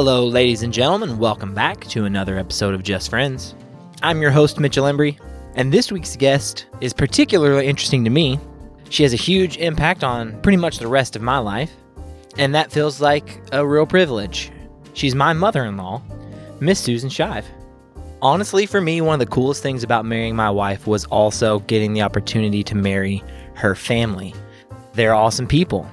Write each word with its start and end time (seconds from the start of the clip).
Hello, 0.00 0.24
ladies 0.24 0.62
and 0.62 0.72
gentlemen. 0.72 1.18
Welcome 1.18 1.54
back 1.54 1.84
to 1.86 2.04
another 2.04 2.38
episode 2.38 2.72
of 2.72 2.84
Just 2.84 3.10
Friends. 3.10 3.56
I'm 4.00 4.22
your 4.22 4.30
host, 4.30 4.60
Mitchell 4.60 4.84
Embry, 4.84 5.18
and 5.56 5.72
this 5.72 5.90
week's 5.90 6.14
guest 6.14 6.66
is 6.80 6.92
particularly 6.92 7.66
interesting 7.66 8.04
to 8.04 8.10
me. 8.10 8.38
She 8.90 9.02
has 9.02 9.12
a 9.12 9.16
huge 9.16 9.56
impact 9.56 10.04
on 10.04 10.40
pretty 10.40 10.56
much 10.56 10.78
the 10.78 10.86
rest 10.86 11.16
of 11.16 11.22
my 11.22 11.38
life, 11.38 11.72
and 12.38 12.54
that 12.54 12.70
feels 12.70 13.00
like 13.00 13.42
a 13.50 13.66
real 13.66 13.86
privilege. 13.86 14.52
She's 14.94 15.16
my 15.16 15.32
mother 15.32 15.64
in 15.64 15.76
law, 15.76 16.00
Miss 16.60 16.78
Susan 16.78 17.10
Shive. 17.10 17.46
Honestly, 18.22 18.66
for 18.66 18.80
me, 18.80 19.00
one 19.00 19.20
of 19.20 19.26
the 19.26 19.34
coolest 19.34 19.64
things 19.64 19.82
about 19.82 20.04
marrying 20.04 20.36
my 20.36 20.48
wife 20.48 20.86
was 20.86 21.06
also 21.06 21.58
getting 21.58 21.92
the 21.92 22.02
opportunity 22.02 22.62
to 22.62 22.76
marry 22.76 23.24
her 23.54 23.74
family. 23.74 24.32
They're 24.92 25.16
awesome 25.16 25.48
people. 25.48 25.90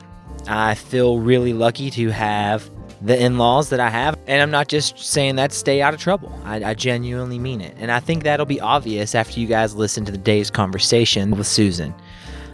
I 0.47 0.75
feel 0.75 1.19
really 1.21 1.53
lucky 1.53 1.89
to 1.89 2.11
have 2.11 2.69
the 3.01 3.21
in 3.21 3.37
laws 3.37 3.69
that 3.69 3.79
I 3.79 3.89
have. 3.89 4.17
And 4.27 4.41
I'm 4.41 4.51
not 4.51 4.67
just 4.67 4.97
saying 4.99 5.35
that 5.35 5.53
stay 5.53 5.81
out 5.81 5.93
of 5.93 5.99
trouble. 5.99 6.37
I, 6.43 6.63
I, 6.63 6.73
genuinely 6.73 7.39
mean 7.39 7.61
it. 7.61 7.75
And 7.77 7.91
I 7.91 7.99
think 7.99 8.23
that'll 8.23 8.45
be 8.45 8.61
obvious 8.61 9.15
after 9.15 9.39
you 9.39 9.47
guys 9.47 9.75
listen 9.75 10.05
to 10.05 10.11
the 10.11 10.17
day's 10.17 10.49
conversation 10.49 11.31
with 11.31 11.47
Susan. 11.47 11.93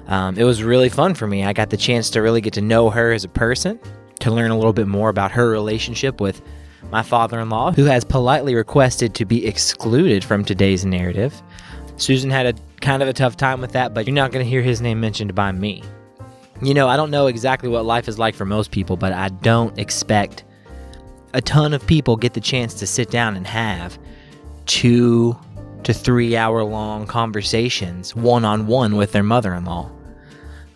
Um, 0.07 0.37
it 0.37 0.43
was 0.43 0.63
really 0.63 0.89
fun 0.89 1.13
for 1.13 1.27
me. 1.27 1.43
I 1.43 1.53
got 1.53 1.69
the 1.69 1.77
chance 1.77 2.09
to 2.11 2.21
really 2.21 2.41
get 2.41 2.53
to 2.53 2.61
know 2.61 2.89
her 2.89 3.11
as 3.13 3.23
a 3.23 3.29
person, 3.29 3.79
to 4.19 4.31
learn 4.31 4.51
a 4.51 4.55
little 4.55 4.73
bit 4.73 4.87
more 4.87 5.09
about 5.09 5.31
her 5.31 5.49
relationship 5.49 6.19
with 6.19 6.41
my 6.91 7.03
father 7.03 7.39
in 7.39 7.49
law, 7.49 7.71
who 7.71 7.85
has 7.85 8.03
politely 8.03 8.55
requested 8.55 9.15
to 9.15 9.25
be 9.25 9.45
excluded 9.45 10.23
from 10.23 10.43
today's 10.43 10.85
narrative. 10.85 11.41
Susan 11.97 12.29
had 12.29 12.47
a 12.47 12.53
kind 12.81 13.03
of 13.03 13.07
a 13.07 13.13
tough 13.13 13.37
time 13.37 13.61
with 13.61 13.71
that, 13.73 13.93
but 13.93 14.07
you're 14.07 14.15
not 14.15 14.31
going 14.31 14.43
to 14.43 14.49
hear 14.49 14.61
his 14.61 14.81
name 14.81 14.99
mentioned 14.99 15.33
by 15.35 15.51
me. 15.51 15.83
You 16.61 16.73
know, 16.75 16.87
I 16.87 16.95
don't 16.95 17.09
know 17.09 17.27
exactly 17.27 17.69
what 17.69 17.85
life 17.85 18.07
is 18.07 18.19
like 18.19 18.35
for 18.35 18.45
most 18.45 18.71
people, 18.71 18.95
but 18.95 19.13
I 19.13 19.29
don't 19.29 19.77
expect 19.79 20.43
a 21.33 21.41
ton 21.41 21.73
of 21.73 21.85
people 21.87 22.15
get 22.17 22.33
the 22.33 22.41
chance 22.41 22.75
to 22.75 22.87
sit 22.87 23.09
down 23.09 23.35
and 23.35 23.47
have 23.47 23.97
two 24.67 25.35
to 25.83 25.93
three 25.93 26.37
hour 26.37 26.63
long 26.63 27.07
conversations 27.07 28.15
one 28.15 28.45
on 28.45 28.67
one 28.67 28.95
with 28.95 29.11
their 29.11 29.23
mother 29.23 29.53
in 29.53 29.65
law. 29.65 29.89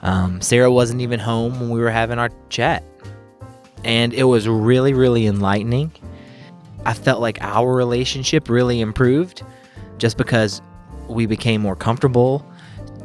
Um, 0.02 0.42
Sarah 0.42 0.72
wasn't 0.72 1.02
even 1.02 1.20
home 1.20 1.60
when 1.60 1.70
we 1.70 1.80
were 1.80 1.92
having 1.92 2.20
our 2.20 2.30
chat. 2.50 2.84
And 3.84 4.14
it 4.14 4.24
was 4.24 4.48
really, 4.48 4.94
really 4.94 5.28
enlightening. 5.28 5.92
I 6.86 6.94
felt 6.94 7.22
like 7.22 7.38
our 7.42 7.74
relationship 7.74 8.50
really 8.50 8.82
improved 8.82 9.44
just 9.98 10.18
because 10.18 10.62
we 11.08 11.28
became 11.28 11.62
more 11.62 11.76
comfortable 11.76 12.46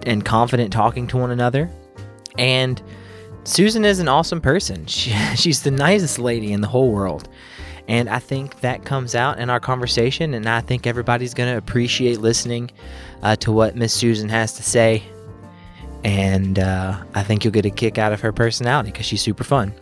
and 0.05 0.25
confident 0.25 0.73
talking 0.73 1.07
to 1.09 1.19
one 1.19 1.31
another. 1.31 1.71
And 2.41 2.83
Susan 3.45 3.85
is 3.85 4.01
an 4.01 4.09
awesome 4.09 4.41
person. 4.41 4.87
She, 4.89 5.11
she's 5.37 5.63
the 5.63 5.71
nicest 5.71 6.19
lady 6.19 6.53
in 6.53 6.63
the 6.63 6.67
whole 6.67 6.91
world. 6.91 7.29
And 7.87 8.09
I 8.09 8.19
think 8.19 8.61
that 8.61 8.85
comes 8.85 9.15
out 9.15 9.39
in 9.39 9.51
our 9.51 9.61
conversation. 9.61 10.35
And 10.35 10.49
I 10.49 10.61
think 10.61 10.87
everybody's 10.87 11.35
going 11.35 11.53
to 11.53 11.59
appreciate 11.59 12.19
listening 12.21 12.71
uh, 13.23 13.37
to 13.37 13.53
what 13.53 13.77
Miss 13.77 13.93
Susan 13.93 14.29
has 14.29 14.55
to 14.55 14.63
say. 14.63 15.03
And 16.03 16.59
uh, 16.59 17.03
I 17.15 17.23
think 17.23 17.45
you'll 17.45 17.53
get 17.53 17.67
a 17.67 17.71
kick 17.71 17.99
out 17.99 18.13
of 18.13 18.21
her 18.23 18.33
personality 18.33 18.91
because 18.91 19.07
she's 19.07 19.23
super 19.23 19.45
fun. 19.45 19.75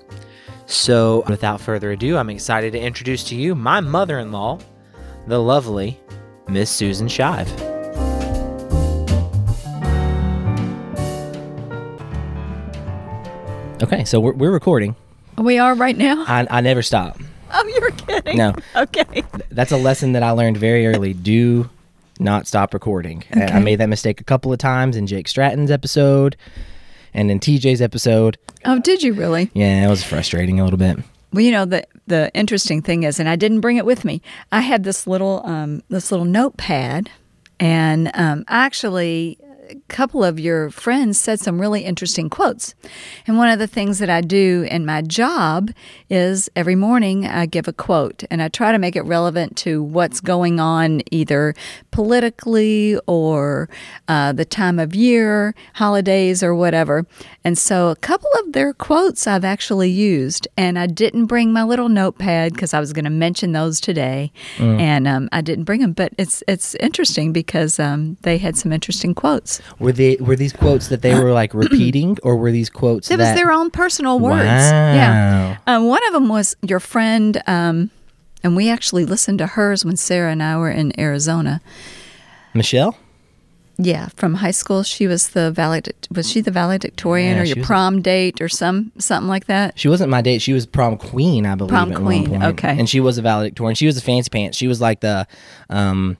So, 0.66 1.22
without 1.28 1.60
further 1.60 1.92
ado, 1.92 2.18
I'm 2.18 2.28
excited 2.28 2.72
to 2.72 2.80
introduce 2.80 3.24
to 3.24 3.36
you 3.36 3.54
my 3.54 3.80
mother 3.80 4.18
in 4.18 4.32
law, 4.32 4.58
the 5.26 5.40
lovely 5.40 5.98
Miss 6.48 6.70
Susan 6.70 7.06
Shive. 7.06 7.77
Okay, 13.82 14.04
so 14.04 14.18
we're, 14.18 14.32
we're 14.32 14.50
recording. 14.50 14.96
We 15.36 15.58
are 15.58 15.74
right 15.74 15.96
now. 15.96 16.24
I, 16.26 16.46
I 16.50 16.60
never 16.60 16.82
stop. 16.82 17.18
Oh, 17.52 17.66
you're 17.78 17.90
kidding. 17.92 18.36
No. 18.36 18.54
Okay. 18.74 19.22
That's 19.50 19.70
a 19.72 19.76
lesson 19.76 20.12
that 20.12 20.22
I 20.22 20.30
learned 20.30 20.56
very 20.56 20.86
early. 20.86 21.14
Do 21.14 21.70
not 22.18 22.46
stop 22.46 22.74
recording. 22.74 23.24
Okay. 23.34 23.46
I 23.46 23.60
made 23.60 23.76
that 23.76 23.88
mistake 23.88 24.20
a 24.20 24.24
couple 24.24 24.52
of 24.52 24.58
times 24.58 24.96
in 24.96 25.06
Jake 25.06 25.28
Stratton's 25.28 25.70
episode 25.70 26.36
and 27.14 27.30
in 27.30 27.38
TJ's 27.38 27.80
episode. 27.80 28.36
Oh, 28.64 28.80
did 28.80 29.02
you 29.02 29.14
really? 29.14 29.50
Yeah, 29.54 29.86
it 29.86 29.88
was 29.88 30.02
frustrating 30.02 30.58
a 30.58 30.64
little 30.64 30.78
bit. 30.78 30.98
Well, 31.32 31.42
you 31.42 31.52
know 31.52 31.64
the 31.64 31.86
the 32.06 32.30
interesting 32.34 32.82
thing 32.82 33.02
is, 33.02 33.20
and 33.20 33.28
I 33.28 33.36
didn't 33.36 33.60
bring 33.60 33.76
it 33.76 33.84
with 33.86 34.04
me. 34.04 34.22
I 34.50 34.60
had 34.60 34.82
this 34.82 35.06
little 35.06 35.42
um, 35.44 35.82
this 35.88 36.10
little 36.10 36.26
notepad, 36.26 37.10
and 37.60 38.10
um, 38.14 38.44
actually 38.48 39.38
couple 39.88 40.22
of 40.22 40.38
your 40.38 40.70
friends 40.70 41.20
said 41.20 41.40
some 41.40 41.60
really 41.60 41.82
interesting 41.82 42.30
quotes. 42.30 42.74
And 43.26 43.36
one 43.36 43.48
of 43.48 43.58
the 43.58 43.66
things 43.66 43.98
that 43.98 44.10
I 44.10 44.20
do 44.20 44.66
in 44.70 44.86
my 44.86 45.02
job 45.02 45.70
is 46.08 46.48
every 46.54 46.74
morning 46.74 47.26
I 47.26 47.46
give 47.46 47.68
a 47.68 47.72
quote 47.72 48.24
and 48.30 48.42
I 48.42 48.48
try 48.48 48.72
to 48.72 48.78
make 48.78 48.96
it 48.96 49.02
relevant 49.02 49.56
to 49.58 49.82
what's 49.82 50.20
going 50.20 50.60
on 50.60 51.02
either 51.10 51.54
politically 51.90 52.98
or 53.06 53.68
uh, 54.06 54.32
the 54.32 54.44
time 54.44 54.78
of 54.78 54.94
year, 54.94 55.54
holidays, 55.74 56.42
or 56.42 56.54
whatever. 56.54 57.06
And 57.44 57.56
so 57.56 57.88
a 57.88 57.96
couple 57.96 58.30
of 58.40 58.52
their 58.52 58.72
quotes 58.74 59.26
I've 59.26 59.44
actually 59.44 59.90
used, 59.90 60.46
and 60.56 60.78
I 60.78 60.86
didn't 60.86 61.26
bring 61.26 61.52
my 61.52 61.62
little 61.62 61.88
notepad 61.88 62.52
because 62.52 62.74
I 62.74 62.80
was 62.80 62.92
going 62.92 63.04
to 63.04 63.10
mention 63.10 63.52
those 63.52 63.80
today, 63.80 64.32
mm. 64.56 64.78
and 64.78 65.08
um, 65.08 65.28
I 65.32 65.40
didn't 65.40 65.64
bring 65.64 65.80
them. 65.80 65.92
But 65.92 66.12
it's 66.18 66.42
it's 66.46 66.74
interesting 66.76 67.32
because 67.32 67.80
um, 67.80 68.16
they 68.22 68.38
had 68.38 68.56
some 68.56 68.72
interesting 68.72 69.14
quotes. 69.14 69.60
Were 69.80 69.92
they 69.92 70.16
were 70.16 70.34
these 70.34 70.52
quotes 70.52 70.88
that 70.88 71.02
they 71.02 71.14
were 71.14 71.32
like 71.32 71.54
repeating, 71.54 72.18
or 72.22 72.36
were 72.36 72.50
these 72.50 72.68
quotes? 72.68 73.10
It 73.10 73.16
that... 73.16 73.30
was 73.32 73.40
their 73.40 73.52
own 73.52 73.70
personal 73.70 74.18
words. 74.18 74.44
Wow. 74.44 74.94
Yeah. 74.94 75.56
Um, 75.66 75.86
one 75.86 76.04
of 76.06 76.12
them 76.12 76.28
was 76.28 76.56
your 76.62 76.80
friend, 76.80 77.40
um, 77.46 77.90
and 78.42 78.56
we 78.56 78.68
actually 78.68 79.04
listened 79.04 79.38
to 79.38 79.46
hers 79.46 79.84
when 79.84 79.96
Sarah 79.96 80.32
and 80.32 80.42
I 80.42 80.56
were 80.56 80.70
in 80.70 80.98
Arizona. 80.98 81.60
Michelle. 82.54 82.96
Yeah, 83.80 84.08
from 84.16 84.34
high 84.34 84.50
school, 84.50 84.82
she 84.82 85.06
was 85.06 85.28
the 85.28 85.52
valed. 85.52 85.88
Was 86.10 86.28
she 86.28 86.40
the 86.40 86.50
valedictorian 86.50 87.36
yeah, 87.36 87.42
or 87.42 87.44
your 87.44 87.64
prom 87.64 88.02
date 88.02 88.40
or 88.40 88.48
some 88.48 88.90
something 88.98 89.28
like 89.28 89.46
that? 89.46 89.78
She 89.78 89.86
wasn't 89.86 90.10
my 90.10 90.20
date. 90.20 90.42
She 90.42 90.52
was 90.52 90.66
prom 90.66 90.96
queen, 90.96 91.46
I 91.46 91.54
believe. 91.54 91.70
Prom 91.70 91.94
queen. 91.94 92.42
Okay. 92.42 92.76
And 92.76 92.88
she 92.88 92.98
was 92.98 93.18
a 93.18 93.22
valedictorian. 93.22 93.76
She 93.76 93.86
was 93.86 93.96
a 93.96 94.00
fancy 94.00 94.30
pants. 94.30 94.58
She 94.58 94.66
was 94.66 94.80
like 94.80 94.98
the 94.98 95.28
um, 95.70 96.18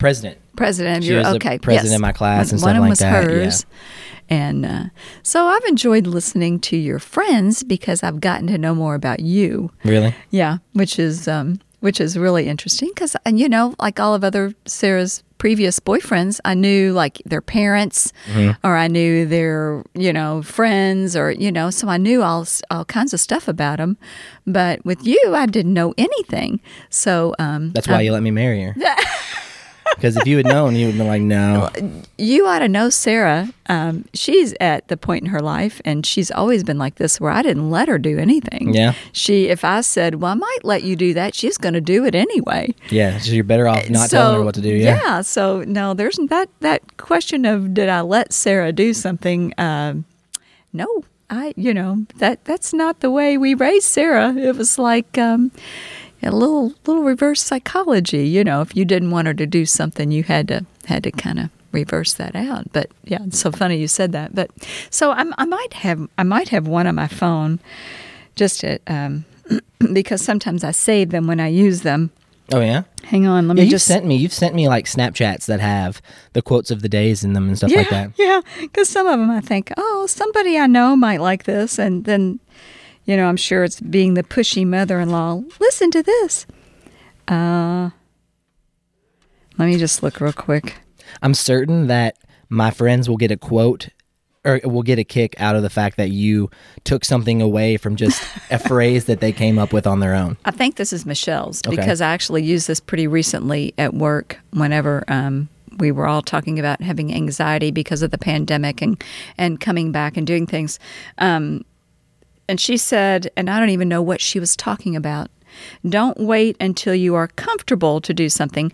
president 0.00 0.40
president 0.56 0.98
of 0.98 1.04
she 1.04 1.10
your 1.10 1.26
okay 1.26 1.58
president 1.58 1.90
yes. 1.90 1.96
of 1.96 2.00
my 2.00 2.12
class 2.12 2.46
one, 2.46 2.50
and 2.50 2.60
stuff 2.60 2.72
one 2.72 2.80
like 2.80 2.90
was 2.90 2.98
that. 3.00 3.24
hers. 3.24 3.66
Yeah. 3.68 3.76
And 4.28 4.64
uh, 4.64 4.84
so 5.22 5.44
I've 5.44 5.64
enjoyed 5.64 6.06
listening 6.06 6.58
to 6.60 6.76
your 6.76 6.98
friends 6.98 7.62
because 7.62 8.02
I've 8.02 8.20
gotten 8.20 8.46
to 8.46 8.56
know 8.56 8.74
more 8.74 8.94
about 8.94 9.20
you. 9.20 9.70
Really? 9.84 10.14
Yeah, 10.30 10.58
which 10.72 10.98
is 10.98 11.28
um, 11.28 11.60
which 11.80 12.00
is 12.00 12.16
really 12.16 12.48
interesting 12.48 12.88
because 12.94 13.16
and 13.26 13.38
you 13.38 13.48
know, 13.48 13.74
like 13.78 14.00
all 14.00 14.14
of 14.14 14.24
other 14.24 14.54
Sarah's 14.64 15.22
previous 15.38 15.80
boyfriends, 15.80 16.38
I 16.44 16.54
knew 16.54 16.92
like 16.92 17.20
their 17.26 17.42
parents, 17.42 18.12
mm-hmm. 18.26 18.52
or 18.64 18.76
I 18.76 18.86
knew 18.86 19.26
their 19.26 19.84
you 19.92 20.12
know 20.12 20.42
friends, 20.42 21.16
or 21.16 21.32
you 21.32 21.50
know, 21.50 21.70
so 21.70 21.88
I 21.88 21.96
knew 21.96 22.22
all 22.22 22.46
all 22.70 22.84
kinds 22.84 23.12
of 23.12 23.20
stuff 23.20 23.48
about 23.48 23.78
them. 23.78 23.98
But 24.46 24.84
with 24.84 25.04
you, 25.04 25.20
I 25.34 25.46
didn't 25.46 25.74
know 25.74 25.92
anything. 25.98 26.60
So 26.88 27.34
um, 27.40 27.72
that's 27.72 27.88
why 27.88 28.02
you 28.02 28.12
let 28.12 28.22
me 28.22 28.30
marry 28.30 28.62
her. 28.62 28.74
Because 29.94 30.16
if 30.16 30.26
you 30.26 30.36
had 30.36 30.46
known, 30.46 30.74
you 30.74 30.86
would 30.86 30.94
have 30.94 30.98
been 30.98 31.06
like, 31.06 31.22
no. 31.22 31.70
You 32.18 32.46
ought 32.46 32.60
to 32.60 32.68
know 32.68 32.90
Sarah. 32.90 33.52
Um, 33.66 34.04
she's 34.14 34.54
at 34.60 34.88
the 34.88 34.96
point 34.96 35.24
in 35.24 35.30
her 35.30 35.40
life, 35.40 35.80
and 35.84 36.04
she's 36.04 36.30
always 36.30 36.64
been 36.64 36.78
like 36.78 36.96
this, 36.96 37.20
where 37.20 37.30
I 37.30 37.42
didn't 37.42 37.70
let 37.70 37.88
her 37.88 37.98
do 37.98 38.18
anything. 38.18 38.74
Yeah. 38.74 38.94
She, 39.12 39.48
if 39.48 39.64
I 39.64 39.80
said, 39.80 40.16
well, 40.16 40.32
I 40.32 40.34
might 40.34 40.58
let 40.64 40.82
you 40.82 40.96
do 40.96 41.14
that, 41.14 41.34
she's 41.34 41.56
going 41.56 41.74
to 41.74 41.80
do 41.80 42.04
it 42.04 42.14
anyway. 42.14 42.74
Yeah. 42.90 43.18
So 43.18 43.32
you're 43.32 43.44
better 43.44 43.68
off 43.68 43.88
not 43.90 44.10
so, 44.10 44.18
telling 44.18 44.38
her 44.38 44.44
what 44.44 44.54
to 44.56 44.60
do. 44.60 44.74
Yeah. 44.74 45.00
Yeah. 45.02 45.20
So 45.22 45.62
no, 45.62 45.94
there's 45.94 46.18
that 46.28 46.48
that 46.60 46.96
question 46.96 47.44
of 47.44 47.72
did 47.74 47.88
I 47.88 48.00
let 48.00 48.32
Sarah 48.32 48.72
do 48.72 48.92
something? 48.94 49.54
Um, 49.58 50.04
no, 50.72 51.04
I, 51.30 51.54
you 51.56 51.72
know, 51.72 52.06
that 52.16 52.44
that's 52.44 52.72
not 52.74 53.00
the 53.00 53.10
way 53.10 53.38
we 53.38 53.54
raised 53.54 53.86
Sarah. 53.86 54.34
It 54.34 54.56
was 54.56 54.78
like. 54.78 55.16
Um, 55.16 55.52
a 56.22 56.30
little 56.30 56.74
little 56.86 57.02
reverse 57.02 57.42
psychology. 57.42 58.28
You 58.28 58.44
know, 58.44 58.60
if 58.60 58.76
you 58.76 58.84
didn't 58.84 59.10
want 59.10 59.26
her 59.26 59.34
to 59.34 59.46
do 59.46 59.66
something, 59.66 60.10
you 60.10 60.22
had 60.22 60.48
to 60.48 60.66
had 60.86 61.04
to 61.04 61.10
kind 61.10 61.38
of 61.38 61.50
reverse 61.72 62.14
that 62.14 62.36
out. 62.36 62.72
But 62.72 62.90
yeah, 63.04 63.24
it's 63.26 63.40
so 63.40 63.50
funny 63.50 63.78
you 63.78 63.88
said 63.88 64.12
that. 64.12 64.34
But 64.34 64.50
so 64.90 65.12
I'm, 65.12 65.34
i 65.38 65.44
might 65.44 65.74
have 65.74 66.08
I 66.18 66.22
might 66.22 66.50
have 66.50 66.66
one 66.66 66.86
on 66.86 66.94
my 66.94 67.08
phone, 67.08 67.60
just 68.36 68.60
to, 68.60 68.78
um, 68.86 69.24
because 69.92 70.22
sometimes 70.22 70.64
I 70.64 70.70
save 70.70 71.10
them 71.10 71.26
when 71.26 71.40
I 71.40 71.48
use 71.48 71.82
them. 71.82 72.10
Oh 72.52 72.60
yeah. 72.60 72.82
Hang 73.04 73.26
on, 73.26 73.48
let 73.48 73.56
yeah, 73.56 73.64
me 73.64 73.70
just 73.70 73.86
sent 73.86 74.04
me. 74.04 74.16
You've 74.16 74.32
sent 74.32 74.54
me 74.54 74.68
like 74.68 74.84
Snapchats 74.84 75.46
that 75.46 75.60
have 75.60 76.02
the 76.34 76.42
quotes 76.42 76.70
of 76.70 76.82
the 76.82 76.88
days 76.88 77.24
in 77.24 77.32
them 77.32 77.48
and 77.48 77.56
stuff 77.56 77.70
yeah, 77.70 77.78
like 77.78 77.90
that. 77.90 78.10
Yeah, 78.16 78.40
because 78.60 78.88
some 78.88 79.06
of 79.06 79.18
them 79.18 79.30
I 79.30 79.40
think, 79.40 79.72
oh, 79.76 80.06
somebody 80.06 80.58
I 80.58 80.66
know 80.66 80.94
might 80.94 81.20
like 81.20 81.44
this, 81.44 81.78
and 81.78 82.04
then 82.04 82.40
you 83.04 83.16
know, 83.16 83.26
I'm 83.26 83.36
sure 83.36 83.64
it's 83.64 83.80
being 83.80 84.14
the 84.14 84.22
pushy 84.22 84.66
mother 84.66 85.00
in 85.00 85.10
law. 85.10 85.42
Listen 85.60 85.90
to 85.90 86.02
this. 86.02 86.46
Uh, 87.28 87.90
let 89.58 89.66
me 89.66 89.76
just 89.78 90.02
look 90.02 90.20
real 90.20 90.32
quick. 90.32 90.76
I'm 91.20 91.34
certain 91.34 91.86
that 91.88 92.16
my 92.48 92.70
friends 92.70 93.08
will 93.08 93.16
get 93.16 93.30
a 93.30 93.36
quote 93.36 93.88
or 94.44 94.60
will 94.64 94.82
get 94.82 94.98
a 94.98 95.04
kick 95.04 95.34
out 95.38 95.54
of 95.54 95.62
the 95.62 95.70
fact 95.70 95.96
that 95.98 96.10
you 96.10 96.50
took 96.84 97.04
something 97.04 97.40
away 97.40 97.76
from 97.76 97.94
just 97.96 98.22
a 98.50 98.58
phrase 98.68 99.04
that 99.04 99.20
they 99.20 99.30
came 99.32 99.58
up 99.58 99.72
with 99.72 99.86
on 99.86 100.00
their 100.00 100.14
own. 100.14 100.36
I 100.44 100.50
think 100.50 100.76
this 100.76 100.92
is 100.92 101.06
Michelle's 101.06 101.62
Okay. 101.66 101.76
because 101.76 102.00
I 102.00 102.10
actually 102.12 102.42
used 102.42 102.66
this 102.66 102.80
pretty 102.80 103.06
recently 103.06 103.72
at 103.78 103.94
work 103.94 104.38
whenever 104.52 105.04
um, 105.06 105.48
we 105.78 105.92
were 105.92 106.06
all 106.08 106.22
talking 106.22 106.58
about 106.58 106.80
having 106.82 107.14
anxiety 107.14 107.70
because 107.70 108.02
of 108.02 108.10
the 108.10 108.18
pandemic 108.18 108.82
and, 108.82 109.02
and 109.38 109.60
coming 109.60 109.92
back 109.92 110.16
and 110.16 110.26
doing 110.26 110.46
things. 110.46 110.78
Um, 111.18 111.64
and 112.48 112.60
she 112.60 112.76
said, 112.76 113.30
and 113.36 113.48
I 113.48 113.58
don't 113.58 113.70
even 113.70 113.88
know 113.88 114.02
what 114.02 114.20
she 114.20 114.40
was 114.40 114.56
talking 114.56 114.96
about 114.96 115.30
don't 115.88 116.18
wait 116.18 116.56
until 116.60 116.94
you 116.94 117.14
are 117.14 117.28
comfortable 117.28 118.00
to 118.00 118.14
do 118.14 118.28
something, 118.28 118.72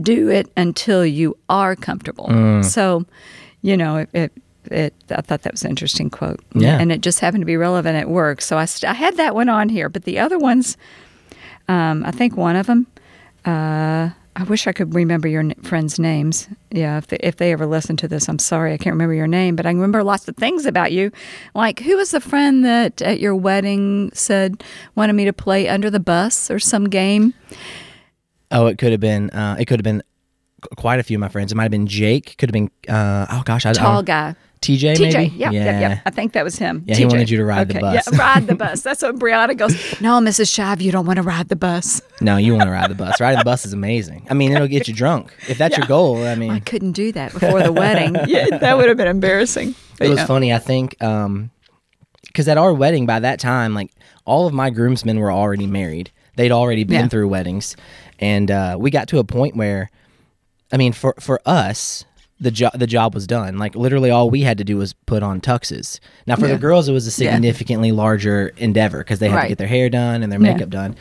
do 0.00 0.28
it 0.28 0.50
until 0.56 1.04
you 1.04 1.36
are 1.48 1.76
comfortable. 1.76 2.62
So, 2.62 3.06
you 3.62 3.76
know, 3.76 3.98
it, 3.98 4.10
it, 4.12 4.32
it, 4.70 4.94
I 5.10 5.20
thought 5.22 5.42
that 5.42 5.52
was 5.52 5.64
an 5.64 5.70
interesting 5.70 6.10
quote. 6.10 6.40
Yeah. 6.54 6.78
And 6.78 6.92
it 6.92 7.00
just 7.00 7.20
happened 7.20 7.42
to 7.42 7.46
be 7.46 7.56
relevant 7.56 7.96
at 7.96 8.08
work. 8.08 8.40
So 8.40 8.58
I, 8.58 8.66
st- 8.66 8.90
I 8.90 8.94
had 8.94 9.16
that 9.16 9.34
one 9.34 9.48
on 9.48 9.68
here, 9.68 9.88
but 9.88 10.04
the 10.04 10.18
other 10.18 10.38
ones, 10.38 10.76
um, 11.68 12.04
I 12.04 12.10
think 12.10 12.36
one 12.36 12.56
of 12.56 12.66
them. 12.66 12.86
Uh, 13.44 14.10
I 14.38 14.44
wish 14.44 14.68
I 14.68 14.72
could 14.72 14.94
remember 14.94 15.26
your 15.26 15.40
n- 15.40 15.54
friends' 15.62 15.98
names. 15.98 16.48
Yeah, 16.70 16.96
if 16.98 17.08
they, 17.08 17.16
if 17.18 17.36
they 17.36 17.50
ever 17.52 17.66
listen 17.66 17.96
to 17.96 18.06
this, 18.08 18.28
I'm 18.28 18.38
sorry 18.38 18.72
I 18.72 18.76
can't 18.78 18.94
remember 18.94 19.14
your 19.14 19.26
name, 19.26 19.56
but 19.56 19.66
I 19.66 19.70
remember 19.70 20.04
lots 20.04 20.28
of 20.28 20.36
things 20.36 20.64
about 20.64 20.92
you. 20.92 21.10
Like 21.54 21.80
who 21.80 21.96
was 21.96 22.12
the 22.12 22.20
friend 22.20 22.64
that 22.64 23.02
at 23.02 23.18
your 23.18 23.34
wedding 23.34 24.10
said 24.14 24.62
wanted 24.94 25.14
me 25.14 25.24
to 25.24 25.32
play 25.32 25.68
under 25.68 25.90
the 25.90 25.98
bus 26.00 26.50
or 26.52 26.60
some 26.60 26.88
game? 26.88 27.34
Oh, 28.52 28.66
it 28.66 28.78
could 28.78 28.92
have 28.92 29.00
been. 29.00 29.30
Uh, 29.30 29.56
it 29.58 29.64
could 29.66 29.80
have 29.80 29.84
been 29.84 30.02
quite 30.76 31.00
a 31.00 31.02
few 31.02 31.16
of 31.16 31.20
my 31.20 31.28
friends. 31.28 31.50
It 31.50 31.56
might 31.56 31.64
have 31.64 31.70
been 31.72 31.86
Jake. 31.88 32.36
Could 32.38 32.48
have 32.48 32.54
been. 32.54 32.70
Uh, 32.88 33.26
oh 33.30 33.42
gosh, 33.44 33.66
I, 33.66 33.70
I 33.70 33.72
Tall 33.72 33.94
don't- 33.96 34.04
guy. 34.06 34.34
TJ. 34.60 34.96
TJ, 34.96 35.00
maybe. 35.00 35.34
yep, 35.36 35.52
yeah. 35.52 35.64
yep, 35.64 35.80
yep. 35.80 36.02
I 36.06 36.10
think 36.10 36.32
that 36.32 36.44
was 36.44 36.56
him. 36.56 36.84
Yeah, 36.86 36.96
he 36.96 37.04
TJ. 37.04 37.10
wanted 37.10 37.30
you 37.30 37.38
to 37.38 37.44
ride 37.44 37.68
the 37.68 37.80
bus. 37.80 38.08
Yeah, 38.10 38.18
ride 38.18 38.46
the 38.46 38.54
bus. 38.54 38.82
That's 38.82 39.02
what 39.02 39.16
Brianna 39.16 39.56
goes. 39.56 39.72
No, 40.00 40.18
Mrs. 40.20 40.46
Shive, 40.52 40.80
you 40.80 40.92
don't 40.92 41.06
want 41.06 41.16
to 41.18 41.22
ride 41.22 41.48
the 41.48 41.56
bus. 41.56 42.00
No, 42.20 42.36
you 42.36 42.52
want 42.52 42.64
to 42.64 42.70
ride 42.70 42.90
the 42.90 42.94
bus. 42.94 43.20
Riding 43.20 43.38
the 43.38 43.44
bus 43.44 43.64
is 43.64 43.72
amazing. 43.72 44.26
I 44.30 44.34
mean, 44.34 44.52
it'll 44.52 44.66
get 44.68 44.88
you 44.88 44.94
drunk 44.94 45.34
if 45.48 45.58
that's 45.58 45.76
your 45.76 45.86
goal. 45.86 46.26
I 46.26 46.34
mean, 46.34 46.50
I 46.50 46.60
couldn't 46.60 46.92
do 46.92 47.12
that 47.12 47.32
before 47.32 47.62
the 47.62 47.72
wedding. 47.72 48.16
Yeah, 48.28 48.58
that 48.58 48.76
would 48.76 48.88
have 48.88 48.96
been 48.96 49.08
embarrassing. 49.08 49.74
But 49.96 50.06
it 50.08 50.10
was 50.10 50.18
yeah. 50.18 50.26
funny. 50.26 50.52
I 50.52 50.58
think 50.58 50.96
because 52.26 52.48
at 52.48 52.58
our 52.58 52.74
wedding 52.74 53.06
by 53.06 53.20
that 53.20 53.40
time, 53.40 53.74
like 53.74 53.90
all 54.24 54.46
of 54.46 54.52
my 54.52 54.70
groomsmen 54.70 55.18
were 55.18 55.32
already 55.32 55.66
married. 55.66 56.10
They'd 56.36 56.52
already 56.52 56.84
been 56.84 57.02
Yeah. 57.04 57.08
through 57.08 57.28
weddings, 57.28 57.74
and 58.18 58.50
uh, 58.50 58.76
we 58.78 58.90
got 58.90 59.08
to 59.08 59.18
a 59.18 59.24
point 59.24 59.56
where, 59.56 59.90
I 60.72 60.76
mean, 60.76 60.92
for 60.92 61.14
for 61.18 61.40
us. 61.46 62.04
The 62.40 62.50
job 62.52 62.78
the 62.78 62.86
job 62.86 63.14
was 63.14 63.26
done. 63.26 63.58
Like 63.58 63.74
literally, 63.74 64.10
all 64.10 64.30
we 64.30 64.42
had 64.42 64.58
to 64.58 64.64
do 64.64 64.76
was 64.76 64.92
put 65.06 65.22
on 65.24 65.40
tuxes. 65.40 65.98
Now, 66.26 66.36
for 66.36 66.46
Yeah. 66.46 66.52
the 66.54 66.58
girls, 66.60 66.88
it 66.88 66.92
was 66.92 67.06
a 67.06 67.22
Yeah. 67.24 67.32
significantly 67.32 67.90
larger 67.92 68.52
endeavor 68.58 68.98
because 68.98 69.18
they 69.18 69.28
had 69.28 69.42
to 69.42 69.48
get 69.48 69.58
their 69.58 69.66
hair 69.66 69.90
done 69.90 70.22
and 70.22 70.30
their 70.32 70.40
Yeah. 70.40 70.52
makeup 70.52 70.70
done. 70.70 70.94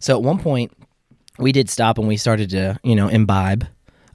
So 0.00 0.16
at 0.16 0.22
one 0.22 0.38
point, 0.38 0.72
we 1.38 1.52
did 1.52 1.68
stop 1.68 1.98
and 1.98 2.08
we 2.08 2.16
started 2.16 2.50
to 2.50 2.78
you 2.82 2.96
know 2.96 3.08
imbibe 3.08 3.66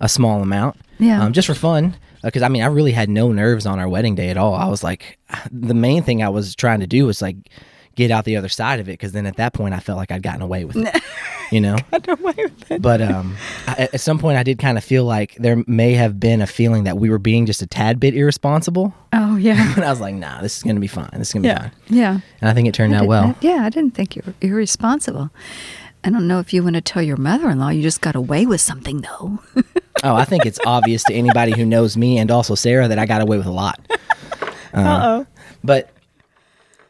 a 0.01 0.09
small 0.09 0.41
amount 0.41 0.75
Yeah. 0.99 1.23
um, 1.23 1.31
just 1.31 1.47
for 1.47 1.53
fun 1.53 1.95
because 2.21 2.41
i 2.41 2.49
mean 2.49 2.61
i 2.61 2.65
really 2.65 2.91
had 2.91 3.09
no 3.09 3.31
nerves 3.31 3.65
on 3.65 3.79
our 3.79 3.87
wedding 3.87 4.15
day 4.15 4.29
at 4.29 4.35
all 4.35 4.53
i 4.55 4.65
was 4.67 4.83
like 4.83 5.17
the 5.49 5.73
main 5.73 6.03
thing 6.03 6.21
i 6.21 6.27
was 6.27 6.53
trying 6.55 6.81
to 6.81 6.87
do 6.87 7.05
was 7.05 7.21
like 7.21 7.37
get 7.95 8.09
out 8.11 8.25
the 8.25 8.35
other 8.35 8.49
side 8.49 8.79
of 8.79 8.87
it 8.89 8.93
because 8.93 9.11
then 9.11 9.25
at 9.25 9.35
that 9.35 9.53
point 9.53 9.73
i 9.73 9.79
felt 9.79 9.97
like 9.97 10.11
i'd 10.11 10.23
gotten 10.23 10.41
away 10.41 10.65
with 10.65 10.75
it 10.77 11.03
you 11.51 11.61
know 11.61 11.75
but 12.79 13.01
um 13.01 13.35
I, 13.67 13.89
at 13.93 14.01
some 14.01 14.17
point 14.17 14.37
i 14.37 14.43
did 14.43 14.57
kind 14.59 14.77
of 14.77 14.83
feel 14.83 15.05
like 15.05 15.35
there 15.35 15.63
may 15.67 15.93
have 15.93 16.19
been 16.19 16.41
a 16.41 16.47
feeling 16.47 16.85
that 16.85 16.97
we 16.97 17.09
were 17.09 17.19
being 17.19 17.45
just 17.45 17.61
a 17.61 17.67
tad 17.67 17.99
bit 17.99 18.15
irresponsible 18.15 18.93
Oh 19.13 19.35
yeah. 19.35 19.73
and 19.75 19.83
i 19.85 19.89
was 19.89 19.99
like 20.01 20.15
nah 20.15 20.41
this 20.41 20.57
is 20.57 20.63
gonna 20.63 20.79
be 20.79 20.87
fine 20.87 21.09
this 21.13 21.27
is 21.29 21.33
gonna 21.33 21.53
be 21.53 21.59
fine 21.59 21.71
Yeah. 21.87 22.19
and 22.41 22.49
i 22.49 22.53
think 22.53 22.67
it 22.67 22.73
turned 22.73 22.93
out 22.95 22.99
didn't- 23.01 23.09
well 23.09 23.35
yeah, 23.41 23.63
I 23.65 23.69
didn't 23.69 23.91
think 23.93 24.15
you 24.15 24.21
were 24.25 24.33
irresponsible. 24.41 25.29
I 26.05 26.09
don't 26.09 26.27
know 26.27 26.39
if 26.39 26.51
you 26.53 26.63
want 26.63 26.75
to 26.75 26.81
tell 26.81 27.01
your 27.01 27.15
mother-in-law 27.17 27.69
you 27.69 27.81
just 27.81 28.01
got 28.01 28.15
away 28.15 28.45
with 28.45 28.59
something 28.59 29.01
though. 29.01 29.39
oh 30.03 30.15
i 30.15 30.25
think 30.25 30.45
it's 30.45 30.59
obvious 30.65 31.03
to 31.05 31.13
anybody 31.13 31.51
who 31.53 31.63
knows 31.65 31.95
me 31.95 32.17
and 32.17 32.29
also 32.31 32.55
sarah 32.55 32.87
that 32.89 32.97
i 32.99 33.05
got 33.05 33.21
away 33.21 33.37
with 33.37 33.45
a 33.45 33.51
lot 33.51 33.79
Uh-oh. 34.73 35.25
but 35.63 35.85
y- 35.85 35.91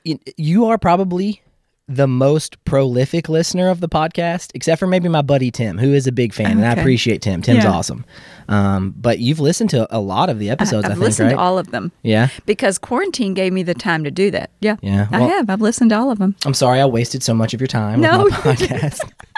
you 0.04 0.66
are 0.66 0.78
probably 0.78 1.42
the 1.90 2.08
most 2.08 2.64
prolific 2.64 3.28
listener 3.28 3.70
of 3.70 3.82
the 3.82 3.90
podcast, 3.90 4.52
except 4.54 4.80
for 4.80 4.88
maybe 4.88 5.10
my 5.10 5.22
buddy 5.22 5.52
Tim, 5.52 5.78
who 5.78 5.94
is 5.94 6.08
a 6.08 6.14
big 6.14 6.34
fan, 6.34 6.52
and 6.52 6.66
I 6.66 6.72
appreciate 6.72 7.22
Tim. 7.22 7.42
Tim's 7.42 7.66
Yeah. 7.66 7.72
awesome. 7.72 8.06
Um, 8.48 8.94
but 8.98 9.20
you've 9.20 9.42
listened 9.42 9.70
to 9.72 9.86
a 9.96 10.00
lot 10.00 10.30
of 10.30 10.40
the 10.40 10.50
episodes, 10.50 10.86
I, 10.86 10.90
I've 10.92 10.94
think, 10.94 11.04
listened 11.04 11.28
right? 11.28 11.36
to 11.36 11.40
all 11.42 11.58
of 11.60 11.72
them 11.72 11.92
yeah. 12.02 12.30
because 12.46 12.78
quarantine 12.78 13.34
gave 13.34 13.52
me 13.52 13.64
the 13.64 13.74
time 13.74 14.04
to 14.06 14.12
do 14.12 14.32
that. 14.32 14.50
Yeah. 14.62 14.78
Yeah, 14.82 15.08
I 15.12 15.22
have. 15.24 15.50
I've 15.50 15.62
listened 15.62 15.90
to 15.90 15.98
all 15.98 16.10
of 16.10 16.20
them. 16.20 16.36
I'm 16.46 16.54
sorry 16.54 16.80
I 16.80 16.86
wasted 16.86 17.22
so 17.22 17.34
much 17.34 17.54
of 17.54 17.60
your 17.60 17.68
time 17.68 18.00
No, 18.00 18.24
with 18.24 18.32
my 18.34 18.40
podcast. 18.56 19.00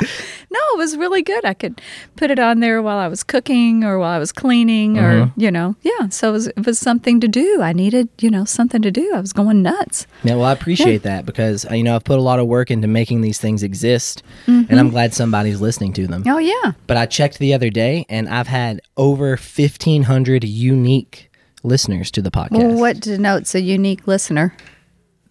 No, 0.00 0.58
it 0.74 0.76
was 0.78 0.96
really 0.96 1.22
good. 1.22 1.44
I 1.44 1.54
could 1.54 1.80
put 2.16 2.30
it 2.30 2.38
on 2.38 2.60
there 2.60 2.82
while 2.82 2.98
I 2.98 3.08
was 3.08 3.22
cooking 3.24 3.82
or 3.82 3.98
while 3.98 4.10
I 4.10 4.18
was 4.18 4.30
cleaning 4.32 4.98
or, 4.98 5.26
Mm-hmm. 5.26 5.40
you 5.40 5.50
know, 5.50 5.74
yeah. 5.82 6.08
So 6.10 6.28
it 6.28 6.32
was, 6.32 6.46
it 6.48 6.66
was 6.66 6.78
something 6.78 7.18
to 7.20 7.28
do. 7.28 7.60
I 7.62 7.72
needed, 7.72 8.08
you 8.20 8.30
know, 8.30 8.44
something 8.44 8.82
to 8.82 8.90
do. 8.90 9.12
I 9.14 9.20
was 9.20 9.32
going 9.32 9.62
nuts. 9.62 10.06
yeah, 10.22 10.34
well, 10.34 10.44
I 10.44 10.52
appreciate 10.52 11.02
that 11.04 11.24
because 11.26 11.64
uh, 11.70 11.74
you 11.74 11.82
know 11.82 11.94
I've 11.96 12.04
put 12.04 12.18
a 12.18 12.22
lot 12.22 12.38
of 12.38 12.46
work 12.46 12.70
into 12.70 12.86
making 12.88 13.22
these 13.22 13.38
things 13.38 13.62
exist, 13.62 14.22
Mm-hmm. 14.46 14.70
and 14.70 14.78
I'm 14.80 14.90
glad 14.90 15.14
somebody's 15.14 15.60
listening 15.60 15.92
to 15.94 16.06
them. 16.06 16.22
Oh, 16.26 16.38
yeah. 16.38 16.72
But 16.86 16.96
I 16.98 17.06
checked 17.06 17.38
the 17.38 17.54
other 17.54 17.70
day, 17.70 18.04
and 18.08 18.28
I've 18.28 18.48
had 18.48 18.80
over 18.96 19.30
1,500 19.30 20.44
unique 20.44 21.30
listeners 21.62 22.10
to 22.12 22.22
the 22.22 22.30
podcast. 22.30 22.58
Well, 22.58 22.78
what 22.78 23.00
denotes 23.00 23.54
a 23.54 23.60
unique 23.60 24.06
listener? 24.06 24.54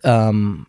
Um, 0.04 0.68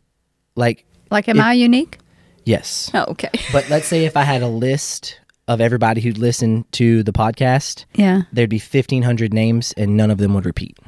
like 0.54 0.84
Like, 1.10 1.28
am 1.28 1.38
It- 1.38 1.42
I 1.44 1.52
unique? 1.54 1.98
Yes. 2.46 2.90
Oh, 2.94 3.04
okay. 3.08 3.28
But 3.52 3.68
let's 3.68 3.86
say 3.86 4.06
if 4.06 4.16
I 4.16 4.22
had 4.22 4.42
a 4.42 4.48
list 4.48 5.20
of 5.46 5.60
everybody 5.60 6.00
who'd 6.00 6.16
listened 6.18 6.64
to 6.72 7.02
the 7.02 7.12
podcast, 7.12 7.84
Yeah. 7.94 8.22
there'd 8.32 8.48
be 8.50 8.58
1,500 8.58 9.34
names 9.34 9.74
and 9.76 9.96
none 9.96 10.10
of 10.10 10.16
them 10.18 10.32
would 10.34 10.46
repeat. 10.46 10.78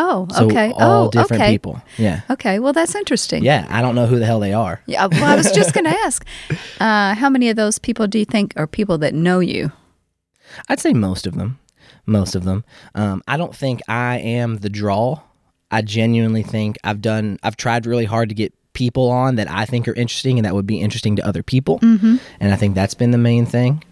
Oh, 0.00 0.26
So 0.32 0.46
okay. 0.46 0.72
all 0.76 1.06
oh, 1.06 1.10
different 1.10 1.42
okay. 1.42 1.52
people. 1.52 1.82
Yeah. 1.96 2.20
Okay. 2.30 2.60
Well, 2.60 2.72
that's 2.72 2.94
interesting. 2.94 3.44
Yeah. 3.44 3.66
I 3.68 3.82
don't 3.82 3.94
know 3.96 4.06
who 4.06 4.18
the 4.18 4.26
hell 4.26 4.40
they 4.40 4.52
are. 4.52 4.80
Yeah. 4.86 5.06
Well, 5.06 5.24
I 5.24 5.36
was 5.36 5.50
just 5.52 5.74
going 5.74 5.84
to 5.90 5.90
ask, 5.90 6.24
uh, 6.80 7.14
how 7.14 7.28
many 7.28 7.50
of 7.50 7.56
those 7.56 7.78
people 7.78 8.06
do 8.06 8.18
you 8.18 8.24
think 8.24 8.54
are 8.56 8.66
people 8.66 8.98
that 8.98 9.12
know 9.14 9.40
you? 9.40 9.72
I'd 10.68 10.80
say 10.80 10.92
most 10.92 11.26
of 11.26 11.34
them. 11.34 11.58
Most 12.06 12.34
of 12.34 12.44
them. 12.44 12.64
Um, 12.94 13.22
I 13.28 13.36
don't 13.36 13.54
think 13.54 13.82
I 13.88 14.18
am 14.18 14.58
the 14.58 14.70
draw. 14.70 15.20
I 15.70 15.82
genuinely 15.82 16.42
think 16.42 16.78
I've 16.82 17.02
done, 17.02 17.38
I've 17.42 17.56
tried 17.56 17.84
really 17.84 18.06
hard 18.06 18.30
to 18.30 18.34
get 18.34 18.54
people 18.74 19.08
on 19.10 19.34
that 19.36 19.50
I 19.50 19.64
think 19.64 19.88
are 19.88 19.94
interesting 19.94 20.38
and 20.38 20.44
that 20.46 20.54
would 20.54 20.66
be 20.66 20.80
interesting 20.80 21.16
to 21.16 21.26
other 21.26 21.42
people. 21.42 21.78
Mm-hmm. 21.80 22.16
And 22.40 22.52
I 22.52 22.56
think 22.56 22.74
that's 22.74 22.94
been 22.94 23.10
the 23.10 23.18
main 23.18 23.44
thing, 23.46 23.82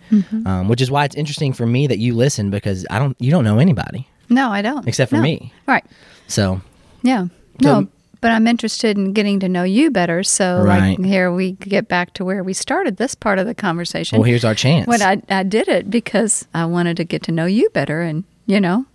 um, 0.44 0.68
which 0.68 0.80
is 0.80 0.90
why 0.90 1.04
it's 1.04 1.16
interesting 1.16 1.52
for 1.52 1.66
me 1.66 1.86
that 1.88 1.98
you 1.98 2.14
listen 2.14 2.50
because 2.50 2.86
I 2.90 2.98
don't, 2.98 3.16
you 3.20 3.30
don't 3.30 3.42
know 3.44 3.58
anybody 3.58 4.06
No, 4.28 4.50
I 4.50 4.62
don't. 4.62 4.86
except 4.86 5.10
for 5.10 5.16
No. 5.16 5.22
me. 5.22 5.52
Right. 5.66 5.84
So 6.28 6.60
Yeah. 7.02 7.26
So- 7.62 7.80
No, 7.80 7.88
but 8.20 8.30
I'm 8.30 8.46
interested 8.46 8.96
in 8.96 9.12
getting 9.12 9.40
to 9.40 9.48
know 9.48 9.62
you 9.64 9.90
better. 9.90 10.22
So, 10.22 10.62
Right. 10.62 10.98
like, 10.98 11.04
here 11.06 11.32
we 11.32 11.52
get 11.52 11.86
back 11.88 12.12
to 12.14 12.24
where 12.24 12.42
we 12.44 12.52
started 12.52 12.96
this 12.96 13.14
part 13.14 13.38
of 13.38 13.46
the 13.46 13.54
conversation. 13.54 14.18
Well, 14.18 14.24
here's 14.28 14.44
our 14.44 14.54
chance. 14.54 14.86
When 14.86 15.02
I, 15.02 15.20
I 15.28 15.42
did 15.42 15.68
it 15.68 15.90
because 15.90 16.46
I 16.54 16.64
wanted 16.66 16.96
to 16.98 17.04
get 17.04 17.22
to 17.24 17.32
know 17.32 17.46
you 17.46 17.68
better, 17.70 18.02
and 18.02 18.24
you 18.46 18.60
know, 18.60 18.86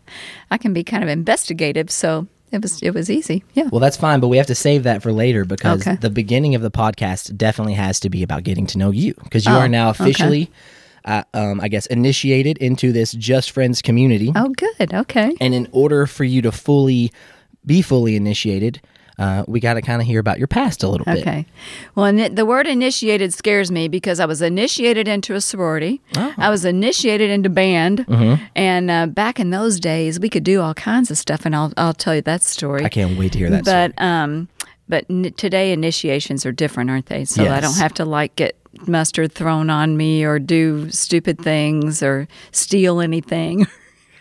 I 0.49 0.57
can 0.57 0.73
be 0.73 0.83
kind 0.83 1.03
of 1.03 1.09
investigative, 1.09 1.91
so 1.91 2.27
it 2.51 2.61
was 2.61 2.81
it 2.81 2.91
was 2.93 3.09
easy. 3.09 3.43
Yeah. 3.53 3.69
well, 3.71 3.79
that's 3.79 3.97
fine, 3.97 4.19
but 4.19 4.27
we 4.27 4.37
have 4.37 4.47
to 4.47 4.55
save 4.55 4.83
that 4.83 5.01
for 5.01 5.11
later 5.11 5.45
because 5.45 5.81
Okay. 5.81 5.95
the 5.95 6.09
beginning 6.09 6.55
of 6.55 6.61
the 6.61 6.71
podcast 6.71 7.35
definitely 7.37 7.73
has 7.75 7.99
to 8.01 8.09
be 8.09 8.23
about 8.23 8.43
getting 8.43 8.65
to 8.67 8.77
know 8.77 8.91
you 8.91 9.13
because 9.23 9.45
you 9.45 9.51
Oh, 9.53 9.59
are 9.59 9.67
now 9.67 9.89
okay. 9.91 10.03
officially, 10.03 10.51
uh, 11.05 11.23
um, 11.33 11.61
I 11.61 11.67
guess, 11.67 11.85
initiated 11.87 12.57
into 12.59 12.91
this 12.91 13.11
Just 13.13 13.51
Friends 13.51 13.81
community. 13.81 14.31
oh, 14.35 14.49
good. 14.49 14.93
Okay. 14.93 15.35
And 15.41 15.53
in 15.53 15.67
order 15.71 16.05
for 16.07 16.23
you 16.23 16.41
to 16.43 16.51
fully 16.51 17.11
be 17.65 17.81
fully 17.81 18.15
initiated, 18.15 18.81
uh, 19.17 19.43
we 19.47 19.59
got 19.59 19.75
to 19.75 19.81
kind 19.81 20.01
of 20.01 20.07
hear 20.07 20.19
about 20.19 20.37
your 20.37 20.47
past 20.47 20.83
a 20.83 20.87
little 20.87 21.05
bit. 21.05 21.19
Okay. 21.21 21.45
Well, 21.95 22.05
and 22.05 22.35
the 22.37 22.45
word 22.45 22.67
initiated 22.67 23.33
scares 23.33 23.71
me 23.71 23.87
because 23.87 24.19
I 24.19 24.25
was 24.25 24.41
initiated 24.41 25.07
into 25.07 25.35
a 25.35 25.41
sorority. 25.41 26.01
Oh. 26.15 26.33
I 26.37 26.49
was 26.49 26.65
initiated 26.65 27.29
into 27.29 27.49
band. 27.49 28.05
Mm-hmm. 28.07 28.43
And 28.55 28.91
uh, 28.91 29.07
back 29.07 29.39
in 29.39 29.49
those 29.49 29.79
days, 29.79 30.19
we 30.19 30.29
could 30.29 30.43
do 30.43 30.61
all 30.61 30.73
kinds 30.73 31.11
of 31.11 31.17
stuff, 31.17 31.45
and 31.45 31.55
I'll, 31.55 31.73
I'll 31.77 31.93
tell 31.93 32.15
you 32.15 32.21
that 32.21 32.41
story. 32.41 32.83
I 32.83 32.89
can't 32.89 33.17
wait 33.17 33.33
to 33.33 33.37
hear 33.37 33.49
that. 33.49 33.65
story. 33.65 33.89
but 33.89 34.03
um, 34.03 34.47
but 34.87 35.05
n- 35.09 35.33
today 35.37 35.71
initiations 35.71 36.45
are 36.45 36.51
different, 36.51 36.89
aren't 36.89 37.05
they? 37.07 37.25
So 37.25 37.45
I 37.45 37.59
don't 37.59 37.77
have 37.77 37.93
to 37.95 38.05
like 38.05 38.35
get 38.35 38.57
mustard 38.87 39.33
thrown 39.33 39.69
on 39.69 39.97
me 39.97 40.23
or 40.23 40.39
do 40.39 40.89
stupid 40.89 41.39
things 41.39 42.01
or 42.01 42.27
steal 42.51 43.01
anything. 43.01 43.67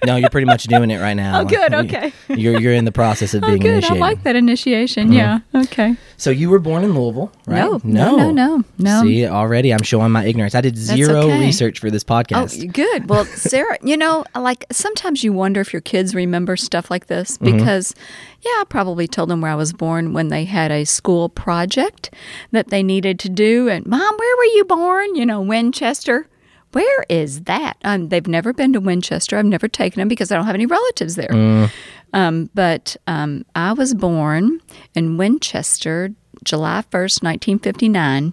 No, 0.06 0.16
you're 0.16 0.30
pretty 0.30 0.46
much 0.46 0.64
doing 0.64 0.90
it 0.90 0.98
right 1.00 1.14
now. 1.14 1.40
Oh, 1.40 1.44
good, 1.44 1.72
okay. 1.74 2.12
You're 2.28 2.60
you're 2.60 2.72
in 2.74 2.84
the 2.84 2.92
process 2.92 3.34
of 3.34 3.42
Oh, 3.44 3.46
being 3.48 3.60
good. 3.60 3.70
initiated. 3.72 3.96
I 3.98 4.00
like 4.00 4.22
that 4.24 4.36
initiation. 4.36 5.12
Yeah. 5.12 5.40
Okay. 5.54 5.96
So 6.16 6.30
you 6.30 6.50
were 6.50 6.58
born 6.58 6.84
in 6.84 6.92
Louisville, 6.94 7.32
right? 7.46 7.60
No, 7.60 7.80
no, 7.84 8.16
no, 8.16 8.30
no, 8.32 8.64
no. 8.78 9.02
See, 9.02 9.26
already 9.26 9.72
I'm 9.72 9.82
showing 9.82 10.10
my 10.12 10.24
ignorance. 10.24 10.54
I 10.54 10.60
did 10.60 10.76
zero 10.76 11.22
okay. 11.22 11.40
research 11.40 11.78
for 11.78 11.90
this 11.90 12.04
podcast. 12.04 12.36
Oh, 12.36 12.44
podcast. 12.66 12.72
good. 12.72 13.08
Well, 13.08 13.24
Sarah, 13.50 13.78
you 13.82 13.96
know, 13.96 14.24
like 14.34 14.66
sometimes 14.70 15.24
you 15.24 15.32
wonder 15.32 15.60
if 15.60 15.72
your 15.72 15.80
kids 15.82 16.14
remember 16.14 16.56
stuff 16.56 16.90
like 16.90 17.06
this 17.06 17.38
Mm-hmm. 17.38 17.56
because, 17.58 17.94
yeah, 18.42 18.50
I 18.60 18.64
probably 18.68 19.06
told 19.08 19.28
them 19.30 19.40
where 19.40 19.50
I 19.50 19.54
was 19.54 19.72
born 19.72 20.12
when 20.12 20.28
they 20.28 20.44
had 20.44 20.70
a 20.72 20.84
school 20.84 21.28
project 21.28 22.12
that 22.52 22.68
they 22.68 22.82
needed 22.82 23.18
to 23.20 23.28
do. 23.28 23.68
And, 23.68 23.86
Mom, 23.86 24.00
where 24.18 24.36
were 24.36 24.44
you 24.56 24.64
born? 24.64 25.14
You 25.14 25.24
know, 25.26 25.40
Winchester. 25.40 26.26
Where 26.72 27.04
is 27.08 27.42
that? 27.42 27.76
Um, 27.84 28.08
they've 28.08 28.26
never 28.26 28.52
been 28.52 28.72
to 28.74 28.80
Winchester. 28.80 29.36
I've 29.36 29.44
never 29.44 29.68
taken 29.68 30.00
them 30.00 30.08
because 30.08 30.30
I 30.30 30.36
don't 30.36 30.46
have 30.46 30.54
any 30.54 30.66
relatives 30.66 31.16
there. 31.16 31.28
Mm. 31.28 31.70
Um, 32.12 32.50
but 32.54 32.96
um, 33.06 33.44
I 33.54 33.72
was 33.72 33.94
born 33.94 34.60
in 34.94 35.16
Winchester, 35.16 36.10
July 36.44 36.82
1st, 36.90 37.22
1959. 37.22 38.32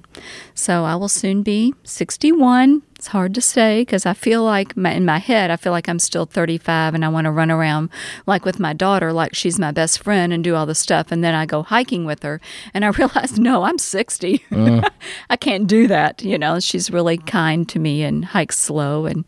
So 0.54 0.84
I 0.84 0.96
will 0.96 1.10
soon 1.10 1.44
be 1.44 1.74
61. 1.84 2.84
It's 2.96 3.08
hard 3.08 3.36
to 3.36 3.42
say 3.42 3.82
because 3.82 4.08
I 4.08 4.14
feel 4.14 4.44
like 4.44 4.76
my, 4.76 4.92
in 4.92 5.06
my 5.06 5.20
head, 5.20 5.52
I 5.52 5.56
feel 5.56 5.72
like 5.72 5.88
I'm 5.88 6.00
still 6.00 6.26
35 6.26 6.96
and 6.96 7.06
I 7.06 7.10
want 7.10 7.26
to 7.26 7.32
run 7.32 7.52
around 7.52 7.90
like 8.26 8.44
with 8.44 8.60
my 8.60 8.74
daughter, 8.74 9.14
like 9.14 9.36
she's 9.36 9.60
my 9.60 9.72
best 9.72 10.02
friend 10.02 10.34
and 10.34 10.44
do 10.44 10.56
all 10.56 10.66
the 10.66 10.74
stuff. 10.74 11.12
And 11.12 11.24
then 11.24 11.36
I 11.36 11.46
go 11.46 11.62
hiking 11.62 12.06
with 12.06 12.24
her 12.24 12.42
and 12.74 12.84
I 12.84 12.88
realize, 12.98 13.38
no, 13.38 13.64
I'm 13.64 13.78
60. 13.78 14.44
Uh. 14.52 14.90
I 15.30 15.36
can't 15.36 15.68
do 15.68 15.88
that. 15.88 16.24
You 16.24 16.40
know, 16.40 16.60
she's 16.60 16.90
really 16.90 17.18
kind 17.18 17.70
to 17.70 17.78
me 17.78 18.02
and 18.04 18.26
hikes 18.26 18.58
slow 18.58 19.06
and, 19.06 19.26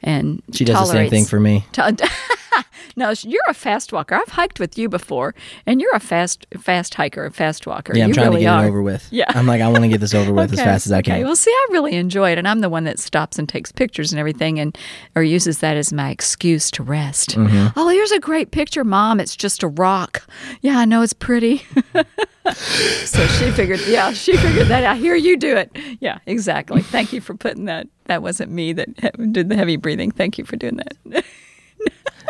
and 0.00 0.40
she 0.52 0.64
does 0.64 0.88
the 0.88 0.92
same 0.92 1.10
thing 1.10 1.24
for 1.24 1.40
me. 1.40 1.66
no, 2.96 3.12
you're 3.22 3.42
a 3.48 3.54
fast 3.54 3.92
walker. 3.92 4.14
I've 4.14 4.28
hiked 4.28 4.60
with 4.60 4.78
you 4.78 4.88
before, 4.88 5.34
and 5.66 5.80
you're 5.80 5.94
a 5.94 6.00
fast 6.00 6.46
fast 6.58 6.94
hiker, 6.94 7.26
a 7.26 7.30
fast 7.30 7.66
walker. 7.66 7.96
Yeah, 7.96 8.04
I'm 8.04 8.08
you 8.08 8.14
trying 8.14 8.28
really 8.28 8.40
to 8.40 8.44
get 8.44 8.54
are. 8.54 8.64
it 8.64 8.68
over 8.68 8.82
with. 8.82 9.08
Yeah. 9.10 9.24
I'm 9.28 9.46
like, 9.46 9.60
I 9.60 9.68
want 9.68 9.82
to 9.82 9.88
get 9.88 10.00
this 10.00 10.14
over 10.14 10.32
with 10.32 10.52
as 10.52 10.60
fast 10.60 10.86
as 10.86 10.92
I 10.92 11.02
can. 11.02 11.14
Okay. 11.14 11.24
Well, 11.24 11.36
see, 11.36 11.50
I 11.50 11.66
really 11.70 11.94
enjoy 11.94 12.32
it, 12.32 12.38
and 12.38 12.46
I'm 12.46 12.60
the 12.60 12.68
one 12.68 12.84
that 12.84 12.98
stops 12.98 13.38
and 13.38 13.48
takes 13.48 13.72
pictures 13.72 14.12
and 14.12 14.18
everything, 14.18 14.58
and 14.58 14.76
or 15.14 15.22
uses 15.22 15.58
that 15.58 15.76
as 15.76 15.92
my 15.92 16.10
excuse 16.10 16.70
to 16.72 16.82
rest. 16.82 17.36
Mm-hmm. 17.36 17.78
Oh, 17.78 17.88
here's 17.88 18.12
a 18.12 18.20
great 18.20 18.50
picture, 18.50 18.84
Mom. 18.84 19.20
It's 19.20 19.36
just 19.36 19.62
a 19.62 19.68
rock. 19.68 20.26
Yeah, 20.60 20.78
I 20.78 20.84
know 20.84 21.02
it's 21.02 21.12
pretty. 21.12 21.58
so 22.54 23.26
she 23.26 23.50
figured, 23.50 23.80
yeah, 23.86 24.12
she 24.12 24.36
figured 24.36 24.68
that. 24.68 24.84
I 24.84 24.96
hear 24.96 25.14
you 25.14 25.36
do 25.36 25.56
it. 25.56 25.70
Yeah, 26.00 26.18
exactly. 26.26 26.82
Thank 26.82 27.12
you 27.12 27.20
for 27.20 27.34
putting 27.34 27.66
that. 27.66 27.88
That 28.04 28.22
wasn't 28.22 28.50
me 28.50 28.72
that 28.72 29.32
did 29.32 29.48
the 29.48 29.56
heavy 29.56 29.76
breathing. 29.76 30.10
Thank 30.10 30.38
you 30.38 30.44
for 30.44 30.56
doing 30.56 30.76
that. 30.76 31.24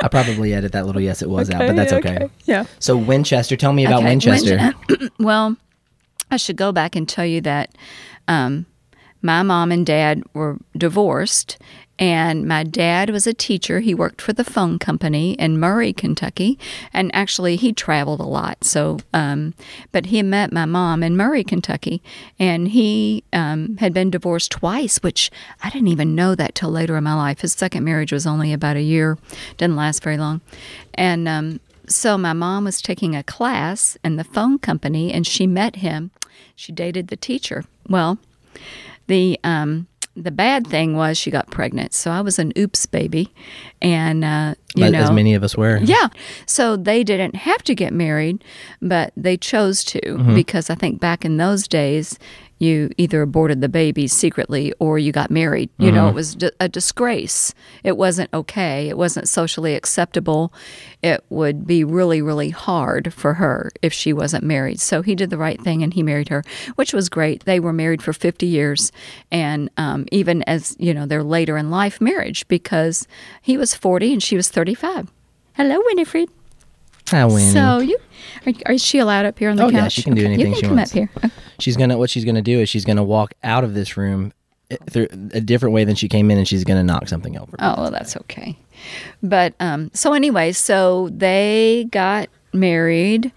I 0.03 0.09
probably 0.09 0.55
edit 0.55 0.73
that 0.73 0.87
little 0.87 1.01
yes 1.01 1.23
it 1.23 1.31
was 1.31 1.51
out, 1.51 1.59
but 1.61 1.77
that's 1.77 1.93
okay. 1.93 2.31
Yeah. 2.45 2.65
So 2.79 2.97
Winchester, 2.97 3.57
tell 3.57 3.73
me 3.73 3.85
about 3.87 4.01
Okay, 4.01 4.09
Winchester. 4.11 4.73
Winch- 4.89 5.13
well, 5.19 5.57
I 6.31 6.37
should 6.37 6.57
go 6.57 6.73
back 6.73 6.95
and 6.97 7.09
tell 7.09 7.27
you 7.27 7.41
that 7.43 7.75
um, 8.29 8.67
my 9.23 9.43
mom 9.43 9.73
and 9.73 9.85
dad 9.87 10.23
were 10.35 10.59
divorced, 10.77 11.59
and 11.99 12.47
my 12.47 12.63
dad 12.63 13.11
was 13.11 13.27
a 13.27 13.35
teacher. 13.35 13.81
He 13.81 13.95
worked 13.95 14.23
for 14.23 14.33
the 14.33 14.45
phone 14.45 14.79
company 14.79 15.33
in 15.33 15.59
Murray, 15.59 15.93
Kentucky, 15.93 16.59
and 16.93 17.15
actually 17.15 17.57
he 17.57 17.73
traveled 17.73 18.21
a 18.21 18.25
lot. 18.25 18.65
So, 18.65 18.99
um, 19.13 19.55
but 19.91 20.07
he 20.07 20.23
met 20.23 20.53
my 20.53 20.65
mom 20.65 21.03
in 21.03 21.17
Murray, 21.17 21.43
Kentucky, 21.43 22.03
and 22.39 22.69
he 22.69 23.25
um, 23.33 23.77
had 23.79 23.93
been 23.93 24.11
divorced 24.11 24.53
twice, 24.53 24.99
which 24.99 25.31
I 25.63 25.71
didn't 25.71 25.89
even 25.89 26.15
know 26.15 26.35
that 26.35 26.55
till 26.55 26.71
later 26.71 26.97
in 26.97 27.05
my 27.05 27.15
life. 27.15 27.41
His 27.41 27.53
second 27.53 27.85
marriage 27.85 28.13
was 28.13 28.27
only 28.27 28.53
about 28.53 28.77
a 28.77 28.83
year, 28.83 29.19
didn't 29.57 29.77
last 29.77 30.03
very 30.03 30.19
long, 30.19 30.41
and 30.95 31.29
um, 31.29 31.61
so 31.89 32.19
my 32.19 32.33
mom 32.33 32.65
was 32.65 32.83
taking 32.83 33.17
a 33.17 33.23
class 33.23 33.97
in 34.05 34.17
the 34.17 34.25
phone 34.25 34.59
company 34.59 35.13
and 35.13 35.27
she 35.27 35.47
met 35.47 35.77
him. 35.77 36.11
She 36.55 36.71
dated 36.71 37.09
the 37.09 37.17
teacher. 37.17 37.65
Well, 37.89 38.19
the 39.07 39.41
um, 39.43 39.87
the 40.23 40.31
bad 40.31 40.67
thing 40.67 40.97
was 40.97 41.17
she 41.17 41.31
got 41.31 41.51
pregnant. 41.51 41.95
So 41.95 42.11
I 42.11 42.21
was 42.21 42.39
an 42.39 42.53
oops 42.59 42.87
baby, 42.87 43.33
and 43.81 44.25
uh, 44.25 44.55
you 44.75 44.85
But 44.85 44.93
know, 44.93 44.99
as 45.01 45.11
many 45.11 45.35
of 45.35 45.43
us 45.43 45.57
were. 45.57 45.79
yeah. 45.79 46.09
So 46.47 46.77
they 46.77 47.05
didn't 47.05 47.37
have 47.37 47.63
to 47.65 47.75
get 47.75 47.93
married, 47.93 48.43
but 48.83 49.13
they 49.17 49.37
chose 49.37 49.85
to 49.85 50.01
Mm-hmm. 50.01 50.35
because 50.35 50.71
I 50.71 50.75
think 50.75 51.01
back 51.01 51.25
in 51.25 51.37
those 51.37 51.69
days, 51.69 52.19
you 52.59 52.91
either 52.97 53.23
aborted 53.23 53.61
the 53.61 53.69
baby 53.69 54.07
secretly 54.09 54.73
or 54.79 54.99
you 54.99 55.13
got 55.13 55.31
married. 55.31 55.71
You 55.79 55.87
Mm-hmm. 55.89 55.97
know, 55.97 56.09
it 56.09 56.15
was 56.15 56.37
a 56.61 56.69
disgrace. 56.69 57.55
It 57.85 57.97
wasn't 57.97 58.31
okay. 58.35 58.89
It 58.89 58.99
wasn't 58.99 59.29
socially 59.29 59.75
acceptable. 59.75 60.53
It 61.03 61.25
would 61.31 61.67
be 61.67 61.85
really, 61.85 62.21
really 62.21 62.51
hard 62.51 63.13
for 63.15 63.35
her 63.35 63.71
if 63.83 63.93
she 63.93 64.13
wasn't 64.13 64.45
married. 64.45 64.81
So 64.81 65.03
he 65.03 65.15
did 65.15 65.31
the 65.31 65.39
right 65.39 65.61
thing 65.61 65.83
and 65.83 65.95
he 65.95 66.03
married 66.03 66.29
her, 66.31 66.43
which 66.75 66.93
was 66.93 67.09
great. 67.09 67.45
They 67.45 67.61
were 67.61 67.73
married 67.73 68.03
for 68.03 68.13
50 68.13 68.47
years 68.47 68.91
and 69.31 69.71
um, 69.77 70.07
even 70.11 70.43
as, 70.43 70.75
you 70.79 70.93
know, 70.93 71.07
their 71.07 71.23
later 71.23 71.57
in 71.57 71.71
life 71.71 72.01
marriage 72.01 72.47
because 72.49 73.07
he 73.41 73.57
was 73.57 73.75
40 73.75 74.13
and 74.15 74.23
she 74.23 74.37
was 74.37 74.49
35. 74.51 75.13
Hello, 75.55 75.81
Winifred. 75.87 76.29
Hi, 77.11 77.25
Winnie. 77.25 77.51
So 77.53 77.79
you 77.81 77.99
are, 78.67 78.73
is 78.73 78.83
she 78.85 78.99
allowed 78.99 79.27
up 79.27 79.39
here 79.39 79.51
on 79.51 79.57
the 79.57 79.65
Oh, 79.65 79.71
couch? 79.71 79.75
yeah, 79.83 79.89
she 79.89 80.03
can 80.03 80.15
do 80.15 80.25
anything 80.25 80.41
you 80.47 80.53
can 80.53 80.55
she 80.57 80.63
come 80.67 80.77
wants. 80.77 80.93
up 80.93 80.95
here. 80.97 81.11
She's 81.59 81.77
gonna 81.77 81.99
what 81.99 82.11
she's 82.11 82.25
gonna 82.25 82.43
do 82.43 82.61
is 82.61 82.69
she's 82.69 82.85
gonna 82.85 83.05
walk 83.05 83.35
out 83.43 83.65
of 83.65 83.75
this 83.75 83.97
room 83.97 84.33
eh, 84.71 84.77
through 84.91 85.09
a 85.33 85.41
different 85.41 85.75
way 85.75 85.85
than 85.85 85.97
she 85.97 86.09
came 86.09 86.31
in, 86.31 86.39
and 86.39 86.47
she's 86.47 86.65
gonna 86.65 86.85
knock 86.85 87.09
something 87.09 87.37
over. 87.39 87.57
Oh, 87.59 87.75
well, 87.83 87.91
that's 87.91 88.17
okay. 88.17 88.57
But 89.23 89.55
um, 89.61 89.91
so 89.95 90.13
anyway, 90.13 90.53
so 90.53 91.09
they 91.11 91.87
got 91.91 92.29
married 92.53 93.33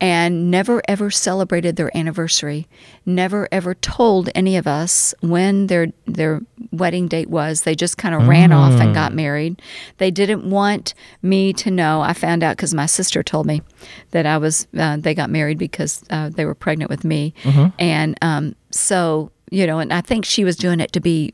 and 0.00 0.50
never 0.50 0.82
ever 0.88 1.10
celebrated 1.10 1.76
their 1.76 1.96
anniversary. 1.96 2.66
Never 3.04 3.48
ever 3.52 3.74
told 3.74 4.28
any 4.34 4.56
of 4.56 4.66
us 4.66 5.14
when 5.20 5.68
their 5.68 5.88
their 6.06 6.40
wedding 6.72 7.08
date 7.08 7.30
was. 7.30 7.62
They 7.62 7.74
just 7.74 7.96
kind 7.96 8.14
of 8.14 8.28
ran 8.28 8.52
off 8.52 8.72
and 8.80 8.94
got 8.94 9.14
married. 9.14 9.62
They 9.98 10.10
didn't 10.10 10.48
want 10.48 10.94
me 11.22 11.52
to 11.54 11.70
know. 11.70 12.00
I 12.00 12.12
found 12.12 12.42
out 12.42 12.56
because 12.56 12.74
my 12.74 12.86
sister 12.86 13.22
told 13.22 13.46
me 13.46 13.62
that 14.10 14.26
I 14.26 14.38
was. 14.38 14.66
Uh, 14.76 14.96
they 14.96 15.14
got 15.14 15.30
married 15.30 15.58
because 15.58 16.02
uh, 16.10 16.28
they 16.28 16.44
were 16.44 16.54
pregnant 16.54 16.90
with 16.90 17.04
me, 17.04 17.32
and 17.78 18.16
um, 18.22 18.54
so 18.70 19.30
you 19.50 19.66
know, 19.66 19.78
and 19.78 19.92
I 19.92 20.00
think 20.00 20.24
she 20.24 20.44
was 20.44 20.56
doing 20.56 20.80
it 20.80 20.92
to 20.92 21.00
be 21.00 21.32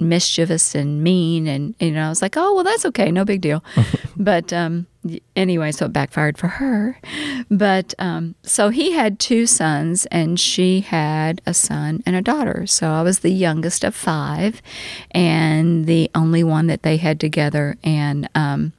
mischievous 0.00 0.74
and 0.74 1.02
mean 1.02 1.46
and 1.46 1.74
you 1.80 1.90
know 1.90 2.06
I 2.06 2.08
was 2.08 2.22
like 2.22 2.36
oh 2.36 2.54
well 2.54 2.64
that's 2.64 2.84
okay 2.86 3.10
no 3.10 3.24
big 3.24 3.40
deal 3.40 3.64
but 4.16 4.52
um 4.52 4.86
anyway 5.34 5.72
so 5.72 5.86
it 5.86 5.92
backfired 5.92 6.38
for 6.38 6.48
her 6.48 6.98
but 7.50 7.94
um 7.98 8.34
so 8.42 8.68
he 8.68 8.92
had 8.92 9.18
two 9.18 9.46
sons 9.46 10.06
and 10.06 10.38
she 10.38 10.80
had 10.80 11.40
a 11.46 11.54
son 11.54 12.02
and 12.06 12.14
a 12.14 12.22
daughter 12.22 12.66
so 12.66 12.90
I 12.90 13.02
was 13.02 13.20
the 13.20 13.32
youngest 13.32 13.84
of 13.84 13.94
five 13.94 14.62
and 15.10 15.86
the 15.86 16.10
only 16.14 16.44
one 16.44 16.66
that 16.68 16.82
they 16.82 16.96
had 16.96 17.18
together 17.18 17.76
and 17.82 18.28
um 18.34 18.72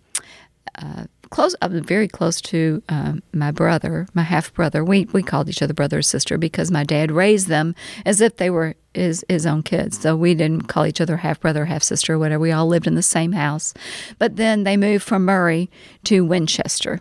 uh, 0.76 1.06
close. 1.30 1.56
I 1.62 1.68
was 1.68 1.82
very 1.82 2.08
close 2.08 2.42
to 2.42 2.82
um, 2.90 3.24
my 3.34 3.52
brother, 3.52 4.08
my 4.14 4.24
half 4.24 4.54
brother. 4.54 4.84
We 4.84 5.06
we 5.06 5.24
called 5.24 5.50
each 5.50 5.62
other 5.62 5.74
brother 5.74 6.00
or 6.00 6.02
sister 6.02 6.38
because 6.38 6.72
my 6.72 6.84
dad 6.84 7.12
raised 7.12 7.48
them 7.48 7.76
as 8.06 8.22
if 8.22 8.38
they 8.38 8.50
were 8.50 8.76
his 9.00 9.26
his 9.30 9.46
own 9.46 9.64
kids. 9.64 10.00
So 10.00 10.16
we 10.16 10.36
didn't 10.36 10.68
call 10.68 10.86
each 10.86 11.02
other 11.02 11.18
half 11.18 11.40
brother, 11.40 11.66
half 11.66 11.84
sister, 11.84 12.14
or 12.14 12.20
whatever. 12.20 12.42
We 12.42 12.52
all 12.52 12.68
lived 12.68 12.88
in 12.88 12.96
the 12.96 13.02
same 13.02 13.32
house. 13.32 13.74
But 14.18 14.36
then 14.36 14.64
they 14.64 14.78
moved 14.78 15.04
from 15.04 15.26
Murray 15.26 15.70
to 16.06 16.22
Winchester. 16.26 17.00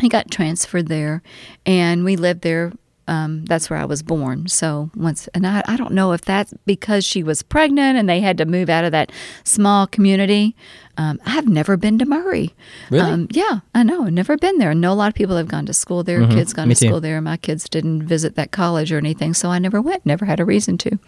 He 0.00 0.08
got 0.08 0.30
transferred 0.30 0.86
there, 0.88 1.22
and 1.66 2.04
we 2.04 2.16
lived 2.16 2.42
there. 2.42 2.72
Um, 3.08 3.46
that's 3.46 3.70
where 3.70 3.78
I 3.78 3.86
was 3.86 4.02
born. 4.02 4.48
So 4.48 4.90
once, 4.94 5.28
and 5.32 5.46
I, 5.46 5.62
I 5.66 5.76
don't 5.78 5.92
know 5.94 6.12
if 6.12 6.20
that's 6.20 6.52
because 6.66 7.06
she 7.06 7.22
was 7.22 7.42
pregnant 7.42 7.96
and 7.96 8.06
they 8.06 8.20
had 8.20 8.36
to 8.36 8.44
move 8.44 8.68
out 8.68 8.84
of 8.84 8.92
that 8.92 9.10
small 9.44 9.86
community. 9.86 10.54
Um, 10.98 11.20
I've 11.24 11.46
never 11.46 11.76
been 11.76 11.98
to 12.00 12.04
Murray. 12.04 12.54
Really? 12.90 13.08
Um, 13.08 13.28
yeah, 13.30 13.60
I 13.72 13.84
know. 13.84 14.04
I've 14.04 14.12
never 14.12 14.36
been 14.36 14.58
there. 14.58 14.70
I 14.70 14.74
know 14.74 14.92
a 14.92 14.94
lot 14.94 15.08
of 15.08 15.14
people 15.14 15.36
have 15.36 15.46
gone 15.46 15.64
to 15.66 15.72
school 15.72 16.02
there. 16.02 16.26
Kids 16.26 16.52
gone 16.52 16.68
Me 16.68 16.74
to 16.74 16.80
too. 16.80 16.88
school 16.88 17.00
there. 17.00 17.20
My 17.20 17.36
kids 17.36 17.68
didn't 17.68 18.02
visit 18.02 18.34
that 18.34 18.50
college 18.50 18.90
or 18.90 18.98
anything, 18.98 19.32
so 19.32 19.48
I 19.48 19.60
never 19.60 19.80
went. 19.80 20.04
Never 20.04 20.24
had 20.24 20.40
a 20.40 20.44
reason 20.44 20.76
to. 20.78 20.98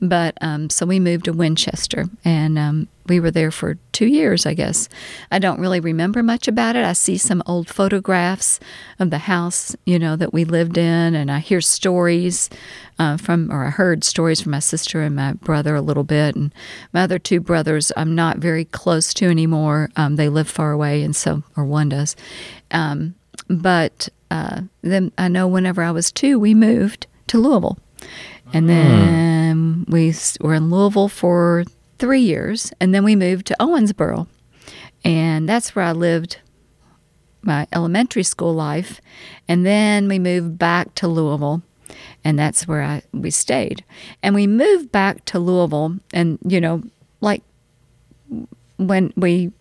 But 0.00 0.38
um, 0.40 0.70
so 0.70 0.86
we 0.86 1.00
moved 1.00 1.24
to 1.24 1.32
Winchester, 1.32 2.06
and 2.24 2.56
um, 2.58 2.88
we 3.06 3.18
were 3.18 3.32
there 3.32 3.50
for 3.50 3.76
two 3.92 4.06
years, 4.06 4.46
I 4.46 4.54
guess. 4.54 4.88
I 5.32 5.40
don't 5.40 5.60
really 5.60 5.80
remember 5.80 6.22
much 6.22 6.46
about 6.46 6.76
it. 6.76 6.84
I 6.84 6.92
see 6.92 7.18
some 7.18 7.42
old 7.44 7.68
photographs 7.68 8.60
of 9.00 9.10
the 9.10 9.18
house, 9.18 9.74
you 9.84 9.98
know, 9.98 10.14
that 10.14 10.32
we 10.32 10.44
lived 10.44 10.78
in, 10.78 11.14
and 11.16 11.30
I 11.30 11.40
hear 11.40 11.60
stories 11.60 12.48
uh, 12.98 13.16
from, 13.16 13.50
or 13.50 13.64
I 13.64 13.70
heard 13.70 14.04
stories 14.04 14.40
from 14.40 14.52
my 14.52 14.60
sister 14.60 15.02
and 15.02 15.16
my 15.16 15.32
brother 15.32 15.74
a 15.74 15.80
little 15.80 16.04
bit, 16.04 16.36
and 16.36 16.54
my 16.92 17.02
other 17.02 17.18
two 17.18 17.40
brothers 17.40 17.90
I'm 17.96 18.14
not 18.14 18.38
very 18.38 18.64
close 18.64 19.12
to 19.14 19.26
anymore. 19.26 19.90
Um, 19.96 20.16
they 20.16 20.28
live 20.28 20.48
far 20.48 20.72
away, 20.72 21.02
and 21.02 21.14
so, 21.14 21.42
or 21.56 21.64
one 21.64 21.88
does. 21.88 22.14
Um, 22.70 23.14
but 23.48 24.08
uh, 24.30 24.62
then 24.82 25.12
I 25.18 25.28
know 25.28 25.48
whenever 25.48 25.82
I 25.82 25.90
was 25.90 26.12
two, 26.12 26.38
we 26.38 26.54
moved 26.54 27.06
to 27.28 27.38
Louisville. 27.38 27.78
And 28.52 28.68
then 28.68 29.86
we 29.88 30.14
were 30.40 30.54
in 30.54 30.70
Louisville 30.70 31.08
for 31.08 31.64
three 31.98 32.20
years, 32.20 32.72
and 32.80 32.94
then 32.94 33.02
we 33.02 33.16
moved 33.16 33.46
to 33.46 33.56
Owensboro. 33.58 34.26
and 35.04 35.48
that's 35.48 35.74
where 35.74 35.84
I 35.84 35.92
lived 35.92 36.38
my 37.42 37.66
elementary 37.72 38.22
school 38.22 38.54
life, 38.54 39.00
and 39.48 39.66
then 39.66 40.08
we 40.08 40.18
moved 40.18 40.58
back 40.58 40.94
to 40.96 41.06
Louisville, 41.08 41.62
and 42.24 42.38
that's 42.38 42.66
where 42.66 42.82
I 42.82 43.02
we 43.12 43.30
stayed. 43.30 43.84
And 44.22 44.34
we 44.34 44.46
moved 44.46 44.92
back 44.92 45.24
to 45.26 45.38
Louisville, 45.38 45.96
and 46.12 46.38
you 46.46 46.60
know, 46.60 46.82
like 47.20 47.42
when 48.76 49.12
we 49.16 49.52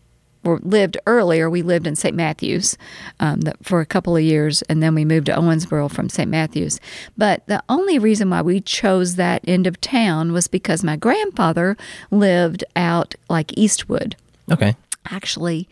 were, 0.44 0.60
lived 0.62 0.98
earlier, 1.06 1.50
we 1.50 1.62
lived 1.62 1.88
in 1.88 1.96
St. 1.96 2.16
Matthews 2.16 2.78
um, 3.20 3.42
the, 3.42 3.54
for 3.62 3.82
a 3.82 3.86
couple 3.86 4.16
of 4.16 4.24
years, 4.24 4.62
and 4.64 4.84
then 4.84 4.96
we 4.96 5.06
moved 5.06 5.28
to 5.28 5.34
Owensboro 5.34 5.90
from 5.90 6.10
St. 6.10 6.30
Matthews. 6.30 6.80
But 7.18 7.46
the 7.48 7.64
only 7.70 8.00
reason 8.00 8.30
why 8.30 8.42
we 8.42 8.62
chose 8.62 9.16
that 9.16 9.42
end 9.48 9.68
of 9.68 9.80
town 9.82 10.32
was 10.32 10.48
because 10.48 10.84
my 10.84 10.96
grandfather 10.96 11.78
lived 12.12 12.64
out 12.76 13.16
like 13.30 13.58
Eastwood. 13.58 14.16
Okay. 14.52 14.76
Actually, 15.06 15.68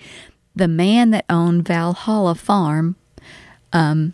the 0.55 0.67
man 0.67 1.11
that 1.11 1.25
owned 1.29 1.65
Valhalla 1.67 2.35
Farm, 2.35 2.95
um, 3.73 4.13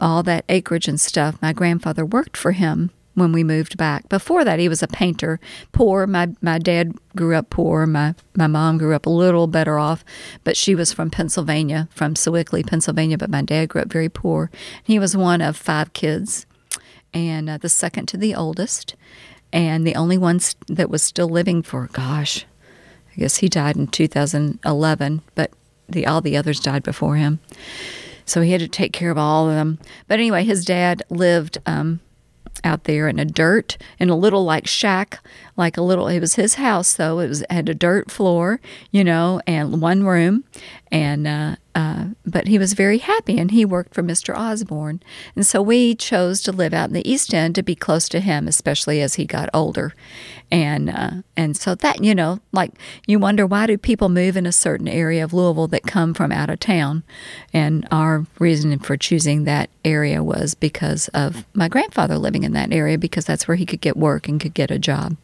all 0.00 0.22
that 0.24 0.44
acreage 0.48 0.88
and 0.88 1.00
stuff, 1.00 1.40
my 1.42 1.52
grandfather 1.52 2.04
worked 2.04 2.36
for 2.36 2.52
him 2.52 2.90
when 3.14 3.32
we 3.32 3.44
moved 3.44 3.76
back. 3.76 4.08
Before 4.08 4.44
that, 4.44 4.58
he 4.58 4.68
was 4.68 4.82
a 4.82 4.88
painter, 4.88 5.40
poor. 5.72 6.06
My 6.06 6.28
my 6.40 6.58
dad 6.58 6.94
grew 7.16 7.34
up 7.34 7.50
poor. 7.50 7.86
My 7.86 8.14
my 8.34 8.46
mom 8.46 8.78
grew 8.78 8.94
up 8.94 9.06
a 9.06 9.10
little 9.10 9.46
better 9.46 9.78
off, 9.78 10.04
but 10.44 10.56
she 10.56 10.74
was 10.74 10.92
from 10.92 11.10
Pennsylvania, 11.10 11.88
from 11.90 12.14
Sewickley, 12.14 12.66
Pennsylvania. 12.66 13.18
But 13.18 13.30
my 13.30 13.42
dad 13.42 13.68
grew 13.68 13.82
up 13.82 13.92
very 13.92 14.08
poor. 14.08 14.50
He 14.82 14.98
was 14.98 15.16
one 15.16 15.40
of 15.40 15.56
five 15.56 15.92
kids, 15.92 16.46
and 17.12 17.50
uh, 17.50 17.58
the 17.58 17.68
second 17.68 18.06
to 18.06 18.16
the 18.16 18.34
oldest, 18.34 18.94
and 19.52 19.86
the 19.86 19.96
only 19.96 20.18
one 20.18 20.40
that 20.68 20.90
was 20.90 21.02
still 21.02 21.28
living 21.28 21.62
for 21.62 21.88
gosh, 21.92 22.46
I 23.12 23.16
guess 23.16 23.36
he 23.36 23.48
died 23.48 23.76
in 23.76 23.88
2011, 23.88 25.22
but 25.34 25.52
the 25.88 26.06
all 26.06 26.20
the 26.20 26.36
others 26.36 26.60
died 26.60 26.82
before 26.82 27.16
him. 27.16 27.40
So 28.30 28.42
he 28.42 28.52
had 28.52 28.60
to 28.60 28.68
take 28.68 28.92
care 28.92 29.10
of 29.10 29.18
all 29.18 29.48
of 29.48 29.56
them. 29.56 29.80
But 30.06 30.20
anyway, 30.20 30.44
his 30.44 30.64
dad 30.64 31.02
lived 31.10 31.58
um, 31.66 31.98
out 32.62 32.84
there 32.84 33.08
in 33.08 33.18
a 33.18 33.24
dirt 33.24 33.76
in 33.98 34.08
a 34.08 34.16
little 34.16 34.44
like 34.44 34.68
shack 34.68 35.18
like 35.56 35.76
a 35.76 35.82
little 35.82 36.08
it 36.08 36.20
was 36.20 36.34
his 36.34 36.54
house 36.54 36.94
though. 36.94 37.18
It 37.18 37.28
was 37.28 37.44
had 37.50 37.68
a 37.68 37.74
dirt 37.74 38.10
floor 38.10 38.60
you 38.90 39.04
know 39.04 39.40
and 39.46 39.80
one 39.80 40.04
room. 40.04 40.44
And 40.92 41.26
uh, 41.26 41.56
uh, 41.72 42.06
but 42.26 42.48
he 42.48 42.58
was 42.58 42.72
very 42.72 42.98
happy 42.98 43.38
and 43.38 43.52
he 43.52 43.64
worked 43.64 43.94
for 43.94 44.02
mr 44.02 44.36
osborne. 44.36 45.00
And 45.36 45.46
so 45.46 45.62
we 45.62 45.94
chose 45.94 46.42
to 46.42 46.52
live 46.52 46.74
out 46.74 46.88
in 46.88 46.94
the 46.94 47.08
east 47.08 47.32
end 47.32 47.54
to 47.54 47.62
be 47.62 47.76
close 47.76 48.08
to 48.08 48.20
him 48.20 48.48
especially 48.48 49.00
as 49.00 49.14
he 49.14 49.24
got 49.24 49.48
older. 49.54 49.94
And 50.50 50.90
uh, 50.90 51.10
and 51.36 51.56
so 51.56 51.74
that 51.76 52.02
you 52.02 52.14
know 52.14 52.40
like 52.52 52.72
you 53.06 53.18
wonder 53.18 53.46
why 53.46 53.66
do 53.66 53.78
people 53.78 54.08
move 54.08 54.36
in 54.36 54.46
a 54.46 54.52
certain 54.52 54.88
area 54.88 55.22
of 55.22 55.32
louisville 55.32 55.68
that 55.68 55.84
come 55.84 56.12
from 56.12 56.32
out 56.32 56.50
of 56.50 56.58
town? 56.60 57.04
And 57.52 57.86
our 57.90 58.26
reason 58.38 58.78
for 58.80 58.96
choosing 58.96 59.44
that 59.44 59.70
area 59.84 60.22
was 60.22 60.54
because 60.54 61.08
of 61.08 61.44
my 61.54 61.68
grandfather 61.68 62.18
living 62.18 62.42
in 62.42 62.52
that 62.52 62.72
area 62.72 62.98
because 62.98 63.24
that's 63.24 63.46
where 63.46 63.56
he 63.56 63.66
could 63.66 63.80
get 63.80 63.96
work 63.96 64.28
and 64.28 64.40
could 64.40 64.54
get 64.54 64.70
a 64.70 64.78
job 64.78 65.16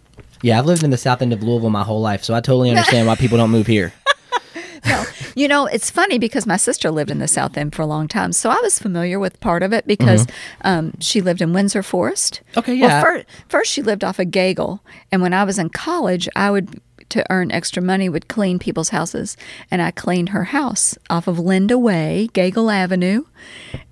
Yeah, 0.43 0.59
I've 0.59 0.67
lived 0.67 0.83
in 0.83 0.91
the 0.91 0.97
south 0.97 1.23
end 1.23 1.33
of 1.33 1.43
Louisville 1.43 1.71
my 1.71 1.83
whole 1.83 2.01
life, 2.01 2.25
so 2.25 2.35
I 2.35 2.41
totally 2.41 2.71
understand 2.71 3.07
why 3.07 3.17
people 3.17 3.39
don't 3.39 3.51
move 3.51 3.67
here. 3.67 3.93
no, 4.87 5.05
you 5.35 5.49
know, 5.49 5.67
it's 5.67 5.91
funny 5.91 6.19
because 6.19 6.47
my 6.47 6.57
sister 6.57 6.91
lived 6.91 7.11
in 7.11 7.19
the 7.19 7.29
South 7.29 7.57
End 7.57 7.75
for 7.75 7.83
a 7.83 7.87
long 7.87 8.09
time, 8.09 8.33
so 8.33 8.51
I 8.51 8.59
was 8.63 8.79
familiar 8.79 9.19
with 9.19 9.41
part 9.41 9.63
of 9.63 9.73
it 9.73 9.87
because 9.87 10.27
um, 10.63 10.93
she 11.01 11.21
lived 11.21 11.41
in 11.41 11.53
Windsor 11.53 11.83
Forest. 11.83 12.43
Okay, 12.57 12.75
yeah. 12.75 12.87
Well, 12.87 13.03
first, 13.03 13.27
first 13.49 13.73
she 13.73 13.83
lived 13.83 14.05
off 14.05 14.19
of 14.19 14.29
Gagel, 14.29 14.81
and 15.11 15.23
when 15.23 15.33
I 15.33 15.45
was 15.45 15.59
in 15.59 15.71
college, 15.71 16.29
I 16.37 16.51
would 16.51 16.81
to 17.09 17.25
earn 17.31 17.53
extra 17.53 17.81
money 17.81 18.09
would 18.09 18.29
clean 18.29 18.59
people's 18.59 18.89
houses, 18.91 19.37
and 19.71 19.81
I 19.81 19.91
cleaned 19.91 20.31
her 20.31 20.45
house 20.45 20.99
off 21.09 21.29
of 21.29 21.39
Linda 21.39 21.79
Way, 21.79 22.29
Gagel 22.33 22.73
Avenue, 22.73 23.25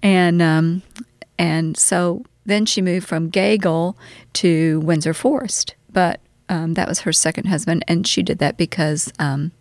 and 0.02 0.42
um, 0.42 0.82
and 1.38 1.76
so 1.76 2.24
then 2.46 2.66
she 2.66 2.82
moved 2.82 3.06
from 3.06 3.30
Gagel 3.30 3.96
to 4.34 4.80
Windsor 4.80 5.14
Forest, 5.14 5.74
but 5.90 6.20
um, 6.48 6.74
that 6.74 6.88
was 6.88 7.00
her 7.00 7.12
second 7.12 7.46
husband, 7.46 7.84
and 7.88 8.06
she 8.06 8.22
did 8.22 8.38
that 8.38 8.56
because. 8.56 9.12
Um, 9.18 9.52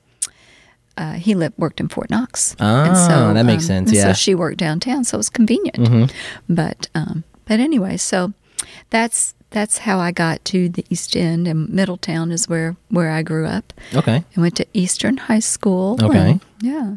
uh, 0.96 1.14
he 1.14 1.34
lived 1.34 1.58
worked 1.58 1.80
in 1.80 1.88
Fort 1.88 2.12
Knox. 2.12 2.56
Oh, 2.60 3.34
that 3.34 3.46
makes 3.48 3.66
sense, 3.66 3.92
yeah. 3.92 4.10
So 4.10 4.14
she 4.14 4.36
worked 4.36 4.58
downtown, 4.58 5.04
so 5.04 5.16
it 5.16 5.18
was 5.18 5.30
convenient. 5.30 6.14
But 6.48 6.88
um, 6.94 7.24
but 7.46 7.60
anyway, 7.60 7.98
so 7.98 8.34
that's 8.92 9.34
that's 9.50 9.80
how 9.80 9.98
I 9.98 10.12
got 10.12 10.46
to 10.46 10.70
the 10.70 10.86
East 10.92 11.16
End, 11.18 11.48
and 11.48 11.68
Middletown 11.68 12.32
is 12.32 12.48
where 12.48 12.76
where 12.90 13.10
I 13.10 13.24
grew 13.24 13.48
up. 13.48 13.74
Okay. 13.96 14.24
I 14.38 14.40
went 14.40 14.56
to 14.58 14.68
Eastern 14.74 15.18
High 15.18 15.40
School. 15.40 15.98
Okay. 16.00 16.32
and- 16.32 16.42
yeah. 16.62 16.96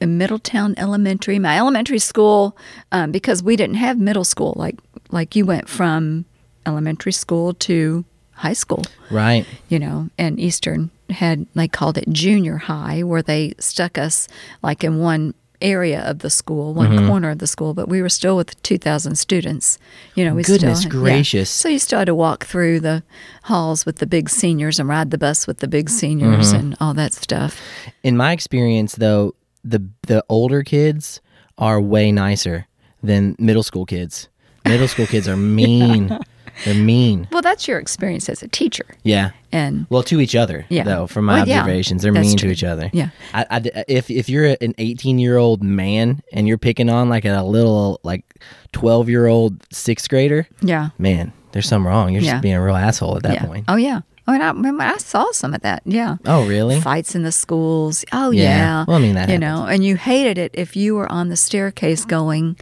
In 0.00 0.18
Middletown 0.18 0.74
Elementary. 0.76 1.38
My 1.38 1.56
elementary 1.56 2.00
school, 2.00 2.56
um, 2.90 3.12
because 3.12 3.40
we 3.40 3.54
didn't 3.54 3.76
have 3.76 3.98
middle 4.00 4.24
school, 4.24 4.52
like 4.56 4.80
like 5.12 5.36
you 5.36 5.46
went 5.46 5.68
from 5.68 6.24
elementary 6.66 7.12
school 7.12 7.54
to 7.54 8.04
high 8.42 8.52
school 8.54 8.82
Right. 9.10 9.44
you 9.68 9.78
know, 9.78 10.08
and 10.18 10.38
Eastern 10.40 10.90
had 11.10 11.46
they 11.54 11.68
called 11.68 11.96
it 11.98 12.08
junior 12.10 12.56
high, 12.58 13.02
where 13.02 13.22
they 13.22 13.54
stuck 13.58 13.98
us 13.98 14.28
like 14.62 14.82
in 14.84 14.98
one 14.98 15.34
area 15.60 16.00
of 16.10 16.18
the 16.18 16.30
school, 16.30 16.74
one 16.74 16.90
Mm-hmm. 16.90 17.06
corner 17.08 17.30
of 17.30 17.38
the 17.38 17.46
school, 17.46 17.72
but 17.72 17.88
we 17.88 18.02
were 18.02 18.08
still 18.08 18.36
with 18.36 18.50
two 18.62 18.78
thousand 18.78 19.16
students. 19.16 19.78
You 20.16 20.24
know, 20.24 20.34
we 20.34 20.42
Goodness 20.42 20.80
still, 20.80 20.92
yeah. 20.92 21.00
gracious. 21.00 21.50
So 21.50 21.68
you 21.68 21.78
still 21.78 21.98
had 22.00 22.06
to 22.06 22.14
walk 22.16 22.44
through 22.46 22.80
the 22.80 23.02
halls 23.44 23.86
with 23.86 23.96
the 23.98 24.06
big 24.06 24.28
seniors 24.28 24.80
and 24.80 24.88
ride 24.88 25.10
the 25.10 25.18
bus 25.18 25.46
with 25.46 25.58
the 25.58 25.68
big 25.68 25.88
seniors 25.88 26.48
Mm-hmm. 26.52 26.58
and 26.60 26.76
all 26.80 26.94
that 26.94 27.12
stuff. 27.12 27.60
In 28.02 28.16
my 28.16 28.32
experience, 28.32 28.96
though, 28.96 29.34
the 29.64 29.80
the 30.08 30.24
older 30.28 30.62
kids 30.64 31.20
are 31.58 31.80
way 31.80 32.10
nicer 32.10 32.66
than 33.02 33.36
middle 33.38 33.62
school 33.62 33.86
kids. 33.86 34.28
Middle 34.66 34.88
school 34.88 35.06
kids 35.06 35.28
are 35.28 35.36
mean. 35.60 36.18
They're 36.64 36.74
mean. 36.74 37.28
Well, 37.32 37.42
that's 37.42 37.66
your 37.66 37.78
experience 37.78 38.28
as 38.28 38.42
a 38.42 38.48
teacher, 38.48 38.84
Yeah. 39.02 39.30
and 39.50 39.86
Well, 39.90 40.02
to 40.04 40.20
each 40.20 40.34
other, 40.36 40.64
Yeah. 40.68 40.84
though, 40.84 41.06
from 41.06 41.24
my 41.24 41.40
Well, 41.40 41.48
yeah, 41.48 41.60
observations, 41.60 42.02
they're 42.02 42.12
mean 42.12 42.36
true. 42.36 42.48
to 42.48 42.52
each 42.52 42.64
other. 42.64 42.90
Yeah. 42.92 43.08
I, 43.34 43.46
I- 43.50 43.84
if 43.88 44.10
if 44.10 44.28
you're 44.28 44.56
an 44.60 44.74
18 44.78 45.18
year 45.18 45.36
old 45.38 45.62
man 45.62 46.22
and 46.32 46.46
you're 46.46 46.58
picking 46.58 46.88
on 46.90 47.08
like 47.08 47.24
a 47.24 47.42
little 47.42 48.00
like 48.02 48.24
12 48.72 49.08
year 49.08 49.26
old 49.26 49.56
sixth 49.72 50.08
grader, 50.08 50.46
yeah, 50.60 50.90
man, 50.98 51.32
there's 51.52 51.66
something 51.68 51.86
wrong. 51.88 52.12
You're 52.12 52.22
Yeah. 52.22 52.32
just 52.32 52.42
being 52.42 52.54
a 52.54 52.62
real 52.62 52.76
asshole 52.76 53.16
at 53.16 53.22
that 53.24 53.34
yeah. 53.34 53.44
point. 53.44 53.64
Oh 53.68 53.76
yeah. 53.76 54.00
I 54.24 54.32
mean, 54.32 54.40
I 54.40 54.50
remember 54.52 54.84
I 54.84 54.98
saw 54.98 55.32
some 55.32 55.52
of 55.52 55.62
that. 55.62 55.82
Yeah. 55.84 56.16
Oh, 56.26 56.46
really? 56.46 56.80
fights 56.80 57.16
in 57.16 57.24
the 57.24 57.32
schools. 57.32 58.04
Oh 58.12 58.30
Yeah. 58.30 58.42
yeah. 58.42 58.84
Well, 58.86 58.96
I 58.96 59.00
mean, 59.00 59.16
that 59.16 59.28
you 59.28 59.36
know, 59.38 59.64
and 59.66 59.84
you 59.84 59.96
hated 59.96 60.38
it 60.38 60.52
if 60.54 60.76
you 60.76 60.94
were 60.94 61.10
on 61.10 61.28
the 61.28 61.36
staircase 61.36 62.04
going 62.04 62.56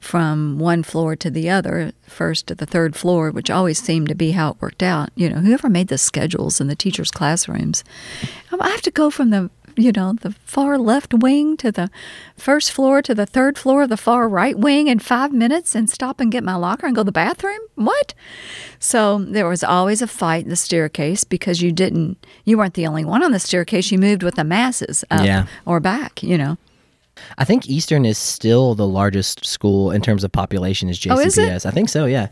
from 0.00 0.58
one 0.58 0.82
floor 0.82 1.16
to 1.16 1.30
the 1.30 1.50
other, 1.50 1.92
first 2.06 2.46
to 2.46 2.54
the 2.54 2.66
third 2.66 2.94
floor, 2.96 3.30
which 3.30 3.50
always 3.50 3.82
seemed 3.82 4.08
to 4.08 4.14
be 4.14 4.30
how 4.32 4.50
it 4.50 4.56
worked 4.60 4.82
out. 4.82 5.10
You 5.16 5.28
know, 5.28 5.40
whoever 5.40 5.68
made 5.68 5.88
the 5.88 5.98
schedules 5.98 6.60
in 6.60 6.68
the 6.68 6.76
teachers' 6.76 7.10
classrooms, 7.10 7.82
Um, 8.52 8.60
I 8.62 8.68
have 8.70 8.82
to 8.82 8.90
go 8.90 9.10
from 9.10 9.30
the 9.30 9.50
you 9.76 9.92
know 9.92 10.12
the 10.12 10.32
far 10.44 10.76
left 10.76 11.14
wing 11.14 11.56
to 11.58 11.70
the 11.70 11.88
first 12.36 12.72
floor 12.72 13.00
to 13.00 13.14
the 13.14 13.26
third 13.26 13.56
floor 13.56 13.82
of 13.82 13.88
the 13.90 13.96
far 13.96 14.28
right 14.28 14.58
wing 14.58 14.88
in 14.88 14.98
five 14.98 15.32
minutes 15.32 15.76
and 15.76 15.88
stop 15.88 16.18
and 16.20 16.32
get 16.32 16.42
my 16.42 16.56
locker 16.56 16.86
and 16.86 16.96
go 16.96 17.02
to 17.02 17.06
the 17.06 17.12
bathroom? 17.12 17.60
What? 17.76 18.12
So 18.80 19.18
there 19.20 19.48
was 19.48 19.62
always 19.62 20.02
a 20.02 20.08
fight 20.08 20.44
in 20.44 20.50
the 20.50 20.56
staircase 20.56 21.22
because 21.24 21.62
you 21.62 21.70
didn't 21.70 22.24
you 22.44 22.58
weren't 22.58 22.74
the 22.74 22.86
only 22.88 23.04
one 23.04 23.22
on 23.22 23.30
the 23.32 23.38
staircase. 23.38 23.92
You 23.92 23.98
moved 23.98 24.22
with 24.24 24.34
the 24.34 24.44
masses 24.44 25.04
up 25.10 25.24
Yeah. 25.24 25.46
or 25.64 25.78
back 25.80 26.22
you 26.24 26.36
know 26.38 26.56
I 27.38 27.44
think 27.44 27.68
Eastern 27.68 28.04
is 28.04 28.18
still 28.18 28.74
the 28.74 28.86
largest 28.86 29.44
school 29.44 29.90
in 29.90 30.00
terms 30.02 30.24
of 30.24 30.32
population 30.32 30.88
is 30.88 30.98
JCPS. 30.98 31.16
Oh, 31.16 31.20
is 31.20 31.38
it? 31.38 31.66
I 31.66 31.70
think 31.70 31.88
so, 31.88 32.06
yeah. 32.06 32.28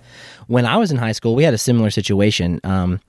When 0.46 0.66
I 0.66 0.76
was 0.76 0.90
in 0.90 0.96
high 0.96 1.12
school, 1.12 1.34
we 1.34 1.44
had 1.44 1.54
a 1.54 1.58
similar 1.58 1.90
situation. 1.90 2.60
Um, 2.64 3.00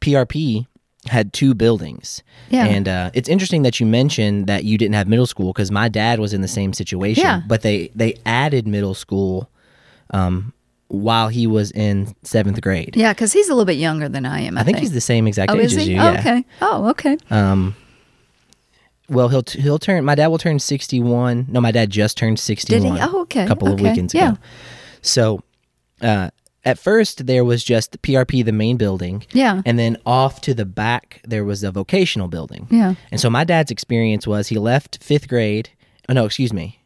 PRP 0.00 0.66
had 1.06 1.32
two 1.32 1.54
buildings. 1.54 2.22
Yeah. 2.50 2.66
And 2.66 2.88
uh, 2.88 3.10
it's 3.14 3.28
interesting 3.28 3.62
that 3.62 3.80
you 3.80 3.86
mentioned 3.86 4.46
that 4.46 4.64
you 4.64 4.76
didn't 4.76 4.94
have 4.94 5.08
middle 5.08 5.26
school 5.26 5.52
because 5.52 5.70
my 5.70 5.88
dad 5.88 6.18
was 6.20 6.34
in 6.34 6.40
the 6.42 6.48
same 6.48 6.72
situation. 6.72 7.22
Yeah. 7.24 7.42
But 7.46 7.62
they, 7.62 7.90
they 7.94 8.14
added 8.26 8.66
middle 8.66 8.94
school 8.94 9.48
um, 10.10 10.52
while 10.88 11.28
he 11.28 11.46
was 11.46 11.70
in 11.72 12.14
seventh 12.22 12.60
grade. 12.62 12.96
yeah 12.96 13.12
because 13.12 13.32
he's 13.32 13.48
a 13.48 13.52
little 13.52 13.66
bit 13.66 13.76
younger 13.76 14.08
than 14.08 14.24
i 14.24 14.40
am 14.40 14.56
i, 14.56 14.62
I 14.62 14.64
think 14.64 14.78
he's 14.78 14.92
the 14.92 15.02
same 15.02 15.26
exact 15.26 15.52
oh 15.52 15.56
age 15.58 15.74
as 15.76 15.86
you. 15.86 15.98
oh, 16.00 16.12
yeah. 16.12 16.18
okay 16.18 16.44
oh 16.62 16.88
okay 16.88 17.18
Um, 17.30 17.76
well, 19.08 19.28
he'll 19.28 19.42
t- 19.42 19.60
he'll 19.60 19.78
turn. 19.78 20.04
My 20.04 20.14
dad 20.14 20.28
will 20.28 20.38
turn 20.38 20.58
sixty 20.58 21.00
one. 21.00 21.46
No, 21.48 21.60
my 21.60 21.70
dad 21.72 21.90
just 21.90 22.16
turned 22.16 22.38
sixty 22.38 22.78
one. 22.80 22.98
Oh, 23.00 23.22
okay, 23.22 23.44
A 23.44 23.48
couple 23.48 23.68
of 23.68 23.74
okay, 23.74 23.90
weekends 23.90 24.14
yeah. 24.14 24.30
ago. 24.32 24.38
So, 25.02 25.42
uh, 26.02 26.30
at 26.64 26.78
first 26.78 27.26
there 27.26 27.44
was 27.44 27.64
just 27.64 27.92
the 27.92 27.98
PRP, 27.98 28.44
the 28.44 28.52
main 28.52 28.76
building. 28.76 29.24
Yeah. 29.32 29.62
And 29.64 29.78
then 29.78 29.96
off 30.04 30.40
to 30.42 30.54
the 30.54 30.66
back 30.66 31.20
there 31.26 31.44
was 31.44 31.62
a 31.64 31.70
vocational 31.70 32.28
building. 32.28 32.66
Yeah. 32.70 32.94
And 33.10 33.20
so 33.20 33.30
my 33.30 33.44
dad's 33.44 33.70
experience 33.70 34.26
was 34.26 34.48
he 34.48 34.58
left 34.58 35.02
fifth 35.02 35.28
grade. 35.28 35.70
Oh 36.08 36.12
no, 36.14 36.24
excuse 36.24 36.52
me. 36.52 36.77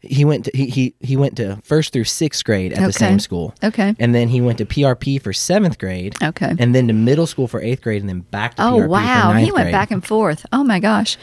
He 0.00 0.24
went 0.24 0.44
to 0.44 0.50
he, 0.54 0.66
he 0.68 0.94
he 1.00 1.16
went 1.16 1.36
to 1.36 1.58
first 1.64 1.92
through 1.92 2.04
sixth 2.04 2.44
grade 2.44 2.72
at 2.72 2.86
the 2.86 2.92
same 2.92 3.18
school. 3.18 3.54
Okay. 3.64 3.94
And 3.98 4.14
then 4.14 4.28
he 4.28 4.40
went 4.40 4.58
to 4.58 4.64
PRP 4.66 5.20
for 5.20 5.32
seventh 5.32 5.78
grade. 5.78 6.14
Okay. 6.22 6.54
And 6.58 6.74
then 6.74 6.86
to 6.88 6.94
middle 6.94 7.26
school 7.26 7.48
for 7.48 7.60
eighth 7.60 7.82
grade, 7.82 8.00
and 8.00 8.08
then 8.08 8.20
back 8.20 8.54
to 8.56 8.62
Oh 8.62 8.78
PRP 8.78 8.88
wow, 8.88 9.32
he 9.32 9.50
went 9.52 9.64
grade. 9.64 9.72
back 9.72 9.90
and 9.90 10.04
forth. 10.04 10.46
Oh 10.52 10.62
my 10.64 10.78
gosh. 10.80 11.16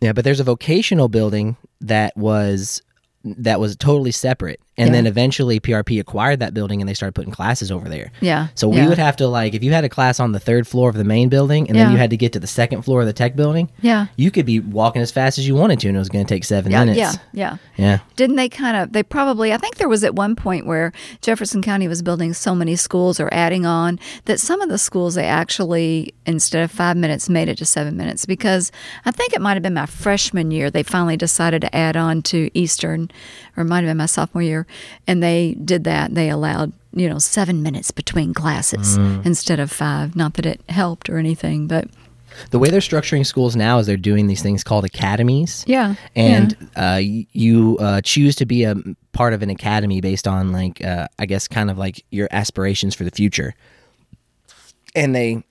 Yeah, 0.00 0.12
but 0.12 0.24
there's 0.24 0.40
a 0.40 0.44
vocational 0.44 1.08
building 1.08 1.56
that 1.80 2.14
was 2.16 2.82
that 3.24 3.58
was 3.58 3.74
totally 3.76 4.10
separate, 4.10 4.60
and 4.76 4.88
Yeah. 4.88 4.92
then 4.92 5.06
eventually 5.06 5.60
PRP 5.60 6.00
acquired 6.00 6.40
that 6.40 6.52
building, 6.54 6.80
and 6.82 6.88
they 6.88 6.94
started 6.94 7.14
putting 7.14 7.32
classes 7.32 7.70
over 7.70 7.88
there. 7.88 8.10
Yeah. 8.20 8.48
So 8.54 8.68
we 8.68 8.76
yeah. 8.78 8.88
would 8.88 8.98
have 8.98 9.16
to 9.16 9.28
like 9.28 9.54
if 9.54 9.62
you 9.62 9.72
had 9.72 9.84
a 9.84 9.88
class 9.88 10.18
on 10.20 10.32
the 10.32 10.40
third 10.40 10.66
floor 10.66 10.88
of 10.88 10.96
the 10.96 11.04
main 11.04 11.28
building, 11.28 11.68
and 11.68 11.78
then 11.78 11.92
you 11.92 11.96
had 11.98 12.10
to 12.10 12.16
get 12.16 12.32
to 12.32 12.40
the 12.40 12.46
second 12.46 12.82
floor 12.82 13.00
of 13.00 13.06
the 13.06 13.12
tech 13.12 13.36
building. 13.36 13.70
Yeah. 13.80 14.06
You 14.16 14.30
could 14.30 14.46
be 14.46 14.60
walking 14.60 15.02
as 15.02 15.10
fast 15.10 15.38
as 15.38 15.46
you 15.46 15.54
wanted 15.54 15.80
to, 15.80 15.88
and 15.88 15.96
it 15.96 16.00
was 16.00 16.08
going 16.08 16.24
to 16.24 16.28
take 16.34 16.44
seven 16.44 16.72
Yeah, 16.72 16.80
minutes. 16.84 16.98
yeah, 16.98 17.12
yeah. 17.32 17.56
Yeah. 17.76 17.98
Didn't 18.16 18.36
they 18.36 18.48
kind 18.48 18.76
of? 18.76 18.92
They 18.92 19.02
probably. 19.02 19.52
I 19.52 19.56
think 19.58 19.76
there 19.76 19.88
was 19.88 20.04
at 20.04 20.14
one 20.14 20.36
point 20.36 20.66
where 20.66 20.92
Jefferson 21.22 21.62
County 21.62 21.88
was 21.88 22.02
building 22.02 22.32
so 22.34 22.54
many 22.54 22.76
schools 22.76 23.18
or 23.20 23.28
adding 23.32 23.66
on 23.66 23.98
that 24.26 24.40
some 24.40 24.60
of 24.60 24.68
the 24.68 24.78
schools 24.78 25.14
they 25.14 25.24
actually 25.26 26.14
instead 26.26 26.62
of 26.62 26.70
five 26.70 26.96
minutes 26.96 27.28
made 27.28 27.48
it 27.48 27.58
to 27.58 27.64
seven 27.64 27.96
minutes 27.96 28.26
because 28.26 28.72
I 29.04 29.10
think 29.10 29.32
it 29.32 29.40
might 29.40 29.54
have 29.54 29.62
been 29.62 29.74
my 29.74 29.86
freshman 29.86 30.50
year 30.50 30.70
they 30.70 30.82
finally 30.82 31.16
decided 31.16 31.60
to 31.62 31.74
add 31.76 31.96
on 31.96 32.22
to 32.22 32.50
Eastern, 32.54 33.10
or 33.56 33.62
it 33.62 33.66
might 33.66 33.78
have 33.84 33.90
been 33.90 33.96
my 33.98 34.06
sophomore 34.06 34.42
year, 34.42 34.63
and 35.06 35.22
they 35.22 35.54
did 35.64 35.84
that. 35.84 36.14
They 36.14 36.30
allowed 36.30 36.72
you 36.92 37.08
know 37.08 37.18
seven 37.18 37.62
minutes 37.62 37.90
between 37.90 38.32
classes 38.34 38.96
Mm. 38.98 39.24
instead 39.26 39.58
of 39.60 39.70
five. 39.72 40.14
Not 40.16 40.34
that 40.34 40.46
it 40.46 40.60
helped 40.68 41.08
or 41.10 41.18
anything, 41.18 41.66
but 41.66 41.88
The 42.50 42.58
way 42.58 42.68
they're 42.68 42.80
structuring 42.80 43.24
schools 43.24 43.54
now 43.54 43.78
is 43.78 43.86
they're 43.86 43.96
doing 43.96 44.26
these 44.26 44.42
things 44.42 44.64
called 44.64 44.84
academies. 44.84 45.64
yeah, 45.68 45.94
and 46.16 46.56
uh, 46.76 47.00
you 47.02 47.76
uh, 47.80 48.00
choose 48.02 48.34
to 48.36 48.46
be 48.46 48.64
a 48.64 48.74
part 49.12 49.32
of 49.34 49.42
an 49.42 49.50
academy 49.50 50.00
based 50.00 50.26
on 50.26 50.50
like 50.52 50.82
uh, 50.84 51.06
I 51.18 51.26
guess 51.26 51.46
kind 51.48 51.70
of 51.70 51.78
like 51.78 52.04
your 52.10 52.28
aspirations 52.32 52.94
for 52.94 53.04
the 53.04 53.10
future, 53.12 53.54
and 54.94 55.14
they 55.14 55.42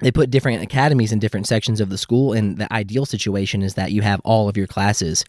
they 0.00 0.10
put 0.10 0.30
different 0.30 0.62
academies 0.62 1.12
in 1.12 1.18
different 1.18 1.46
sections 1.46 1.80
of 1.80 1.88
the 1.90 1.98
school 1.98 2.32
and 2.32 2.58
the 2.58 2.72
ideal 2.72 3.04
situation 3.06 3.62
is 3.62 3.74
that 3.74 3.92
you 3.92 4.02
have 4.02 4.20
all 4.24 4.48
of 4.48 4.56
your 4.56 4.66
classes 4.66 5.24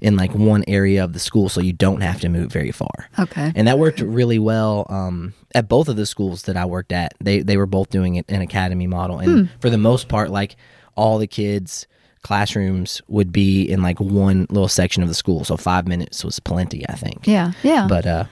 in 0.00 0.16
like 0.16 0.34
one 0.34 0.64
area 0.66 1.02
of 1.04 1.12
the 1.12 1.18
school 1.18 1.48
so 1.48 1.60
you 1.60 1.72
don't 1.72 2.00
have 2.00 2.20
to 2.20 2.28
move 2.28 2.50
very 2.52 2.72
far 2.72 3.08
Okay. 3.18 3.52
and 3.54 3.66
that 3.68 3.78
worked 3.78 4.00
really 4.00 4.38
well 4.38 4.86
um, 4.88 5.34
at 5.54 5.68
both 5.68 5.88
of 5.88 5.96
the 5.96 6.06
schools 6.06 6.42
that 6.42 6.56
i 6.56 6.64
worked 6.64 6.92
at 6.92 7.14
they, 7.20 7.40
they 7.40 7.56
were 7.56 7.66
both 7.66 7.90
doing 7.90 8.16
it 8.16 8.24
an 8.28 8.40
academy 8.40 8.86
model 8.86 9.18
and 9.18 9.48
for 9.60 9.70
the 9.70 9.78
most 9.78 10.08
part 10.08 10.30
like 10.30 10.56
all 10.96 11.18
the 11.18 11.26
kids 11.26 11.86
classrooms 12.22 13.02
would 13.08 13.30
be 13.32 13.62
in 13.62 13.82
like 13.82 14.00
one 14.00 14.46
little 14.48 14.68
section 14.68 15.02
of 15.02 15.08
the 15.08 15.14
school 15.14 15.44
so 15.44 15.56
five 15.56 15.86
minutes 15.86 16.24
was 16.24 16.40
plenty 16.40 16.84
i 16.88 16.94
think 16.94 17.26
yeah, 17.26 17.52
yeah. 17.62 17.86
but 17.88 18.06
uh 18.06 18.24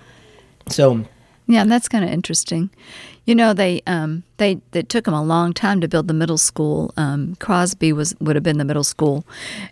so 0.68 1.04
Yeah, 1.48 1.64
that's 1.64 1.88
kind 1.88 2.04
of 2.04 2.10
interesting. 2.10 2.70
You 3.24 3.36
know, 3.36 3.52
they 3.54 3.82
um, 3.86 4.24
they 4.38 4.60
it 4.72 4.88
took 4.88 5.04
them 5.04 5.14
a 5.14 5.22
long 5.22 5.52
time 5.52 5.80
to 5.80 5.88
build 5.88 6.08
the 6.08 6.14
middle 6.14 6.38
school. 6.38 6.92
Um, 6.96 7.36
Crosby 7.36 7.92
was 7.92 8.16
would 8.20 8.34
have 8.34 8.42
been 8.42 8.58
the 8.58 8.64
middle 8.64 8.82
school, 8.82 9.24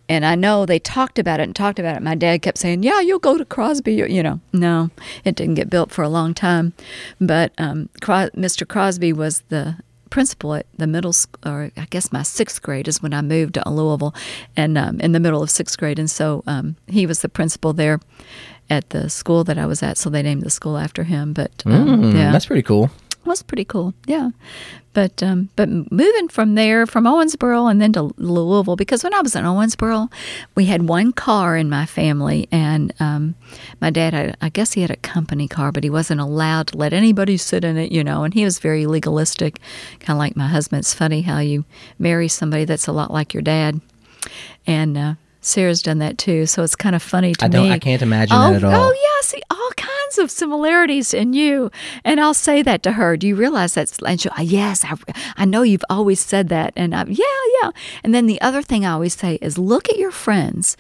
and 0.09 0.25
I 0.25 0.37
know 0.37 0.67
they 0.67 0.79
talked 0.79 1.19
about 1.19 1.41
it 1.41 1.45
and 1.45 1.57
talked 1.57 1.81
about 1.81 1.97
it. 1.97 2.03
My 2.03 2.15
dad 2.15 2.43
kept 2.43 2.59
saying, 2.59 2.85
"Yeah, 2.85 3.01
you'll 3.01 3.19
go 3.19 3.37
to 3.37 3.45
Crosby." 3.45 3.95
You 3.95 4.23
know, 4.23 4.41
no, 4.53 4.91
it 5.25 5.35
didn't 5.35 5.55
get 5.55 5.69
built 5.69 5.91
for 5.91 6.05
a 6.05 6.09
long 6.09 6.33
time. 6.33 6.75
But 7.21 7.53
um, 7.59 7.89
Cros- 8.01 8.31
Mr. 8.31 8.67
Crosby 8.67 9.13
was 9.13 9.43
the 9.49 9.79
principal 10.11 10.55
at 10.55 10.67
the 10.77 10.87
middle 10.87 11.13
school, 11.13 11.41
or 11.45 11.73
I 11.77 11.87
guess 11.91 12.13
my 12.13 12.23
sixth 12.23 12.63
grade 12.63 12.87
is 12.87 13.03
when 13.03 13.13
I 13.13 13.21
moved 13.23 13.55
to 13.55 13.69
Louisville, 13.69 14.15
and 14.57 14.79
um, 14.79 15.01
in 15.01 15.11
the 15.11 15.21
middle 15.21 15.43
of 15.43 15.51
sixth 15.51 15.77
grade, 15.77 15.99
and 15.99 16.11
so 16.11 16.45
um, 16.47 16.77
he 16.87 17.05
was 17.05 17.23
the 17.23 17.29
principal 17.29 17.73
there 17.73 17.99
at 18.69 18.91
the 18.91 19.11
school 19.11 19.43
that 19.43 19.59
I 19.59 19.67
was 19.67 19.83
at. 19.83 19.99
So 19.99 20.09
they 20.09 20.23
named 20.23 20.43
the 20.43 20.51
school 20.51 20.79
after 20.79 21.03
him. 21.03 21.33
But 21.33 21.65
um, 21.67 22.03
mm, 22.03 22.15
yeah, 22.15 22.31
that's 22.31 22.47
pretty 22.47 22.63
cool 22.63 22.91
was 23.31 23.43
pretty 23.43 23.65
cool. 23.65 23.95
Yeah, 24.07 24.31
but 24.93 25.23
um, 25.23 25.49
but 25.57 25.69
moving 25.69 26.29
from 26.29 26.55
there, 26.57 26.87
from 26.87 27.05
Owensboro, 27.05 27.71
and 27.71 27.81
then 27.81 27.93
to 27.95 28.13
Louisville, 28.17 28.77
because 28.77 29.05
when 29.05 29.15
I 29.15 29.21
was 29.21 29.35
in 29.37 29.45
Owensboro, 29.45 30.13
we 30.55 30.67
had 30.67 30.89
one 30.89 31.13
car 31.13 31.57
in 31.57 31.71
my 31.71 31.87
family, 31.87 32.49
and 32.51 32.93
um, 33.01 33.35
my 33.81 33.91
dad, 33.91 34.13
had, 34.13 34.37
I 34.41 34.49
guess 34.49 34.73
he 34.73 34.83
had 34.83 34.91
a 34.91 34.97
company 34.97 35.49
car, 35.49 35.73
but 35.73 35.85
he 35.85 35.91
wasn't 35.91 36.21
allowed 36.21 36.69
to 36.69 36.77
let 36.77 36.93
anybody 36.93 37.37
sit 37.37 37.65
in 37.65 37.77
it, 37.77 37.93
you 37.93 38.03
know. 38.05 38.25
And 38.25 38.35
he 38.35 38.45
was 38.45 38.59
very 38.59 38.87
legalistic, 38.87 39.61
kind 40.01 40.17
of 40.17 40.19
like 40.19 40.37
my 40.37 40.49
husband. 40.49 40.81
It's 40.81 40.95
funny 40.95 41.23
how 41.23 41.39
you 41.39 41.65
marry 41.99 42.29
somebody 42.29 42.65
that's 42.65 42.87
a 42.87 42.93
lot 42.93 43.13
like 43.13 43.33
your 43.33 43.43
dad, 43.43 43.81
and. 44.67 44.99
Uh, 44.99 45.15
Sarah's 45.43 45.81
done 45.81 46.01
that 46.01 46.19
too, 46.19 46.45
so 46.45 46.63
it's 46.63 46.77
kind 46.77 46.95
of 46.95 47.03
funny 47.03 47.33
to 47.37 47.47
I 47.47 47.49
don't- 47.49 47.69
me. 47.69 47.73
I 47.73 47.79
can't 47.79 48.03
imagine 48.03 48.37
oh, 48.37 48.53
that 48.53 48.57
at 48.57 48.65
all. 48.65 48.75
Oh 48.75 48.93
yeah, 48.93 49.23
see 49.27 49.41
all 49.51 49.71
kinds 49.75 49.90
of 50.19 50.31
similarities 50.31 51.15
in 51.15 51.33
you, 51.33 51.71
and 52.05 52.21
I'll 52.21 52.35
say 52.35 52.63
that 52.63 52.83
to 52.85 52.93
her. 52.93 53.17
Do 53.17 53.27
you 53.27 53.37
realize 53.37 53.75
that's? 53.75 53.99
And 54.01 54.21
she'll, 54.21 54.33
uh, 54.39 54.43
yes, 54.43 54.85
I, 54.85 54.95
I 55.37 55.45
know 55.45 55.63
you've 55.63 55.85
always 55.91 56.21
said 56.21 56.49
that, 56.49 56.73
and 56.77 56.95
I'm, 56.95 57.11
yeah, 57.11 57.25
yeah. 57.63 57.71
And 58.03 58.15
then 58.15 58.27
the 58.27 58.41
other 58.41 58.63
thing 58.63 58.85
I 58.85 58.93
always 58.93 59.15
say 59.15 59.39
is 59.41 59.59
look 59.59 59.89
at 59.89 59.99
your 59.99 60.11
friends, 60.11 60.77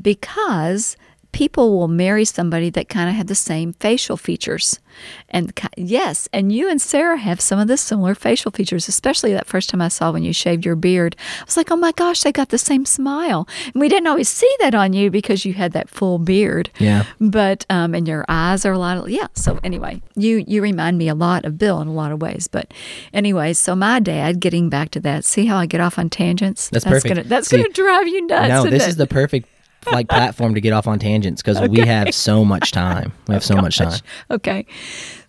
because 0.00 0.96
people 1.32 1.76
will 1.78 1.88
marry 1.88 2.24
somebody 2.24 2.70
that 2.70 2.88
kind 2.88 3.08
of 3.08 3.16
have 3.16 3.26
the 3.26 3.34
same 3.34 3.72
facial 3.74 4.16
features. 4.16 4.80
And 5.28 5.52
yes, 5.76 6.28
and 6.32 6.52
you 6.52 6.70
and 6.70 6.80
Sarah 6.80 7.18
have 7.18 7.40
some 7.40 7.58
of 7.58 7.68
the 7.68 7.76
similar 7.76 8.14
facial 8.14 8.50
features, 8.50 8.88
especially 8.88 9.32
that 9.32 9.46
first 9.46 9.68
time 9.68 9.82
I 9.82 9.88
saw 9.88 10.12
when 10.12 10.22
you 10.22 10.32
shaved 10.32 10.64
your 10.64 10.76
beard. 10.76 11.16
I 11.40 11.44
was 11.44 11.56
like, 11.56 11.70
oh 11.70 11.76
my 11.76 11.92
gosh, 11.92 12.22
they 12.22 12.32
got 12.32 12.48
the 12.48 12.58
same 12.58 12.86
smile. 12.86 13.46
And 13.66 13.80
we 13.80 13.88
didn't 13.88 14.06
always 14.06 14.28
see 14.28 14.50
that 14.60 14.74
on 14.74 14.92
you 14.92 15.10
because 15.10 15.44
you 15.44 15.52
had 15.52 15.72
that 15.72 15.90
full 15.90 16.18
beard. 16.18 16.70
Yeah. 16.78 17.04
But 17.20 17.66
um, 17.68 17.94
and 17.94 18.08
your 18.08 18.24
eyes 18.28 18.64
are 18.64 18.72
a 18.72 18.78
lot 18.78 18.96
of 18.96 19.08
yeah. 19.10 19.26
So 19.34 19.60
anyway, 19.62 20.00
you 20.14 20.44
you 20.46 20.62
remind 20.62 20.98
me 20.98 21.08
a 21.08 21.14
lot 21.14 21.44
of 21.44 21.58
Bill 21.58 21.80
in 21.80 21.88
a 21.88 21.92
lot 21.92 22.12
of 22.12 22.22
ways. 22.22 22.48
But 22.48 22.72
anyway, 23.12 23.52
so 23.52 23.74
my 23.76 24.00
dad, 24.00 24.40
getting 24.40 24.68
back 24.70 24.90
to 24.92 25.00
that, 25.00 25.24
see 25.24 25.46
how 25.46 25.56
I 25.58 25.66
get 25.66 25.80
off 25.80 25.98
on 25.98 26.08
tangents? 26.08 26.70
That's 26.70 26.84
perfect. 26.84 27.14
Gonna, 27.14 27.24
that's 27.24 27.48
gonna 27.48 27.68
drive 27.68 28.08
you 28.08 28.26
nuts. 28.26 28.48
no 28.48 28.64
this 28.64 28.84
it? 28.84 28.88
is 28.90 28.96
the 28.96 29.06
perfect 29.06 29.48
like 29.92 30.08
platform 30.08 30.54
to 30.54 30.60
get 30.60 30.72
off 30.72 30.86
on 30.86 30.98
tangents 30.98 31.42
because 31.42 31.60
we 31.68 31.80
have 31.80 32.14
so 32.14 32.44
much 32.44 32.72
time 32.72 33.12
we 33.28 33.34
have 33.34 33.44
so 33.52 33.56
much 33.56 33.78
time 33.78 34.00
okay. 34.30 34.66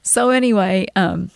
So 0.07 0.29
anyway, 0.29 0.87
um, 0.95 1.31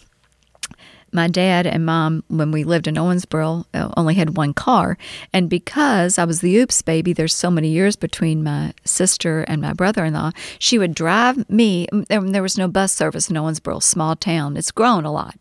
my 1.11 1.27
dad 1.27 1.67
and 1.67 1.85
mom, 1.85 2.23
when 2.29 2.51
we 2.51 2.63
lived 2.63 2.87
in 2.87 2.95
Owensboro, 2.95 3.65
uh, 3.73 3.89
only 3.97 4.13
had 4.13 4.37
one 4.37 4.53
car, 4.53 4.97
and 5.33 5.49
because 5.49 6.17
I 6.17 6.23
was 6.23 6.39
the 6.39 6.55
oops 6.57 6.81
baby, 6.81 7.11
there's 7.11 7.35
so 7.35 7.51
many 7.51 7.67
years 7.67 7.97
between 7.97 8.43
my 8.43 8.73
sister 8.85 9.41
and 9.41 9.61
my 9.61 9.73
brother-in-law. 9.73 10.31
She 10.57 10.79
would 10.79 10.95
drive 10.95 11.49
me. 11.49 11.87
There, 11.91 12.21
there 12.21 12.41
was 12.41 12.57
no 12.57 12.69
bus 12.69 12.93
service 12.93 13.29
in 13.29 13.35
Owensboro, 13.35 13.83
small 13.83 14.15
town. 14.15 14.55
It's 14.55 14.71
grown 14.71 15.03
a 15.03 15.11
lot, 15.11 15.35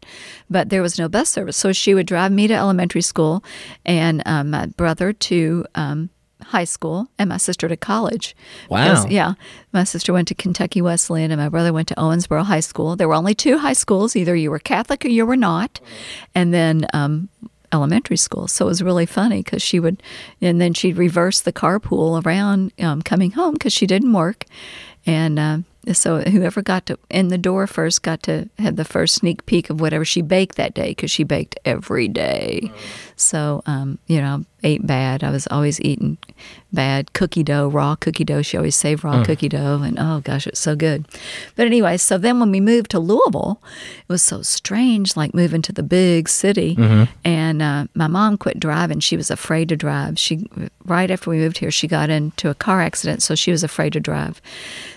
but 0.51 0.71
there 0.71 0.83
was 0.83 0.99
no 0.99 1.09
bus 1.09 1.29
service, 1.29 1.57
so 1.57 1.73
she 1.73 1.95
would 1.95 2.07
drive 2.07 2.33
me 2.33 2.49
to 2.49 2.55
elementary 2.55 3.03
school, 3.03 3.45
and 3.87 4.25
um, 4.27 4.51
my 4.51 4.67
brother 4.67 5.13
to. 5.13 5.65
Um, 5.77 6.11
high 6.51 6.65
school 6.65 7.09
and 7.19 7.29
my 7.29 7.37
sister 7.37 7.69
to 7.69 7.77
college. 7.77 8.37
Wow. 8.69 8.85
Because, 8.85 9.11
yeah. 9.11 9.35
My 9.73 9.85
sister 9.85 10.13
went 10.13 10.29
to 10.29 10.35
Kentucky 10.35 10.83
Wesleyan 10.83 11.31
and 11.31 11.41
my 11.41 11.49
brother 11.49 11.73
went 11.73 11.89
to 11.89 11.95
Owensboro 11.95 12.45
High 12.45 12.61
School. 12.61 12.97
There 12.97 13.09
were 13.09 13.15
only 13.15 13.35
two 13.35 13.59
high 13.59 13.73
schools. 13.73 14.17
Either 14.17 14.35
you 14.35 14.51
were 14.51 14.59
Catholic 14.59 15.05
or 15.05 15.09
you 15.09 15.25
were 15.25 15.37
not. 15.37 15.81
And 16.35 16.53
then 16.53 16.87
um, 16.93 17.29
elementary 17.73 18.17
school. 18.17 18.49
So 18.49 18.67
it 18.67 18.69
was 18.69 18.83
really 18.83 19.07
funny 19.07 19.43
because 19.43 19.63
she 19.63 19.79
would, 19.79 20.03
and 20.41 20.61
then 20.61 20.75
she'd 20.75 20.97
reverse 20.97 21.41
the 21.41 21.53
carpool 21.53 22.25
around 22.25 22.73
um, 22.81 23.03
coming 23.03 23.33
home 23.33 23.55
because 23.55 23.73
she 23.73 23.87
didn't 23.87 24.13
work. 24.13 24.45
And 25.07 25.39
uh, 25.39 25.59
so 25.93 26.21
whoever 26.21 26.63
got 26.63 26.87
to 26.87 26.99
in 27.09 27.29
the 27.29 27.39
door 27.39 27.67
first 27.67 28.03
got 28.03 28.23
to 28.25 28.49
have 28.59 28.77
the 28.77 28.85
first 28.85 29.15
sneak 29.15 29.47
peek 29.47 29.71
of 29.71 29.81
whatever 29.81 30.05
she 30.05 30.21
baked 30.21 30.57
that 30.57 30.75
day 30.75 30.91
because 30.91 31.11
she 31.11 31.25
baked 31.25 31.59
every 31.65 32.09
day. 32.09 32.71
So 33.21 33.63
um, 33.67 33.99
you 34.07 34.21
know, 34.21 34.45
ate 34.63 34.87
bad. 34.87 35.23
I 35.23 35.31
was 35.31 35.47
always 35.51 35.81
eating 35.81 36.19
bad 36.73 37.13
cookie 37.13 37.43
dough, 37.43 37.69
raw 37.69 37.97
cookie 37.97 38.25
dough. 38.25 38.43
She 38.43 38.57
always 38.57 38.77
saved 38.77 39.05
raw 39.05 39.23
cookie 39.25 39.49
dough, 39.49 39.83
and 39.83 39.99
oh 39.99 40.21
gosh, 40.21 40.47
it's 40.47 40.61
so 40.61 40.75
good. 40.77 41.07
But 41.57 41.67
anyway, 41.67 41.97
so 41.97 42.19
then 42.19 42.41
when 42.41 42.51
we 42.51 42.61
moved 42.61 42.91
to 42.93 42.99
Louisville, 42.99 43.61
it 44.01 44.09
was 44.09 44.23
so 44.23 44.43
strange, 44.43 45.17
like 45.17 45.35
moving 45.35 45.63
to 45.63 45.73
the 45.73 45.83
big 45.83 46.29
city. 46.29 46.77
And 47.25 47.63
uh, 47.63 47.87
my 47.95 48.07
mom 48.07 48.37
quit 48.39 48.59
driving; 48.61 49.01
she 49.01 49.17
was 49.17 49.31
afraid 49.31 49.69
to 49.71 49.77
drive. 49.77 50.19
She 50.19 50.49
right 50.85 51.11
after 51.11 51.31
we 51.31 51.39
moved 51.39 51.59
here, 51.59 51.71
she 51.71 51.87
got 51.87 52.11
into 52.11 52.49
a 52.51 52.55
car 52.55 52.81
accident, 52.81 53.23
so 53.23 53.35
she 53.35 53.51
was 53.51 53.63
afraid 53.63 53.93
to 53.93 54.01
drive. 54.01 54.41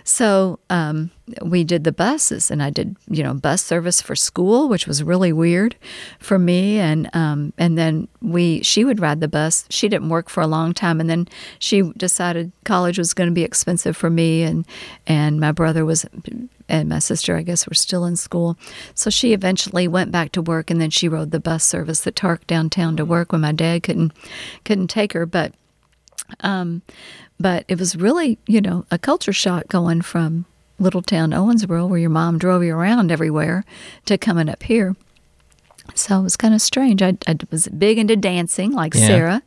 So 0.03 0.59
um, 0.69 1.11
we 1.41 1.63
did 1.63 1.83
the 1.83 1.91
buses, 1.91 2.51
and 2.51 2.61
I 2.61 2.69
did 2.69 2.95
you 3.09 3.23
know 3.23 3.33
bus 3.33 3.63
service 3.63 4.01
for 4.01 4.15
school, 4.15 4.67
which 4.67 4.87
was 4.87 5.03
really 5.03 5.31
weird 5.31 5.75
for 6.19 6.37
me. 6.37 6.79
And 6.79 7.09
um, 7.15 7.53
and 7.57 7.77
then 7.77 8.07
we 8.21 8.61
she 8.63 8.83
would 8.83 8.99
ride 8.99 9.19
the 9.21 9.27
bus. 9.27 9.65
She 9.69 9.87
didn't 9.87 10.09
work 10.09 10.29
for 10.29 10.41
a 10.41 10.47
long 10.47 10.73
time, 10.73 10.99
and 10.99 11.09
then 11.09 11.27
she 11.59 11.81
decided 11.97 12.51
college 12.65 12.97
was 12.97 13.13
going 13.13 13.29
to 13.29 13.33
be 13.33 13.43
expensive 13.43 13.95
for 13.95 14.09
me, 14.09 14.43
and 14.43 14.65
and 15.07 15.39
my 15.39 15.51
brother 15.51 15.85
was. 15.85 16.05
And 16.69 16.87
my 16.87 16.99
sister, 16.99 17.35
I 17.35 17.41
guess, 17.43 17.67
were 17.67 17.75
still 17.75 18.05
in 18.05 18.15
school. 18.15 18.57
So 18.95 19.09
she 19.09 19.33
eventually 19.33 19.85
went 19.87 20.11
back 20.11 20.31
to 20.31 20.41
work, 20.41 20.71
and 20.71 20.79
then 20.79 20.91
she 20.91 21.09
rode 21.09 21.31
the 21.31 21.39
bus 21.39 21.63
service 21.65 21.99
that 22.01 22.15
TARC 22.15 22.47
downtown 22.47 22.95
to 22.95 23.05
work 23.05 23.31
when 23.31 23.41
my 23.41 23.51
dad 23.51 23.83
couldn't 23.83 24.13
couldn't 24.63 24.87
take 24.87 25.13
her. 25.13 25.25
But 25.25 25.53
Um, 26.39 26.81
but 27.39 27.65
it 27.67 27.79
was 27.79 27.95
really, 27.95 28.37
you 28.47 28.61
know, 28.61 28.85
a 28.89 28.97
culture 28.97 29.33
shock 29.33 29.67
going 29.67 30.01
from 30.01 30.45
little 30.83 31.01
town 31.01 31.31
Owensboro, 31.31 31.87
where 31.89 31.99
your 31.99 32.09
mom 32.09 32.37
drove 32.37 32.63
you 32.63 32.75
around 32.75 33.11
everywhere, 33.11 33.65
to 34.05 34.17
coming 34.17 34.49
up 34.49 34.63
here. 34.63 34.95
So 35.95 36.19
it 36.19 36.23
was 36.23 36.37
kind 36.37 36.53
of 36.53 36.61
strange. 36.61 37.01
I, 37.01 37.17
I 37.27 37.35
was 37.51 37.67
big 37.69 37.97
into 37.97 38.15
dancing, 38.15 38.71
like 38.71 38.93
Yeah. 38.93 39.07
Sarah, 39.07 39.43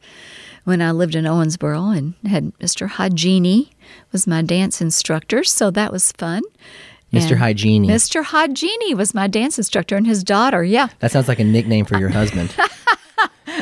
when 0.64 0.82
I 0.82 0.90
lived 0.90 1.14
in 1.14 1.24
Owensboro, 1.24 1.96
and 1.96 2.14
had 2.28 2.52
Mr. 2.58 2.88
Hagini 2.88 3.70
was 4.12 4.26
my 4.26 4.42
dance 4.42 4.80
instructor. 4.80 5.44
So 5.44 5.70
that 5.70 5.92
was 5.92 6.12
fun. 6.12 6.42
Mr. 7.12 7.32
And 7.32 7.40
Mr. 7.88 8.24
Hagini 8.24 8.94
was 8.94 9.14
my 9.14 9.28
dance 9.28 9.58
instructor, 9.58 9.96
and 9.96 10.06
his 10.06 10.24
daughter. 10.24 10.64
Yeah, 10.64 10.88
That 10.98 11.12
sounds 11.12 11.28
like 11.28 11.38
a 11.38 11.44
nickname 11.44 11.84
for 11.84 11.96
your 11.98 12.08
husband. 12.20 12.54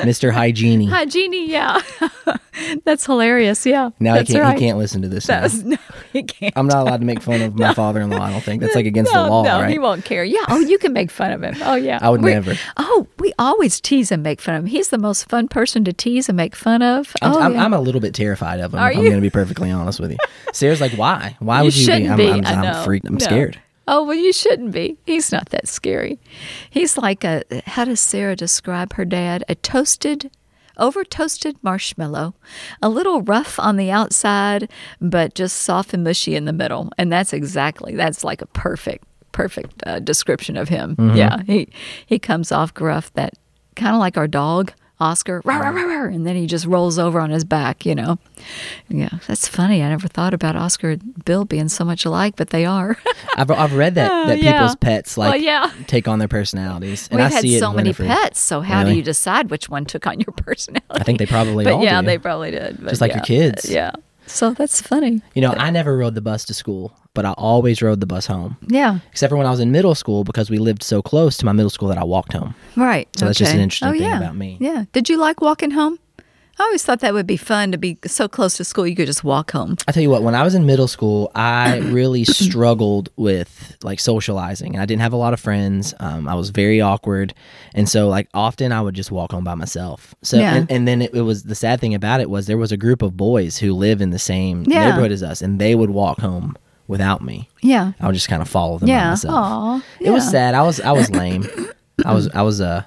Mr. 0.02 0.32
Hygiene. 0.32 0.88
Hagini. 0.88 1.48
Yeah, 1.48 1.80
that's 2.84 3.06
hilarious. 3.06 3.64
Yeah, 3.66 3.90
Now 4.00 4.16
he 4.16 4.24
can't 4.24 4.40
right. 4.40 4.54
he 4.58 4.64
can't 4.64 4.78
listen 4.78 5.02
to 5.02 5.08
this. 5.08 5.28
Now. 5.28 5.46
no, 5.64 5.76
he 6.12 6.22
can't. 6.22 6.52
I'm 6.56 6.66
not 6.66 6.78
allowed 6.86 6.98
to 7.00 7.06
make 7.06 7.20
fun 7.22 7.40
of 7.42 7.54
my 7.58 7.74
father-in-law. 7.74 8.20
I 8.20 8.30
don't 8.30 8.42
think 8.42 8.60
that's 8.62 8.74
like 8.74 8.86
against 8.86 9.12
no, 9.12 9.24
the 9.24 9.30
law, 9.30 9.42
no, 9.44 9.60
right? 9.60 9.70
he 9.70 9.78
won't 9.78 10.04
care. 10.04 10.24
Yeah. 10.24 10.44
Oh, 10.48 10.58
you 10.60 10.78
can 10.78 10.92
make 10.92 11.10
fun 11.10 11.30
of 11.32 11.42
him. 11.42 11.54
Oh, 11.62 11.74
yeah. 11.74 11.98
I 12.02 12.10
would 12.10 12.22
We- 12.22 12.30
never. 12.32 12.54
Oh, 12.76 13.06
we 13.18 13.32
always 13.38 13.80
tease 13.80 14.10
and 14.12 14.22
make 14.22 14.40
fun 14.40 14.54
of 14.56 14.62
him. 14.64 14.66
He's 14.66 14.88
the 14.88 14.98
most 14.98 15.28
fun 15.28 15.48
person 15.48 15.84
to 15.84 15.92
tease 15.92 16.28
and 16.28 16.36
make 16.36 16.54
fun 16.56 16.82
of. 16.82 17.14
I'm, 17.22 17.32
oh, 17.32 17.40
I'm, 17.40 17.52
yeah. 17.54 17.64
I'm 17.64 17.72
a 17.72 17.80
little 17.80 18.00
bit 18.00 18.14
terrified 18.14 18.60
of 18.60 18.74
him. 18.74 18.80
Are 18.80 18.88
I'm 18.90 18.96
going 18.96 19.12
to 19.14 19.20
be 19.20 19.30
perfectly 19.30 19.70
honest 19.70 20.00
with 20.00 20.10
you. 20.12 20.18
Sarah's 20.52 20.80
like, 20.80 20.92
why? 20.92 21.36
Why 21.38 21.58
you 21.60 21.64
would 21.66 21.76
you 21.76 21.92
I'm, 21.92 22.16
be. 22.16 22.30
I'm, 22.30 22.44
I 22.44 22.52
I'm 22.52 22.84
freaked. 22.84 23.06
I'm 23.06 23.14
No. 23.14 23.18
scared. 23.24 23.60
Oh 23.86 24.04
well, 24.04 24.14
you 24.16 24.32
shouldn't 24.32 24.72
be. 24.72 24.96
He's 25.04 25.30
not 25.30 25.50
that 25.50 25.68
scary. 25.68 26.18
He's 26.70 26.96
like 26.96 27.24
a. 27.24 27.42
How 27.66 27.84
does 27.84 28.00
Sarah 28.00 28.36
describe 28.36 28.94
her 28.94 29.04
dad? 29.04 29.44
A 29.48 29.54
toasted, 29.54 30.30
over 30.78 31.04
toasted 31.04 31.56
marshmallow, 31.62 32.34
a 32.80 32.88
little 32.88 33.20
rough 33.22 33.58
on 33.58 33.76
the 33.76 33.90
outside, 33.90 34.70
but 35.00 35.34
just 35.34 35.56
soft 35.58 35.92
and 35.92 36.02
mushy 36.02 36.34
in 36.34 36.46
the 36.46 36.52
middle. 36.52 36.90
And 36.96 37.12
that's 37.12 37.32
exactly. 37.32 37.94
That's 37.94 38.24
like 38.24 38.40
a 38.40 38.46
perfect, 38.46 39.04
perfect 39.32 39.82
uh, 39.86 40.00
description 40.00 40.56
of 40.56 40.68
him. 40.68 40.96
Mm-hmm. 40.96 41.16
Yeah, 41.16 41.42
he 41.46 41.68
he 42.06 42.18
comes 42.18 42.50
off 42.50 42.72
gruff. 42.72 43.12
That 43.14 43.34
kind 43.76 43.94
of 43.94 44.00
like 44.00 44.16
our 44.16 44.28
dog. 44.28 44.72
Oscar, 45.04 45.42
and 45.44 46.26
then 46.26 46.34
he 46.36 46.46
just 46.46 46.64
rolls 46.66 46.98
over 46.98 47.20
on 47.20 47.30
his 47.30 47.44
back, 47.44 47.84
you 47.84 47.94
know. 47.94 48.18
Yeah, 48.88 49.10
that's 49.26 49.46
funny. 49.46 49.82
I 49.82 49.88
never 49.90 50.08
thought 50.08 50.32
about 50.34 50.56
Oscar 50.56 50.90
and 50.92 51.24
Bill 51.24 51.44
being 51.44 51.68
so 51.68 51.84
much 51.84 52.04
alike, 52.04 52.34
but 52.36 52.50
they 52.50 52.64
are. 52.64 52.96
I've, 53.36 53.50
I've 53.50 53.74
read 53.74 53.94
that, 53.96 54.10
Oh, 54.10 54.26
that 54.28 54.40
yeah. 54.42 54.52
people's 54.52 54.76
pets 54.76 55.16
like 55.18 55.32
Well, 55.32 55.40
yeah. 55.40 55.70
take 55.86 56.08
on 56.08 56.18
their 56.18 56.28
personalities. 56.28 57.08
And 57.10 57.18
We've 57.18 57.26
I 57.26 57.30
had 57.34 57.42
see 57.42 57.58
so 57.58 57.70
many 57.72 57.88
Winifred. 57.90 58.08
pets, 58.08 58.40
so 58.40 58.60
how 58.60 58.82
do 58.84 58.92
you 58.94 59.02
decide 59.02 59.50
which 59.50 59.68
one 59.68 59.84
took 59.84 60.06
on 60.06 60.20
your 60.20 60.32
personality? 60.36 60.86
I 60.90 61.04
think 61.04 61.18
they 61.18 61.26
probably 61.26 61.64
but 61.64 61.74
all 61.74 61.82
yeah, 61.84 62.00
do. 62.00 62.06
they 62.06 62.18
probably 62.18 62.50
did. 62.50 62.78
Just 62.88 63.00
like 63.00 63.10
your 63.12 63.18
yeah, 63.18 63.24
kids. 63.24 63.70
Yeah. 63.70 63.92
So 64.26 64.52
that's 64.52 64.80
funny. 64.80 65.22
You 65.34 65.42
know, 65.42 65.52
I 65.52 65.70
never 65.70 65.96
rode 65.96 66.14
the 66.14 66.20
bus 66.20 66.44
to 66.46 66.54
school, 66.54 66.96
but 67.14 67.24
I 67.24 67.32
always 67.32 67.82
rode 67.82 68.00
the 68.00 68.06
bus 68.06 68.26
home. 68.26 68.56
Yeah. 68.66 68.98
Except 69.10 69.30
for 69.30 69.36
when 69.36 69.46
I 69.46 69.50
was 69.50 69.60
in 69.60 69.70
middle 69.72 69.94
school 69.94 70.24
because 70.24 70.50
we 70.50 70.58
lived 70.58 70.82
so 70.82 71.02
close 71.02 71.36
to 71.38 71.46
my 71.46 71.52
middle 71.52 71.70
school 71.70 71.88
that 71.88 71.98
I 71.98 72.04
walked 72.04 72.32
home. 72.32 72.54
Right. 72.76 73.08
So 73.16 73.26
that's 73.26 73.38
just 73.38 73.54
an 73.54 73.60
interesting 73.60 73.88
oh, 73.88 73.92
thing 73.92 74.02
yeah. 74.02 74.18
about 74.18 74.36
me. 74.36 74.56
Yeah. 74.60 74.84
Did 74.92 75.08
you 75.08 75.18
like 75.18 75.40
walking 75.40 75.70
home? 75.70 75.98
I 76.58 76.62
always 76.62 76.84
thought 76.84 77.00
that 77.00 77.12
would 77.14 77.26
be 77.26 77.36
fun 77.36 77.72
to 77.72 77.78
be 77.78 77.98
so 78.06 78.28
close 78.28 78.56
to 78.58 78.64
school 78.64 78.86
you 78.86 78.94
could 78.94 79.06
just 79.06 79.24
walk 79.24 79.50
home. 79.50 79.76
I 79.88 79.92
tell 79.92 80.02
you 80.02 80.10
what, 80.10 80.22
when 80.22 80.34
I 80.36 80.42
was 80.44 80.54
in 80.54 80.66
middle 80.66 80.86
school, 80.86 81.32
I 81.34 81.78
really 81.82 82.24
struggled 82.24 83.08
with 83.16 83.76
like 83.82 83.98
socializing. 84.00 84.74
and 84.74 84.82
I 84.82 84.86
didn't 84.86 85.02
have 85.02 85.12
a 85.12 85.16
lot 85.16 85.32
of 85.32 85.40
friends. 85.40 85.94
Um, 86.00 86.28
I 86.28 86.34
was 86.34 86.50
very 86.50 86.80
awkward, 86.80 87.34
and 87.74 87.88
so 87.88 88.08
like 88.08 88.28
often 88.34 88.70
I 88.72 88.80
would 88.80 88.94
just 88.94 89.10
walk 89.10 89.32
home 89.32 89.44
by 89.44 89.54
myself. 89.56 90.14
So 90.22 90.36
Yeah. 90.38 90.54
and, 90.54 90.70
and 90.70 90.86
then 90.88 91.02
it, 91.02 91.12
it 91.14 91.22
was 91.22 91.42
the 91.42 91.54
sad 91.56 91.80
thing 91.80 91.94
about 91.94 92.20
it 92.20 92.30
was 92.30 92.46
there 92.46 92.58
was 92.58 92.70
a 92.72 92.76
group 92.76 93.02
of 93.02 93.16
boys 93.16 93.58
who 93.58 93.72
live 93.74 94.00
in 94.00 94.10
the 94.10 94.18
same 94.18 94.64
Yeah. 94.68 94.86
neighborhood 94.90 95.10
as 95.12 95.22
us, 95.22 95.42
and 95.42 95.60
they 95.60 95.74
would 95.74 95.90
walk 95.90 96.20
home 96.20 96.56
without 96.86 97.22
me. 97.22 97.48
Yeah. 97.62 97.92
I 98.00 98.06
would 98.06 98.14
just 98.14 98.28
kind 98.28 98.42
of 98.42 98.48
follow 98.48 98.78
them 98.78 98.86
by 98.86 98.92
Yeah. 98.94 99.10
myself. 99.10 99.34
Aw. 99.34 99.82
It 100.00 100.10
was 100.10 100.30
sad. 100.30 100.54
I 100.54 100.62
was 100.62 100.80
I 100.80 100.92
was 100.92 101.10
lame. 101.20 101.46
I 102.04 102.12
was 102.12 102.28
I 102.28 102.42
was 102.42 102.60
uh 102.60 102.82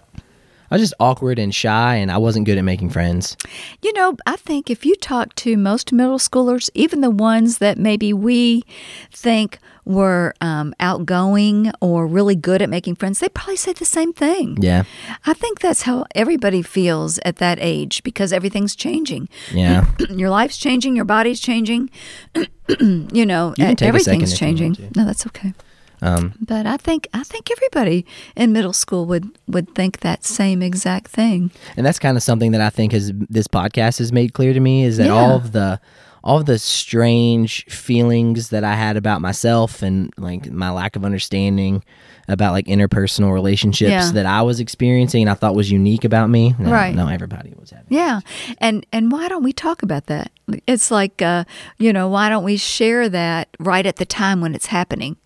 I 0.69 0.75
was 0.75 0.81
just 0.81 0.93
awkward 0.99 1.39
and 1.39 1.53
shy, 1.55 1.95
and 1.95 2.11
I 2.11 2.17
wasn't 2.17 2.45
good 2.45 2.57
at 2.57 2.63
making 2.63 2.89
friends. 2.89 3.37
You 3.81 3.93
know, 3.93 4.17
I 4.25 4.35
think 4.35 4.69
if 4.69 4.85
you 4.85 4.95
talk 4.95 5.33
to 5.35 5.55
most 5.57 5.93
middle 5.93 6.17
schoolers, 6.19 6.69
even 6.73 7.01
the 7.01 7.09
ones 7.09 7.59
that 7.59 7.77
maybe 7.77 8.11
we 8.13 8.63
think 9.11 9.59
were 9.85 10.33
um, 10.41 10.73
outgoing 10.81 11.71
or 11.79 12.05
really 12.05 12.35
good 12.35 12.61
at 12.61 12.69
making 12.69 12.95
friends, 12.95 13.19
they 13.19 13.29
probably 13.29 13.55
say 13.55 13.71
the 13.71 13.85
same 13.85 14.11
thing. 14.11 14.57
Yeah, 14.61 14.83
I 15.25 15.33
think 15.33 15.59
that's 15.61 15.83
how 15.83 16.05
everybody 16.13 16.61
feels 16.61 17.17
at 17.19 17.37
that 17.37 17.57
age 17.61 18.03
because 18.03 18.33
everything's 18.33 18.75
changing. 18.75 19.29
yeah. 19.53 19.85
your 20.09 20.29
life's 20.29 20.57
changing, 20.57 20.95
your 20.97 21.05
body's 21.05 21.39
changing. 21.39 21.89
you 22.79 23.25
know, 23.25 23.53
You 23.57 23.65
can 23.67 23.75
take 23.77 23.93
a 23.93 23.99
second 23.99 24.21
everything's 24.23 24.31
you 24.31 24.37
changing. 24.37 24.75
to. 24.75 24.89
No, 24.97 25.05
that's 25.05 25.25
okay. 25.27 25.53
Um, 26.01 26.33
But 26.39 26.65
I 26.67 26.77
think 26.77 27.07
I 27.13 27.23
think 27.23 27.49
everybody 27.51 28.05
in 28.35 28.51
middle 28.53 28.73
school 28.73 29.05
would 29.07 29.29
would 29.47 29.73
think 29.75 29.99
that 30.01 30.23
same 30.23 30.61
exact 30.61 31.07
thing. 31.11 31.51
and 31.75 31.85
that's 31.85 31.99
kind 31.99 32.17
of 32.17 32.23
something 32.23 32.51
that 32.51 32.61
I 32.61 32.69
think 32.69 32.91
has 32.91 33.11
this 33.29 33.47
podcast 33.47 33.97
has 33.99 34.11
made 34.11 34.33
clear 34.33 34.53
to 34.53 34.59
me 34.59 34.83
is 34.83 34.97
that 34.97 35.07
Yeah. 35.07 35.13
all 35.13 35.35
of 35.35 35.51
the 35.53 35.79
all 36.23 36.37
of 36.37 36.45
the 36.45 36.59
strange 36.59 37.63
feelings 37.65 38.49
that 38.49 38.63
I 38.63 38.75
had 38.75 38.97
about 38.97 39.21
myself 39.21 39.81
and 39.81 40.11
like 40.17 40.51
my 40.51 40.69
lack 40.69 40.95
of 40.95 41.05
understanding 41.05 41.83
about 42.27 42.51
like 42.51 42.65
interpersonal 42.65 43.33
relationships 43.33 43.89
Yeah. 43.89 44.11
that 44.11 44.25
I 44.25 44.41
was 44.41 44.59
experiencing 44.59 45.21
and 45.23 45.29
I 45.29 45.33
thought 45.33 45.55
was 45.55 45.71
unique 45.71 46.03
about 46.03 46.29
me. 46.29 46.53
No, 46.59 46.71
Right. 46.71 46.93
No, 46.93 47.07
everybody 47.07 47.53
was 47.59 47.69
having. 47.71 47.85
Yeah, 47.89 48.19
and 48.59 48.85
and 48.91 49.11
why 49.11 49.27
don't 49.29 49.43
we 49.43 49.53
talk 49.53 49.81
about 49.83 50.07
that? 50.07 50.31
It's 50.65 50.91
like, 50.91 51.21
uh, 51.21 51.43
you 51.77 51.91
know, 51.91 52.07
why 52.07 52.29
don't 52.29 52.43
we 52.43 52.55
share 52.57 53.09
that 53.09 53.49
right 53.59 53.85
at 53.85 53.97
the 53.97 54.05
time 54.05 54.39
when 54.41 54.55
it's 54.55 54.67
happening? 54.67 55.17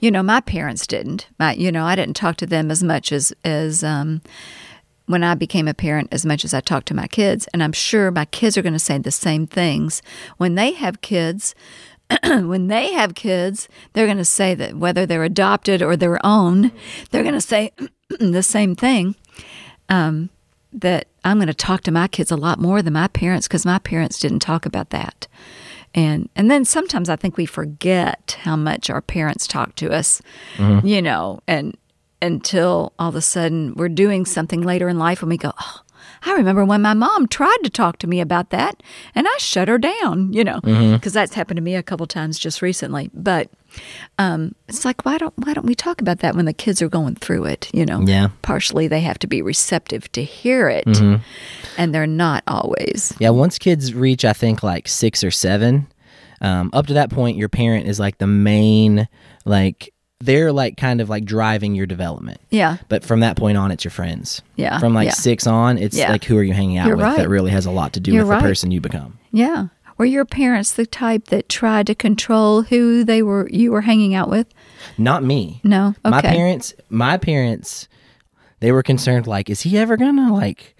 You 0.00 0.10
know, 0.10 0.22
my 0.22 0.40
parents 0.40 0.86
didn't. 0.86 1.28
My, 1.38 1.52
you 1.54 1.70
know, 1.70 1.84
I 1.84 1.94
didn't 1.96 2.16
talk 2.16 2.36
to 2.36 2.46
them 2.46 2.70
as 2.70 2.82
much 2.82 3.12
as 3.12 3.32
as 3.44 3.84
um, 3.84 4.22
when 5.06 5.24
I 5.24 5.34
became 5.34 5.66
a 5.68 5.74
parent, 5.74 6.08
as 6.12 6.24
much 6.24 6.44
as 6.44 6.54
I 6.54 6.60
talked 6.60 6.86
to 6.88 6.94
my 6.94 7.06
kids. 7.08 7.48
And 7.52 7.62
I'm 7.62 7.72
sure 7.72 8.10
my 8.10 8.26
kids 8.26 8.56
are 8.56 8.62
going 8.62 8.74
to 8.74 8.78
say 8.78 8.96
the 8.98 9.10
same 9.10 9.46
things 9.46 10.02
when 10.36 10.54
they 10.54 10.72
have 10.72 11.00
kids. 11.00 11.54
when 12.24 12.68
they 12.68 12.92
have 12.92 13.14
kids, 13.14 13.68
they're 13.92 14.06
going 14.06 14.18
to 14.18 14.24
say 14.24 14.54
that 14.54 14.74
whether 14.74 15.06
they're 15.06 15.24
adopted 15.24 15.82
or 15.82 15.96
their 15.96 16.24
own, 16.24 16.72
they're 17.10 17.22
going 17.22 17.34
to 17.34 17.40
say 17.40 17.72
the 18.18 18.42
same 18.42 18.74
thing 18.74 19.14
um, 19.88 20.30
that 20.72 21.08
I'm 21.24 21.38
going 21.38 21.48
to 21.48 21.54
talk 21.54 21.82
to 21.82 21.90
my 21.90 22.08
kids 22.08 22.30
a 22.30 22.36
lot 22.36 22.58
more 22.58 22.82
than 22.82 22.92
my 22.92 23.08
parents 23.08 23.46
because 23.46 23.66
my 23.66 23.78
parents 23.78 24.18
didn't 24.18 24.40
talk 24.40 24.66
about 24.66 24.90
that. 24.90 25.26
And 25.92 26.28
and 26.36 26.48
then 26.48 26.64
sometimes 26.64 27.08
I 27.08 27.16
think 27.16 27.36
we 27.36 27.46
forget 27.46 28.38
how 28.42 28.54
much 28.54 28.90
our 28.90 29.00
parents 29.00 29.48
talk 29.48 29.74
to 29.76 29.92
us, 29.92 30.22
mm-hmm. 30.56 30.86
you 30.86 31.02
know, 31.02 31.40
and 31.48 31.76
until 32.22 32.92
all 32.98 33.08
of 33.08 33.16
a 33.16 33.20
sudden 33.20 33.74
we're 33.74 33.88
doing 33.88 34.24
something 34.24 34.60
later 34.60 34.88
in 34.88 34.98
life 34.98 35.20
and 35.20 35.28
we 35.28 35.36
go, 35.36 35.52
oh, 35.60 35.80
I 36.22 36.32
remember 36.34 36.64
when 36.64 36.82
my 36.82 36.94
mom 36.94 37.26
tried 37.28 37.58
to 37.64 37.70
talk 37.70 37.98
to 38.00 38.06
me 38.06 38.20
about 38.20 38.50
that 38.50 38.82
and 39.14 39.26
I 39.28 39.36
shut 39.38 39.68
her 39.68 39.78
down, 39.78 40.32
you 40.32 40.44
know, 40.44 40.60
because 40.60 41.12
that's 41.12 41.34
happened 41.34 41.56
to 41.56 41.62
me 41.62 41.74
a 41.74 41.82
couple 41.82 42.06
times 42.06 42.38
just 42.38 42.60
recently. 42.62 43.10
But 43.14 43.48
um, 44.18 44.54
it's 44.68 44.84
like 44.84 45.04
why 45.04 45.16
don't 45.18 45.32
why 45.44 45.54
don't 45.54 45.66
we 45.66 45.74
talk 45.74 46.00
about 46.00 46.18
that 46.18 46.34
when 46.34 46.44
the 46.44 46.52
kids 46.52 46.82
are 46.82 46.88
going 46.88 47.14
through 47.14 47.44
it? 47.46 47.70
You 47.72 47.86
know, 47.86 48.00
Yeah. 48.02 48.28
partially 48.42 48.86
they 48.88 49.00
have 49.00 49.18
to 49.20 49.26
be 49.26 49.40
receptive 49.42 50.10
to 50.12 50.22
hear 50.24 50.68
it 50.68 50.86
and 51.78 51.94
they're 51.94 52.06
not 52.06 52.42
always 52.46 53.12
Yeah, 53.18 53.30
once 53.30 53.58
kids 53.58 53.94
reach, 53.94 54.24
I 54.24 54.32
think 54.32 54.62
like 54.62 54.88
six 54.88 55.22
or 55.24 55.30
seven, 55.30 55.86
um, 56.40 56.70
up 56.72 56.86
to 56.88 56.94
that 56.94 57.10
point, 57.10 57.36
your 57.36 57.48
parent 57.48 57.86
is 57.86 57.98
like 58.00 58.18
the 58.18 58.26
main, 58.26 59.08
like 59.44 59.92
they're 60.20 60.52
like 60.52 60.76
kind 60.76 61.00
of 61.00 61.08
like 61.08 61.24
driving 61.24 61.74
your 61.74 61.86
development. 61.86 62.40
yeah 62.50 62.76
But 62.88 63.04
from 63.04 63.20
that 63.20 63.36
point 63.36 63.56
on, 63.56 63.70
it's 63.70 63.84
your 63.84 63.90
friends. 63.90 64.42
Yeah, 64.56 64.78
From 64.78 64.92
like 64.94 65.06
yeah. 65.06 65.14
six 65.14 65.46
on, 65.46 65.78
it's 65.78 65.96
Yeah. 65.96 66.10
like 66.12 66.24
who 66.24 66.36
are 66.36 66.42
you 66.42 66.52
hanging 66.52 66.76
out 66.78 66.86
You're 66.88 66.96
with 66.96 67.04
right. 67.06 67.16
that 67.16 67.28
really 67.28 67.50
has 67.50 67.66
a 67.66 67.70
lot 67.70 67.92
to 67.94 68.00
do 68.00 68.12
You're 68.12 68.24
with 68.24 68.30
right. 68.30 68.42
the 68.42 68.48
person 68.48 68.70
you 68.70 68.80
become. 68.80 69.18
yeah 69.32 69.68
were 69.98 70.06
your 70.06 70.24
parents 70.24 70.72
the 70.72 70.86
type 70.86 71.26
that 71.26 71.48
tried 71.50 71.86
to 71.86 71.94
control 71.94 72.62
who 72.62 73.04
they 73.04 73.22
were 73.22 73.46
you 73.50 73.70
were 73.70 73.82
hanging 73.82 74.14
out 74.14 74.30
with 74.30 74.46
Not 74.96 75.22
me. 75.24 75.60
no 75.64 75.94
okay 76.04 76.10
My 76.10 76.20
parents, 76.22 76.74
my 76.88 77.16
parents, 77.18 77.86
they 78.60 78.72
were 78.72 78.82
concerned 78.82 79.26
like, 79.26 79.48
is 79.50 79.60
he 79.62 79.76
ever 79.78 79.96
gonna 79.98 80.32
like 80.34 80.74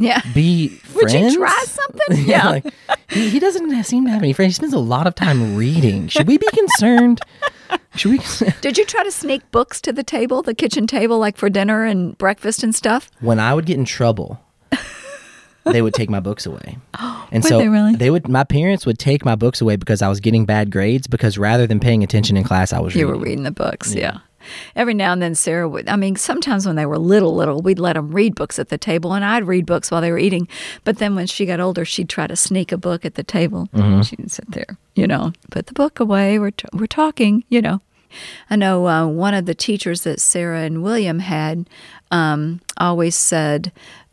yeah 0.00 0.20
be 0.34 0.68
friends. 0.68 1.14
would 1.14 1.32
you 1.32 1.36
try 1.36 1.64
something 1.66 2.24
yeah, 2.26 2.48
like 2.48 2.64
he, 3.08 3.28
he 3.30 3.38
doesn't 3.38 3.84
seem 3.84 4.04
to 4.06 4.10
have 4.10 4.22
any 4.22 4.32
friends. 4.32 4.50
He 4.50 4.54
spends 4.54 4.72
a 4.72 4.78
lot 4.78 5.06
of 5.06 5.14
time 5.14 5.54
reading. 5.56 6.08
Should 6.08 6.26
we 6.26 6.38
be 6.38 6.46
concerned? 6.52 7.20
Should 7.94 8.12
we? 8.12 8.20
did 8.60 8.78
you 8.78 8.84
try 8.84 9.04
to 9.04 9.10
sneak 9.10 9.48
books 9.50 9.80
to 9.82 9.92
the 9.92 10.02
table 10.02 10.42
the 10.42 10.54
kitchen 10.54 10.86
table 10.86 11.18
like 11.18 11.36
for 11.36 11.50
dinner 11.50 11.84
and 11.84 12.16
breakfast 12.18 12.62
and 12.62 12.74
stuff 12.74 13.10
when 13.20 13.38
I 13.38 13.54
would 13.54 13.66
get 13.66 13.76
in 13.78 13.84
trouble, 13.84 14.40
they 15.64 15.82
would 15.82 15.94
take 15.94 16.08
my 16.10 16.20
books 16.20 16.46
away. 16.46 16.78
And 17.32 17.44
so 17.44 17.58
they 17.58 17.68
really? 17.68 17.94
they 17.94 18.10
would 18.10 18.26
my 18.26 18.42
parents 18.42 18.84
would 18.86 18.98
take 18.98 19.24
my 19.24 19.36
books 19.36 19.60
away 19.60 19.76
because 19.76 20.02
I 20.02 20.08
was 20.08 20.18
getting 20.18 20.46
bad 20.46 20.72
grades 20.72 21.06
because 21.06 21.38
rather 21.38 21.64
than 21.68 21.78
paying 21.78 22.02
attention 22.02 22.36
in 22.36 22.42
class, 22.42 22.72
I 22.72 22.80
was 22.80 22.92
you 22.96 23.06
reading. 23.06 23.20
were 23.20 23.24
reading 23.24 23.44
the 23.44 23.52
books 23.52 23.94
yeah 23.94 24.18
every 24.74 24.94
now 24.94 25.12
and 25.12 25.22
then 25.22 25.34
Sarah 25.34 25.68
would. 25.68 25.88
I 25.88 25.96
mean, 25.96 26.16
sometimes 26.16 26.66
when 26.66 26.76
they 26.76 26.86
were 26.86 26.98
little, 26.98 27.34
little, 27.34 27.60
we'd 27.62 27.78
let 27.78 27.94
them 27.94 28.10
read 28.12 28.34
books 28.34 28.58
at 28.58 28.68
the 28.68 28.78
table, 28.78 29.12
and 29.12 29.24
I'd 29.24 29.44
read 29.46 29.66
books 29.66 29.90
while 29.90 30.00
they 30.00 30.10
were 30.10 30.18
eating. 30.18 30.48
But 30.84 30.98
then 30.98 31.14
when 31.14 31.26
she 31.26 31.46
got 31.46 31.60
older, 31.60 31.84
she'd 31.84 32.08
try 32.08 32.26
to 32.26 32.36
sneak 32.36 32.72
a 32.72 32.78
book 32.78 33.04
at 33.04 33.14
the 33.14 33.22
table. 33.22 33.68
She'd 34.02 34.30
sit 34.30 34.50
there, 34.50 34.76
you 34.94 35.06
know, 35.06 35.32
put 35.50 35.66
the 35.66 35.74
book 35.74 36.00
away. 36.00 36.38
We're 36.38 36.50
t- 36.52 36.68
we're 36.72 36.86
talking, 36.86 37.44
you 37.48 37.62
know. 37.62 37.80
I 38.50 38.56
know 38.56 38.88
uh, 38.88 39.06
one 39.06 39.34
of 39.34 39.46
the 39.46 39.54
teachers 39.54 40.02
that 40.02 40.20
Sarah 40.20 40.62
and 40.62 40.82
William 40.82 41.20
had 41.20 41.68
um, 42.10 42.60
always 42.76 43.14
said, 43.14 43.70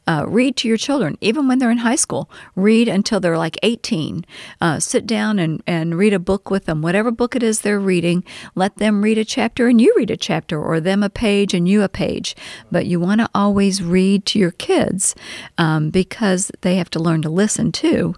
uh, 0.08 0.26
read 0.28 0.56
to 0.58 0.67
your 0.67 0.78
children, 0.78 1.17
even 1.22 1.48
when 1.48 1.60
they're 1.60 1.70
in 1.70 1.80
high 1.80 1.96
school. 1.96 2.30
Read 2.56 2.88
until 2.88 3.20
they're 3.20 3.38
like 3.38 3.58
18. 3.62 4.26
Uh, 4.62 4.80
sit 4.80 5.06
down 5.06 5.38
and, 5.38 5.62
and 5.67 5.98
read 5.98 6.13
a 6.13 6.20
book 6.20 6.50
with 6.50 6.65
them. 6.65 6.82
Whatever 6.82 7.12
book 7.12 7.36
it 7.36 7.43
is 7.43 7.62
they're 7.62 7.80
reading, 7.80 8.24
let 8.56 8.78
them 8.78 9.02
read 9.02 9.17
a 9.17 9.26
chapter 9.26 9.67
and 9.67 9.82
you 9.82 9.93
read 9.98 10.10
a 10.10 10.17
chapter, 10.17 10.62
or 10.62 10.80
them 10.80 11.04
a 11.04 11.10
page 11.10 11.54
and 11.54 11.67
you 11.67 11.84
a 11.84 11.89
page. 11.89 12.36
But 12.72 12.86
you 12.86 13.00
want 13.00 13.22
to 13.22 13.30
always 13.36 13.84
read 13.84 14.26
to 14.28 14.39
your 14.39 14.52
kids 14.52 15.15
um, 15.58 15.89
because 15.89 16.52
they 16.62 16.76
have 16.76 16.89
to 16.91 17.00
learn 17.00 17.22
to 17.24 17.30
listen 17.30 17.72
too. 17.72 18.15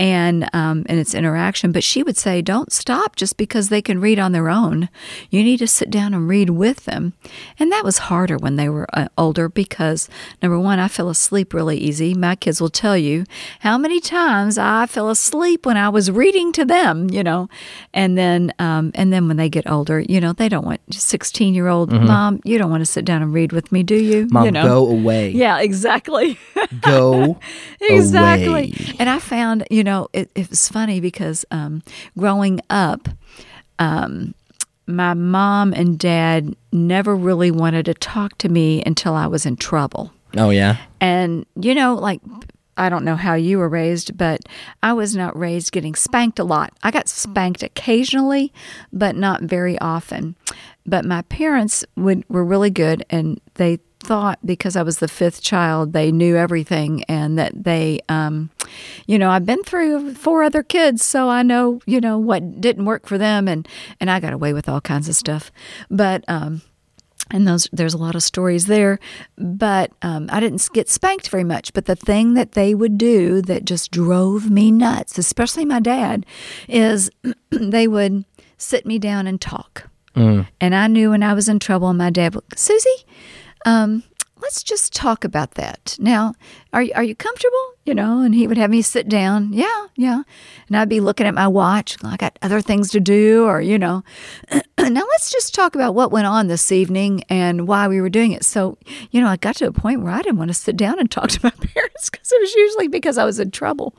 And 0.00 0.48
um, 0.54 0.86
and 0.86 0.98
it's 0.98 1.14
interaction, 1.14 1.72
but 1.72 1.84
she 1.84 2.02
would 2.02 2.16
say, 2.16 2.40
"Don't 2.40 2.72
stop 2.72 3.16
just 3.16 3.36
because 3.36 3.68
they 3.68 3.82
can 3.82 4.00
read 4.00 4.18
on 4.18 4.32
their 4.32 4.48
own. 4.48 4.88
You 5.28 5.44
need 5.44 5.58
to 5.58 5.66
sit 5.66 5.90
down 5.90 6.14
and 6.14 6.26
read 6.26 6.48
with 6.48 6.86
them." 6.86 7.12
And 7.58 7.70
that 7.70 7.84
was 7.84 7.98
harder 7.98 8.38
when 8.38 8.56
they 8.56 8.70
were 8.70 8.86
uh, 8.94 9.08
older 9.18 9.50
because 9.50 10.08
number 10.40 10.58
one, 10.58 10.78
I 10.78 10.88
fell 10.88 11.10
asleep 11.10 11.52
really 11.52 11.76
easy. 11.76 12.14
My 12.14 12.34
kids 12.34 12.62
will 12.62 12.70
tell 12.70 12.96
you 12.96 13.26
how 13.58 13.76
many 13.76 14.00
times 14.00 14.56
I 14.56 14.86
fell 14.86 15.10
asleep 15.10 15.66
when 15.66 15.76
I 15.76 15.90
was 15.90 16.10
reading 16.10 16.50
to 16.52 16.64
them. 16.64 17.10
You 17.10 17.22
know, 17.22 17.50
and 17.92 18.16
then 18.16 18.54
um, 18.58 18.92
and 18.94 19.12
then 19.12 19.28
when 19.28 19.36
they 19.36 19.50
get 19.50 19.70
older, 19.70 20.00
you 20.00 20.18
know, 20.18 20.32
they 20.32 20.48
don't 20.48 20.64
want 20.64 20.80
sixteen 20.94 21.52
year 21.52 21.68
old 21.68 21.92
mom. 21.92 22.40
You 22.44 22.56
don't 22.56 22.70
want 22.70 22.80
to 22.80 22.86
sit 22.86 23.04
down 23.04 23.20
and 23.20 23.34
read 23.34 23.52
with 23.52 23.70
me, 23.70 23.82
do 23.82 23.96
you? 23.96 24.28
Mom, 24.30 24.46
you 24.46 24.50
know? 24.50 24.62
go 24.62 24.88
away. 24.88 25.28
Yeah, 25.32 25.60
exactly. 25.60 26.38
Go 26.80 27.38
exactly. 27.82 28.46
away. 28.48 28.72
And 28.98 29.10
I 29.10 29.18
found, 29.18 29.66
you 29.70 29.84
know, 29.84 29.89
it, 30.12 30.30
it 30.34 30.50
was 30.50 30.68
funny 30.68 31.00
because 31.00 31.44
um, 31.50 31.82
growing 32.16 32.60
up, 32.70 33.08
um, 33.78 34.34
my 34.86 35.14
mom 35.14 35.72
and 35.72 35.98
dad 35.98 36.54
never 36.72 37.14
really 37.14 37.50
wanted 37.50 37.84
to 37.86 37.94
talk 37.94 38.36
to 38.38 38.48
me 38.48 38.82
until 38.84 39.14
I 39.14 39.26
was 39.26 39.46
in 39.46 39.56
trouble. 39.56 40.12
Oh 40.36 40.50
yeah. 40.50 40.76
And, 41.00 41.46
you 41.54 41.74
know, 41.74 41.94
like, 41.94 42.20
I 42.76 42.88
don't 42.88 43.04
know 43.04 43.16
how 43.16 43.34
you 43.34 43.58
were 43.58 43.68
raised, 43.68 44.16
but 44.16 44.40
I 44.82 44.92
was 44.92 45.14
not 45.14 45.38
raised 45.38 45.72
getting 45.72 45.94
spanked 45.94 46.38
a 46.38 46.44
lot. 46.44 46.72
I 46.82 46.90
got 46.90 47.08
spanked 47.08 47.62
occasionally, 47.62 48.52
but 48.92 49.16
not 49.16 49.42
very 49.42 49.78
often. 49.80 50.34
But 50.86 51.04
my 51.04 51.22
parents 51.22 51.84
would, 51.96 52.24
were 52.28 52.44
really 52.44 52.70
good, 52.70 53.04
and 53.10 53.40
they 53.54 53.80
thought 54.00 54.38
because 54.44 54.76
I 54.76 54.82
was 54.82 54.98
the 54.98 55.08
fifth 55.08 55.42
child, 55.42 55.92
they 55.92 56.10
knew 56.10 56.36
everything, 56.36 57.04
and 57.04 57.38
that 57.38 57.64
they, 57.64 58.00
um, 58.08 58.50
you 59.06 59.18
know, 59.18 59.30
I've 59.30 59.46
been 59.46 59.62
through 59.62 60.14
four 60.14 60.42
other 60.42 60.62
kids, 60.62 61.04
so 61.04 61.28
I 61.28 61.42
know, 61.42 61.80
you 61.86 62.00
know, 62.00 62.18
what 62.18 62.60
didn't 62.60 62.86
work 62.86 63.06
for 63.06 63.18
them, 63.18 63.46
and 63.46 63.68
and 64.00 64.10
I 64.10 64.20
got 64.20 64.32
away 64.32 64.52
with 64.52 64.68
all 64.68 64.80
kinds 64.80 65.08
of 65.08 65.14
stuff. 65.14 65.52
But 65.90 66.24
um, 66.28 66.62
and 67.30 67.46
those 67.46 67.68
there's 67.72 67.94
a 67.94 67.98
lot 67.98 68.14
of 68.14 68.22
stories 68.22 68.66
there 68.66 68.98
but 69.38 69.92
um, 70.02 70.28
i 70.32 70.40
didn't 70.40 70.66
get 70.72 70.88
spanked 70.88 71.28
very 71.28 71.44
much 71.44 71.72
but 71.72 71.86
the 71.86 71.96
thing 71.96 72.34
that 72.34 72.52
they 72.52 72.74
would 72.74 72.98
do 72.98 73.40
that 73.42 73.64
just 73.64 73.90
drove 73.90 74.50
me 74.50 74.70
nuts 74.70 75.18
especially 75.18 75.64
my 75.64 75.80
dad 75.80 76.26
is 76.68 77.10
they 77.50 77.86
would 77.86 78.24
sit 78.56 78.84
me 78.84 78.98
down 78.98 79.26
and 79.26 79.40
talk 79.40 79.88
and 80.60 80.74
i 80.74 80.86
knew 80.86 81.10
when 81.10 81.22
i 81.22 81.32
was 81.32 81.48
in 81.48 81.58
trouble 81.58 81.92
my 81.92 82.10
dad 82.10 82.34
would 82.34 82.44
susie 82.58 83.04
um, 83.66 84.02
let's 84.40 84.62
just 84.62 84.94
talk 84.94 85.22
about 85.24 85.52
that 85.54 85.96
now 86.00 86.34
are, 86.72 86.82
you- 86.82 86.92
are 86.94 87.02
you 87.02 87.14
comfortable 87.14 87.74
you 87.84 87.94
know 87.94 88.20
and 88.22 88.34
he 88.34 88.46
would 88.46 88.56
have 88.56 88.70
me 88.70 88.80
sit 88.80 89.06
down 89.08 89.52
yeah 89.52 89.86
yeah 89.96 90.22
and 90.68 90.76
i'd 90.78 90.88
be 90.88 90.98
looking 91.00 91.26
at 91.26 91.34
my 91.34 91.46
watch 91.46 91.96
i 92.04 92.16
got 92.16 92.38
other 92.40 92.60
things 92.62 92.90
to 92.90 93.00
do 93.00 93.44
or 93.44 93.60
you 93.60 93.78
know 93.78 94.02
now 94.52 94.62
let's 94.78 95.30
just 95.30 95.54
talk 95.54 95.74
about 95.74 95.94
what 95.94 96.10
went 96.10 96.26
on 96.26 96.46
this 96.46 96.72
evening 96.72 97.22
and 97.28 97.68
why 97.68 97.86
we 97.86 98.00
were 98.00 98.08
doing 98.08 98.32
it 98.32 98.42
so 98.44 98.78
you 99.10 99.20
know 99.20 99.26
i 99.28 99.36
got 99.36 99.56
to 99.56 99.66
a 99.66 99.72
point 99.72 100.00
where 100.02 100.12
i 100.12 100.22
didn't 100.22 100.38
want 100.38 100.48
to 100.48 100.54
sit 100.54 100.76
down 100.76 100.98
and 100.98 101.10
talk 101.16 101.28
to 101.28 101.40
my 101.42 101.50
parents 101.74 102.08
because 102.08 102.32
it 102.32 102.40
was 102.40 102.54
usually 102.54 102.88
because 102.88 103.18
i 103.18 103.24
was 103.24 103.38
in 103.38 103.50
trouble 103.50 103.94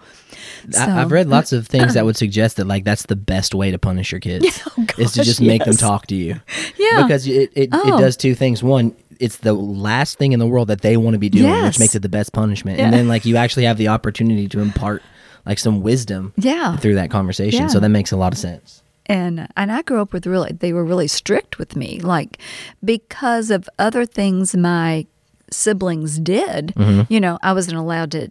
So- 0.71 0.79
I, 0.81 1.01
I've 1.01 1.11
read 1.11 1.27
lots 1.27 1.53
of 1.53 1.67
things 1.67 1.93
that 1.93 2.03
would 2.05 2.17
suggest 2.25 2.57
that 2.57 2.65
like 2.65 2.83
that's 2.83 3.05
the 3.05 3.15
best 3.15 3.53
way 3.53 3.69
to 3.69 3.77
punish 3.77 4.11
your 4.11 4.21
kids 4.21 4.45
is 4.97 5.11
to 5.11 5.19
gosh, 5.19 5.25
just 5.27 5.41
make 5.41 5.63
them 5.65 5.75
talk 5.75 6.07
to 6.07 6.15
you. 6.15 6.39
Yeah. 6.77 7.03
Because 7.03 7.27
it, 7.27 7.51
it, 7.55 7.69
Oh. 7.71 7.97
it 7.97 7.99
does 8.01 8.15
two 8.17 8.33
things. 8.35 8.63
One, 8.63 8.95
it's 9.21 9.37
the 9.37 9.53
last 9.53 10.17
thing 10.17 10.31
in 10.33 10.39
the 10.39 10.47
world 10.47 10.67
that 10.69 10.81
they 10.81 10.97
want 10.97 11.13
to 11.13 11.19
be 11.19 11.29
doing, 11.29 11.45
Yes. 11.45 11.65
which 11.65 11.79
makes 11.79 11.95
it 11.95 12.01
the 12.01 12.09
best 12.09 12.33
punishment. 12.33 12.79
And 12.79 12.91
then 12.93 13.07
like 13.07 13.23
you 13.25 13.37
actually 13.37 13.65
have 13.65 13.77
the 13.77 13.87
opportunity 13.89 14.47
to 14.49 14.59
impart 14.59 15.01
like 15.45 15.59
some 15.59 15.81
wisdom 15.81 16.33
Yeah. 16.37 16.75
through 16.77 16.95
that 16.95 17.09
conversation. 17.11 17.61
Yeah. 17.61 17.67
So 17.67 17.79
that 17.79 17.89
makes 17.89 18.11
a 18.11 18.17
lot 18.17 18.33
of 18.33 18.39
sense. 18.39 18.81
and 19.07 19.47
and 19.57 19.71
I 19.71 19.81
grew 19.81 19.99
up 20.01 20.13
with 20.13 20.25
really 20.27 20.51
they 20.53 20.73
were 20.73 20.85
really 20.85 21.07
strict 21.07 21.57
with 21.57 21.75
me 21.75 21.99
like 21.99 22.37
because 22.83 23.49
of 23.51 23.67
other 23.79 24.05
things 24.05 24.55
my 24.55 25.05
siblings 25.51 26.19
did 26.19 26.73
you 27.09 27.19
know 27.19 27.37
I 27.43 27.51
wasn't 27.53 27.77
allowed 27.77 28.11
to 28.11 28.29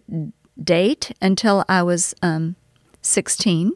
date 0.63 1.11
until 1.21 1.63
I 1.67 1.83
was 1.83 2.15
um 2.23 2.55
16 3.01 3.73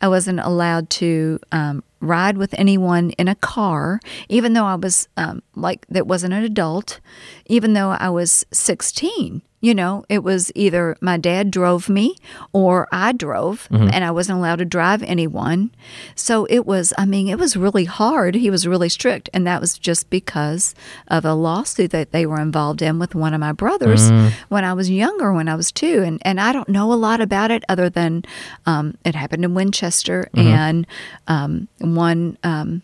I 0.00 0.08
wasn't 0.08 0.40
allowed 0.40 0.90
to 1.00 1.38
um, 1.52 1.82
ride 2.04 2.36
with 2.36 2.54
anyone 2.54 3.10
in 3.10 3.28
a 3.28 3.34
car 3.34 4.00
even 4.28 4.52
though 4.52 4.64
I 4.64 4.74
was 4.76 5.08
um, 5.16 5.42
like 5.54 5.86
that 5.88 6.06
wasn't 6.06 6.34
an 6.34 6.44
adult 6.44 7.00
even 7.46 7.72
though 7.72 7.90
I 7.90 8.10
was 8.10 8.44
16 8.52 9.42
you 9.64 9.74
know, 9.74 10.04
it 10.10 10.22
was 10.22 10.52
either 10.54 10.94
my 11.00 11.16
dad 11.16 11.50
drove 11.50 11.88
me 11.88 12.16
or 12.52 12.86
I 12.92 13.12
drove, 13.12 13.66
and 13.70 14.04
I 14.04 14.10
wasn't 14.10 14.38
allowed 14.38 14.56
to 14.58 14.66
drive 14.66 15.02
anyone. 15.02 15.70
So 16.14 16.44
it 16.50 16.66
was, 16.66 16.92
I 16.98 17.06
mean, 17.06 17.28
it 17.28 17.38
was 17.38 17.56
really 17.56 17.86
hard. 17.86 18.34
He 18.34 18.50
was 18.50 18.66
really 18.66 18.90
strict, 18.90 19.30
and 19.32 19.46
that 19.46 19.60
was 19.62 19.78
just 19.78 20.10
because 20.10 20.74
of 21.08 21.24
a 21.24 21.32
lawsuit 21.32 21.92
that 21.92 22.12
they 22.12 22.26
were 22.26 22.40
involved 22.40 22.82
in 22.82 22.98
with 22.98 23.14
one 23.14 23.32
of 23.32 23.40
my 23.40 23.52
brothers 23.52 24.10
when 24.50 24.64
I 24.64 24.74
was 24.74 24.90
younger, 24.90 25.32
when 25.32 25.48
I 25.48 25.54
was 25.54 25.72
two. 25.72 26.02
And, 26.02 26.20
and 26.22 26.38
I 26.40 26.52
don't 26.52 26.68
know 26.68 26.92
a 26.92 27.00
lot 27.08 27.20
about 27.22 27.50
it 27.50 27.64
other 27.68 27.88
than 27.88 28.24
um, 28.66 28.96
it 29.04 29.14
happened 29.14 29.44
in 29.44 29.54
Winchester, 29.54 30.28
and 30.34 30.86
um, 31.26 31.68
one 31.78 32.36
um, 32.42 32.82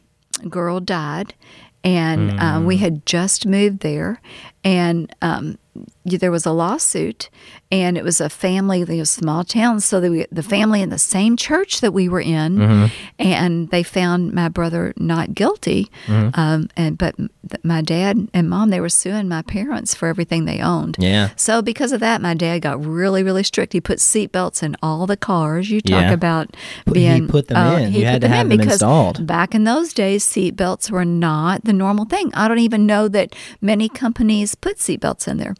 girl 0.48 0.80
died. 0.80 1.34
And 1.82 2.38
um, 2.40 2.66
we 2.66 2.76
had 2.76 3.06
just 3.06 3.46
moved 3.46 3.80
there, 3.80 4.20
and 4.62 5.10
um, 5.22 5.56
there 6.04 6.30
was 6.30 6.46
a 6.46 6.52
lawsuit, 6.52 7.28
and 7.70 7.98
it 7.98 8.04
was 8.04 8.20
a 8.20 8.30
family, 8.30 8.80
it 8.80 8.88
was 8.88 9.00
a 9.00 9.06
small 9.06 9.44
town, 9.44 9.80
so 9.80 10.00
the, 10.00 10.26
the 10.32 10.42
family 10.42 10.80
in 10.80 10.88
the 10.88 10.98
same 10.98 11.36
church 11.36 11.80
that 11.80 11.92
we 11.92 12.08
were 12.08 12.20
in, 12.20 12.56
mm-hmm. 12.56 12.86
and 13.18 13.68
they 13.70 13.82
found 13.82 14.32
my 14.32 14.48
brother 14.48 14.94
not 14.96 15.34
guilty, 15.34 15.90
mm-hmm. 16.06 16.30
um, 16.40 16.68
and 16.76 16.96
but 16.96 17.16
th- 17.16 17.28
my 17.62 17.82
dad 17.82 18.28
and 18.32 18.48
mom 18.48 18.70
they 18.70 18.80
were 18.80 18.88
suing 18.88 19.28
my 19.28 19.42
parents 19.42 19.94
for 19.94 20.08
everything 20.08 20.46
they 20.46 20.60
owned. 20.60 20.96
Yeah. 20.98 21.30
So 21.36 21.60
because 21.60 21.92
of 21.92 22.00
that, 22.00 22.22
my 22.22 22.34
dad 22.34 22.60
got 22.60 22.84
really, 22.84 23.22
really 23.22 23.42
strict. 23.42 23.72
He 23.72 23.80
put 23.80 23.98
seatbelts 23.98 24.62
in 24.62 24.76
all 24.82 25.06
the 25.06 25.16
cars. 25.16 25.70
You 25.70 25.80
talk 25.80 26.02
Yeah. 26.02 26.12
about 26.12 26.56
Put- 26.86 26.96
he 26.96 27.04
being 27.04 27.28
put 27.28 27.48
them 27.48 27.56
oh, 27.58 27.76
in. 27.76 27.92
he 27.92 28.00
You 28.00 28.06
had 28.06 28.22
to 28.22 28.28
have 28.28 28.48
them 28.48 28.56
because 28.56 28.74
installed. 28.74 29.26
Back 29.26 29.54
in 29.54 29.64
those 29.64 29.92
days, 29.92 30.24
seatbelts 30.24 30.90
were 30.90 31.04
not 31.04 31.64
the 31.64 31.72
normal 31.72 32.04
thing. 32.06 32.32
I 32.34 32.48
don't 32.48 32.58
even 32.58 32.86
know 32.86 33.06
that 33.08 33.34
many 33.60 33.88
companies 33.88 34.54
put 34.54 34.78
seatbelts 34.78 35.28
in 35.28 35.36
there. 35.36 35.54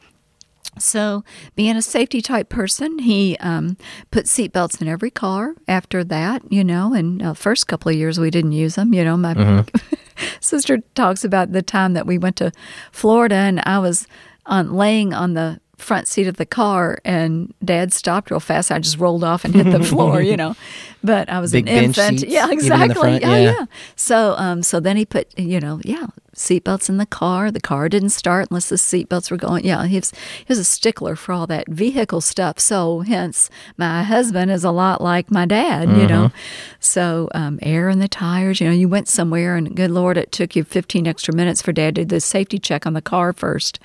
So, 0.78 1.24
being 1.56 1.76
a 1.76 1.83
safety 1.83 2.22
type 2.22 2.48
person, 2.48 3.00
he 3.00 3.37
um, 3.40 3.76
put 4.11 4.26
seatbelts 4.26 4.80
in 4.80 4.88
every 4.88 5.11
car. 5.11 5.54
After 5.68 6.02
that, 6.04 6.42
you 6.50 6.64
know, 6.64 6.94
and 6.94 7.22
uh, 7.22 7.35
first 7.35 7.66
couple 7.66 7.90
of 7.90 7.96
years 7.96 8.18
we 8.18 8.30
didn't 8.30 8.52
use 8.52 8.76
them. 8.76 8.94
You 8.94 9.04
know, 9.04 9.16
my 9.16 9.35
Mm-hmm. 9.35 9.94
sister 10.40 10.78
talks 10.94 11.24
about 11.24 11.52
the 11.52 11.62
time 11.62 11.94
that 11.94 12.06
we 12.06 12.18
went 12.18 12.37
to 12.37 12.52
Florida 12.92 13.35
and 13.35 13.61
I 13.64 13.78
was 13.78 14.06
on 14.46 14.72
laying 14.74 15.14
on 15.14 15.35
the 15.35 15.61
front 15.80 16.06
seat 16.08 16.26
of 16.26 16.36
the 16.36 16.46
car 16.46 16.98
and 17.04 17.52
dad 17.64 17.92
stopped 17.92 18.30
real 18.30 18.40
fast. 18.40 18.70
I 18.70 18.78
just 18.78 18.98
rolled 18.98 19.24
off 19.24 19.44
and 19.44 19.54
hit 19.54 19.70
the 19.70 19.82
floor, 19.90 20.20
you 20.22 20.36
know. 20.36 20.54
But 21.02 21.28
I 21.30 21.40
was 21.40 21.52
Big 21.52 21.68
an 21.68 21.84
infant. 21.84 22.20
seats, 22.20 22.32
yeah, 22.32 22.44
even 22.46 22.58
in 22.60 22.68
the 22.68 22.74
exactly. 22.84 22.94
front, 22.94 23.24
Oh, 23.24 23.28
yeah. 23.36 23.52
yeah. 23.58 23.64
So 23.96 24.34
um 24.36 24.62
so 24.62 24.80
then 24.80 24.96
he 24.96 25.04
put 25.06 25.36
you 25.38 25.58
know, 25.60 25.80
yeah, 25.84 26.08
seatbelts 26.36 26.88
in 26.88 26.98
the 26.98 27.06
car. 27.06 27.50
The 27.50 27.60
car 27.60 27.88
didn't 27.88 28.10
start 28.10 28.48
unless 28.50 28.68
the 28.68 28.76
seatbelts 28.76 29.30
were 29.30 29.36
going. 29.38 29.64
Yeah, 29.64 29.86
he 29.86 29.96
was 29.96 30.10
he 30.10 30.44
was 30.48 30.58
a 30.58 30.64
stickler 30.64 31.16
for 31.16 31.32
all 31.32 31.46
that 31.46 31.68
vehicle 31.68 32.20
stuff. 32.20 32.58
So 32.60 33.00
hence 33.00 33.48
my 33.78 34.02
husband 34.02 34.50
is 34.50 34.62
a 34.64 34.70
lot 34.70 35.00
like 35.00 35.30
my 35.30 35.46
dad, 35.46 35.88
you 35.88 36.06
know. 36.06 36.28
Mm-hmm. 36.28 36.36
So 36.80 37.28
um, 37.34 37.58
air 37.62 37.88
in 37.88 37.98
the 37.98 38.08
tires. 38.08 38.61
You 38.61 38.66
know, 38.68 38.74
you 38.74 38.88
went 38.88 39.09
somewhere 39.09 39.57
and 39.57 39.74
good 39.74 39.90
lord, 39.90 40.16
it 40.18 40.32
took 40.32 40.55
you 40.55 40.64
15 40.64 41.07
extra 41.07 41.34
minutes 41.34 41.62
for 41.62 41.72
dad 41.72 41.94
to 41.94 42.05
do 42.05 42.14
the 42.16 42.20
safety 42.20 42.59
check 42.59 42.86
on 42.86 42.92
the 42.92 43.02
car 43.02 43.32
first. 43.32 43.78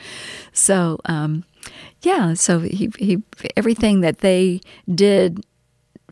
So 0.52 1.00
um, 1.06 1.44
yeah, 2.02 2.34
so 2.34 2.60
he 2.60 2.92
he 2.98 3.22
everything 3.56 4.02
that 4.02 4.20
they 4.20 4.62
did 4.94 5.46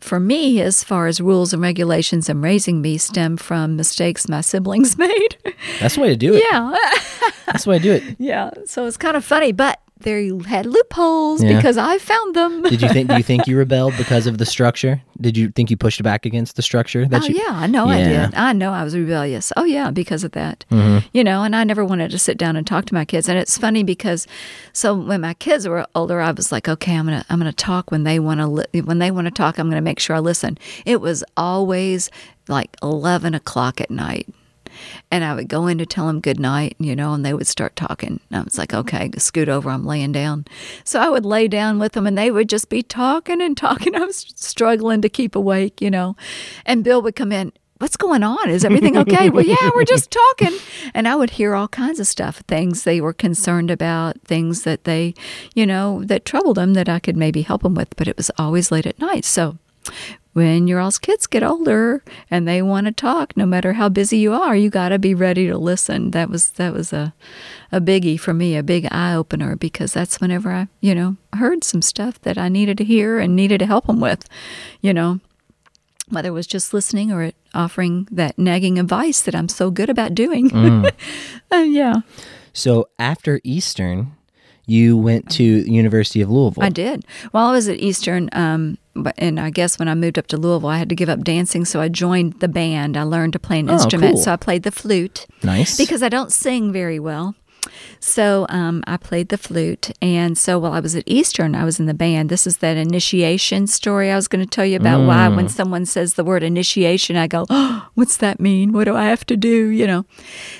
for 0.00 0.18
me, 0.20 0.60
as 0.60 0.82
far 0.84 1.06
as 1.06 1.20
rules 1.20 1.52
and 1.52 1.62
regulations 1.62 2.28
and 2.28 2.42
raising 2.42 2.82
me, 2.82 2.98
stem 2.98 3.36
from 3.36 3.76
mistakes 3.76 4.28
my 4.28 4.40
siblings 4.40 4.98
made. 4.98 5.36
That's 5.80 5.94
the 5.94 6.00
way 6.02 6.08
to 6.08 6.16
do 6.16 6.34
it. 6.34 6.44
yeah. 6.50 6.74
That's 7.46 7.64
the 7.64 7.70
way 7.70 7.78
to 7.78 7.82
do 7.82 7.92
it. 7.92 8.16
yeah. 8.18 8.50
So 8.66 8.86
it's 8.86 8.96
kind 8.96 9.16
of 9.16 9.24
funny, 9.24 9.52
but 9.52 9.80
they 10.00 10.30
had 10.46 10.66
loopholes 10.66 11.42
Yeah. 11.42 11.56
because 11.56 11.78
I 11.78 11.98
found 11.98 12.34
them. 12.34 12.62
Did 12.62 12.82
you 12.82 12.88
think? 12.88 13.08
Do 13.08 13.16
you 13.16 13.22
think 13.22 13.46
you 13.46 13.56
rebelled 13.64 13.96
because 13.96 14.26
of 14.26 14.38
the 14.38 14.44
structure? 14.44 15.00
Did 15.20 15.36
you 15.36 15.50
think 15.50 15.70
you 15.70 15.76
pushed 15.76 16.02
back 16.02 16.26
against 16.26 16.56
the 16.56 16.62
structure? 16.62 17.06
That 17.06 17.22
Oh 17.22 17.26
you, 17.26 17.36
yeah, 17.36 17.52
I 17.52 17.66
know 17.66 17.86
I 17.86 18.02
did. 18.02 18.34
I 18.34 18.52
know 18.52 18.72
I 18.72 18.82
was 18.84 18.96
rebellious. 18.96 19.52
Oh 19.56 19.64
yeah, 19.64 19.90
because 19.90 20.24
of 20.24 20.32
that. 20.32 20.64
Mm-hmm. 20.70 21.06
You 21.12 21.22
know, 21.24 21.42
and 21.44 21.54
I 21.54 21.64
never 21.64 21.84
wanted 21.84 22.10
to 22.10 22.18
sit 22.18 22.36
down 22.36 22.56
and 22.56 22.66
talk 22.66 22.86
to 22.86 22.94
my 22.94 23.04
kids. 23.04 23.28
And 23.28 23.38
it's 23.38 23.56
funny 23.56 23.82
because, 23.84 24.26
so 24.72 24.94
when 24.94 25.20
my 25.20 25.34
kids 25.34 25.66
were 25.68 25.86
older, 25.94 26.20
I 26.20 26.32
was 26.32 26.50
like, 26.50 26.68
okay, 26.68 26.96
I'm 26.96 27.04
gonna 27.06 27.24
I'm 27.30 27.38
gonna 27.38 27.52
talk 27.52 27.90
when 27.90 28.02
they 28.04 28.18
want 28.18 28.40
to 28.40 28.46
li- 28.48 28.80
when 28.82 28.98
they 28.98 29.10
want 29.12 29.26
to 29.26 29.30
talk. 29.30 29.58
I'm 29.58 29.68
gonna 29.70 29.80
make 29.80 30.00
sure 30.00 30.16
I 30.16 30.18
listen. 30.18 30.58
It 30.84 31.00
was 31.00 31.22
always 31.36 32.10
like 32.48 32.76
eleven 32.82 33.32
o'clock 33.34 33.80
at 33.80 33.90
night. 33.90 34.28
And 35.14 35.22
I 35.22 35.32
would 35.32 35.46
go 35.46 35.68
in 35.68 35.78
to 35.78 35.86
tell 35.86 36.08
them 36.08 36.18
good 36.18 36.40
night, 36.40 36.74
you 36.80 36.96
know, 36.96 37.12
and 37.12 37.24
they 37.24 37.32
would 37.32 37.46
start 37.46 37.76
talking. 37.76 38.18
And 38.32 38.40
I 38.40 38.42
was 38.42 38.58
like, 38.58 38.74
okay, 38.74 39.12
scoot 39.16 39.48
over, 39.48 39.70
I'm 39.70 39.86
laying 39.86 40.10
down. 40.10 40.44
So 40.82 40.98
I 40.98 41.08
would 41.08 41.24
lay 41.24 41.46
down 41.46 41.78
with 41.78 41.92
them 41.92 42.04
and 42.04 42.18
they 42.18 42.32
would 42.32 42.48
just 42.48 42.68
be 42.68 42.82
talking 42.82 43.40
and 43.40 43.56
talking. 43.56 43.94
I 43.94 44.00
was 44.00 44.32
struggling 44.34 45.02
to 45.02 45.08
keep 45.08 45.36
awake, 45.36 45.80
you 45.80 45.88
know. 45.88 46.16
And 46.66 46.82
Bill 46.82 47.00
would 47.00 47.14
come 47.14 47.30
in, 47.30 47.52
what's 47.78 47.96
going 47.96 48.24
on? 48.24 48.50
Is 48.50 48.64
everything 48.64 48.96
okay? 48.98 49.30
well, 49.30 49.46
yeah, 49.46 49.70
we're 49.76 49.84
just 49.84 50.10
talking. 50.10 50.58
And 50.94 51.06
I 51.06 51.14
would 51.14 51.30
hear 51.30 51.54
all 51.54 51.68
kinds 51.68 52.00
of 52.00 52.08
stuff, 52.08 52.38
things 52.48 52.82
they 52.82 53.00
were 53.00 53.12
concerned 53.12 53.70
about, 53.70 54.20
things 54.22 54.64
that 54.64 54.82
they, 54.82 55.14
you 55.54 55.64
know, 55.64 56.02
that 56.06 56.24
troubled 56.24 56.56
them 56.56 56.74
that 56.74 56.88
I 56.88 56.98
could 56.98 57.16
maybe 57.16 57.42
help 57.42 57.62
them 57.62 57.76
with. 57.76 57.94
But 57.94 58.08
it 58.08 58.16
was 58.16 58.32
always 58.36 58.72
late 58.72 58.84
at 58.84 58.98
night. 58.98 59.24
So 59.24 59.58
when 60.34 60.68
your 60.68 60.80
all's 60.80 60.98
kids 60.98 61.26
get 61.26 61.42
older 61.42 62.02
and 62.30 62.46
they 62.46 62.60
want 62.60 62.86
to 62.86 62.92
talk, 62.92 63.36
no 63.36 63.46
matter 63.46 63.72
how 63.74 63.88
busy 63.88 64.18
you 64.18 64.32
are, 64.34 64.54
you 64.54 64.68
got 64.68 64.90
to 64.90 64.98
be 64.98 65.14
ready 65.14 65.46
to 65.46 65.56
listen. 65.56 66.10
That 66.10 66.28
was 66.28 66.50
that 66.50 66.74
was 66.74 66.92
a 66.92 67.14
a 67.72 67.80
biggie 67.80 68.20
for 68.20 68.34
me, 68.34 68.56
a 68.56 68.62
big 68.62 68.86
eye 68.90 69.14
opener 69.14 69.56
because 69.56 69.92
that's 69.92 70.20
whenever 70.20 70.50
I, 70.52 70.68
you 70.80 70.94
know, 70.94 71.16
heard 71.34 71.64
some 71.64 71.82
stuff 71.82 72.20
that 72.22 72.36
I 72.36 72.48
needed 72.48 72.76
to 72.78 72.84
hear 72.84 73.18
and 73.18 73.34
needed 73.34 73.58
to 73.58 73.66
help 73.66 73.86
them 73.86 74.00
with, 74.00 74.28
you 74.80 74.92
know, 74.92 75.20
whether 76.08 76.28
it 76.28 76.32
was 76.32 76.46
just 76.46 76.74
listening 76.74 77.10
or 77.12 77.22
it 77.22 77.36
offering 77.54 78.06
that 78.10 78.38
nagging 78.38 78.78
advice 78.78 79.20
that 79.22 79.34
I'm 79.34 79.48
so 79.48 79.70
good 79.70 79.88
about 79.88 80.14
doing. 80.14 80.50
Uh, 81.52 81.58
yeah, 81.58 82.00
So 82.52 82.88
after 82.98 83.40
Eastern, 83.44 84.13
you 84.66 84.96
went 84.96 85.30
to 85.32 85.44
University 85.44 86.20
of 86.20 86.30
Louisville. 86.30 86.62
I 86.64 86.68
did. 86.70 87.04
While 87.32 87.46
I 87.48 87.52
was 87.52 87.68
at 87.68 87.78
Eastern, 87.78 88.28
um, 88.32 88.78
and 89.18 89.38
I 89.40 89.50
guess 89.50 89.78
when 89.78 89.88
I 89.88 89.94
moved 89.94 90.18
up 90.18 90.26
to 90.28 90.36
Louisville, 90.36 90.68
I 90.68 90.78
had 90.78 90.88
to 90.88 90.94
give 90.94 91.08
up 91.08 91.22
dancing, 91.24 91.64
so 91.64 91.80
I 91.80 91.88
joined 91.88 92.34
the 92.40 92.48
band. 92.48 92.96
I 92.96 93.02
learned 93.02 93.32
to 93.34 93.38
play 93.38 93.58
an 93.60 93.68
Oh, 93.68 93.74
instrument, 93.74 94.14
cool. 94.14 94.22
so 94.22 94.32
I 94.32 94.36
played 94.36 94.62
the 94.62 94.70
flute 94.70 95.26
Nice. 95.42 95.76
because 95.76 96.02
I 96.02 96.08
don't 96.08 96.32
sing 96.32 96.72
very 96.72 96.98
well. 96.98 97.34
So 98.00 98.46
um, 98.48 98.82
I 98.86 98.96
played 98.96 99.28
the 99.28 99.38
flute, 99.38 99.90
and 100.02 100.36
so 100.36 100.58
while 100.58 100.72
I 100.72 100.80
was 100.80 100.94
at 100.94 101.04
Eastern, 101.06 101.54
I 101.54 101.64
was 101.64 101.80
in 101.80 101.86
the 101.86 101.94
band. 101.94 102.28
This 102.28 102.46
is 102.46 102.58
that 102.58 102.76
initiation 102.76 103.66
story 103.66 104.10
I 104.10 104.16
was 104.16 104.28
going 104.28 104.44
to 104.44 104.50
tell 104.50 104.66
you 104.66 104.76
about. 104.76 105.06
Why, 105.06 105.28
when 105.28 105.48
someone 105.48 105.86
says 105.86 106.14
the 106.14 106.24
word 106.24 106.42
initiation, 106.42 107.16
I 107.16 107.26
go, 107.26 107.46
oh, 107.50 107.88
"What's 107.94 108.16
that 108.18 108.40
mean? 108.40 108.72
What 108.72 108.84
do 108.84 108.94
I 108.94 109.06
have 109.06 109.24
to 109.26 109.36
do?" 109.36 109.68
You 109.68 109.86
know. 109.86 110.06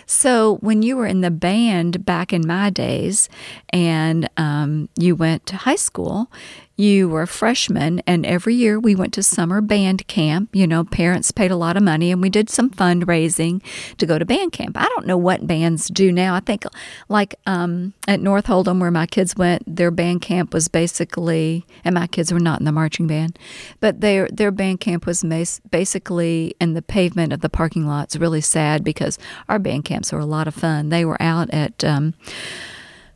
So 0.07 0.57
when 0.57 0.83
you 0.83 0.97
were 0.97 1.07
in 1.07 1.21
the 1.21 1.31
band 1.31 2.05
back 2.05 2.33
in 2.33 2.47
my 2.47 2.71
days, 2.71 3.29
and 3.71 4.29
um, 4.37 4.89
you 4.99 5.15
went 5.17 5.47
to 5.47 5.57
high 5.57 5.77
school, 5.77 6.31
you 6.77 7.09
were 7.09 7.23
a 7.23 7.27
freshman, 7.27 8.03
and 8.07 8.27
every 8.27 8.55
year 8.55 8.81
we 8.81 8.95
went 8.95 9.13
to 9.15 9.23
summer 9.23 9.61
band 9.61 10.07
camp. 10.09 10.51
You 10.53 10.67
know, 10.67 10.85
parents 10.85 11.31
paid 11.31 11.51
a 11.51 11.57
lot 11.57 11.77
of 11.77 11.83
money, 11.83 12.11
and 12.11 12.21
we 12.21 12.31
did 12.31 12.51
some 12.51 12.71
fundraising 12.71 13.63
to 13.99 14.07
go 14.07 14.19
to 14.19 14.25
band 14.25 14.53
camp. 14.53 14.77
I 14.77 14.87
don't 14.87 15.07
know 15.07 15.17
what 15.17 15.47
bands 15.47 15.89
do 15.89 16.11
now. 16.11 16.35
I 16.35 16.41
think, 16.41 16.65
like 17.09 17.37
um, 17.47 17.95
at 18.09 18.21
North 18.21 18.51
Oldham, 18.51 18.81
where 18.81 18.91
my 18.91 19.07
kids 19.07 19.37
went, 19.37 19.63
their 19.77 19.93
band 19.93 20.23
camp 20.23 20.53
was 20.53 20.67
basically, 20.69 21.65
and 21.85 21.95
my 21.95 22.09
kids 22.09 22.33
were 22.33 22.41
not 22.41 22.59
in 22.59 22.65
the 22.65 22.73
marching 22.73 23.07
band, 23.07 23.39
but 23.81 24.01
their 24.01 24.29
their 24.29 24.51
band 24.51 24.81
camp 24.81 25.07
was 25.07 25.25
basically 25.71 26.57
in 26.61 26.75
the 26.75 26.83
pavement 26.83 27.33
of 27.33 27.41
the 27.41 27.49
parking 27.49 27.87
lot. 27.87 28.05
It's 28.05 28.17
really 28.17 28.41
sad 28.41 28.83
because 28.83 29.19
our 29.49 29.61
band 29.61 29.85
camps 29.85 30.13
were 30.13 30.19
a 30.19 30.27
lot 30.27 30.49
of 30.49 30.55
fun. 30.55 30.89
They 30.89 31.05
were 31.05 31.21
out 31.23 31.51
at. 31.51 31.85
Um, 31.85 32.15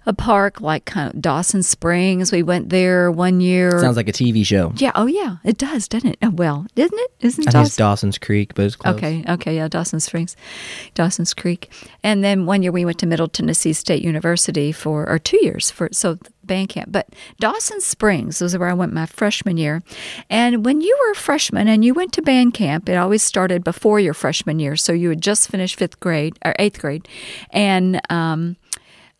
a 0.08 0.12
park 0.14 0.62
like 0.62 0.86
kind 0.86 1.14
of 1.14 1.20
Dawson 1.20 1.62
Springs. 1.62 2.32
We 2.32 2.42
went 2.42 2.70
there 2.70 3.12
one 3.12 3.40
year. 3.40 3.78
Sounds 3.78 3.98
like 3.98 4.08
a 4.08 4.12
TV 4.12 4.44
show. 4.44 4.72
yeah, 4.76 4.90
oh 4.94 5.04
yeah, 5.04 5.36
it 5.44 5.58
does, 5.58 5.86
doesn't 5.86 6.08
it? 6.08 6.18
Oh, 6.22 6.30
well, 6.30 6.66
isn't 6.74 6.98
it? 6.98 7.10
Isn't 7.20 7.46
I 7.46 7.52
think 7.52 7.66
it's 7.66 7.76
Dawson? 7.76 7.82
Dawson's 7.82 8.18
Creek, 8.18 8.54
but 8.54 8.64
it's 8.64 8.74
close. 8.74 8.96
Okay, 8.96 9.22
okay, 9.28 9.54
yeah, 9.56 9.68
Dawson 9.68 10.00
Springs, 10.00 10.34
Dawson's 10.94 11.34
Creek, 11.34 11.70
and 12.02 12.24
then 12.24 12.46
one 12.46 12.62
year 12.62 12.72
we 12.72 12.86
went 12.86 12.98
to 13.00 13.06
Middle 13.06 13.28
Tennessee 13.28 13.74
State 13.74 14.02
University 14.02 14.72
for, 14.72 15.06
or 15.06 15.18
two 15.18 15.38
years 15.44 15.70
for 15.70 15.90
so 15.92 16.18
band 16.42 16.70
camp. 16.70 16.90
But 16.90 17.10
Dawson 17.38 17.82
Springs 17.82 18.40
was 18.40 18.56
where 18.56 18.70
I 18.70 18.72
went 18.72 18.94
my 18.94 19.04
freshman 19.04 19.58
year, 19.58 19.82
and 20.30 20.64
when 20.64 20.80
you 20.80 20.98
were 21.04 21.12
a 21.12 21.16
freshman 21.16 21.68
and 21.68 21.84
you 21.84 21.92
went 21.92 22.14
to 22.14 22.22
band 22.22 22.54
camp, 22.54 22.88
it 22.88 22.94
always 22.94 23.22
started 23.22 23.62
before 23.62 24.00
your 24.00 24.14
freshman 24.14 24.58
year, 24.58 24.74
so 24.74 24.94
you 24.94 25.10
had 25.10 25.20
just 25.20 25.50
finished 25.50 25.76
fifth 25.76 26.00
grade 26.00 26.38
or 26.46 26.54
eighth 26.58 26.78
grade, 26.80 27.06
and 27.50 28.00
um, 28.10 28.56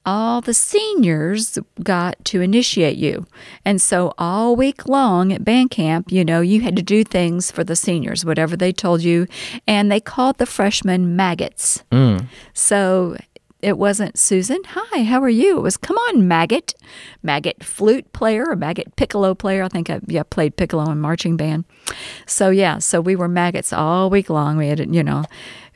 all 0.07 0.41
the 0.41 0.55
seniors 0.55 1.59
got 1.83 2.17
to 2.27 2.41
initiate 2.41 2.97
you. 2.97 3.27
And 3.65 3.81
so 3.81 4.15
all 4.17 4.57
week 4.57 4.89
long 4.89 5.33
at 5.33 5.45
band 5.45 5.71
camp, 5.71 6.11
you 6.11 6.25
know, 6.25 6.41
you 6.41 6.63
had 6.63 6.77
to 6.77 6.83
do 6.83 7.05
things 7.05 7.51
for 7.51 7.63
the 7.63 7.77
seniors, 7.77 8.25
whatever 8.25 8.57
they 8.57 8.73
told 8.73 9.03
you. 9.03 9.27
And 9.67 9.93
they 9.93 10.01
called 10.01 10.39
the 10.39 10.47
freshmen 10.47 11.15
maggots. 11.15 11.85
Mm. 11.93 12.27
So 12.55 13.17
it 13.61 13.77
wasn't 13.77 14.17
Susan, 14.17 14.61
hi, 14.69 15.03
how 15.03 15.21
are 15.21 15.29
you? 15.29 15.59
It 15.59 15.63
was 15.63 15.77
come 15.77 15.99
on, 15.99 16.29
maggot. 16.29 16.75
Maggot 17.25 17.65
flute 17.65 18.13
player 18.13 18.47
or 18.49 18.55
maggot 18.55 18.95
piccolo 18.95 19.35
player. 19.35 19.65
I 19.65 19.69
think 19.69 19.91
I 19.91 20.01
yeah, 20.07 20.23
played 20.23 20.57
piccolo 20.57 20.89
in 20.91 21.01
marching 21.01 21.37
band. 21.37 21.65
So 22.27 22.51
yeah, 22.51 22.79
so 22.79 23.01
we 23.01 23.17
were 23.17 23.29
maggots 23.29 23.73
all 23.73 24.11
week 24.11 24.31
long. 24.31 24.57
We 24.57 24.69
had, 24.69 24.95
you 24.95 25.03
know, 25.03 25.25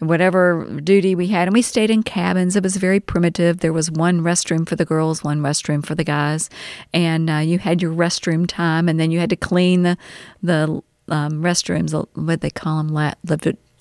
whatever 0.09 0.65
duty 0.83 1.15
we 1.15 1.29
had, 1.29 1.49
and 1.49 1.55
we 1.55 1.63
stayed 1.63 1.91
in 1.91 2.03
cabins. 2.03 2.57
It 2.57 2.63
was 2.63 2.77
very 2.77 3.01
primitive. 3.01 3.59
There 3.61 3.73
was 3.73 3.91
one 3.91 4.21
restroom 4.21 4.69
for 4.69 4.77
the 4.77 4.85
girls, 4.85 5.23
one 5.25 5.41
restroom 5.41 5.85
for 5.85 5.95
the 5.95 6.05
guys, 6.05 6.51
and 6.93 7.31
uh, 7.31 7.37
you 7.37 7.59
had 7.59 7.81
your 7.81 7.93
restroom 7.93 8.47
time, 8.47 8.89
and 8.89 8.99
then 8.99 9.11
you 9.11 9.19
had 9.21 9.31
to 9.31 9.37
clean 9.37 9.83
the 9.83 9.97
the 10.43 10.83
um, 11.09 11.43
restrooms. 11.43 11.93
What 12.15 12.41
they 12.41 12.51
call 12.51 12.79
them, 12.79 12.89
la- 12.89 13.15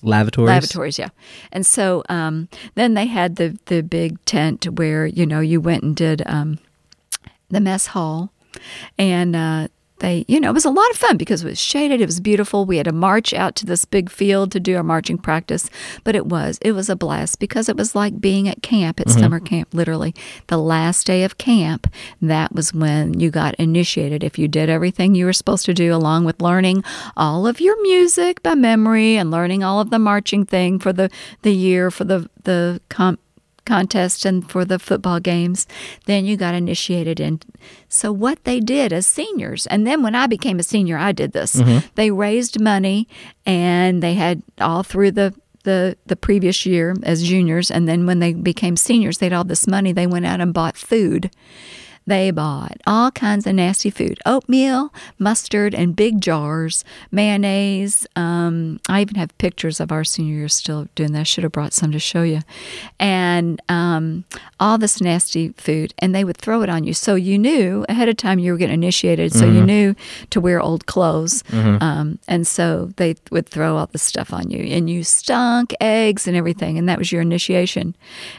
Lavatories. 0.04 0.48
lavatories 0.48 0.98
yeah 0.98 1.10
and 1.52 1.64
so 1.64 2.02
um, 2.08 2.48
then 2.74 2.94
they 2.94 3.06
had 3.06 3.36
the 3.36 3.56
the 3.66 3.82
big 3.82 4.22
tent 4.24 4.64
where 4.76 5.06
you 5.06 5.24
know 5.24 5.38
you 5.38 5.60
went 5.60 5.84
and 5.84 5.94
did 5.94 6.22
um, 6.26 6.58
the 7.50 7.60
mess 7.60 7.86
hall 7.86 8.32
and 8.98 9.36
uh, 9.36 9.68
they 10.02 10.24
you 10.28 10.38
know 10.38 10.50
it 10.50 10.54
was 10.54 10.64
a 10.64 10.70
lot 10.70 10.90
of 10.90 10.96
fun 10.96 11.16
because 11.16 11.42
it 11.42 11.48
was 11.48 11.58
shaded 11.58 12.00
it 12.00 12.06
was 12.06 12.20
beautiful. 12.20 12.66
We 12.66 12.76
had 12.76 12.84
to 12.84 12.92
march 12.92 13.32
out 13.32 13.54
to 13.56 13.66
this 13.66 13.84
big 13.84 14.10
field 14.10 14.52
to 14.52 14.60
do 14.60 14.76
our 14.76 14.82
marching 14.82 15.16
practice 15.16 15.70
but 16.04 16.14
it 16.14 16.26
was 16.26 16.58
it 16.60 16.72
was 16.72 16.90
a 16.90 16.96
blast 16.96 17.38
because 17.38 17.68
it 17.68 17.76
was 17.76 17.94
like 17.94 18.20
being 18.20 18.48
at 18.48 18.62
camp 18.62 19.00
at 19.00 19.06
mm-hmm. 19.06 19.20
summer 19.20 19.40
camp 19.40 19.72
literally. 19.72 20.14
The 20.48 20.58
last 20.58 21.06
day 21.06 21.24
of 21.24 21.38
camp 21.38 21.86
that 22.20 22.52
was 22.54 22.74
when 22.74 23.18
you 23.18 23.30
got 23.30 23.54
initiated. 23.54 24.22
If 24.22 24.38
you 24.38 24.48
did 24.48 24.68
everything 24.68 25.14
you 25.14 25.24
were 25.24 25.32
supposed 25.32 25.64
to 25.66 25.74
do 25.74 25.94
along 25.94 26.24
with 26.24 26.42
learning 26.42 26.84
all 27.16 27.46
of 27.46 27.60
your 27.60 27.80
music 27.82 28.42
by 28.42 28.54
memory 28.54 29.16
and 29.16 29.30
learning 29.30 29.62
all 29.64 29.80
of 29.80 29.90
the 29.90 29.98
marching 29.98 30.44
thing 30.44 30.78
for 30.78 30.92
the 30.92 31.08
the 31.42 31.54
year 31.54 31.90
for 31.90 32.04
the 32.04 32.28
the 32.44 32.80
comp 32.88 33.20
contest 33.64 34.24
and 34.24 34.48
for 34.50 34.64
the 34.64 34.78
football 34.78 35.20
games 35.20 35.66
then 36.06 36.24
you 36.24 36.36
got 36.36 36.54
initiated 36.54 37.20
in. 37.20 37.40
So 37.88 38.12
what 38.12 38.42
they 38.44 38.60
did 38.60 38.92
as 38.92 39.06
seniors 39.06 39.66
and 39.66 39.86
then 39.86 40.02
when 40.02 40.14
i 40.14 40.26
became 40.26 40.58
a 40.58 40.62
senior 40.62 40.98
i 40.98 41.12
did 41.12 41.32
this. 41.32 41.56
Mm-hmm. 41.56 41.86
They 41.94 42.10
raised 42.10 42.60
money 42.60 43.08
and 43.46 44.02
they 44.02 44.14
had 44.14 44.42
all 44.60 44.82
through 44.82 45.12
the 45.12 45.34
the 45.64 45.96
the 46.06 46.16
previous 46.16 46.66
year 46.66 46.94
as 47.02 47.22
juniors 47.22 47.70
and 47.70 47.88
then 47.88 48.06
when 48.06 48.18
they 48.18 48.32
became 48.32 48.76
seniors 48.76 49.18
they 49.18 49.26
had 49.26 49.32
all 49.32 49.44
this 49.44 49.66
money 49.66 49.92
they 49.92 50.06
went 50.06 50.26
out 50.26 50.40
and 50.40 50.52
bought 50.52 50.76
food 50.76 51.30
they 52.06 52.30
bought 52.30 52.78
all 52.86 53.10
kinds 53.10 53.46
of 53.46 53.54
nasty 53.54 53.90
food 53.90 54.18
oatmeal, 54.26 54.92
mustard, 55.18 55.74
and 55.74 55.94
big 55.94 56.20
jars, 56.20 56.84
mayonnaise. 57.10 58.06
Um, 58.16 58.80
I 58.88 59.00
even 59.02 59.16
have 59.16 59.36
pictures 59.38 59.80
of 59.80 59.92
our 59.92 60.04
senior 60.04 60.34
year 60.34 60.48
still 60.48 60.88
doing 60.94 61.12
that. 61.12 61.20
I 61.20 61.22
should 61.24 61.44
have 61.44 61.52
brought 61.52 61.72
some 61.72 61.92
to 61.92 61.98
show 61.98 62.22
you. 62.22 62.40
And 62.98 63.60
um, 63.68 64.24
all 64.58 64.78
this 64.78 65.00
nasty 65.00 65.50
food. 65.56 65.94
And 65.98 66.14
they 66.14 66.24
would 66.24 66.36
throw 66.36 66.62
it 66.62 66.68
on 66.68 66.84
you. 66.84 66.94
So 66.94 67.14
you 67.14 67.38
knew 67.38 67.84
ahead 67.88 68.08
of 68.08 68.16
time 68.16 68.38
you 68.38 68.52
were 68.52 68.58
getting 68.58 68.74
initiated. 68.74 69.32
So 69.32 69.44
you 69.46 69.62
knew 69.64 69.94
to 70.30 70.40
wear 70.40 70.60
old 70.60 70.86
clothes. 70.86 71.44
Um, 71.52 72.18
and 72.28 72.46
so 72.46 72.90
they 72.96 73.14
would 73.30 73.48
throw 73.48 73.76
all 73.76 73.86
this 73.86 74.02
stuff 74.02 74.32
on 74.32 74.50
you. 74.50 74.64
And 74.74 74.88
you 74.88 75.04
stunk 75.04 75.74
eggs 75.80 76.26
and 76.26 76.36
everything. 76.36 76.78
And 76.78 76.88
that 76.88 76.98
was 76.98 77.12
your 77.12 77.22
initiation. 77.22 77.94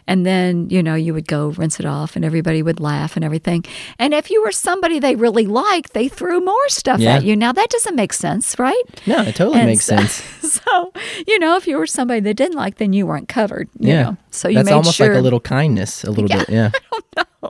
And 0.07 0.25
then, 0.25 0.69
you 0.69 0.81
know, 0.81 0.95
you 0.95 1.13
would 1.13 1.27
go 1.27 1.49
rinse 1.49 1.79
it 1.79 1.85
off 1.85 2.15
and 2.15 2.25
everybody 2.25 2.61
would 2.63 2.79
laugh 2.79 3.15
and 3.15 3.23
everything. 3.23 3.52
Thing. 3.61 3.73
And 3.99 4.13
if 4.13 4.29
you 4.29 4.41
were 4.43 4.51
somebody 4.51 4.99
they 4.99 5.15
really 5.15 5.45
liked, 5.45 5.93
they 5.93 6.07
threw 6.07 6.39
more 6.39 6.69
stuff 6.69 6.99
Yeah. 6.99 7.15
at 7.17 7.23
you. 7.23 7.35
Now 7.35 7.51
that 7.51 7.69
doesn't 7.69 7.95
make 7.95 8.13
sense, 8.13 8.57
right? 8.59 8.83
No, 9.05 9.21
it 9.21 9.35
totally 9.35 9.59
And 9.59 9.67
makes 9.67 9.85
so- 9.85 9.97
sense. 9.97 10.23
So, 10.53 10.93
you 11.27 11.39
know, 11.39 11.57
if 11.57 11.67
you 11.67 11.77
were 11.77 11.87
somebody 11.87 12.19
they 12.19 12.33
didn't 12.33 12.55
like, 12.55 12.77
then 12.77 12.93
you 12.93 13.07
weren't 13.07 13.27
covered. 13.27 13.69
you 13.79 13.89
Yeah. 13.89 14.03
know. 14.03 14.17
So 14.29 14.47
you 14.47 14.55
That's 14.55 14.67
made 14.67 14.73
almost 14.73 14.95
sure. 14.95 15.07
like 15.07 15.17
a 15.17 15.21
little 15.21 15.39
kindness, 15.39 16.03
a 16.03 16.11
little 16.11 16.27
bit. 16.27 16.47
Yeah. 16.47 16.69
I 16.93 17.01
don't 17.17 17.31
know. 17.43 17.49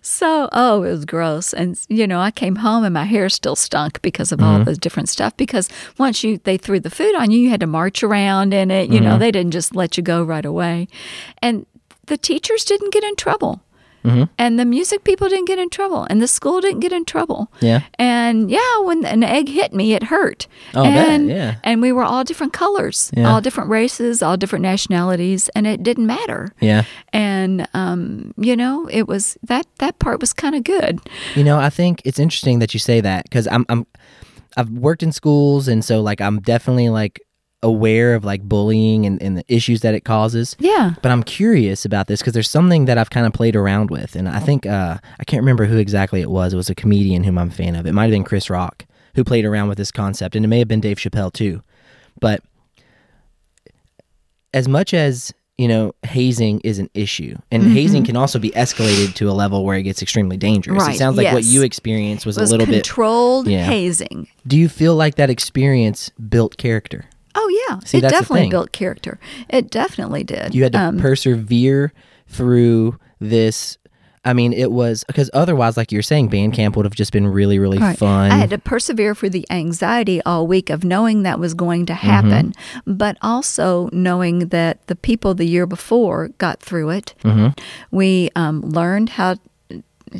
So, 0.00 0.48
oh, 0.52 0.84
it 0.84 0.90
was 0.90 1.04
gross. 1.04 1.52
And, 1.52 1.78
you 1.88 2.06
know, 2.06 2.20
I 2.20 2.30
came 2.30 2.56
home 2.56 2.84
and 2.84 2.94
my 2.94 3.04
hair 3.04 3.28
still 3.28 3.56
stunk 3.56 4.00
because 4.00 4.30
of 4.32 4.40
all 4.40 4.56
mm-hmm. 4.56 4.64
the 4.64 4.76
different 4.76 5.08
stuff. 5.08 5.36
Because 5.36 5.68
once 5.98 6.22
you 6.22 6.38
they 6.44 6.56
threw 6.56 6.78
the 6.78 6.90
food 6.90 7.14
on 7.16 7.30
you, 7.32 7.38
you 7.40 7.50
had 7.50 7.60
to 7.60 7.66
march 7.66 8.02
around 8.04 8.54
in 8.54 8.70
it. 8.70 8.90
You 8.90 9.00
know, 9.00 9.10
mm-hmm. 9.10 9.18
they 9.20 9.32
didn't 9.32 9.52
just 9.52 9.74
let 9.74 9.96
you 9.96 10.02
go 10.04 10.22
right 10.22 10.46
away. 10.46 10.86
And 11.42 11.66
the 12.06 12.16
teachers 12.16 12.64
didn't 12.64 12.92
get 12.92 13.02
in 13.04 13.16
trouble. 13.16 13.60
And 14.38 14.58
the 14.58 14.64
music 14.64 15.04
people 15.04 15.28
didn't 15.28 15.46
get 15.46 15.58
in 15.58 15.68
trouble. 15.70 16.06
And 16.08 16.20
the 16.22 16.28
school 16.28 16.60
didn't 16.60 16.80
get 16.80 16.92
in 16.92 17.04
trouble. 17.04 17.50
Yeah. 17.60 17.80
And 17.98 18.50
yeah, 18.50 18.78
when 18.80 19.04
an 19.04 19.22
egg 19.22 19.48
hit 19.48 19.72
me, 19.72 19.94
it 19.94 20.04
hurt. 20.04 20.46
Oh, 20.74 20.84
and, 20.84 21.28
yeah. 21.28 21.56
And 21.64 21.82
we 21.82 21.92
were 21.92 22.04
all 22.04 22.24
different 22.24 22.52
colors, 22.52 23.10
Yeah. 23.16 23.28
all 23.30 23.40
different 23.40 23.70
races, 23.70 24.22
all 24.22 24.36
different 24.36 24.62
nationalities, 24.62 25.48
and 25.56 25.66
it 25.66 25.82
didn't 25.82 26.06
matter 26.06 26.52
Yeah. 26.60 26.84
and 27.12 27.66
um, 27.74 28.32
you 28.36 28.56
know 28.56 28.88
it 28.92 29.06
was 29.08 29.36
that 29.42 29.66
that 29.78 29.98
part 29.98 30.20
was 30.20 30.32
kind 30.32 30.54
of 30.54 30.62
good 30.64 31.00
You 31.34 31.44
know, 31.44 31.58
I 31.58 31.70
think 31.70 32.02
it's 32.04 32.18
interesting 32.18 32.58
that 32.60 32.72
you 32.74 32.80
say 32.80 33.00
that 33.00 33.24
because 33.24 33.46
I'm, 33.48 33.64
I'm, 33.68 33.86
I've 34.56 34.70
worked 34.70 35.02
in 35.02 35.12
schools, 35.12 35.68
and 35.68 35.84
so 35.84 36.00
like 36.00 36.20
I'm 36.20 36.40
definitely 36.40 36.88
like 36.88 37.20
aware 37.66 38.14
of 38.14 38.24
like 38.24 38.42
bullying 38.42 39.04
and, 39.06 39.20
and 39.20 39.36
the 39.36 39.44
issues 39.48 39.80
that 39.80 39.94
it 39.94 40.04
causes. 40.04 40.56
yeah 40.58 40.94
But 41.02 41.10
I'm 41.10 41.22
curious 41.22 41.84
about 41.84 42.06
this 42.06 42.20
because 42.20 42.32
there's 42.32 42.48
something 42.50 42.84
that 42.86 42.96
I've 42.96 43.10
kind 43.10 43.26
of 43.26 43.32
played 43.32 43.56
around 43.56 43.90
with, 43.90 44.14
and 44.16 44.28
I 44.28 44.38
think 44.40 44.64
uh, 44.66 44.98
I 45.20 45.24
can't 45.24 45.42
remember 45.42 45.66
who 45.66 45.78
exactly 45.78 46.20
it 46.20 46.30
was. 46.30 46.52
It 46.52 46.56
was 46.56 46.70
a 46.70 46.74
comedian 46.74 47.24
whom 47.24 47.38
I'm 47.38 47.48
a 47.48 47.52
fan 47.52 47.74
of. 47.74 47.86
It 47.86 47.92
might 47.92 48.04
have 48.04 48.12
been 48.12 48.24
Chris 48.24 48.48
Rock 48.48 48.86
who 49.16 49.24
played 49.24 49.44
around 49.44 49.68
with 49.68 49.78
this 49.78 49.90
concept, 49.90 50.36
and 50.36 50.44
it 50.44 50.48
may 50.48 50.58
have 50.58 50.68
been 50.68 50.80
Dave 50.80 50.98
Chappelle 50.98 51.32
too. 51.32 51.62
But 52.20 52.42
as 54.54 54.68
much 54.68 54.94
as 54.94 55.32
you 55.58 55.68
know, 55.68 55.94
hazing 56.02 56.60
is 56.64 56.78
an 56.78 56.90
issue, 56.92 57.34
and 57.50 57.62
hazing 57.62 58.04
can 58.04 58.14
also 58.14 58.38
be 58.38 58.50
escalated 58.50 59.14
to 59.14 59.30
a 59.30 59.32
level 59.32 59.64
where 59.64 59.78
it 59.78 59.84
gets 59.84 60.02
extremely 60.02 60.36
dangerous. 60.36 60.82
Right, 60.82 60.94
It 60.94 60.98
sounds 60.98 61.16
like 61.16 61.32
what 61.32 61.44
you 61.44 61.62
experienced 61.62 62.26
was, 62.26 62.36
was 62.38 62.50
a 62.50 62.52
little 62.52 62.66
bit. 62.66 62.84
controlled 62.84 63.48
Yeah. 63.48 63.64
hazing 63.64 64.28
Do 64.46 64.58
you 64.58 64.68
feel 64.68 64.94
like 64.94 65.14
that 65.14 65.30
experience 65.30 66.10
built 66.28 66.58
character? 66.58 67.06
Oh 67.36 67.66
yeah 67.68 67.78
See, 67.84 67.98
it 67.98 68.02
definitely 68.02 68.48
built 68.50 68.72
character 68.72 69.18
it 69.48 69.70
definitely 69.70 70.24
did 70.24 70.54
You 70.54 70.62
had 70.64 70.72
to 70.72 70.80
Um, 70.80 70.98
persevere 70.98 71.92
through 72.28 72.98
this. 73.20 73.78
I 74.24 74.32
mean, 74.32 74.52
it 74.52 74.72
was 74.72 75.04
because 75.04 75.30
otherwise, 75.32 75.76
like 75.76 75.92
you're 75.92 76.02
saying, 76.02 76.26
band 76.30 76.52
camp 76.52 76.74
would 76.76 76.84
have 76.84 76.96
just 76.96 77.12
been 77.12 77.28
really, 77.28 77.60
really 77.60 77.78
Right. 77.78 77.96
fun. 77.96 78.32
I 78.32 78.36
had 78.36 78.50
to 78.50 78.58
persevere 78.58 79.14
through 79.14 79.30
the 79.30 79.46
anxiety 79.50 80.20
all 80.26 80.48
week 80.48 80.68
of 80.68 80.82
knowing 80.82 81.22
that 81.22 81.38
was 81.38 81.54
going 81.54 81.86
to 81.86 81.92
Mm-hmm. 81.92 82.10
happen, 82.10 82.52
but 82.84 83.16
also 83.22 83.88
knowing 83.92 84.48
that 84.48 84.84
the 84.88 84.96
people 84.96 85.34
the 85.34 85.46
year 85.46 85.64
before 85.64 86.30
got 86.38 86.58
through 86.60 86.90
it. 86.90 87.14
Mm-hmm. 87.22 87.48
We 87.92 88.30
um, 88.34 88.62
learned 88.62 89.10
how 89.10 89.36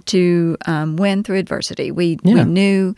to 0.05 0.57
um, 0.67 0.97
win 0.97 1.25
through 1.25 1.39
adversity. 1.39 1.91
We 1.91 2.19
Yeah. 2.23 2.35
we 2.35 2.45
knew 2.45 2.95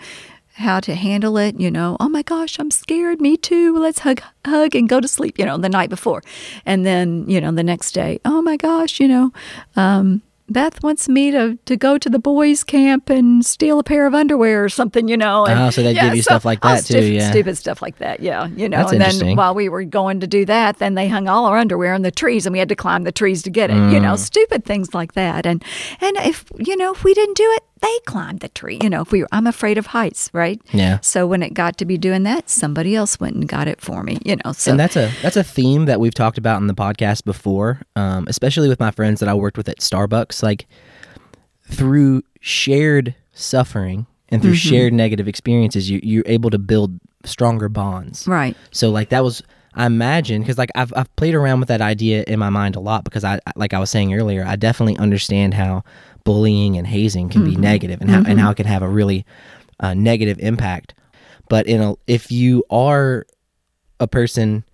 how 0.58 0.80
to 0.80 0.94
handle 0.94 1.36
it. 1.38 1.58
You 1.58 1.70
know, 1.70 1.96
oh 2.00 2.08
my 2.08 2.22
gosh, 2.22 2.58
I'm 2.58 2.70
scared. 2.70 3.20
Me 3.20 3.36
too. 3.36 3.76
Let's 3.78 4.00
hug, 4.00 4.20
hug, 4.44 4.74
and 4.74 4.88
go 4.88 5.00
to 5.00 5.08
sleep. 5.08 5.38
You 5.38 5.46
know, 5.46 5.56
the 5.58 5.68
night 5.68 5.90
before, 5.90 6.22
and 6.66 6.84
then 6.84 7.24
you 7.28 7.40
know 7.40 7.52
the 7.52 7.62
next 7.64 7.92
day. 7.92 8.20
Oh 8.24 8.42
my 8.42 8.56
gosh, 8.56 9.00
you 9.00 9.08
know. 9.08 9.32
Um, 9.76 10.22
Beth 10.50 10.82
wants 10.82 11.10
me 11.10 11.30
to, 11.30 11.58
to 11.66 11.76
go 11.76 11.98
to 11.98 12.08
the 12.08 12.18
boys' 12.18 12.64
camp 12.64 13.10
and 13.10 13.44
steal 13.44 13.78
a 13.78 13.82
pair 13.82 14.06
of 14.06 14.14
underwear 14.14 14.64
or 14.64 14.70
something, 14.70 15.06
you 15.06 15.14
know. 15.18 15.44
And, 15.44 15.60
Oh, 15.60 15.68
so 15.68 15.82
they'd 15.82 15.92
give 15.92 16.14
you 16.16 16.22
stuff 16.22 16.46
like 16.46 16.62
that 16.62 16.76
too, 16.86 16.94
stupid, 17.02 17.12
yeah. 17.12 17.30
Stupid 17.30 17.58
stuff 17.58 17.82
like 17.82 17.98
that, 17.98 18.20
yeah. 18.20 18.46
You 18.56 18.66
know, 18.66 18.78
That's 18.78 18.92
and 18.92 19.00
then 19.28 19.36
while 19.36 19.54
we 19.54 19.68
were 19.68 19.84
going 19.84 20.20
to 20.20 20.26
do 20.26 20.46
that, 20.46 20.78
then 20.78 20.94
they 20.94 21.06
hung 21.06 21.28
all 21.28 21.44
our 21.44 21.58
underwear 21.58 21.92
in 21.92 22.00
the 22.00 22.10
trees 22.10 22.46
and 22.46 22.54
we 22.54 22.58
had 22.60 22.70
to 22.70 22.74
climb 22.76 23.02
the 23.04 23.12
trees 23.12 23.42
to 23.42 23.50
get 23.50 23.68
it. 23.68 23.74
You 23.74 23.98
Mm. 23.98 24.02
know, 24.04 24.16
stupid 24.16 24.64
things 24.64 24.94
like 24.94 25.12
that. 25.12 25.44
And 25.44 25.62
and 26.00 26.16
if 26.24 26.46
you 26.58 26.78
know, 26.78 26.92
if 26.94 27.04
we 27.04 27.12
didn't 27.12 27.36
do 27.36 27.52
it, 27.58 27.64
they 27.80 27.98
climbed 28.06 28.40
the 28.40 28.48
tree. 28.48 28.78
You 28.82 28.90
know, 28.90 29.00
if 29.02 29.12
we 29.12 29.22
were, 29.22 29.28
I'm 29.32 29.46
afraid 29.46 29.78
of 29.78 29.86
heights, 29.86 30.30
right? 30.32 30.60
Yeah. 30.72 30.98
So 31.00 31.26
when 31.26 31.42
it 31.42 31.54
got 31.54 31.76
to 31.78 31.84
be 31.84 31.96
doing 31.98 32.22
that, 32.24 32.48
somebody 32.50 32.94
else 32.96 33.18
went 33.20 33.36
and 33.36 33.48
got 33.48 33.68
it 33.68 33.80
for 33.80 34.02
me. 34.02 34.18
You 34.24 34.36
know, 34.44 34.52
so 34.52 34.70
and 34.72 34.80
that's 34.80 34.96
a 34.96 35.10
that's 35.22 35.36
a 35.36 35.44
theme 35.44 35.84
that 35.86 36.00
we've 36.00 36.14
talked 36.14 36.38
about 36.38 36.60
in 36.60 36.66
the 36.66 36.74
podcast 36.74 37.24
before, 37.24 37.80
um, 37.96 38.26
especially 38.28 38.68
with 38.68 38.80
my 38.80 38.90
friends 38.90 39.20
that 39.20 39.28
I 39.28 39.34
worked 39.34 39.56
with 39.56 39.68
at 39.68 39.78
Starbucks. 39.78 40.42
Like 40.42 40.66
through 41.64 42.22
shared 42.40 43.14
suffering 43.32 44.06
and 44.28 44.42
through 44.42 44.52
Mm-hmm. 44.52 44.68
shared 44.70 44.92
negative 44.92 45.28
experiences, 45.28 45.88
you 45.90 46.00
you're 46.02 46.24
able 46.26 46.50
to 46.50 46.58
build 46.58 46.98
stronger 47.24 47.68
bonds. 47.68 48.26
right. 48.26 48.56
So 48.70 48.90
like 48.90 49.08
that 49.10 49.24
was 49.24 49.42
I 49.74 49.86
imagine 49.86 50.42
because 50.42 50.58
like 50.58 50.70
I've 50.74 50.92
I've 50.96 51.14
played 51.16 51.34
around 51.34 51.60
with 51.60 51.68
that 51.68 51.80
idea 51.80 52.24
in 52.26 52.38
my 52.38 52.48
mind 52.50 52.74
a 52.76 52.80
lot 52.80 53.04
because 53.04 53.24
I 53.24 53.38
like 53.56 53.74
I 53.74 53.78
was 53.78 53.90
saying 53.90 54.14
earlier 54.14 54.44
I 54.46 54.56
definitely 54.56 54.96
understand 54.98 55.54
how 55.54 55.84
bullying 56.28 56.76
and 56.78 56.86
hazing 56.86 57.28
can 57.30 57.42
be 57.44 57.56
negative 57.56 58.00
and 58.02 58.10
how 58.10 58.18
and 58.30 58.38
how 58.40 58.50
it 58.50 58.56
can 58.56 58.66
have 58.66 58.82
a 58.82 58.88
really 58.88 59.24
uh, 59.80 59.94
negative 59.94 60.38
impact. 60.40 60.94
But 61.48 61.66
in 61.66 61.80
a 61.80 61.94
if 62.06 62.30
you 62.30 62.64
are 62.70 63.24
a 64.00 64.06
person 64.06 64.64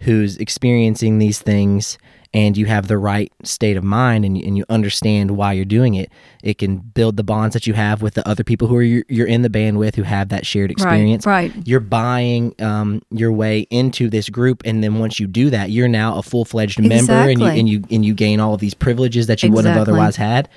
who's 0.00 0.36
experiencing 0.38 1.18
these 1.18 1.40
things 1.42 1.98
and 2.32 2.56
you 2.56 2.64
have 2.66 2.86
the 2.86 2.96
right 2.96 3.30
state 3.42 3.76
of 3.76 3.82
mind 3.84 4.24
and, 4.24 4.38
you- 4.38 4.46
and 4.46 4.56
you 4.56 4.64
understand 4.70 5.32
why 5.32 5.52
you're 5.52 5.64
doing 5.78 5.94
it, 5.94 6.08
it 6.44 6.56
can 6.58 6.76
build 6.78 7.16
the 7.16 7.24
bonds 7.24 7.52
that 7.54 7.66
you 7.66 7.74
have 7.74 8.00
with 8.02 8.14
the 8.14 8.26
other 8.26 8.44
people 8.44 8.68
who 8.68 8.76
are 8.76 8.82
you're, 8.82 9.04
you're 9.08 9.26
in 9.26 9.42
the 9.42 9.50
band 9.50 9.76
with 9.78 9.96
who 9.96 10.04
have 10.04 10.28
that 10.28 10.46
shared 10.46 10.70
experience. 10.70 11.26
right. 11.26 11.52
You're 11.66 11.80
buying 11.80 12.54
um, 12.60 13.02
your 13.10 13.32
way 13.32 13.66
into 13.70 14.08
this 14.08 14.28
group, 14.30 14.62
and 14.64 14.82
then 14.82 14.98
once 15.00 15.18
you 15.20 15.26
do 15.26 15.50
that, 15.50 15.70
you're 15.70 15.88
now 15.88 16.16
a 16.16 16.22
full 16.22 16.44
fledged 16.44 16.78
member, 16.80 17.12
and 17.32 17.40
you 17.40 17.46
and 17.58 17.68
you 17.68 17.82
and 17.90 18.04
you 18.06 18.14
gain 18.14 18.38
all 18.40 18.54
of 18.54 18.60
these 18.60 18.74
privileges 18.74 19.26
that 19.26 19.42
you 19.42 19.48
wouldn't 19.56 19.74
have 19.74 19.88
otherwise 19.88 20.16
had. 20.16 20.48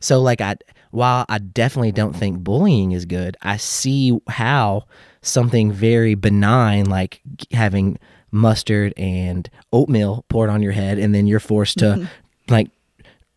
So, 0.00 0.20
like, 0.20 0.40
I 0.40 0.56
while 0.90 1.26
I 1.28 1.38
definitely 1.38 1.92
don't 1.92 2.14
think 2.14 2.38
bullying 2.38 2.92
is 2.92 3.04
good, 3.04 3.36
I 3.42 3.56
see 3.58 4.18
how 4.28 4.84
something 5.20 5.72
very 5.72 6.14
benign 6.14 6.86
like 6.86 7.20
having 7.52 7.98
mustard 8.30 8.94
and 8.96 9.48
oatmeal 9.72 10.24
poured 10.28 10.50
on 10.50 10.62
your 10.62 10.72
head, 10.72 10.98
and 10.98 11.14
then 11.14 11.26
you're 11.26 11.40
forced 11.40 11.78
to 11.78 12.08
like 12.48 12.68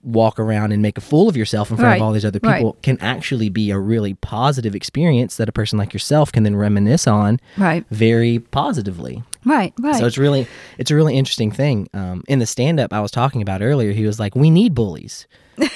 walk 0.01 0.39
around 0.39 0.71
and 0.71 0.81
make 0.81 0.97
a 0.97 1.01
fool 1.01 1.27
of 1.27 1.35
yourself 1.35 1.69
in 1.69 1.75
front 1.75 1.89
Right, 1.89 1.95
of 1.97 2.01
all 2.03 2.13
these 2.13 2.23
other 2.23 2.39
right. 2.41 2.57
people 2.57 2.77
can 2.81 2.97
actually 3.01 3.49
be 3.49 3.69
a 3.69 3.77
really 3.77 4.13
positive 4.13 4.73
experience 4.73 5.35
that 5.35 5.49
a 5.49 5.51
person 5.51 5.77
like 5.77 5.91
yourself 5.91 6.31
can 6.31 6.43
then 6.43 6.55
reminisce 6.55 7.05
on 7.05 7.37
Right. 7.57 7.83
very 7.91 8.39
positively. 8.39 9.21
Right. 9.43 9.73
Right. 9.77 9.97
So 9.97 10.05
it's 10.05 10.17
really 10.17 10.47
it's 10.77 10.89
a 10.91 10.95
really 10.95 11.17
interesting 11.17 11.51
thing. 11.51 11.89
Um, 11.93 12.23
in 12.29 12.39
the 12.39 12.45
stand 12.45 12.79
up 12.79 12.93
I 12.93 13.01
was 13.01 13.11
talking 13.11 13.41
about 13.41 13.61
earlier, 13.61 13.91
he 13.91 14.05
was 14.05 14.19
like, 14.19 14.35
"We 14.35 14.49
need 14.49 14.73
bullies." 14.73 15.27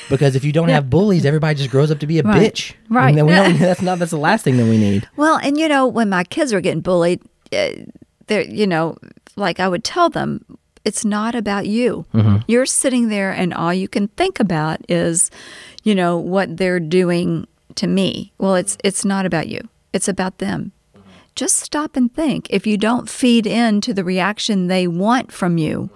Because 0.10 0.36
if 0.36 0.44
you 0.44 0.52
don't 0.52 0.70
have 0.70 0.90
bullies, 0.90 1.26
everybody 1.26 1.56
just 1.58 1.70
grows 1.70 1.92
up 1.92 2.00
to 2.00 2.08
be 2.08 2.20
a 2.20 2.24
Right, 2.24 2.54
bitch. 2.54 2.74
right. 2.90 3.10
And 3.10 3.18
then 3.18 3.26
we 3.26 3.34
don't, 3.36 3.58
that's 3.60 3.82
not 3.82 4.00
that's 4.00 4.12
the 4.12 4.18
last 4.18 4.44
thing 4.44 4.58
that 4.58 4.66
we 4.66 4.78
need. 4.78 5.08
Well, 5.16 5.38
and 5.42 5.58
you 5.58 5.68
know, 5.68 5.88
when 5.88 6.10
my 6.10 6.24
kids 6.24 6.54
were 6.54 6.62
getting 6.62 6.82
bullied, 6.82 7.22
uh, 7.52 7.70
there, 8.28 8.42
you 8.44 8.66
know, 8.68 8.98
like 9.36 9.60
I 9.60 9.68
would 9.68 9.84
tell 9.84 10.10
them, 10.10 10.46
it's 10.86 11.06
not 11.06 11.34
about 11.36 11.66
you. 11.68 12.06
You're 12.48 12.66
sitting 12.66 13.08
there, 13.10 13.32
and 13.32 13.54
all 13.54 13.74
you 13.74 13.88
can 13.88 14.10
think 14.10 14.40
about 14.40 14.80
is, 14.90 15.32
you 15.84 15.96
know, 15.96 16.18
what 16.18 16.58
they're 16.58 16.80
doing 16.80 17.48
to 17.76 17.88
me. 17.88 18.34
Well, 18.38 18.56
it's 18.56 18.78
it's 18.84 19.06
not 19.06 19.26
about 19.26 19.48
you. 19.48 19.62
It's 19.94 20.08
about 20.10 20.40
them. 20.40 20.72
Just 21.36 21.58
stop 21.58 21.96
and 21.96 22.14
think. 22.14 22.48
If 22.52 22.68
you 22.68 22.78
don't 22.78 23.10
feed 23.10 23.48
into 23.48 23.94
the 23.94 24.04
reaction 24.04 24.68
they 24.68 24.86
want 24.88 25.32
from 25.32 25.58
you, 25.58 25.90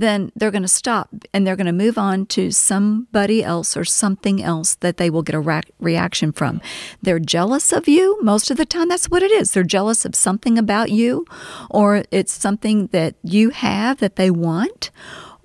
then 0.00 0.32
they're 0.34 0.50
going 0.50 0.62
to 0.62 0.68
stop 0.68 1.10
and 1.34 1.46
they're 1.46 1.56
going 1.56 1.66
to 1.66 1.72
move 1.72 1.98
on 1.98 2.26
to 2.26 2.50
somebody 2.50 3.44
else 3.44 3.76
or 3.76 3.84
something 3.84 4.42
else 4.42 4.76
that 4.76 4.96
they 4.96 5.10
will 5.10 5.22
get 5.22 5.34
a 5.34 5.40
ra- 5.40 5.60
reaction 5.80 6.32
from. 6.32 6.60
They're 7.02 7.18
jealous 7.18 7.72
of 7.72 7.88
you. 7.88 8.18
Most 8.22 8.50
of 8.50 8.56
the 8.56 8.64
time, 8.64 8.88
that's 8.88 9.10
what 9.10 9.22
it 9.22 9.30
is. 9.30 9.52
They're 9.52 9.62
jealous 9.62 10.04
of 10.04 10.14
something 10.14 10.56
about 10.56 10.90
you, 10.90 11.26
or 11.70 12.04
it's 12.10 12.32
something 12.32 12.86
that 12.88 13.14
you 13.22 13.50
have 13.50 13.98
that 13.98 14.16
they 14.16 14.30
want. 14.30 14.90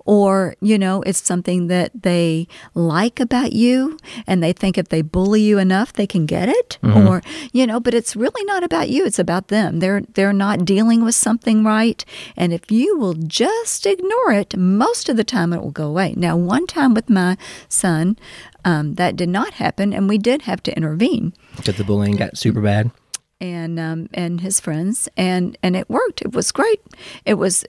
Or, 0.08 0.54
you 0.62 0.78
know, 0.78 1.02
it's 1.02 1.20
something 1.22 1.66
that 1.66 1.90
they 2.02 2.48
like 2.72 3.20
about 3.20 3.52
you 3.52 3.98
and 4.26 4.42
they 4.42 4.54
think 4.54 4.78
if 4.78 4.88
they 4.88 5.02
bully 5.02 5.42
you 5.42 5.58
enough, 5.58 5.92
they 5.92 6.06
can 6.06 6.24
get 6.24 6.48
it. 6.48 6.78
Or, 6.82 7.20
you 7.52 7.66
know, 7.66 7.78
but 7.78 7.92
it's 7.92 8.16
really 8.16 8.42
not 8.46 8.64
about 8.64 8.88
you. 8.88 9.04
It's 9.04 9.18
about 9.18 9.48
them. 9.48 9.80
They're 9.80 10.00
they're 10.14 10.32
not 10.32 10.64
dealing 10.64 11.04
with 11.04 11.14
something 11.14 11.62
right. 11.62 12.02
And 12.38 12.54
if 12.54 12.70
you 12.70 12.96
will 12.96 13.12
just 13.12 13.84
ignore 13.84 14.32
it, 14.32 14.56
most 14.56 15.10
of 15.10 15.16
the 15.18 15.24
time 15.24 15.52
it 15.52 15.60
will 15.60 15.70
go 15.82 15.86
away. 15.88 16.14
Now, 16.16 16.38
one 16.38 16.66
time 16.66 16.94
with 16.94 17.10
my 17.10 17.36
son, 17.68 18.16
um, 18.64 18.94
that 18.94 19.14
did 19.14 19.28
not 19.28 19.54
happen, 19.54 19.92
and 19.92 20.08
we 20.08 20.16
did 20.16 20.42
have 20.48 20.62
to 20.62 20.74
intervene 20.76 21.34
Because 21.56 21.76
the 21.76 21.84
bullying 21.84 22.16
got 22.16 22.38
super 22.38 22.62
bad. 22.62 22.90
and 23.40 23.78
um, 23.78 24.08
and 24.14 24.40
his 24.40 24.58
friends, 24.58 25.08
and 25.16 25.56
and 25.62 25.76
it 25.76 25.88
worked. 25.90 26.22
It 26.22 26.32
was 26.32 26.50
great. 26.50 26.80
It 27.24 27.34
was 27.34 27.64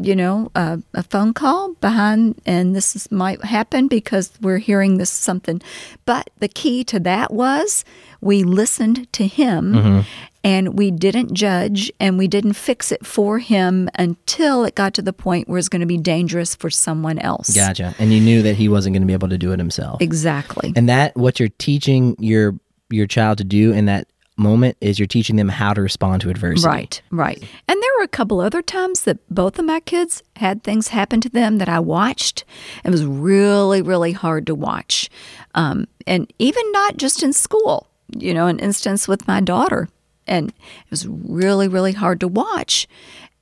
you 0.00 0.16
know, 0.16 0.50
a, 0.54 0.80
a 0.94 1.02
phone 1.02 1.34
call 1.34 1.74
behind, 1.74 2.40
and 2.46 2.74
this 2.74 2.96
is, 2.96 3.10
might 3.10 3.44
happen 3.44 3.88
because 3.88 4.32
we're 4.40 4.58
hearing 4.58 4.98
this 4.98 5.10
something. 5.10 5.60
But 6.04 6.30
the 6.38 6.48
key 6.48 6.84
to 6.84 7.00
that 7.00 7.32
was 7.32 7.84
we 8.20 8.44
listened 8.44 9.12
to 9.12 9.26
him 9.26 9.72
mm-hmm. 9.72 10.00
and 10.44 10.78
we 10.78 10.90
didn't 10.90 11.34
judge 11.34 11.92
and 12.00 12.16
we 12.16 12.28
didn't 12.28 12.54
fix 12.54 12.92
it 12.92 13.04
for 13.04 13.38
him 13.38 13.90
until 13.96 14.64
it 14.64 14.74
got 14.74 14.94
to 14.94 15.02
the 15.02 15.12
point 15.12 15.48
where 15.48 15.58
it's 15.58 15.68
going 15.68 15.80
to 15.80 15.86
be 15.86 15.98
dangerous 15.98 16.54
for 16.54 16.70
someone 16.70 17.18
else. 17.18 17.54
Gotcha. 17.54 17.94
And 17.98 18.12
you 18.12 18.20
knew 18.20 18.42
that 18.42 18.54
he 18.54 18.68
wasn't 18.68 18.94
going 18.94 19.02
to 19.02 19.06
be 19.06 19.12
able 19.12 19.28
to 19.28 19.38
do 19.38 19.52
it 19.52 19.58
himself. 19.58 20.00
Exactly. 20.00 20.72
And 20.74 20.88
that 20.88 21.16
what 21.16 21.38
you're 21.38 21.50
teaching 21.58 22.16
your 22.18 22.54
your 22.90 23.06
child 23.06 23.38
to 23.38 23.44
do 23.44 23.72
in 23.72 23.86
that 23.86 24.06
moment 24.36 24.76
is 24.80 24.98
you're 24.98 25.06
teaching 25.06 25.36
them 25.36 25.48
how 25.48 25.72
to 25.72 25.82
respond 25.82 26.22
to 26.22 26.30
adversity. 26.30 26.68
Right, 26.68 27.02
right. 27.10 27.38
And 27.38 27.82
there 27.82 27.91
a 28.02 28.08
couple 28.08 28.40
other 28.40 28.62
times 28.62 29.02
that 29.02 29.18
both 29.28 29.58
of 29.58 29.64
my 29.64 29.80
kids 29.80 30.22
had 30.36 30.62
things 30.62 30.88
happen 30.88 31.20
to 31.20 31.28
them 31.28 31.58
that 31.58 31.68
I 31.68 31.80
watched. 31.80 32.44
It 32.84 32.90
was 32.90 33.06
really, 33.06 33.82
really 33.82 34.12
hard 34.12 34.46
to 34.46 34.54
watch. 34.54 35.08
Um, 35.54 35.86
and 36.06 36.32
even 36.38 36.62
not 36.72 36.96
just 36.96 37.22
in 37.22 37.32
school, 37.32 37.88
you 38.16 38.34
know, 38.34 38.46
an 38.46 38.58
instance 38.58 39.08
with 39.08 39.26
my 39.26 39.40
daughter. 39.40 39.88
And 40.26 40.50
it 40.50 40.90
was 40.90 41.06
really, 41.06 41.68
really 41.68 41.92
hard 41.92 42.20
to 42.20 42.28
watch. 42.28 42.86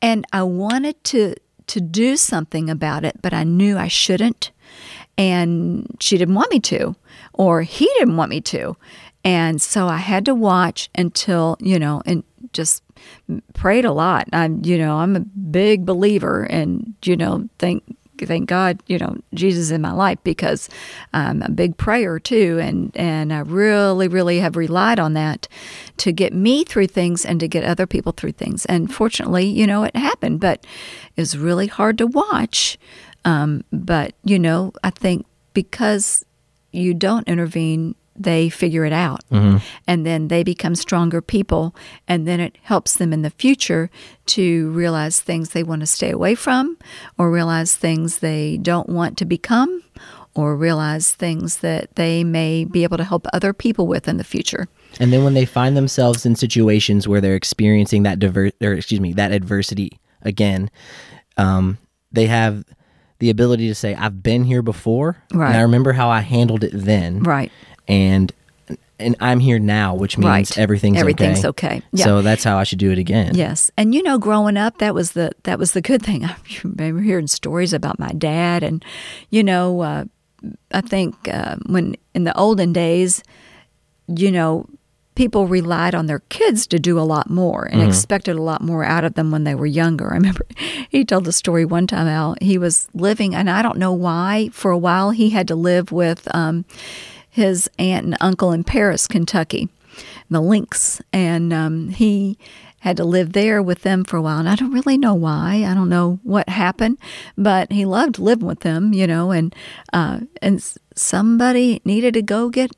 And 0.02 0.24
I 0.32 0.42
wanted 0.42 1.02
to 1.04 1.34
to 1.66 1.80
do 1.80 2.16
something 2.16 2.68
about 2.68 3.04
it, 3.04 3.22
but 3.22 3.32
I 3.32 3.44
knew 3.44 3.78
I 3.78 3.86
shouldn't. 3.86 4.50
And 5.16 5.96
she 6.00 6.18
didn't 6.18 6.34
want 6.34 6.50
me 6.50 6.58
to, 6.60 6.96
or 7.32 7.62
he 7.62 7.84
didn't 7.98 8.16
want 8.16 8.30
me 8.30 8.40
to. 8.40 8.76
And 9.24 9.62
so 9.62 9.86
I 9.86 9.98
had 9.98 10.24
to 10.24 10.34
watch 10.34 10.90
until, 10.96 11.56
you 11.60 11.78
know, 11.78 12.02
and 12.06 12.24
just 12.52 12.82
prayed 13.54 13.84
a 13.84 13.92
lot. 13.92 14.28
I'm, 14.32 14.64
you 14.64 14.78
know, 14.78 14.96
I'm 14.96 15.16
a 15.16 15.20
big 15.20 15.84
believer 15.84 16.44
and, 16.44 16.94
you 17.04 17.16
know, 17.16 17.48
thank 17.58 17.82
thank 18.26 18.50
God, 18.50 18.82
you 18.86 18.98
know, 18.98 19.16
Jesus 19.32 19.70
in 19.70 19.80
my 19.80 19.92
life 19.92 20.18
because 20.24 20.68
I'm 21.14 21.40
a 21.40 21.50
big 21.50 21.78
prayer 21.78 22.18
too 22.18 22.58
and 22.60 22.94
and 22.94 23.32
I 23.32 23.38
really 23.38 24.08
really 24.08 24.40
have 24.40 24.56
relied 24.56 24.98
on 24.98 25.14
that 25.14 25.48
to 25.98 26.12
get 26.12 26.34
me 26.34 26.64
through 26.64 26.88
things 26.88 27.24
and 27.24 27.40
to 27.40 27.48
get 27.48 27.64
other 27.64 27.86
people 27.86 28.12
through 28.12 28.32
things. 28.32 28.66
And 28.66 28.92
fortunately, 28.92 29.46
you 29.46 29.66
know, 29.66 29.84
it 29.84 29.96
happened, 29.96 30.40
but 30.40 30.66
it 31.16 31.20
was 31.20 31.38
really 31.38 31.66
hard 31.66 31.96
to 31.98 32.06
watch. 32.06 32.78
Um, 33.24 33.64
but, 33.72 34.14
you 34.24 34.38
know, 34.38 34.72
I 34.82 34.90
think 34.90 35.26
because 35.52 36.24
you 36.72 36.94
don't 36.94 37.28
intervene, 37.28 37.94
they 38.20 38.50
figure 38.50 38.84
it 38.84 38.92
out. 38.92 39.22
And 39.30 40.04
then 40.06 40.28
they 40.28 40.42
become 40.44 40.74
stronger 40.74 41.20
people. 41.22 41.74
And 42.06 42.28
then 42.28 42.38
it 42.38 42.58
helps 42.62 42.94
them 42.94 43.12
in 43.12 43.22
the 43.22 43.30
future 43.30 43.90
to 44.26 44.70
realize 44.70 45.20
things 45.20 45.50
they 45.50 45.62
want 45.62 45.80
to 45.80 45.86
stay 45.86 46.10
away 46.10 46.34
from, 46.34 46.76
or 47.18 47.30
realize 47.30 47.74
things 47.74 48.18
they 48.18 48.58
don't 48.58 48.88
want 48.90 49.16
to 49.18 49.24
become, 49.24 49.82
or 50.34 50.54
realize 50.54 51.12
things 51.14 51.56
that 51.58 51.94
they 51.96 52.22
may 52.22 52.64
be 52.64 52.84
able 52.84 52.98
to 52.98 53.04
help 53.04 53.26
other 53.32 53.52
people 53.52 53.86
with 53.86 54.06
in 54.06 54.18
the 54.18 54.24
future. 54.24 54.68
And 55.00 55.12
then 55.12 55.24
when 55.24 55.34
they 55.34 55.46
find 55.46 55.76
themselves 55.76 56.26
in 56.26 56.36
situations 56.36 57.08
where 57.08 57.20
they're 57.20 57.34
experiencing 57.34 58.02
that 58.04 58.18
diver- 58.18 58.52
or 58.62 58.72
excuse 58.74 59.00
me, 59.00 59.12
that 59.14 59.32
adversity 59.32 59.98
again, 60.22 60.70
um, 61.36 61.78
they 62.12 62.26
have 62.26 62.64
the 63.20 63.30
ability 63.30 63.68
to 63.68 63.74
say, 63.74 63.94
"I've 63.94 64.22
been 64.22 64.44
here 64.44 64.62
before, 64.62 65.16
Right. 65.34 65.48
and 65.48 65.56
I 65.58 65.60
remember 65.62 65.92
how 65.92 66.08
I 66.08 66.20
handled 66.20 66.64
it 66.64 66.70
then, 66.72 67.22
Right. 67.22 67.52
And 67.90 68.32
and 68.98 69.16
I'm 69.18 69.40
here 69.40 69.58
now, 69.58 69.94
which 69.94 70.18
means 70.18 70.26
Right. 70.26 70.58
everything's 70.58 70.98
Everything's 70.98 71.44
okay. 71.44 71.66
okay. 71.78 71.82
Yeah. 71.92 72.04
So 72.04 72.22
that's 72.22 72.44
how 72.44 72.58
I 72.58 72.64
should 72.64 72.78
do 72.78 72.90
it 72.92 72.98
again. 72.98 73.34
Yes, 73.34 73.70
and 73.76 73.94
you 73.94 74.02
know, 74.02 74.18
growing 74.18 74.56
up, 74.56 74.78
that 74.78 74.94
was 74.94 75.12
the 75.12 75.32
that 75.44 75.58
was 75.58 75.72
the 75.72 75.80
good 75.80 76.02
thing. 76.02 76.24
I 76.24 76.36
remember 76.62 77.00
hearing 77.02 77.26
stories 77.26 77.72
about 77.72 77.98
my 77.98 78.12
dad, 78.12 78.62
and 78.62 78.84
you 79.30 79.42
know, 79.42 79.80
uh, 79.80 80.04
I 80.72 80.80
think 80.82 81.28
uh, 81.28 81.56
when 81.66 81.96
in 82.14 82.24
the 82.24 82.36
olden 82.36 82.72
days, 82.72 83.22
you 84.06 84.30
know, 84.30 84.66
people 85.14 85.46
relied 85.46 85.94
on 85.94 86.06
their 86.06 86.20
kids 86.28 86.66
to 86.68 86.78
do 86.78 86.98
a 86.98 87.02
lot 87.14 87.28
more 87.30 87.68
and 87.72 87.82
expected 87.82 88.36
a 88.36 88.42
lot 88.42 88.62
more 88.62 88.84
out 88.84 89.04
of 89.04 89.14
them 89.14 89.30
when 89.30 89.44
they 89.44 89.54
were 89.54 89.66
younger. 89.66 90.10
I 90.12 90.14
remember 90.16 90.46
he 90.90 91.04
told 91.04 91.24
the 91.24 91.32
story 91.32 91.64
one 91.64 91.86
time 91.86 92.06
how 92.06 92.34
he 92.42 92.58
was 92.58 92.88
living, 92.94 93.34
and 93.34 93.48
I 93.50 93.62
don't 93.62 93.78
know 93.78 93.92
why. 93.94 94.50
For 94.52 94.70
a 94.70 94.78
while, 94.78 95.10
he 95.10 95.30
had 95.30 95.48
to 95.48 95.54
live 95.56 95.90
with 95.90 96.28
um, 96.34 96.64
his 97.30 97.70
aunt 97.78 98.04
and 98.06 98.16
uncle 98.20 98.52
in 98.52 98.64
Paris, 98.64 99.06
Kentucky 99.06 99.68
the 100.28 100.40
Lynx, 100.40 101.00
and 101.12 101.52
um, 101.52 101.88
he 101.88 102.38
had 102.80 102.96
to 102.96 103.04
live 103.04 103.32
there 103.32 103.62
with 103.62 103.82
them 103.82 104.04
for 104.04 104.16
a 104.16 104.22
while. 104.22 104.38
And 104.38 104.48
I 104.48 104.54
don't 104.54 104.72
really 104.72 104.96
know 104.96 105.14
why. 105.14 105.64
I 105.66 105.74
don't 105.74 105.88
know 105.88 106.18
what 106.22 106.48
happened, 106.48 106.98
but 107.36 107.70
he 107.72 107.84
loved 107.84 108.18
living 108.18 108.46
with 108.46 108.60
them, 108.60 108.94
you 108.94 109.06
know. 109.06 109.32
And 109.32 109.54
uh, 109.92 110.20
and 110.40 110.62
somebody 110.94 111.82
needed 111.84 112.14
to 112.14 112.22
go 112.22 112.48
get 112.48 112.72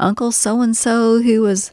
Uncle 0.00 0.32
so 0.32 0.60
and 0.60 0.76
so 0.76 1.22
who 1.22 1.42
was 1.42 1.72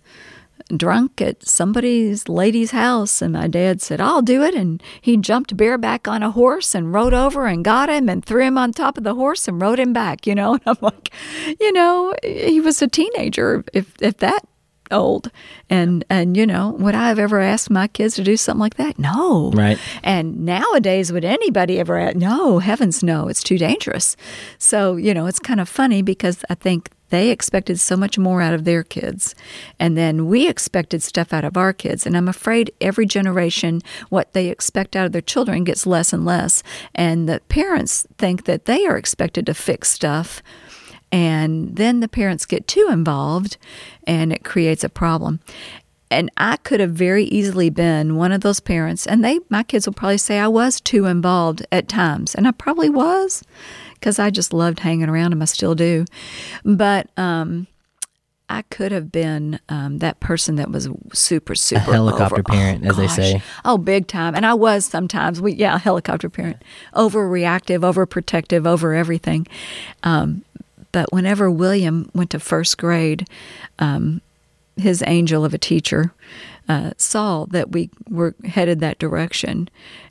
drunk 0.77 1.21
at 1.21 1.45
somebody's 1.45 2.27
lady's 2.29 2.71
house 2.71 3.21
and 3.21 3.33
my 3.33 3.47
dad 3.47 3.81
said 3.81 3.99
i'll 4.01 4.21
do 4.21 4.43
it 4.43 4.53
and 4.55 4.81
he 5.01 5.17
jumped 5.17 5.55
bareback 5.57 6.07
on 6.07 6.23
a 6.23 6.31
horse 6.31 6.73
and 6.75 6.93
rode 6.93 7.13
over 7.13 7.45
and 7.45 7.63
got 7.63 7.89
him 7.89 8.09
and 8.09 8.25
threw 8.25 8.43
him 8.43 8.57
on 8.57 8.71
top 8.71 8.97
of 8.97 9.03
the 9.03 9.15
horse 9.15 9.47
and 9.47 9.61
rode 9.61 9.79
him 9.79 9.93
back 9.93 10.25
you 10.27 10.35
know? 10.35 10.53
And 10.61 10.61
i'm 10.65 10.77
like 10.81 11.11
you 11.59 11.71
know 11.71 12.13
he 12.23 12.59
was 12.59 12.81
a 12.81 12.87
teenager 12.87 13.63
if 13.73 13.93
if 14.01 14.17
that 14.17 14.45
old. 14.91 15.31
And 15.69 16.03
and 16.09 16.35
you 16.35 16.45
know 16.45 16.71
would 16.79 16.95
i 16.95 17.07
have 17.07 17.19
ever 17.19 17.39
asked 17.39 17.69
my 17.69 17.87
kids 17.87 18.15
to 18.15 18.23
do 18.23 18.35
something 18.37 18.59
like 18.59 18.75
that? 18.75 18.99
No. 18.99 19.51
Right. 19.51 19.79
and 20.03 20.45
nowadays 20.45 21.11
would 21.11 21.25
anybody 21.25 21.79
ever 21.79 21.97
ask 21.97 22.15
no 22.15 22.59
heavens 22.59 23.01
no 23.03 23.27
it's 23.27 23.43
too 23.43 23.57
dangerous. 23.57 24.15
So 24.57 24.97
you 24.97 25.13
know 25.13 25.25
it's 25.27 25.39
kind 25.39 25.59
of 25.59 25.69
funny 25.69 26.01
because 26.01 26.43
i 26.49 26.55
think 26.55 26.89
they 27.11 27.29
expected 27.29 27.79
so 27.79 27.95
much 27.95 28.17
more 28.17 28.41
out 28.41 28.53
of 28.53 28.63
their 28.63 28.83
kids. 28.83 29.35
And 29.79 29.95
then 29.95 30.27
we 30.27 30.47
expected 30.47 31.03
stuff 31.03 31.31
out 31.31 31.45
of 31.45 31.57
our 31.57 31.73
kids. 31.73 32.05
And 32.05 32.17
i'm 32.17 32.27
afraid 32.27 32.73
every 32.81 33.05
generation 33.05 33.81
what 34.09 34.33
they 34.33 34.47
expect 34.47 34.95
out 34.95 35.05
of 35.05 35.11
their 35.11 35.21
children 35.21 35.63
gets 35.63 35.85
less 35.85 36.11
and 36.11 36.25
less. 36.25 36.63
And 36.95 37.29
the 37.29 37.41
parents 37.49 38.07
think 38.17 38.45
that 38.45 38.65
they 38.65 38.85
are 38.87 38.97
expected 38.97 39.45
to 39.45 39.53
fix 39.53 39.89
stuff. 39.89 40.41
And 41.11 41.75
then 41.75 41.99
the 41.99 42.07
parents 42.07 42.45
get 42.45 42.67
too 42.67 42.87
involved 42.89 43.57
and 44.07 44.31
it 44.31 44.45
creates 44.45 44.83
a 44.83 44.89
problem. 44.89 45.41
And 46.09 46.29
i 46.37 46.57
could 46.57 46.79
have 46.79 46.91
very 46.91 47.25
easily 47.25 47.69
been 47.69 48.15
one 48.15 48.31
of 48.31 48.41
those 48.41 48.61
parents. 48.61 49.05
And 49.05 49.23
they 49.23 49.39
my 49.49 49.63
kids 49.63 49.85
will 49.85 49.93
probably 49.93 50.17
say 50.17 50.39
i 50.39 50.47
was 50.47 50.79
too 50.79 51.05
involved 51.05 51.65
at 51.71 51.89
times. 51.89 52.33
And 52.35 52.47
i 52.47 52.51
probably 52.51 52.89
was 52.89 53.43
because 54.01 54.19
i 54.19 54.29
just 54.29 54.51
loved 54.51 54.79
hanging 54.79 55.07
around 55.07 55.31
him. 55.31 55.41
i 55.41 55.45
still 55.45 55.75
do 55.75 56.03
but 56.65 57.07
um 57.17 57.67
I 58.49 58.63
could 58.63 58.91
have 58.91 59.13
been 59.13 59.61
um, 59.69 59.99
that 59.99 60.19
person 60.19 60.57
that 60.57 60.69
was 60.69 60.89
super, 61.13 61.55
super 61.55 61.93
helicopter 61.93 62.35
over- 62.35 62.43
parent, 62.43 62.85
as 62.85 62.97
they 62.97 63.07
say. 63.07 63.41
Oh, 63.63 63.77
big 63.77 64.07
time. 64.07 64.35
And 64.35 64.45
I 64.45 64.53
was 64.55 64.83
sometimes. 64.83 65.39
We 65.39 65.53
yeah, 65.53 65.77
helicopter 65.77 66.29
parent, 66.29 66.61
overreactive, 66.93 67.79
overprotective, 67.79 68.67
over 68.67 68.93
everything. 68.93 69.47
Um, 70.03 70.43
but 70.91 71.13
whenever 71.13 71.49
William 71.49 72.09
went 72.13 72.31
to 72.31 72.41
first 72.41 72.77
grade, 72.77 73.25
um, 73.79 74.19
his 74.75 75.01
angel 75.07 75.45
of 75.45 75.53
a 75.53 75.57
teacher 75.57 76.13
uh, 76.71 76.91
saw 76.95 77.45
that 77.47 77.73
we 77.73 77.89
were 78.09 78.33
headed 78.45 78.79
that 78.79 78.97
direction. 78.97 79.69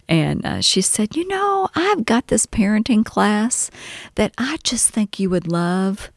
And 0.08 0.44
uh, 0.44 0.61
she 0.61 0.82
said, 0.82 1.16
You 1.16 1.26
know, 1.26 1.68
I've 1.74 2.04
got 2.04 2.26
this 2.26 2.44
parenting 2.44 3.02
class 3.02 3.70
that 4.16 4.34
I 4.36 4.58
just 4.62 4.90
think 4.90 5.18
you 5.18 5.30
would 5.30 5.50
love. 5.50 6.11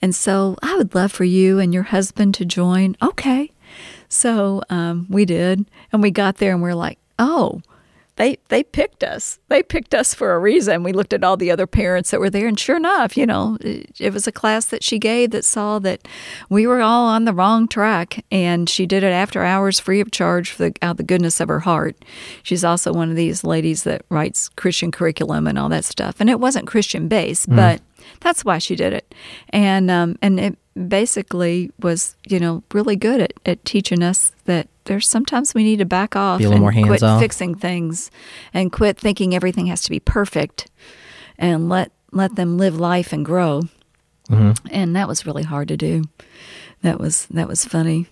And 0.00 0.14
so 0.14 0.56
I 0.62 0.76
would 0.76 0.94
love 0.94 1.10
for 1.10 1.24
you 1.24 1.58
and 1.58 1.74
your 1.74 1.84
husband 1.84 2.34
to 2.36 2.44
join. 2.44 2.96
Okay. 3.02 3.50
So 4.08 4.62
um, 4.70 5.06
we 5.08 5.24
did. 5.24 5.66
And 5.92 6.00
we 6.00 6.12
got 6.12 6.36
there 6.36 6.52
and 6.52 6.62
we 6.62 6.70
are 6.70 6.76
like, 6.76 6.98
Oh, 7.18 7.60
they 8.22 8.38
they 8.50 8.62
picked 8.62 9.02
us. 9.02 9.40
They 9.48 9.64
picked 9.64 9.94
us 9.94 10.14
for 10.14 10.32
a 10.32 10.38
reason. 10.38 10.84
We 10.84 10.92
looked 10.92 11.12
at 11.12 11.24
all 11.24 11.36
the 11.36 11.50
other 11.50 11.66
parents 11.66 12.12
that 12.12 12.20
were 12.20 12.30
there, 12.30 12.46
and 12.46 12.58
sure 12.58 12.76
enough, 12.76 13.16
you 13.16 13.26
know, 13.26 13.58
it, 13.60 13.90
it 13.98 14.12
was 14.12 14.28
a 14.28 14.32
class 14.32 14.66
that 14.66 14.84
she 14.84 15.00
gave 15.00 15.32
that 15.32 15.44
saw 15.44 15.80
that 15.80 16.06
we 16.48 16.64
were 16.64 16.80
all 16.80 17.06
on 17.06 17.24
the 17.24 17.32
wrong 17.32 17.66
track, 17.66 18.24
and 18.30 18.70
she 18.70 18.86
did 18.86 19.02
it 19.02 19.10
after 19.10 19.42
hours, 19.42 19.80
free 19.80 19.98
of 19.98 20.12
charge, 20.12 20.52
for 20.52 20.70
the, 20.70 20.74
out 20.82 20.92
of 20.92 20.96
the 20.98 21.02
goodness 21.02 21.40
of 21.40 21.48
her 21.48 21.60
heart. 21.60 21.96
She's 22.44 22.62
also 22.62 22.92
one 22.92 23.10
of 23.10 23.16
these 23.16 23.42
ladies 23.42 23.82
that 23.82 24.04
writes 24.08 24.48
Christian 24.50 24.92
curriculum 24.92 25.48
and 25.48 25.58
all 25.58 25.68
that 25.70 25.84
stuff, 25.84 26.20
and 26.20 26.30
it 26.30 26.38
wasn't 26.38 26.68
Christian 26.68 27.08
based, 27.08 27.48
but 27.50 27.82
that's 28.20 28.44
why 28.44 28.58
she 28.58 28.76
did 28.76 28.92
it, 28.92 29.12
and 29.48 29.90
um, 29.90 30.16
and 30.22 30.38
it 30.38 30.58
basically 30.88 31.70
was 31.80 32.16
you 32.26 32.40
know 32.40 32.62
really 32.72 32.96
good 32.96 33.20
at, 33.20 33.32
at 33.44 33.64
teaching 33.64 34.02
us 34.02 34.32
that 34.46 34.68
there's 34.84 35.06
sometimes 35.06 35.54
we 35.54 35.62
need 35.62 35.78
to 35.78 35.84
back 35.84 36.16
off 36.16 36.40
and 36.40 36.60
more 36.60 36.72
quit 36.72 36.86
hands-off. 36.86 37.20
fixing 37.20 37.54
things 37.54 38.10
and 38.54 38.72
quit 38.72 38.98
thinking 38.98 39.34
everything 39.34 39.66
has 39.66 39.82
to 39.82 39.90
be 39.90 40.00
perfect 40.00 40.70
and 41.38 41.68
let 41.68 41.92
let 42.10 42.36
them 42.36 42.56
live 42.58 42.78
life 42.78 43.12
and 43.12 43.24
grow 43.24 43.62
Mm-hmm. 44.30 44.66
and 44.70 44.94
that 44.96 45.08
was 45.08 45.26
really 45.26 45.42
hard 45.42 45.66
to 45.68 45.76
do 45.76 46.04
that 46.82 46.98
was 47.00 47.26
that 47.26 47.48
was 47.48 47.64
funny 47.64 48.06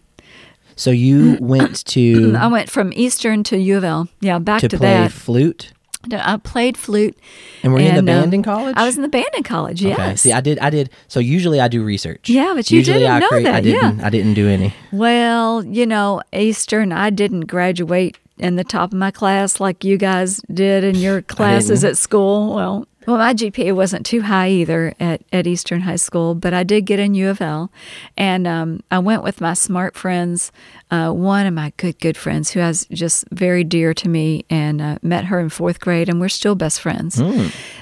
So 0.77 0.91
you 0.91 1.39
went 1.41 1.85
to 1.95 2.35
i 2.37 2.47
went 2.49 2.69
from 2.69 2.93
eastern 2.95 3.43
to 3.45 3.57
u 3.57 3.77
of 3.79 3.85
l 3.85 4.09
yeah 4.21 4.39
back 4.41 4.61
to 4.61 4.69
to, 4.69 4.77
play 4.77 4.89
that 4.89 5.13
flute. 5.13 5.73
I 6.13 6.39
played 6.39 6.77
flute. 6.77 7.19
And 7.63 7.73
were 7.73 7.81
you 7.81 7.87
in 7.89 7.95
the 7.95 7.99
and, 7.99 8.09
um, 8.09 8.17
band 8.23 8.35
in 8.35 8.43
college? 8.43 8.75
I 8.77 8.87
was 8.87 8.97
in 8.97 9.03
the 9.03 9.09
band 9.09 9.29
in 9.37 9.43
college. 9.43 9.83
Yes. 9.83 9.99
Okay. 9.99 10.17
See, 10.17 10.33
I 10.33 10.41
did. 10.41 10.59
I 10.59 10.71
did. 10.71 10.91
So 11.09 11.21
usually 11.21 11.61
I 11.61 11.69
do 11.69 11.83
research. 11.83 12.29
Yeah, 12.29 12.53
but 12.55 12.71
you 12.71 12.79
usually 12.79 13.01
didn't 13.01 13.13
I 13.13 13.19
know 13.19 13.29
create, 13.29 13.43
that, 13.45 13.55
I 13.55 13.61
didn't. 13.61 14.01
I 14.01 14.11
didn't 14.11 14.35
do 14.35 14.49
any. 14.49 14.75
Well, 14.93 15.65
you 15.65 15.87
know, 15.87 16.23
Eastern, 16.33 16.93
I 16.93 17.11
didn't 17.11 17.43
graduate 17.43 18.19
in 18.39 18.57
the 18.57 18.65
top 18.65 18.93
of 18.93 18.99
my 18.99 19.11
class 19.11 19.61
like 19.61 19.85
you 19.85 19.99
guys 19.99 20.41
did 20.53 20.83
in 20.83 20.95
your 20.95 21.21
classes 21.23 21.85
at 21.85 21.99
school. 21.99 22.55
Well, 22.55 22.87
well, 23.07 23.17
my 23.17 23.33
GPA 23.35 23.75
wasn't 23.75 24.05
too 24.05 24.23
high 24.23 24.51
either 24.51 24.95
at, 25.01 25.23
at 25.33 25.47
Eastern 25.47 25.81
High 25.83 25.97
School, 25.97 26.35
but 26.35 26.53
I 26.53 26.65
did 26.65 26.83
get 26.83 26.99
in 26.99 27.15
U 27.15 27.29
of 27.31 27.41
L. 27.41 27.73
And 28.17 28.47
um, 28.47 28.81
I 28.91 28.99
went 28.99 29.23
with 29.23 29.41
my 29.41 29.55
smart 29.55 29.97
friends, 29.97 30.53
uh, 30.91 31.11
one 31.11 31.47
of 31.47 31.55
my 31.55 31.73
good, 31.77 31.99
good 31.99 32.17
friends 32.17 32.51
who 32.51 32.61
is 32.61 32.87
just 32.93 33.25
very 33.31 33.65
dear 33.65 33.95
to 33.95 34.09
me, 34.09 34.45
and 34.51 34.81
uh, 34.83 34.99
met 35.03 35.25
her 35.27 35.41
in 35.41 35.49
fourth 35.49 35.81
grade, 35.81 36.09
and 36.09 36.21
we're 36.21 36.29
still 36.29 36.55
best 36.55 36.81
friends. 36.81 37.19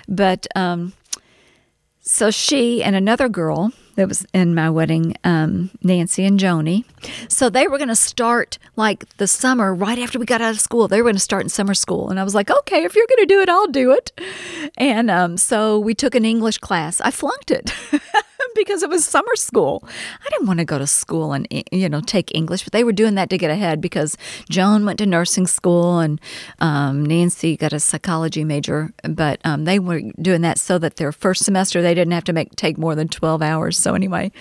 But 0.08 0.46
um, 0.54 0.92
so 2.00 2.30
she 2.30 2.82
and 2.82 2.94
another 2.94 3.28
girl 3.28 3.72
that 3.98 4.06
was 4.08 4.24
in 4.32 4.54
my 4.54 4.70
wedding, 4.70 5.16
um, 5.24 5.70
Nancy 5.82 6.24
and 6.24 6.38
Joni. 6.38 6.84
So 7.28 7.50
they 7.50 7.66
were 7.66 7.78
going 7.78 7.88
to 7.88 7.96
start 7.96 8.56
like 8.76 9.16
the 9.16 9.26
summer 9.26 9.74
right 9.74 9.98
after 9.98 10.20
we 10.20 10.24
got 10.24 10.40
out 10.40 10.52
of 10.52 10.60
school. 10.60 10.86
They 10.86 10.98
were 10.98 11.06
going 11.06 11.16
to 11.16 11.20
start 11.20 11.42
in 11.42 11.48
summer 11.48 11.74
school, 11.74 12.08
and 12.08 12.20
I 12.20 12.22
was 12.22 12.32
like, 12.32 12.48
okay, 12.48 12.84
if 12.84 12.94
you're 12.94 13.08
going 13.08 13.26
to 13.26 13.34
do 13.34 13.40
it, 13.40 13.48
I'll 13.48 13.66
do 13.66 13.90
it. 13.90 14.12
And 14.76 15.10
um, 15.10 15.36
so 15.36 15.80
we 15.80 15.94
took 15.94 16.14
an 16.14 16.24
English 16.24 16.58
class. 16.58 17.00
I 17.00 17.10
flunked 17.10 17.50
it. 17.50 17.72
Because 18.54 18.82
it 18.82 18.90
was 18.90 19.04
summer 19.04 19.36
school, 19.36 19.82
I 20.24 20.28
didn't 20.30 20.46
want 20.46 20.58
to 20.58 20.64
go 20.64 20.78
to 20.78 20.86
school 20.86 21.32
and 21.32 21.46
you 21.70 21.88
know 21.88 22.00
take 22.00 22.34
English, 22.34 22.64
but 22.64 22.72
they 22.72 22.84
were 22.84 22.92
doing 22.92 23.14
that 23.14 23.30
to 23.30 23.38
get 23.38 23.50
ahead. 23.50 23.80
Because 23.80 24.16
Joan 24.50 24.84
went 24.84 24.98
to 24.98 25.06
nursing 25.06 25.46
school 25.46 25.98
and 25.98 26.20
um, 26.60 27.04
Nancy 27.04 27.56
got 27.56 27.72
a 27.72 27.80
psychology 27.80 28.44
major, 28.44 28.92
but 29.02 29.40
um, 29.44 29.64
they 29.64 29.78
were 29.78 30.02
doing 30.20 30.42
that 30.42 30.58
so 30.58 30.78
that 30.78 30.96
their 30.96 31.12
first 31.12 31.44
semester 31.44 31.82
they 31.82 31.94
didn't 31.94 32.12
have 32.12 32.24
to 32.24 32.32
make 32.32 32.54
take 32.56 32.78
more 32.78 32.94
than 32.94 33.08
twelve 33.08 33.42
hours. 33.42 33.78
So 33.78 33.94
anyway, 33.94 34.32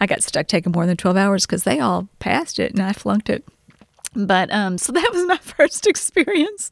I 0.00 0.06
got 0.06 0.22
stuck 0.22 0.46
taking 0.46 0.72
more 0.72 0.86
than 0.86 0.96
twelve 0.96 1.16
hours 1.16 1.46
because 1.46 1.64
they 1.64 1.80
all 1.80 2.08
passed 2.18 2.58
it 2.58 2.72
and 2.72 2.82
I 2.82 2.92
flunked 2.92 3.30
it. 3.30 3.44
But 4.14 4.52
um, 4.52 4.76
so 4.78 4.92
that 5.00 5.10
was 5.12 5.24
my 5.26 5.36
first 5.38 5.86
experience. 5.86 6.70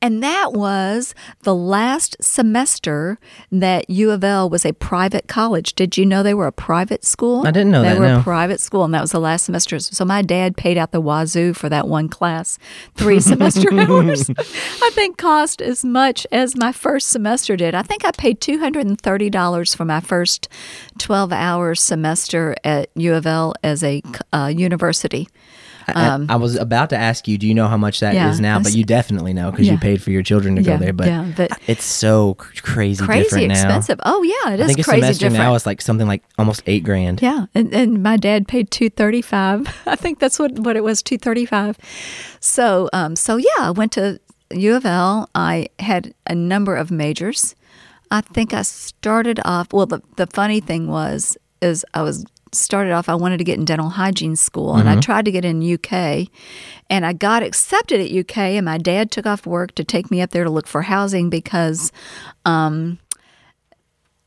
And 0.00 0.22
that 0.22 0.52
was 0.52 1.14
the 1.42 1.54
last 1.54 2.16
semester 2.20 3.18
that 3.50 3.88
U 3.88 4.10
of 4.10 4.22
L 4.24 4.50
was 4.50 4.64
a 4.64 4.72
private 4.72 5.26
college. 5.26 5.74
Did 5.74 5.96
you 5.96 6.04
know 6.04 6.22
they 6.22 6.34
were 6.34 6.46
a 6.46 6.52
private 6.52 7.04
school? 7.04 7.46
I 7.46 7.50
didn't 7.50 7.70
know 7.70 7.82
they 7.82 7.90
that, 7.90 7.98
were 7.98 8.06
no. 8.06 8.20
a 8.20 8.22
private 8.22 8.60
school, 8.60 8.84
and 8.84 8.92
that 8.94 9.00
was 9.00 9.12
the 9.12 9.20
last 9.20 9.44
semester. 9.44 9.78
So 9.78 10.04
my 10.04 10.22
dad 10.22 10.56
paid 10.56 10.76
out 10.76 10.92
the 10.92 11.00
wazoo 11.00 11.54
for 11.54 11.68
that 11.68 11.88
one 11.88 12.08
class, 12.08 12.58
three 12.94 13.20
semester 13.34 13.72
hours. 13.72 14.30
I 14.30 14.90
think 14.92 15.16
cost 15.16 15.62
as 15.62 15.84
much 15.84 16.26
as 16.30 16.56
my 16.56 16.72
first 16.72 17.08
semester 17.08 17.56
did. 17.56 17.74
I 17.74 17.82
think 17.82 18.04
I 18.04 18.10
paid 18.10 18.40
two 18.40 18.58
hundred 18.58 18.86
and 18.86 19.00
thirty 19.00 19.30
dollars 19.30 19.74
for 19.74 19.84
my 19.84 20.00
first 20.00 20.48
twelve 20.98 21.32
hour 21.32 21.74
semester 21.74 22.54
at 22.62 22.90
U 22.94 23.14
of 23.14 23.26
L 23.26 23.54
as 23.62 23.82
a 23.82 24.02
uh, 24.32 24.52
university. 24.54 25.28
I- 25.88 26.26
I, 26.34 26.36
was 26.36 26.56
about 26.56 26.90
to 26.90 26.96
ask 26.96 27.26
you, 27.28 27.36
do 27.38 27.46
you 27.46 27.54
know 27.54 27.68
how 27.68 27.76
much 27.76 28.00
that 28.00 28.14
is 28.14 28.38
Um, 28.38 28.44
yeah, 28.44 28.52
now? 28.52 28.60
But 28.60 28.72
you 28.74 28.84
definitely 28.84 29.32
know 29.32 29.50
because 29.50 29.66
Yeah. 29.66 29.72
you 29.72 29.78
paid 29.78 30.02
for 30.02 30.10
your 30.10 30.22
children 30.22 30.56
to 30.56 30.62
Yeah, 30.62 30.76
go 30.78 30.84
there. 30.84 30.92
But 30.92 31.36
but- 31.36 31.58
it's 31.66 31.84
so 31.84 32.34
cr- 32.34 32.60
crazy, 32.62 33.04
crazy 33.04 33.22
different 33.24 33.48
now. 33.48 33.54
expensive. 33.54 34.00
Oh 34.04 34.22
yeah, 34.22 34.54
it 34.54 34.60
is 34.60 34.64
I 34.64 34.66
think 34.68 34.78
a 34.80 34.82
crazy 34.84 35.00
semester 35.02 35.24
different. 35.26 35.44
now 35.44 35.54
is 35.54 35.66
like 35.66 35.80
something 35.82 36.06
like 36.06 36.22
almost 36.38 36.62
eight 36.66 36.84
grand. 36.84 37.20
Yeah, 37.22 37.46
and, 37.54 37.72
and 37.74 38.02
my 38.02 38.16
dad 38.16 38.46
paid 38.48 38.70
two 38.70 38.88
thirty 38.90 39.22
five. 39.22 39.66
I 39.86 39.96
think 39.96 40.18
that's 40.18 40.38
what 40.38 40.58
what 40.60 40.76
it 40.76 40.84
was 40.84 41.02
two 41.02 41.18
thirty 41.18 41.46
five. 41.46 41.76
So 42.40 42.88
um, 42.92 43.16
so 43.16 43.36
yeah, 43.36 43.46
I 43.60 43.70
went 43.70 43.92
to 43.92 44.20
U 44.52 44.74
of 44.76 44.84
L. 44.86 45.28
I 45.34 45.68
had 45.78 46.14
a 46.26 46.34
number 46.34 46.76
of 46.76 46.90
majors. 46.90 47.54
I 48.10 48.20
think 48.20 48.52
I 48.54 48.62
started 48.62 49.40
off. 49.44 49.72
Well, 49.72 49.86
the 49.86 50.02
the 50.16 50.26
funny 50.28 50.60
thing 50.60 50.88
was 50.88 51.36
is 51.60 51.84
I 51.94 52.02
was 52.02 52.24
started 52.56 52.92
off. 52.92 53.08
I 53.08 53.14
wanted 53.14 53.38
to 53.38 53.44
get 53.44 53.58
in 53.58 53.64
dental 53.64 53.90
hygiene 53.90 54.36
school, 54.36 54.76
and 54.76 54.88
I 54.88 54.92
mm-hmm. 54.92 55.00
tried 55.00 55.24
to 55.26 55.32
get 55.32 55.44
in 55.44 55.62
UK, 55.62 56.28
and 56.90 57.06
I 57.06 57.12
got 57.12 57.42
accepted 57.42 58.00
at 58.00 58.10
UK. 58.10 58.38
And 58.38 58.64
my 58.64 58.78
dad 58.78 59.10
took 59.10 59.26
off 59.26 59.46
work 59.46 59.74
to 59.76 59.84
take 59.84 60.10
me 60.10 60.20
up 60.20 60.30
there 60.30 60.44
to 60.44 60.50
look 60.50 60.66
for 60.66 60.82
housing 60.82 61.30
because 61.30 61.92
um, 62.44 62.98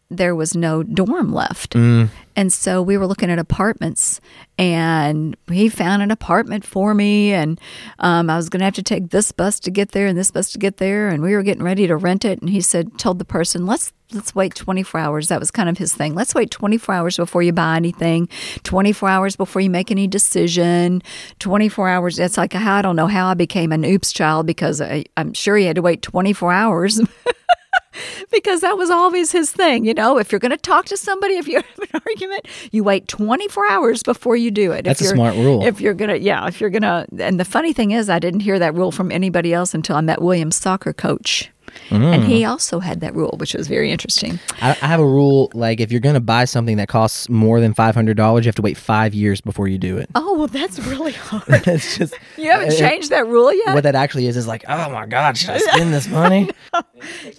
there 0.09 0.35
was 0.35 0.55
no 0.55 0.83
dorm 0.83 1.33
left. 1.33 1.73
Mm. 1.73 2.09
And 2.37 2.53
so 2.53 2.83
we 2.83 2.97
were 2.97 3.07
looking 3.07 3.31
at 3.31 3.39
apartments, 3.39 4.21
and 4.59 5.35
he 5.51 5.69
found 5.69 6.03
an 6.03 6.11
apartment 6.11 6.63
for 6.63 6.93
me. 6.93 7.33
And 7.33 7.59
um, 7.97 8.29
I 8.29 8.35
was 8.35 8.47
going 8.47 8.59
to 8.59 8.65
have 8.65 8.75
to 8.75 8.83
take 8.83 9.09
this 9.09 9.31
bus 9.31 9.59
to 9.61 9.71
get 9.71 9.91
there 9.91 10.05
and 10.05 10.15
this 10.15 10.29
bus 10.29 10.51
to 10.51 10.59
get 10.59 10.77
there. 10.77 11.09
And 11.09 11.23
we 11.23 11.33
were 11.33 11.41
getting 11.41 11.63
ready 11.63 11.87
to 11.87 11.97
rent 11.97 12.23
it. 12.25 12.39
And 12.39 12.51
he 12.51 12.61
said, 12.61 12.99
told 12.99 13.17
the 13.17 13.25
person, 13.25 13.65
let's 13.65 13.91
let's 14.13 14.35
wait 14.35 14.53
24 14.53 14.99
hours. 14.99 15.27
That 15.29 15.39
was 15.39 15.49
kind 15.49 15.67
of 15.67 15.79
his 15.79 15.95
thing. 15.95 16.13
Let's 16.13 16.35
wait 16.35 16.51
24 16.51 16.93
hours 16.93 17.17
before 17.17 17.41
you 17.41 17.51
buy 17.51 17.75
anything. 17.75 18.29
24 18.63 19.09
hours 19.09 19.35
before 19.35 19.61
you 19.61 19.71
make 19.71 19.89
any 19.89 20.07
decision. 20.07 21.01
24 21.39 21.89
hours. 21.89 22.17
That's 22.17 22.37
like 22.37 22.53
I 22.53 22.83
don't 22.83 22.95
know 22.95 23.07
how 23.07 23.27
I 23.27 23.33
became 23.33 23.71
an 23.71 23.83
oops 23.83 24.13
child 24.13 24.45
because 24.45 24.79
I, 24.79 25.05
I'm 25.17 25.33
sure 25.33 25.57
he 25.57 25.65
had 25.65 25.75
to 25.75 25.81
wait 25.81 26.03
24 26.03 26.53
hours. 26.53 27.01
because 28.31 28.61
that 28.61 28.77
was 28.77 28.89
always 28.89 29.31
his 29.31 29.51
thing. 29.51 29.85
You 29.85 29.93
know, 29.93 30.17
if 30.17 30.31
you're 30.31 30.39
going 30.39 30.51
to 30.51 30.57
talk 30.57 30.85
to 30.85 30.97
somebody, 30.97 31.35
if 31.35 31.47
you 31.47 31.55
have 31.77 31.89
an 31.93 32.01
argument, 32.07 32.47
you 32.71 32.83
wait 32.83 33.07
24 33.07 33.69
hours 33.69 34.03
before 34.03 34.35
you 34.35 34.51
do 34.51 34.71
it. 34.71 34.85
That's 34.85 35.01
if 35.01 35.05
a 35.05 35.09
you're- 35.09 35.17
smart 35.17 35.35
rule. 35.35 35.65
If 35.65 35.81
you're 35.81 35.93
going 35.93 36.09
to, 36.09 36.19
yeah, 36.19 36.47
if 36.47 36.59
you're 36.61 36.69
going 36.69 36.83
to, 36.83 37.05
and 37.19 37.39
the 37.39 37.45
funny 37.45 37.73
thing 37.73 37.91
is, 37.91 38.09
I 38.09 38.19
didn't 38.19 38.41
hear 38.41 38.59
that 38.59 38.73
rule 38.73 38.91
from 38.91 39.11
anybody 39.11 39.53
else 39.53 39.73
until 39.73 39.95
I 39.95 40.01
met 40.01 40.21
William's 40.21 40.55
soccer 40.55 40.93
coach. 40.93 41.49
And 41.89 42.23
he 42.23 42.41
Mm. 42.41 42.49
also 42.49 42.79
had 42.79 42.99
that 43.01 43.15
rule, 43.15 43.35
which 43.37 43.53
was 43.53 43.67
very 43.67 43.91
interesting. 43.91 44.39
I, 44.61 44.71
I 44.81 44.87
have 44.87 44.99
a 44.99 45.05
rule 45.07 45.49
like 45.53 45.79
if 45.79 45.91
you're 45.91 46.01
going 46.01 46.15
to 46.15 46.19
buy 46.21 46.45
something 46.45 46.77
that 46.77 46.87
costs 46.89 47.29
more 47.29 47.59
than 47.59 47.73
five 47.73 47.95
hundred 47.95 48.17
dollars, 48.17 48.45
you 48.45 48.49
have 48.49 48.55
to 48.55 48.61
wait 48.61 48.77
five 48.77 49.13
years 49.13 49.41
before 49.41 49.67
you 49.67 49.77
do 49.77 49.97
it. 49.97 50.09
Oh, 50.15 50.33
well, 50.37 50.47
that's 50.47 50.79
really 50.79 51.11
hard. 51.29 51.43
it's 51.67 51.97
just 51.97 52.13
You 52.37 52.51
haven't 52.51 52.73
it- 52.73 52.77
changed 52.77 53.09
that 53.11 53.27
rule 53.27 53.53
yet? 53.53 53.73
What 53.75 53.83
that 53.83 53.95
actually 53.95 54.27
is 54.27 54.35
is 54.37 54.47
like, 54.47 54.63
oh 54.67 54.89
my 54.89 55.05
god, 55.05 55.37
should 55.37 55.51
I 55.51 55.57
spend 55.59 55.93
this 55.93 56.07
money? 56.21 56.49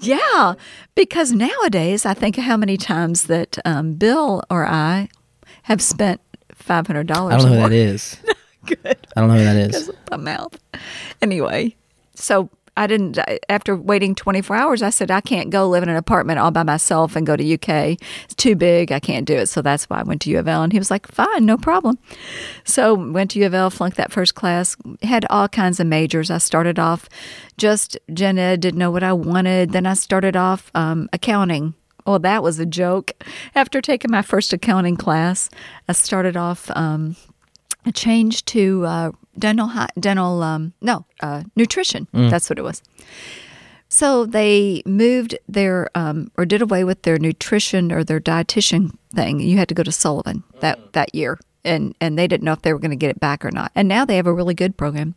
Yeah, 0.01 0.55
because 0.95 1.33
nowadays 1.33 2.07
I 2.07 2.14
think 2.14 2.37
how 2.37 2.57
many 2.57 2.76
times 2.76 3.24
that 3.24 3.59
um, 3.64 3.95
Bill 3.95 4.43
or 4.51 4.66
I 4.66 5.09
have 5.64 5.81
spent 5.83 6.20
five 6.55 6.87
hundred 6.87 7.07
dollars. 7.07 7.35
I 7.35 7.39
don't 7.39 7.51
know 7.51 7.57
who 7.62 7.68
that 7.68 7.72
is. 7.72 8.16
Good. 8.66 8.79
I 9.16 9.20
don't 9.20 9.29
know 9.31 9.37
who 9.39 9.45
that 9.45 9.57
is. 9.57 9.91
my 10.11 10.16
mouth. 10.16 10.59
Anyway, 11.22 11.74
so 12.14 12.51
I 12.79 12.87
didn't. 12.87 13.18
After 13.49 13.74
waiting 13.74 14.14
24 14.14 14.55
hours, 14.55 14.83
I 14.83 14.91
said 14.91 15.11
I 15.11 15.20
can't 15.20 15.51
go 15.51 15.68
live 15.68 15.83
in 15.83 15.89
an 15.89 15.97
apartment 15.97 16.39
all 16.39 16.53
by 16.53 16.62
myself 16.62 17.16
and 17.16 17.26
go 17.26 17.35
to 17.35 17.55
UK. 17.55 17.99
It's 18.24 18.37
too 18.37 18.55
big. 18.55 18.93
I 18.93 19.01
can't 19.01 19.26
do 19.26 19.35
it. 19.35 19.49
So 19.49 19.62
that's 19.62 19.91
why 19.91 19.99
I 19.99 20.05
went 20.05 20.22
to 20.22 20.31
U 20.31 20.39
of 20.39 20.47
L. 20.47 20.62
And 20.62 20.72
he 20.72 20.79
was 20.79 20.91
like, 20.91 21.09
"Fine, 21.09 21.45
no 21.45 21.57
problem." 21.57 21.99
So 22.62 22.95
went 22.95 23.33
to 23.33 23.41
U 23.41 23.47
of 23.47 23.55
L, 23.55 23.68
flunked 23.68 23.97
that 23.97 24.12
first 24.12 24.37
class. 24.37 24.76
Had 25.03 25.26
all 25.29 25.49
kinds 25.49 25.81
of 25.81 25.89
majors. 25.89 26.31
I 26.31 26.39
started 26.39 26.79
off 26.79 27.09
just 27.57 27.99
gen 28.14 28.39
ed. 28.39 28.61
Didn't 28.61 28.79
know 28.79 28.93
what 28.93 29.03
I 29.03 29.12
wanted. 29.12 29.72
Then 29.72 29.85
I 29.85 29.95
started 29.95 30.37
off 30.37 30.70
um, 30.76 31.09
accounting. 31.12 31.74
Well, 32.07 32.20
that 32.20 32.45
was 32.45 32.61
a 32.61 32.64
joke. 32.64 33.12
After 33.57 33.81
taking 33.81 34.12
my 34.12 34.22
first 34.22 34.53
accounting 34.53 34.97
class, 34.97 35.51
I 35.89 35.93
started 35.93 36.37
off. 36.37 36.70
Um, 36.76 37.16
I 37.85 37.91
changed 37.91 38.47
to 38.49 38.85
uh, 38.87 39.11
dental 39.39 39.68
hi- 39.68 39.89
dental 39.99 40.43
um, 40.43 40.72
no 40.80 41.05
uh, 41.20 41.43
nutrition. 41.57 42.07
That's 42.12 42.51
what 42.51 42.59
it 42.59 42.62
was. 42.62 42.82
So 43.91 44.26
they 44.26 44.82
moved 44.84 45.39
their 45.49 45.89
um, 45.95 46.30
or 46.36 46.45
did 46.45 46.61
away 46.61 46.84
with 46.84 47.03
their 47.03 47.18
nutrition 47.18 47.91
or 47.91 48.05
their 48.05 48.20
dietitian 48.20 48.93
thing. 49.14 49.41
You 49.41 49.57
had 49.57 49.68
to 49.68 49.74
go 49.74 49.82
to 49.82 49.93
Sullivan 49.93 50.45
that 50.61 50.93
that 50.93 51.14
year, 51.14 51.39
and 51.64 51.95
and 52.01 52.18
they 52.18 52.26
didn't 52.26 52.45
know 52.45 52.53
if 52.53 52.62
they 52.62 52.72
were 52.72 52.78
going 52.78 52.91
to 52.91 52.97
get 52.97 53.11
it 53.11 53.20
back 53.20 53.45
or 53.45 53.51
not. 53.51 53.72
And 53.74 53.89
now 53.89 54.05
they 54.05 54.16
have 54.16 54.26
a 54.26 54.32
really 54.34 54.55
good 54.55 54.76
program. 54.76 55.14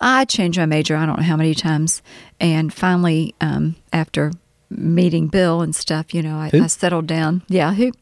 I 0.00 0.24
changed 0.26 0.58
my 0.58 0.66
major. 0.66 0.96
I 0.96 1.06
don't 1.06 1.16
know 1.18 1.24
how 1.24 1.36
many 1.36 1.54
times, 1.54 2.02
and 2.40 2.72
finally, 2.72 3.34
um, 3.40 3.74
after 3.92 4.32
meeting 4.70 5.28
Bill 5.28 5.60
and 5.60 5.74
stuff, 5.74 6.12
you 6.14 6.22
know, 6.22 6.36
I, 6.36 6.50
I 6.52 6.66
settled 6.68 7.06
down. 7.06 7.42
Yeah, 7.48 7.74
who? 7.74 7.92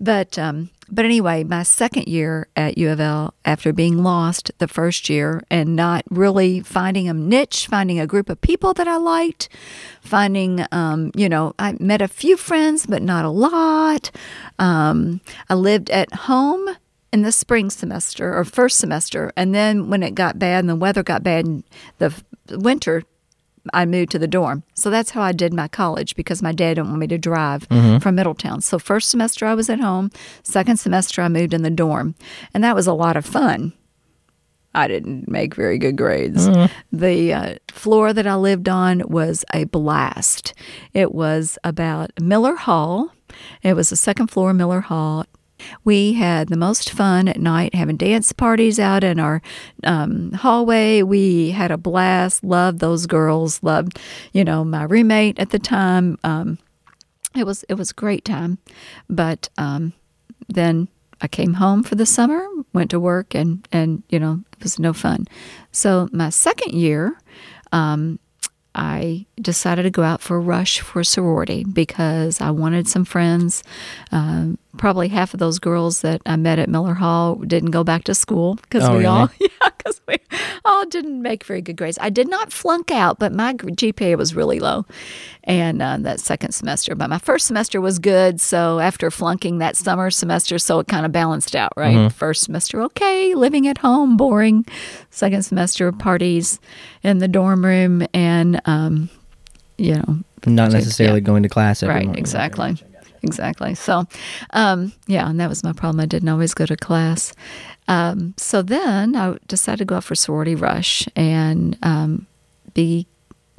But 0.00 0.38
um, 0.38 0.70
but 0.92 1.06
anyway, 1.06 1.42
my 1.42 1.62
second 1.62 2.06
year 2.06 2.48
at 2.54 2.76
U 2.76 2.90
of 2.90 3.00
L, 3.00 3.32
after 3.46 3.72
being 3.72 4.02
lost 4.02 4.50
the 4.58 4.68
first 4.68 5.08
year 5.08 5.42
and 5.50 5.74
not 5.74 6.04
really 6.10 6.60
finding 6.60 7.08
a 7.08 7.14
niche, 7.14 7.66
finding 7.66 7.98
a 7.98 8.06
group 8.06 8.28
of 8.28 8.40
people 8.42 8.74
that 8.74 8.86
I 8.86 8.96
liked, 8.96 9.48
finding, 10.02 10.66
um, 10.70 11.10
you 11.16 11.30
know, 11.30 11.54
I 11.58 11.76
met 11.80 12.02
a 12.02 12.08
few 12.08 12.36
friends, 12.36 12.84
but 12.84 13.00
not 13.02 13.24
a 13.24 13.30
lot. 13.30 14.10
Um, 14.58 15.22
I 15.48 15.54
lived 15.54 15.88
at 15.88 16.12
home 16.12 16.68
in 17.10 17.22
the 17.22 17.32
spring 17.32 17.70
semester 17.70 18.36
or 18.36 18.44
first 18.44 18.78
semester, 18.78 19.32
and 19.34 19.54
then 19.54 19.88
when 19.88 20.02
it 20.02 20.14
got 20.14 20.38
bad 20.38 20.60
and 20.60 20.68
the 20.68 20.76
weather 20.76 21.02
got 21.02 21.22
bad 21.22 21.46
in 21.46 21.64
the 21.98 22.12
winter, 22.50 23.02
I 23.72 23.84
moved 23.86 24.10
to 24.12 24.18
the 24.18 24.26
dorm. 24.26 24.64
So 24.74 24.90
that's 24.90 25.10
how 25.10 25.22
I 25.22 25.32
did 25.32 25.52
my 25.54 25.68
college 25.68 26.16
because 26.16 26.42
my 26.42 26.52
dad 26.52 26.74
didn't 26.74 26.88
want 26.88 26.98
me 27.00 27.06
to 27.08 27.18
drive 27.18 27.66
from 28.00 28.14
Middletown. 28.16 28.60
So 28.60 28.78
first 28.78 29.08
semester 29.08 29.46
I 29.46 29.54
was 29.54 29.70
at 29.70 29.80
home, 29.80 30.10
second 30.42 30.78
semester 30.78 31.22
I 31.22 31.28
moved 31.28 31.54
in 31.54 31.62
the 31.62 31.70
dorm. 31.70 32.14
And 32.52 32.64
that 32.64 32.74
was 32.74 32.86
a 32.86 32.92
lot 32.92 33.16
of 33.16 33.24
fun. 33.24 33.72
I 34.74 34.88
didn't 34.88 35.28
make 35.28 35.54
very 35.54 35.76
good 35.76 35.96
grades. 35.96 36.48
The 36.92 37.32
uh, 37.34 37.54
floor 37.70 38.12
that 38.14 38.26
I 38.26 38.36
lived 38.36 38.68
on 38.70 39.02
was 39.06 39.44
a 39.52 39.64
blast. 39.64 40.54
It 40.94 41.12
was 41.14 41.58
about 41.62 42.10
Miller 42.20 42.54
Hall. 42.56 43.12
It 43.62 43.74
was 43.74 43.90
the 43.90 43.96
second 43.96 44.28
floor 44.28 44.54
Miller 44.54 44.80
Hall. 44.80 45.26
We 45.84 46.14
had 46.14 46.48
the 46.48 46.56
most 46.56 46.90
fun 46.90 47.28
at 47.28 47.40
night 47.40 47.74
having 47.74 47.96
dance 47.96 48.32
parties 48.32 48.78
out 48.78 49.04
in 49.04 49.18
our 49.20 49.42
um, 49.84 50.32
hallway. 50.32 51.02
We 51.02 51.50
had 51.50 51.70
a 51.70 51.78
blast. 51.78 52.44
Loved 52.44 52.80
those 52.80 53.06
girls. 53.06 53.62
Loved, 53.62 53.98
you 54.32 54.44
know, 54.44 54.64
my 54.64 54.84
roommate 54.84 55.38
at 55.38 55.50
the 55.50 55.58
time. 55.58 56.18
Um, 56.24 56.58
it 57.34 57.46
was 57.46 57.64
it 57.68 57.74
was 57.74 57.90
a 57.90 57.94
great 57.94 58.24
time, 58.24 58.58
but 59.08 59.48
um, 59.56 59.92
then 60.48 60.88
I 61.20 61.28
came 61.28 61.54
home 61.54 61.82
for 61.82 61.94
the 61.94 62.04
summer, 62.04 62.46
went 62.72 62.90
to 62.90 63.00
work, 63.00 63.34
and 63.34 63.66
and 63.72 64.02
you 64.08 64.18
know 64.18 64.42
it 64.52 64.62
was 64.62 64.78
no 64.78 64.92
fun. 64.92 65.26
So 65.70 66.08
my 66.12 66.30
second 66.30 66.74
year, 66.74 67.16
um, 67.70 68.18
I 68.74 69.26
decided 69.40 69.84
to 69.84 69.90
go 69.90 70.02
out 70.02 70.20
for 70.20 70.36
a 70.36 70.40
rush 70.40 70.80
for 70.80 71.04
sorority 71.04 71.64
because 71.64 72.40
I 72.40 72.50
wanted 72.50 72.88
some 72.88 73.04
friends. 73.04 73.62
Um, 74.10 74.58
probably 74.78 75.08
half 75.08 75.34
of 75.34 75.40
those 75.40 75.58
girls 75.58 76.00
that 76.00 76.22
I 76.26 76.36
met 76.36 76.58
at 76.58 76.68
Miller 76.68 76.94
Hall 76.94 77.34
didn't 77.36 77.70
go 77.72 77.84
back 77.84 78.04
to 78.04 78.14
school 78.14 78.54
because 78.56 78.84
Oh, 78.84 78.92
we 78.92 78.98
really? 78.98 79.06
all 79.06 79.30
yeah 79.40 79.48
because 79.76 80.00
we 80.08 80.16
all 80.64 80.86
didn't 80.86 81.20
make 81.20 81.44
very 81.44 81.60
good 81.60 81.76
grades. 81.76 81.98
I 82.00 82.08
did 82.10 82.28
not 82.28 82.52
flunk 82.52 82.90
out, 82.90 83.18
but 83.18 83.32
my 83.32 83.52
GPA 83.54 84.16
was 84.16 84.34
really 84.34 84.60
low, 84.60 84.86
and 85.44 85.82
uh, 85.82 85.96
that 86.00 86.20
second 86.20 86.52
semester. 86.52 86.94
But 86.94 87.10
my 87.10 87.18
first 87.18 87.46
semester 87.46 87.80
was 87.80 87.98
good, 87.98 88.40
so 88.40 88.78
after 88.78 89.10
flunking 89.10 89.58
that 89.58 89.76
summer 89.76 90.10
semester, 90.10 90.58
so 90.58 90.78
it 90.78 90.86
kind 90.88 91.04
of 91.04 91.12
balanced 91.12 91.54
out, 91.56 91.72
right? 91.76 91.96
Mm-hmm. 91.96 92.08
First 92.08 92.44
semester, 92.44 92.80
okay, 92.82 93.34
living 93.34 93.66
at 93.66 93.78
home, 93.78 94.16
boring. 94.16 94.64
Second 95.10 95.42
semester, 95.42 95.90
parties 95.92 96.60
in 97.02 97.18
the 97.18 97.28
dorm 97.28 97.64
room, 97.64 98.06
and 98.14 98.60
um, 98.66 99.10
you 99.78 99.96
know, 99.96 100.18
Not 100.46 100.70
Yeah. 100.70 100.78
necessarily 100.78 101.20
going 101.20 101.42
to 101.42 101.48
class 101.48 101.82
every 101.82 101.94
right, 101.96 102.04
morning. 102.06 102.20
exactly. 102.20 102.76
Exactly. 103.22 103.74
So, 103.74 104.04
um, 104.50 104.92
yeah, 105.06 105.28
and 105.28 105.38
that 105.40 105.48
was 105.48 105.62
my 105.62 105.72
problem. 105.72 106.00
I 106.00 106.06
didn't 106.06 106.28
always 106.28 106.54
go 106.54 106.66
to 106.66 106.76
class. 106.76 107.32
Um, 107.88 108.34
so 108.36 108.62
then 108.62 109.16
I 109.16 109.36
decided 109.48 109.78
to 109.78 109.84
go 109.84 109.96
out 109.96 110.04
for 110.04 110.14
sorority 110.14 110.54
rush 110.54 111.06
and 111.14 111.76
um, 111.82 112.26
be 112.74 113.06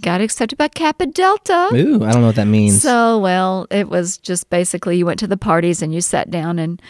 got 0.02 0.22
accepted 0.22 0.58
by 0.58 0.68
Kappa 0.68 1.06
Delta. 1.08 1.70
Ooh, 1.74 2.04
I 2.04 2.12
don't 2.12 2.22
know 2.22 2.28
what 2.28 2.36
that 2.36 2.48
means. 2.48 2.82
So, 2.82 3.20
well, 3.20 3.68
it 3.72 3.90
was 3.90 4.18
just 4.18 4.50
basically 4.50 4.98
you 4.98 5.06
went 5.06 5.20
to 5.20 5.28
the 5.28 5.38
parties 5.38 5.82
and 5.82 5.94
you 5.94 6.02
sat 6.02 6.30
down 6.30 6.60
and 6.60 6.82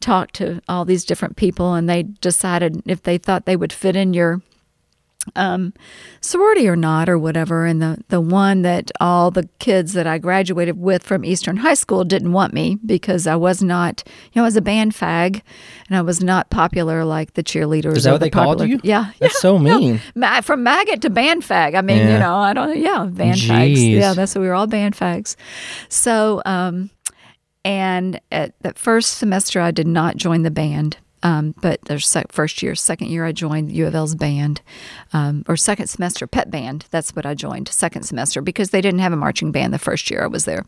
talked 0.00 0.34
to 0.36 0.60
all 0.68 0.84
these 0.84 1.04
different 1.04 1.36
people, 1.36 1.74
and 1.74 1.88
they 1.88 2.02
decided 2.02 2.82
if 2.86 3.02
they 3.02 3.18
thought 3.18 3.44
they 3.44 3.56
would 3.56 3.72
fit 3.72 3.94
in 3.94 4.14
your 4.14 4.40
um, 5.36 5.72
sorority 6.20 6.68
or 6.68 6.76
not, 6.76 7.08
or 7.08 7.18
whatever. 7.18 7.64
And 7.64 7.80
the, 7.80 7.98
the 8.08 8.20
one 8.20 8.62
that 8.62 8.90
all 9.00 9.30
the 9.30 9.48
kids 9.60 9.92
that 9.92 10.06
I 10.06 10.18
graduated 10.18 10.78
with 10.78 11.02
from 11.04 11.24
Eastern 11.24 11.58
High 11.58 11.74
School 11.74 12.04
didn't 12.04 12.32
want 12.32 12.52
me 12.52 12.78
because 12.84 13.26
I 13.26 13.36
was 13.36 13.62
not, 13.62 14.02
you 14.32 14.40
know, 14.40 14.42
I 14.42 14.46
was 14.46 14.56
a 14.56 14.62
band 14.62 14.92
fag 14.94 15.42
and 15.88 15.96
I 15.96 16.02
was 16.02 16.22
not 16.22 16.50
popular 16.50 17.04
like 17.04 17.34
the 17.34 17.42
cheerleaders. 17.44 17.96
Is 17.98 18.04
that 18.04 18.12
what 18.12 18.18
the 18.18 18.26
they 18.26 18.30
called 18.30 18.66
you? 18.66 18.80
Yeah. 18.82 19.12
That's 19.20 19.40
so 19.40 19.58
mean. 19.58 20.00
Ma- 20.14 20.40
from 20.40 20.62
maggot 20.64 21.02
to 21.02 21.10
band 21.10 21.42
fag. 21.42 21.76
I 21.76 21.82
mean, 21.82 21.98
Yeah. 21.98 22.12
you 22.14 22.18
know, 22.18 22.34
I 22.36 22.52
don't. 22.52 22.76
Yeah, 22.76 23.06
band 23.10 23.38
fags. 23.38 23.90
Yeah, 23.90 24.14
that's 24.14 24.34
what 24.34 24.40
we 24.42 24.48
were 24.48 24.54
all 24.54 24.66
band 24.66 24.96
fags. 24.96 25.36
So, 25.88 26.42
um, 26.44 26.90
and 27.64 28.20
at 28.32 28.54
that 28.62 28.76
first 28.76 29.18
semester, 29.18 29.60
I 29.60 29.70
did 29.70 29.86
not 29.86 30.16
join 30.16 30.42
the 30.42 30.50
band. 30.50 30.96
Um, 31.22 31.54
but 31.60 31.80
there's 31.82 32.08
sec- 32.08 32.32
first 32.32 32.62
year, 32.62 32.74
second 32.74 33.08
year, 33.08 33.24
I 33.24 33.32
joined 33.32 33.72
U 33.72 33.86
of 33.86 33.94
L's 33.94 34.14
band, 34.14 34.60
um, 35.12 35.44
or 35.48 35.56
second 35.56 35.86
semester 35.86 36.26
pep 36.26 36.50
band. 36.50 36.86
That's 36.90 37.14
what 37.14 37.24
I 37.26 37.34
joined 37.34 37.68
second 37.68 38.02
semester 38.02 38.42
because 38.42 38.70
they 38.70 38.80
didn't 38.80 39.00
have 39.00 39.12
a 39.12 39.16
marching 39.16 39.52
band 39.52 39.72
the 39.72 39.78
first 39.78 40.10
year 40.10 40.24
I 40.24 40.26
was 40.26 40.44
there. 40.44 40.64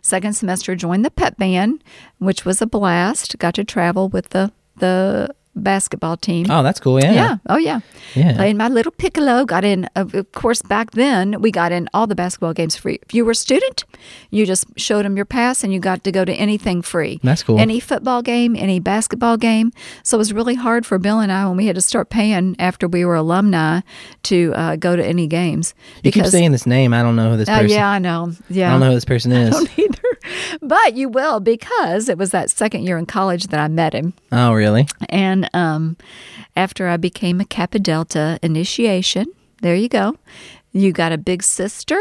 Second 0.00 0.34
semester, 0.34 0.74
joined 0.74 1.04
the 1.04 1.10
pep 1.10 1.36
band, 1.36 1.82
which 2.18 2.44
was 2.44 2.62
a 2.62 2.66
blast. 2.66 3.38
Got 3.38 3.54
to 3.54 3.64
travel 3.64 4.08
with 4.08 4.30
the 4.30 4.52
the 4.76 5.34
basketball 5.54 6.16
team. 6.16 6.46
oh, 6.50 6.62
that's 6.62 6.80
cool. 6.80 6.98
Yeah. 7.00 7.12
Yeah. 7.12 7.36
Oh, 7.48 7.56
yeah. 7.58 7.80
Yeah. 8.14 8.34
Played 8.36 8.56
my 8.56 8.68
little 8.68 8.92
piccolo. 8.92 9.44
Got 9.44 9.64
in, 9.64 9.84
of 9.96 10.14
of 10.14 10.30
course, 10.32 10.62
back 10.62 10.92
then, 10.92 11.40
we 11.40 11.50
got 11.50 11.72
in 11.72 11.88
all 11.94 12.06
the 12.06 12.14
basketball 12.14 12.52
games 12.54 12.76
free. 12.76 12.98
If 13.02 13.14
you 13.14 13.24
were 13.24 13.32
a 13.32 13.34
student, 13.34 13.84
you 14.30 14.46
just 14.46 14.64
showed 14.76 15.04
them 15.04 15.16
your 15.16 15.24
pass 15.26 15.62
and 15.64 15.72
you 15.72 15.78
got 15.80 16.04
to 16.04 16.12
go 16.12 16.24
to 16.24 16.32
anything 16.32 16.82
free. 16.82 17.20
That's 17.22 17.42
cool. 17.42 17.58
Any 17.58 17.80
football 17.80 18.22
game, 18.22 18.56
any 18.56 18.80
basketball 18.80 19.36
game. 19.36 19.72
So 20.02 20.16
it 20.16 20.18
was 20.18 20.32
really 20.32 20.54
hard 20.54 20.84
for 20.86 20.98
Bill 20.98 21.20
and 21.20 21.30
I 21.32 21.46
when 21.46 21.56
we 21.56 21.66
had 21.66 21.76
to 21.76 21.82
start 21.82 22.10
paying 22.10 22.56
after 22.58 22.88
we 22.88 23.04
were 23.04 23.14
alumni 23.16 23.80
to 24.24 24.52
uh, 24.54 24.76
go 24.76 24.96
to 24.96 25.04
any 25.04 25.26
games. 25.26 25.74
You 26.02 26.12
keep 26.12 26.26
saying 26.26 26.52
this 26.52 26.66
name. 26.66 26.92
I 26.94 27.02
don't 27.02 27.16
know 27.16 27.30
who 27.30 27.36
this 27.36 27.48
Oh, 27.48 27.52
person. 27.60 27.68
yeah, 27.70 27.88
I 27.90 27.98
know. 27.98 28.32
Yeah. 28.48 28.68
I 28.68 28.72
don't 28.72 28.80
know 28.80 28.88
who 28.88 28.94
this 28.94 29.04
person 29.04 29.32
is. 29.42 29.50
don't 29.54 29.78
either. 29.78 29.98
But 30.60 30.94
you 30.94 31.08
will 31.08 31.40
because 31.40 32.08
it 32.08 32.18
was 32.18 32.30
that 32.30 32.50
second 32.50 32.84
year 32.84 32.98
in 32.98 33.06
college 33.06 33.48
that 33.48 33.58
I 33.60 33.68
met 33.68 33.94
him. 33.94 34.12
Oh, 34.30 34.52
really? 34.52 34.86
And 35.08 35.48
um, 35.54 35.96
after 36.56 36.88
I 36.88 36.96
became 36.96 37.40
a 37.40 37.44
Kappa 37.44 37.78
Delta 37.78 38.38
initiation, 38.42 39.26
there 39.62 39.74
you 39.74 39.88
go. 39.88 40.16
You 40.72 40.92
got 40.92 41.12
a 41.12 41.18
big 41.18 41.42
sister. 41.42 42.00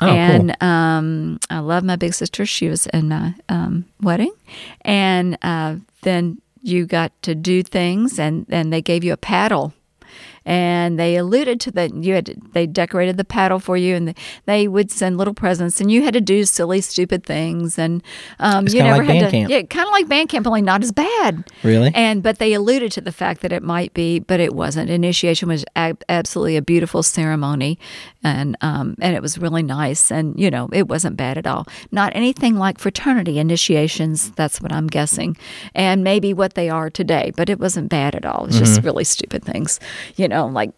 Oh, 0.00 0.06
cool. 0.06 0.08
and 0.08 0.62
um, 0.62 1.38
I 1.50 1.60
love 1.60 1.84
my 1.84 1.96
big 1.96 2.14
sister. 2.14 2.44
She 2.46 2.68
was 2.68 2.86
in 2.88 3.08
my 3.08 3.34
um, 3.48 3.84
wedding. 4.00 4.32
And 4.80 5.38
uh, 5.42 5.76
then 6.02 6.38
you 6.62 6.86
got 6.86 7.12
to 7.22 7.34
do 7.34 7.62
things, 7.62 8.18
and, 8.18 8.46
and 8.48 8.72
they 8.72 8.82
gave 8.82 9.04
you 9.04 9.12
a 9.12 9.18
paddle. 9.18 9.72
And 10.46 10.98
they 10.98 11.16
alluded 11.16 11.60
to 11.60 11.70
that 11.72 11.94
you 11.94 12.14
had 12.14 12.36
they 12.52 12.66
decorated 12.66 13.16
the 13.16 13.24
paddle 13.24 13.58
for 13.58 13.76
you, 13.76 13.94
and 13.94 14.14
they 14.44 14.68
would 14.68 14.90
send 14.90 15.16
little 15.16 15.34
presents, 15.34 15.80
and 15.80 15.90
you 15.90 16.02
had 16.02 16.14
to 16.14 16.20
do 16.20 16.44
silly, 16.44 16.80
stupid 16.80 17.24
things, 17.24 17.78
and 17.78 18.02
um, 18.38 18.68
you 18.68 18.82
never 18.82 18.98
like 18.98 19.06
had 19.06 19.12
band 19.20 19.24
to, 19.24 19.30
camp. 19.30 19.50
yeah, 19.50 19.62
kind 19.62 19.86
of 19.86 19.92
like 19.92 20.08
band 20.08 20.28
camp, 20.28 20.46
only 20.46 20.62
not 20.62 20.82
as 20.82 20.92
bad. 20.92 21.44
Really? 21.62 21.92
And 21.94 22.22
but 22.22 22.38
they 22.38 22.52
alluded 22.52 22.92
to 22.92 23.00
the 23.00 23.12
fact 23.12 23.40
that 23.40 23.52
it 23.52 23.62
might 23.62 23.94
be, 23.94 24.18
but 24.18 24.40
it 24.40 24.54
wasn't. 24.54 24.90
Initiation 24.90 25.48
was 25.48 25.64
ab- 25.76 26.04
absolutely 26.08 26.56
a 26.56 26.62
beautiful 26.62 27.02
ceremony, 27.02 27.78
and 28.24 28.56
um, 28.62 28.96
and 29.00 29.14
it 29.14 29.22
was 29.22 29.38
really 29.38 29.62
nice, 29.62 30.10
and 30.10 30.38
you 30.38 30.50
know 30.50 30.68
it 30.72 30.88
wasn't 30.88 31.16
bad 31.16 31.38
at 31.38 31.46
all. 31.46 31.66
Not 31.92 32.12
anything 32.16 32.56
like 32.56 32.78
fraternity 32.78 33.38
initiations. 33.38 34.30
That's 34.32 34.60
what 34.60 34.72
I'm 34.72 34.86
guessing, 34.88 35.36
and 35.74 36.02
maybe 36.02 36.34
what 36.34 36.54
they 36.54 36.68
are 36.70 36.90
today. 36.90 37.32
But 37.36 37.48
it 37.48 37.60
wasn't 37.60 37.88
bad 37.90 38.14
at 38.14 38.24
all. 38.26 38.46
It's 38.46 38.58
just 38.58 38.64
Mm-hmm. 38.74 38.86
really 38.86 39.04
stupid 39.04 39.44
things, 39.44 39.78
you 40.16 40.26
know, 40.26 40.46
like 40.46 40.70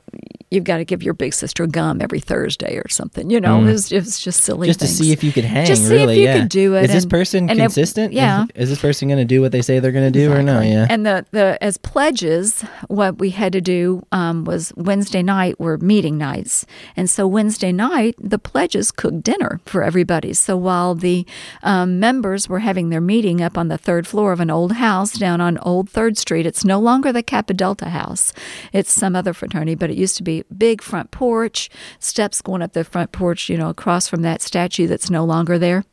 you've 0.51 0.65
got 0.65 0.77
to 0.79 0.85
give 0.85 1.03
your 1.03 1.15
big 1.15 1.33
sister 1.33 1.67
gum 1.67 2.01
every 2.03 2.21
Thursday 2.21 2.77
or 2.77 2.89
something. 2.89 3.31
You 3.31 3.41
know, 3.41 3.61
it, 3.61 3.65
was, 3.65 3.91
it 3.91 4.05
was 4.05 4.19
just 4.21 4.43
silly. 4.45 4.67
Mm. 4.67 4.71
Just 4.71 4.81
to 4.81 4.87
see 4.87 5.13
if 5.13 5.25
you 5.25 5.33
could 5.33 5.45
hang. 5.45 5.67
Just 5.67 5.87
see 5.89 5.97
if 5.97 6.11
you 6.17 6.25
yeah. 6.25 6.39
could 6.41 6.49
do 6.51 6.75
it 6.75 6.85
Is 6.85 6.93
this 6.93 7.07
person 7.07 7.49
and 7.49 7.59
it- 7.59 7.63
consistent? 7.63 8.13
Is- 8.13 8.17
yeah. 8.17 8.45
Is, 8.55 8.69
this 8.69 8.81
person 8.81 9.09
going 9.09 9.19
to 9.19 9.25
do 9.25 9.41
what 9.41 9.51
they 9.53 9.63
say 9.63 9.79
they're 9.79 9.93
going 9.93 10.13
to 10.13 10.19
do 10.19 10.33
or 10.33 10.43
no? 10.43 10.61
Yeah. 10.61 10.87
And 10.91 11.07
the, 11.07 11.25
the 11.31 11.59
as 11.63 11.79
pledges, 11.79 12.63
what 12.89 13.19
we 13.19 13.31
had 13.31 13.53
to 13.55 13.61
do 13.61 14.05
um, 14.13 14.45
was 14.45 14.73
Wednesday 14.77 15.23
night 15.23 15.59
were 15.59 15.79
meeting 15.79 16.19
nights, 16.19 16.67
and 16.97 17.09
so 17.09 17.27
Wednesday 17.37 17.71
night 17.71 18.15
the 18.19 18.39
pledges 18.39 18.91
cooked 18.91 19.23
dinner 19.23 19.61
for 19.67 19.83
everybody. 19.83 20.33
So 20.33 20.57
while 20.57 20.95
the 20.95 21.27
um, 21.63 22.01
members 22.01 22.49
were 22.49 22.61
having 22.61 22.89
their 22.89 23.01
meeting 23.03 23.43
up 23.43 23.59
on 23.59 23.69
the 23.69 23.77
third 23.77 24.07
floor 24.07 24.33
of 24.33 24.41
an 24.41 24.51
old 24.51 24.73
house 24.73 25.13
down 25.13 25.43
on 25.43 25.59
Old 25.59 25.91
Third 25.91 26.17
Street, 26.17 26.47
it's 26.47 26.65
no 26.65 26.79
longer 26.81 27.13
the 27.13 27.23
Kappa 27.23 27.53
Delta 27.53 27.91
house; 27.91 28.33
it's 28.73 28.91
some 28.91 29.15
other 29.15 29.35
fraternity, 29.35 29.75
but 29.75 29.91
it 29.91 29.99
used 29.99 30.17
to 30.17 30.23
be 30.23 30.45
big 30.57 30.81
front 30.81 31.11
porch, 31.11 31.69
steps 31.99 32.41
going 32.41 32.63
up 32.63 32.73
the 32.73 32.85
front 32.85 33.13
porch, 33.13 33.51
you 33.51 33.59
know, 33.59 33.69
across 33.69 34.09
from 34.09 34.23
that 34.23 34.41
statue 34.41 34.87
that's 34.87 35.11
no 35.11 35.23
longer 35.23 35.59
there. 35.59 35.85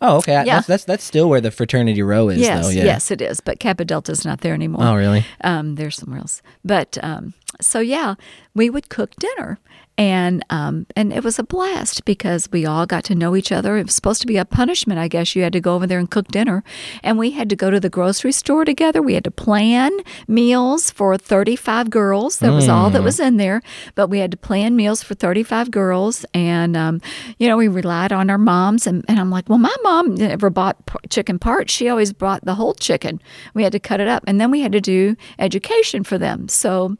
oh, 0.00 0.18
okay. 0.18 0.32
Yeah. 0.32 0.44
That's, 0.44 0.66
that's 0.68 0.84
that's 0.84 1.04
still 1.04 1.28
where 1.28 1.40
the 1.40 1.50
fraternity 1.50 2.02
row 2.02 2.28
is, 2.28 2.38
yes, 2.38 2.66
though. 2.66 2.70
Yeah. 2.70 2.84
yes, 2.84 3.10
it 3.10 3.20
is. 3.20 3.40
But 3.40 3.58
Kappa 3.58 3.84
Delta's 3.84 4.24
not 4.24 4.42
there 4.42 4.54
anymore. 4.54 4.84
Oh, 4.84 4.94
really? 4.94 5.26
um, 5.40 5.74
there's 5.74 5.96
somewhere 5.96 6.20
else. 6.20 6.40
But 6.64 6.96
um, 7.02 7.34
so 7.60 7.80
yeah, 7.80 8.14
we 8.54 8.70
would 8.70 8.88
cook 8.88 9.10
dinner, 9.16 9.58
and 9.96 10.44
um, 10.50 10.86
and 10.96 11.12
it 11.12 11.22
was 11.22 11.38
a 11.38 11.44
blast 11.44 12.04
because 12.04 12.50
we 12.50 12.66
all 12.66 12.84
got 12.84 13.04
to 13.04 13.14
know 13.14 13.36
each 13.36 13.52
other. 13.52 13.76
It 13.76 13.86
was 13.86 13.94
supposed 13.94 14.20
to 14.22 14.26
be 14.26 14.36
a 14.36 14.44
punishment, 14.44 14.98
I 14.98 15.08
guess. 15.08 15.36
You 15.36 15.42
had 15.42 15.52
to 15.52 15.60
go 15.60 15.74
over 15.74 15.86
there 15.86 15.98
and 15.98 16.10
cook 16.10 16.28
dinner, 16.28 16.64
and 17.02 17.16
we 17.18 17.30
had 17.30 17.48
to 17.50 17.56
go 17.56 17.70
to 17.70 17.78
the 17.78 17.88
grocery 17.88 18.32
store 18.32 18.64
together. 18.64 19.00
We 19.00 19.14
had 19.14 19.24
to 19.24 19.30
plan 19.30 19.92
meals 20.26 20.90
for 20.90 21.16
35 21.16 21.90
girls. 21.90 22.38
That 22.38 22.52
was 22.52 22.68
all 22.68 22.90
that 22.90 23.02
was 23.02 23.20
in 23.20 23.36
there, 23.36 23.62
but 23.94 24.08
we 24.08 24.18
had 24.18 24.32
to 24.32 24.36
plan 24.36 24.74
meals 24.74 25.02
for 25.02 25.14
35 25.14 25.70
girls, 25.70 26.24
and 26.34 26.76
um, 26.76 27.00
you 27.38 27.46
know 27.46 27.56
we 27.56 27.68
relied 27.68 28.12
on 28.12 28.30
our 28.30 28.38
moms. 28.38 28.86
And, 28.86 29.04
and 29.08 29.20
I'm 29.20 29.30
like, 29.30 29.48
well, 29.48 29.58
my 29.58 29.74
mom 29.82 30.16
never 30.16 30.50
bought 30.50 30.86
p- 30.86 30.98
chicken 31.08 31.38
parts. 31.38 31.72
She 31.72 31.88
always 31.88 32.12
bought 32.12 32.44
the 32.44 32.54
whole 32.54 32.74
chicken. 32.74 33.20
We 33.54 33.62
had 33.62 33.72
to 33.72 33.80
cut 33.80 34.00
it 34.00 34.08
up, 34.08 34.24
and 34.26 34.40
then 34.40 34.50
we 34.50 34.60
had 34.60 34.72
to 34.72 34.80
do 34.80 35.16
education 35.38 36.02
for 36.02 36.18
them. 36.18 36.48
So 36.48 36.96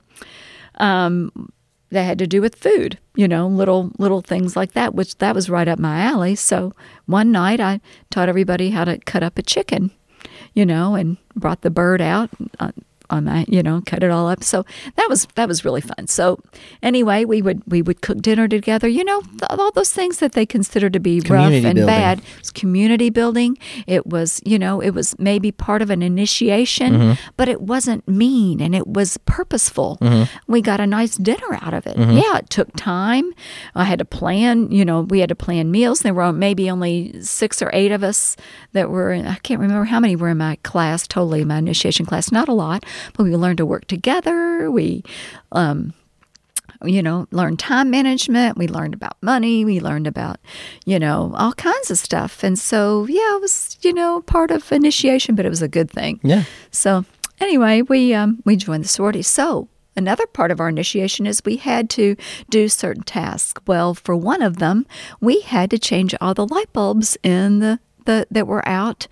um, 0.77 1.51
that 1.95 2.05
had 2.05 2.19
to 2.19 2.27
do 2.27 2.41
with 2.41 2.57
food, 2.57 2.99
you 3.15 3.27
know, 3.27 3.47
little 3.49 3.91
little 3.99 4.21
things 4.21 4.57
like 4.57 4.73
that, 4.73 4.95
which 4.95 5.17
that 5.19 5.35
was 5.35 5.49
right 5.49 5.67
up 5.67 5.79
my 5.79 6.01
alley. 6.01 6.35
So 6.35 6.75
one 7.07 7.33
night 7.33 7.61
I 7.61 7.81
taught 8.11 8.29
everybody 8.29 8.71
how 8.71 8.85
to 8.85 8.99
cut 8.99 9.23
up 9.23 9.39
a 9.39 9.43
chicken, 9.43 9.91
you 10.53 10.67
know, 10.67 10.95
and 10.95 11.17
brought 11.35 11.63
the 11.63 11.71
bird 11.71 12.01
out, 12.01 12.31
uh, 12.61 12.73
on 13.11 13.25
that, 13.25 13.49
you 13.49 13.63
know, 13.63 13.83
cut 13.87 14.03
it 14.03 14.11
all 14.11 14.29
up. 14.29 14.43
So 14.45 14.65
that 14.97 15.07
was 15.09 15.27
that 15.35 15.49
was 15.49 15.65
really 15.65 15.81
fun. 15.81 16.07
So 16.07 16.41
anyway, 16.83 17.25
we 17.25 17.43
would 17.43 17.63
we 17.67 17.83
would 17.83 18.01
cook 18.03 18.19
dinner 18.19 18.49
together. 18.49 18.89
You 18.89 19.05
know, 19.05 19.21
th- 19.21 19.43
all 19.51 19.71
those 19.73 19.93
things 19.93 20.19
that 20.19 20.33
they 20.33 20.47
consider 20.47 20.89
to 20.91 21.01
be 21.01 21.21
Community 21.21 21.57
rough 21.59 21.65
and 21.71 21.75
building. 21.77 21.87
bad. 21.87 22.19
It 22.19 22.39
was 22.41 22.51
community 22.51 23.11
building. 23.11 23.59
It 23.87 24.07
was, 24.07 24.41
you 24.45 24.59
know, 24.59 24.81
it 24.81 24.91
was 24.91 25.15
maybe 25.19 25.53
part 25.53 25.83
of 25.83 25.91
an 25.91 26.03
initiation, 26.03 26.95
Mm-hmm. 26.95 27.13
but 27.37 27.49
it 27.49 27.61
wasn't 27.63 28.07
mean 28.09 28.61
and 28.61 28.75
it 28.75 28.87
was 28.87 29.17
purposeful. 29.27 29.99
Mm-hmm. 30.01 30.53
We 30.53 30.63
got 30.63 30.81
a 30.81 30.87
nice 30.87 31.17
dinner 31.17 31.59
out 31.63 31.75
of 31.75 31.87
it. 31.87 31.97
Yeah, 31.99 32.39
it 32.39 32.51
took 32.51 32.69
time. 32.77 33.33
I 33.75 33.85
had 33.85 33.99
to 33.99 34.05
plan, 34.05 34.71
you 34.71 34.85
know, 34.85 35.01
we 35.03 35.21
had 35.21 35.29
to 35.29 35.35
plan 35.35 35.71
meals. 35.71 36.01
There 36.01 36.15
were 36.15 36.33
maybe 36.33 36.71
only 36.71 37.21
six 37.23 37.61
or 37.63 37.71
eight 37.73 37.93
of 37.93 38.03
us 38.05 38.37
that 38.73 38.91
were, 38.91 39.13
I 39.15 39.37
can't 39.43 39.61
remember 39.61 39.85
how 39.85 40.01
many 40.01 40.17
were 40.17 40.29
in 40.31 40.39
my 40.39 40.57
class, 40.63 41.07
totally 41.07 41.45
my 41.45 41.59
initiation 41.59 42.07
class, 42.07 42.31
not 42.33 42.49
a 42.49 42.53
lot, 42.53 42.85
but 43.15 43.25
we 43.25 43.37
learned 43.37 43.59
to 43.59 43.67
work 43.67 43.87
together. 43.87 44.71
We, 44.71 45.03
um, 45.53 45.95
you 46.83 47.03
know, 47.03 47.27
learned 47.31 47.59
time 47.59 47.91
management. 47.91 48.59
We 48.59 48.69
learned 48.69 48.95
about 48.95 49.17
money. 49.23 49.65
We 49.65 49.81
learned 49.81 50.07
about, 50.07 50.39
you 50.85 50.99
know, 50.99 51.33
all 51.37 51.53
kinds 51.55 51.91
of 51.91 51.99
stuff. 51.99 52.43
And 52.43 52.59
so, 52.59 53.07
yeah, 53.09 53.37
it 53.37 53.41
was, 53.41 53.79
you 53.83 53.93
know, 53.93 54.21
part 54.23 54.51
of 54.51 54.71
initiation, 54.73 55.35
but 55.35 55.47
it 55.47 55.51
was 55.51 55.63
a 55.63 55.69
good 55.69 55.91
thing. 55.91 56.21
Yeah. 56.23 56.45
So 56.71 57.05
anyway, 57.41 57.83
we 57.83 58.15
um, 58.15 58.43
we 58.45 58.57
joined 58.57 58.85
the 58.85 58.89
sorority. 58.89 59.23
So 59.23 59.69
another 59.97 60.27
part 60.27 60.51
of 60.51 60.61
our 60.61 60.69
initiation 60.69 61.27
is 61.27 61.43
we 61.45 61.57
had 61.57 61.89
to 61.91 62.17
do 62.51 62.69
certain 62.69 63.05
tasks. 63.05 63.61
Well, 63.67 63.95
for 63.95 64.17
one 64.17 64.43
of 64.43 64.59
them, 64.59 64.87
we 65.21 65.41
had 65.41 65.71
to 65.71 65.79
change 65.79 66.15
all 66.21 66.35
the 66.35 66.47
light 66.47 66.73
bulbs 66.73 67.17
in 67.23 67.61
the. 67.61 67.79
The, 68.05 68.27
that 68.31 68.47
were 68.47 68.67
out 68.69 69.07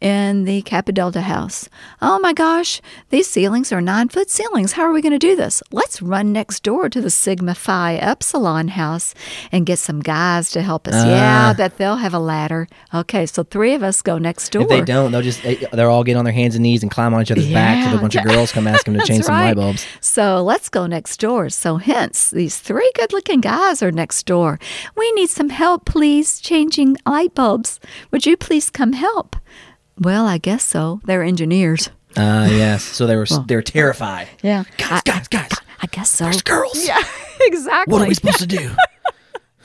in 0.00 0.44
the 0.44 0.62
Kappa 0.62 0.92
Delta 0.92 1.20
house. 1.22 1.68
Oh 2.00 2.18
my 2.20 2.32
gosh, 2.32 2.80
these 3.10 3.28
ceilings 3.28 3.72
are 3.72 3.80
nine 3.80 4.08
foot 4.08 4.30
ceilings. 4.30 4.72
How 4.72 4.84
are 4.84 4.92
we 4.92 5.02
going 5.02 5.12
to 5.12 5.18
do 5.18 5.34
this? 5.36 5.62
Let's 5.72 6.00
run 6.00 6.32
next 6.32 6.62
door 6.62 6.88
to 6.88 7.00
the 7.00 7.10
Sigma 7.10 7.54
Phi 7.54 7.96
Epsilon 7.96 8.68
house 8.68 9.12
and 9.52 9.66
get 9.66 9.78
some 9.80 10.00
guys 10.00 10.50
to 10.52 10.62
help 10.62 10.86
us. 10.88 10.94
yeah, 11.04 11.50
Ah. 11.50 11.52
that 11.58 11.76
they'll 11.78 11.96
have 11.96 12.14
a 12.14 12.18
ladder. 12.18 12.68
Okay, 12.94 13.26
so 13.26 13.42
three 13.42 13.74
of 13.74 13.82
us 13.82 14.00
go 14.00 14.16
next 14.18 14.50
door. 14.52 14.62
If 14.62 14.68
they 14.68 14.80
don't, 14.82 15.10
they'll 15.12 15.20
just 15.20 15.42
they- 15.42 15.66
they're 15.72 15.90
all 15.90 16.04
get 16.04 16.16
on 16.16 16.24
their 16.24 16.32
hands 16.32 16.54
and 16.54 16.62
knees 16.62 16.82
and 16.82 16.90
climb 16.90 17.12
on 17.12 17.20
each 17.20 17.30
other's 17.30 17.50
back 17.52 17.82
till 17.82 17.92
Yeah. 17.92 17.98
a 17.98 18.00
bunch 18.00 18.14
of 18.14 18.24
girls 18.30 18.50
come 18.52 18.66
ask 18.66 18.84
them 18.86 18.94
to 18.94 19.00
change 19.04 19.18
That's 19.18 19.26
some 19.26 19.34
light 19.36 19.56
bulbs. 19.56 19.84
So 20.00 20.42
let's 20.42 20.68
go 20.70 20.86
next 20.86 21.20
door. 21.20 21.50
So, 21.50 21.76
hence, 21.76 22.30
these 22.30 22.56
three 22.58 22.90
good 22.94 23.12
looking 23.12 23.40
guys 23.42 23.82
are 23.82 23.90
next 23.92 24.24
door. 24.24 24.58
We 24.96 25.10
need 25.12 25.28
some 25.28 25.50
help, 25.50 25.84
please, 25.84 26.40
changing 26.40 26.96
light 27.04 27.34
bulbs. 27.34 27.78
Would 28.12 28.24
you 28.24 28.37
please 28.38 28.70
come 28.70 28.92
help? 28.92 29.36
Well, 29.98 30.26
I 30.26 30.38
guess 30.38 30.64
so. 30.64 31.00
They're 31.04 31.22
engineers. 31.22 31.90
Ah, 32.16 32.46
yes. 32.46 32.82
So 32.82 33.06
they 33.06 33.16
were 33.16 33.26
they 33.46 33.56
were 33.56 33.62
terrified. 33.62 34.28
Yeah. 34.42 34.64
Guys, 34.76 35.02
I, 35.06 35.10
guys, 35.10 35.28
guys. 35.28 35.50
I 35.80 35.86
guess 35.86 36.10
so. 36.10 36.24
There's 36.24 36.42
girls. 36.42 36.86
Yeah, 36.86 37.02
exactly. 37.40 37.92
What 37.92 38.02
are 38.02 38.08
we 38.08 38.14
supposed 38.14 38.38
to 38.38 38.46
do? 38.46 38.70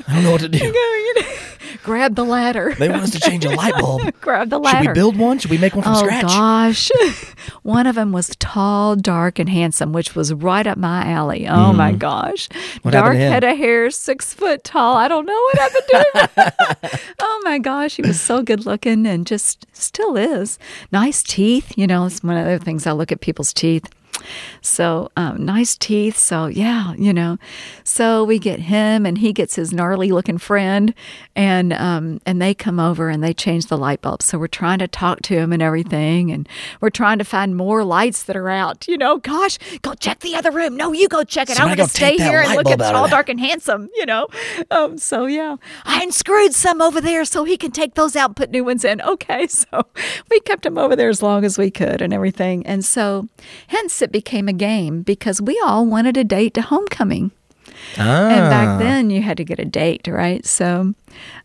I 0.08 0.16
don't 0.16 0.24
know 0.24 0.32
what 0.32 0.42
to 0.42 0.50
do. 0.50 0.60
Grab 1.84 2.16
the 2.16 2.24
ladder. 2.24 2.74
They 2.78 2.88
want 2.88 3.04
us 3.04 3.12
to 3.12 3.20
change 3.20 3.44
a 3.46 3.50
light 3.50 3.74
bulb. 3.76 4.02
Grab 4.22 4.50
the 4.50 4.60
ladder. 4.60 4.80
Should 4.84 4.88
we 4.90 4.94
build 4.94 5.18
one? 5.18 5.40
Should 5.40 5.52
we 5.52 5.58
make 5.58 5.76
one 5.76 5.84
from 5.84 5.96
oh 5.96 6.00
scratch? 6.00 6.22
gosh 6.24 6.92
one 7.64 7.88
of 7.88 7.96
them 7.96 8.12
was 8.12 8.30
tall 8.40 8.96
dark 8.96 9.40
and 9.40 9.50
handsome 9.50 9.92
which 9.92 10.16
was 10.16 10.34
right 10.34 10.66
up 10.68 10.78
my 10.78 11.06
alley 11.10 11.48
oh 11.48 11.74
my 11.74 11.92
gosh 11.92 12.48
Mm. 12.50 12.84
What 12.84 12.92
dark 12.92 13.16
head 13.16 13.44
of 13.44 13.58
hair 13.58 13.90
six 13.92 14.34
foot 14.34 14.64
tall 14.64 14.96
i 14.96 15.08
don't 15.08 15.26
know 15.26 15.34
what 15.34 15.58
happened 15.58 15.84
to 15.90 15.98
him 16.42 17.12
oh 17.20 17.42
my 17.44 17.60
gosh 17.60 17.96
he 17.96 18.02
was 18.02 18.20
so 18.20 18.42
good 18.42 18.66
looking 18.66 19.06
and 19.06 19.26
just 19.26 19.66
still 19.74 20.16
is 20.18 20.58
nice 20.92 21.24
teeth 21.24 21.78
you 21.78 21.88
know 21.88 22.06
it's 22.06 22.24
one 22.24 22.38
of 22.38 22.46
the 22.46 22.64
things 22.64 22.86
i 22.88 22.92
look 22.92 23.12
at 23.12 23.22
people's 23.22 23.54
teeth 23.54 23.90
so 24.62 25.12
um, 25.16 25.44
nice 25.46 25.76
teeth. 25.76 26.18
So 26.18 26.48
yeah, 26.48 26.94
you 26.96 27.14
know. 27.14 27.38
So 27.84 28.24
we 28.24 28.40
get 28.40 28.60
him, 28.60 29.06
and 29.06 29.18
he 29.18 29.34
gets 29.34 29.56
his 29.56 29.74
gnarly 29.74 30.12
looking 30.12 30.38
friend, 30.38 30.94
and 31.36 31.74
um, 31.74 32.22
and 32.26 32.42
they 32.42 32.54
come 32.54 32.80
over 32.80 33.10
and 33.10 33.24
they 33.24 33.34
change 33.34 33.68
the 33.68 33.78
light 33.78 34.02
bulbs. 34.02 34.26
So 34.26 34.38
we're 34.38 34.48
trying 34.48 34.80
to 34.80 34.88
talk 34.88 35.22
to 35.24 35.36
him 35.36 35.52
and 35.52 35.62
everything, 35.62 36.32
and 36.32 36.48
we're 36.82 36.90
trying 36.90 37.18
to 37.20 37.26
find 37.26 37.56
more 37.56 37.84
lights 37.84 38.24
that 38.24 38.36
are 38.36 38.50
out. 38.50 38.88
You 38.88 38.98
know, 38.98 39.18
gosh, 39.18 39.60
go 39.82 39.94
check 39.94 40.20
the 40.20 40.36
other 40.36 40.52
room. 40.52 40.78
No, 40.78 40.94
you 40.94 41.08
go 41.08 41.24
check 41.24 41.50
it. 41.50 41.58
Somebody 41.58 41.82
I 41.82 41.84
want 41.84 41.92
to 41.92 41.98
stay 41.98 42.18
here 42.18 42.42
and 42.42 42.54
look 42.54 42.68
at 42.68 42.80
bulb 42.80 42.94
tall, 42.94 43.08
dark, 43.08 43.30
and 43.30 43.40
handsome. 43.40 43.90
You 43.96 44.06
know. 44.06 44.28
Um, 44.72 44.98
so 44.98 45.26
yeah, 45.26 45.58
I 45.86 46.04
unscrewed 46.04 46.54
some 46.54 46.82
over 46.82 47.02
there 47.02 47.26
so 47.26 47.44
he 47.44 47.58
can 47.58 47.72
take 47.72 47.96
those 47.96 48.16
out, 48.16 48.30
and 48.30 48.36
put 48.36 48.52
new 48.52 48.64
ones 48.64 48.86
in. 48.86 49.02
Okay, 49.02 49.48
so 49.54 49.86
we 50.30 50.40
kept 50.42 50.66
him 50.66 50.78
over 50.78 50.96
there 50.96 51.10
as 51.10 51.22
long 51.22 51.44
as 51.44 51.58
we 51.58 51.70
could 51.70 52.02
and 52.02 52.14
everything, 52.14 52.66
and 52.66 52.86
so 52.86 53.28
hence 53.68 54.02
it 54.02 54.12
became 54.14 54.48
a 54.48 54.54
game 54.54 55.02
because 55.02 55.42
we 55.42 55.62
all 55.66 55.86
wanted 55.86 56.16
a 56.16 56.24
date 56.24 56.54
to 56.54 56.62
homecoming. 56.62 57.32
Ah. 57.98 58.30
And 58.30 58.50
back 58.50 58.80
then 58.80 59.10
you 59.10 59.22
had 59.22 59.36
to 59.38 59.44
get 59.44 59.60
a 59.60 59.66
date, 59.66 60.08
right? 60.08 60.46
So 60.46 60.94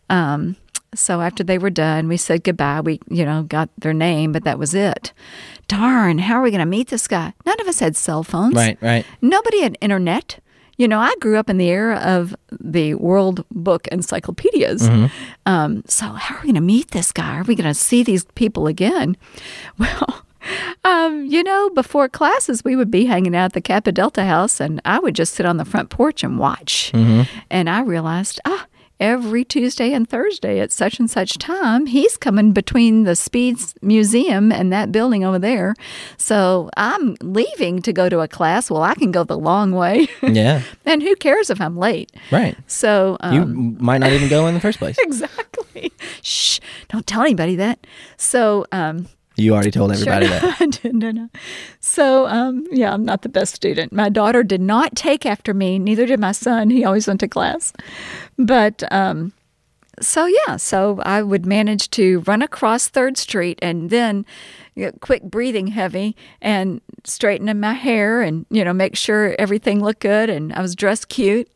um 0.09 0.55
so 0.95 1.21
after 1.21 1.43
they 1.43 1.57
were 1.57 1.69
done, 1.69 2.07
we 2.07 2.17
said 2.17 2.43
goodbye. 2.43 2.81
We, 2.81 2.99
you 3.09 3.23
know, 3.23 3.43
got 3.43 3.69
their 3.77 3.93
name, 3.93 4.31
but 4.31 4.43
that 4.45 4.57
was 4.57 4.73
it. 4.73 5.13
Darn, 5.67 6.17
how 6.17 6.35
are 6.35 6.41
we 6.41 6.49
going 6.49 6.59
to 6.61 6.65
meet 6.65 6.87
this 6.87 7.07
guy? 7.07 7.33
None 7.45 7.61
of 7.61 7.67
us 7.67 7.79
had 7.79 7.95
cell 7.95 8.23
phones. 8.23 8.55
Right, 8.55 8.77
right. 8.81 9.05
Nobody 9.21 9.61
had 9.61 9.77
internet. 9.81 10.39
You 10.77 10.87
know, 10.87 10.99
I 10.99 11.13
grew 11.19 11.37
up 11.37 11.49
in 11.49 11.57
the 11.57 11.67
era 11.69 11.97
of 11.97 12.35
the 12.59 12.95
World 12.95 13.45
Book 13.51 13.87
encyclopedias. 13.89 14.89
Um, 15.45 15.83
so, 15.85 16.05
how 16.07 16.35
are 16.35 16.39
we 16.39 16.47
going 16.47 16.55
to 16.55 16.61
meet 16.61 16.91
this 16.91 17.11
guy? 17.11 17.37
Are 17.37 17.43
we 17.43 17.53
going 17.53 17.67
to 17.69 17.73
see 17.73 18.01
these 18.01 18.25
people 18.35 18.65
again? 18.65 19.15
Well, 19.77 20.23
um, 20.83 21.25
you 21.25 21.43
know, 21.43 21.69
before 21.71 22.07
classes, 22.09 22.63
we 22.63 22.75
would 22.75 22.91
be 22.91 23.05
hanging 23.05 23.35
out 23.35 23.45
at 23.45 23.53
the 23.53 23.61
Kappa 23.61 23.91
Delta 23.91 24.23
house, 24.25 24.59
and 24.59 24.81
I 24.85 24.99
would 24.99 25.15
just 25.15 25.33
sit 25.33 25.45
on 25.45 25.57
the 25.57 25.65
front 25.65 25.89
porch 25.89 26.23
and 26.23 26.39
watch. 26.39 26.91
And 26.93 27.69
I 27.69 27.81
realized, 27.81 28.39
ah, 28.45 28.65
every 28.99 29.45
Tuesday 29.45 29.93
and 29.93 30.09
Thursday 30.09 30.59
at 30.59 30.71
such 30.73 30.99
and 30.99 31.09
such 31.09 31.37
time, 31.37 31.85
he's 31.85 32.17
coming 32.17 32.51
between 32.51 33.03
the 33.05 33.15
Speeds 33.15 33.73
Museum 33.81 34.51
and 34.51 34.73
that 34.73 34.91
building 34.91 35.23
over 35.23 35.39
there. 35.39 35.73
So 36.17 36.69
I'm 36.75 37.15
leaving 37.21 37.81
to 37.83 37.93
go 37.93 38.09
to 38.09 38.19
a 38.19 38.27
class. 38.27 38.69
Well, 38.69 38.83
I 38.83 38.95
can 38.95 39.11
go 39.11 39.23
the 39.23 39.37
long 39.37 39.71
way. 39.71 40.07
Yeah. 40.21 40.61
and 40.85 41.01
who 41.01 41.15
cares 41.15 41.49
if 41.49 41.59
I'm 41.61 41.75
late? 41.77 42.11
Right. 42.31 42.55
So, 42.67 43.17
um, 43.21 43.33
You 43.33 43.45
might 43.79 43.97
not 43.99 44.11
even 44.11 44.27
go 44.29 44.47
in 44.47 44.53
the 44.53 44.59
first 44.59 44.77
place. 44.79 44.97
exactly. 45.01 45.91
Shh, 46.21 46.59
don't 46.89 47.07
tell 47.07 47.21
anybody 47.21 47.55
that. 47.55 47.87
So, 48.17 48.65
um, 48.71 49.07
You 49.39 49.53
already 49.53 49.71
told 49.71 49.91
everybody 49.91 50.27
Sure. 50.27 50.39
that. 50.39 50.57
I 50.61 50.65
did, 50.65 50.99
didn't 50.99 51.29
I? 51.33 51.39
So, 51.79 52.27
um, 52.27 52.65
yeah, 52.71 52.93
I'm 52.93 53.05
not 53.05 53.21
the 53.21 53.29
best 53.29 53.55
student. 53.55 53.91
My 53.93 54.09
daughter 54.09 54.43
did 54.43 54.61
not 54.61 54.95
take 54.95 55.25
after 55.25 55.53
me, 55.53 55.79
neither 55.79 56.05
did 56.05 56.19
my 56.19 56.31
son. 56.31 56.69
He 56.69 56.83
always 56.85 57.07
went 57.07 57.19
to 57.21 57.27
class. 57.27 57.73
But, 58.37 58.83
um, 58.91 59.33
so 60.01 60.25
yeah, 60.25 60.55
so 60.57 60.99
I 61.03 61.21
would 61.21 61.45
manage 61.45 61.89
to 61.91 62.19
run 62.21 62.41
across 62.41 62.87
Third 62.87 63.17
Street 63.17 63.59
and 63.61 63.89
then 63.89 64.17
know, 64.19 64.25
quick 65.01 65.23
breathing 65.23 65.67
heavy 65.67 66.15
and 66.41 66.81
straightening 67.03 67.59
my 67.59 67.73
hair 67.73 68.21
and 68.21 68.45
you 68.49 68.63
know 68.63 68.73
make 68.73 68.95
sure 68.95 69.35
everything 69.39 69.83
looked 69.83 70.01
good 70.01 70.29
and 70.29 70.53
I 70.53 70.61
was 70.61 70.75
dressed 70.75 71.09
cute 71.09 71.49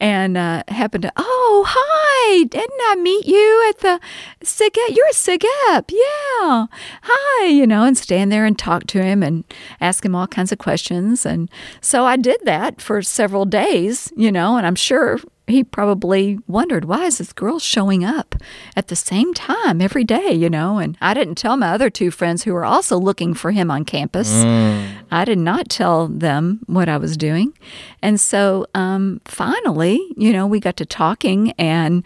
and 0.00 0.36
uh, 0.36 0.62
happened 0.68 1.02
to 1.02 1.12
oh 1.16 1.64
hi 1.68 2.44
didn't 2.44 2.80
I 2.88 2.96
meet 2.96 3.26
you 3.26 3.66
at 3.68 3.78
the 3.80 4.00
SigEp 4.44 4.96
you're 4.96 5.06
a 5.06 5.12
SigEp 5.12 5.90
yeah 5.90 6.66
hi 7.02 7.46
you 7.46 7.66
know 7.66 7.84
and 7.84 7.96
stand 7.96 8.32
there 8.32 8.44
and 8.44 8.58
talk 8.58 8.86
to 8.88 9.02
him 9.02 9.22
and 9.22 9.44
ask 9.80 10.04
him 10.04 10.14
all 10.14 10.26
kinds 10.26 10.52
of 10.52 10.58
questions. 10.58 11.24
And 11.26 11.50
so 11.80 12.04
I 12.04 12.16
did 12.16 12.40
that 12.44 12.80
for 12.80 13.02
several 13.02 13.44
days 13.44 14.12
you 14.16 14.32
know 14.32 14.56
and 14.56 14.66
I'm 14.66 14.76
sure 14.76 15.18
he 15.48 15.64
probably 15.64 16.38
wondered 16.46 16.84
why 16.84 17.06
is 17.06 17.18
this 17.18 17.32
girl 17.32 17.58
showing 17.58 18.04
up 18.04 18.34
at 18.76 18.88
the 18.88 18.96
same 18.96 19.34
time 19.34 19.80
every 19.80 20.04
day? 20.04 20.32
You 20.32 20.50
know 20.50 20.78
and 20.78 20.96
i 21.00 21.14
didn't 21.14 21.36
tell 21.36 21.56
my 21.56 21.70
other 21.70 21.90
two 21.90 22.10
friends 22.10 22.44
who 22.44 22.52
were 22.52 22.64
also 22.64 22.98
looking 22.98 23.34
for 23.34 23.50
him 23.50 23.70
on 23.70 23.84
campus. 23.84 24.30
I 25.10 25.24
did 25.24 25.38
not 25.38 25.68
tell 25.68 26.08
them 26.08 26.60
what 26.66 26.88
i 26.88 26.96
was 26.96 27.16
doing. 27.16 27.52
And 28.02 28.20
so 28.20 28.66
um, 28.74 29.20
finally 29.24 30.00
you 30.16 30.32
know 30.32 30.46
we 30.46 30.60
got 30.60 30.76
to 30.78 30.86
talking 30.86 31.52
and 31.58 32.02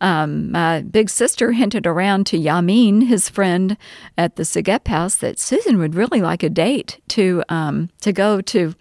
um, 0.00 0.50
my 0.50 0.82
big 0.82 1.10
sister 1.10 1.52
hinted 1.52 1.86
around 1.86 2.26
to 2.26 2.38
yamin 2.38 3.06
his 3.06 3.28
friend 3.28 3.76
at 4.16 4.36
the 4.36 4.42
SigEp 4.42 4.88
house 4.88 5.16
that 5.16 5.38
susan 5.38 5.78
would 5.78 5.94
really 5.94 6.20
like 6.20 6.42
a 6.42 6.50
date 6.50 7.00
to 7.08 7.42
um, 7.48 7.90
to 8.00 8.12
go 8.12 8.40
to 8.40 8.74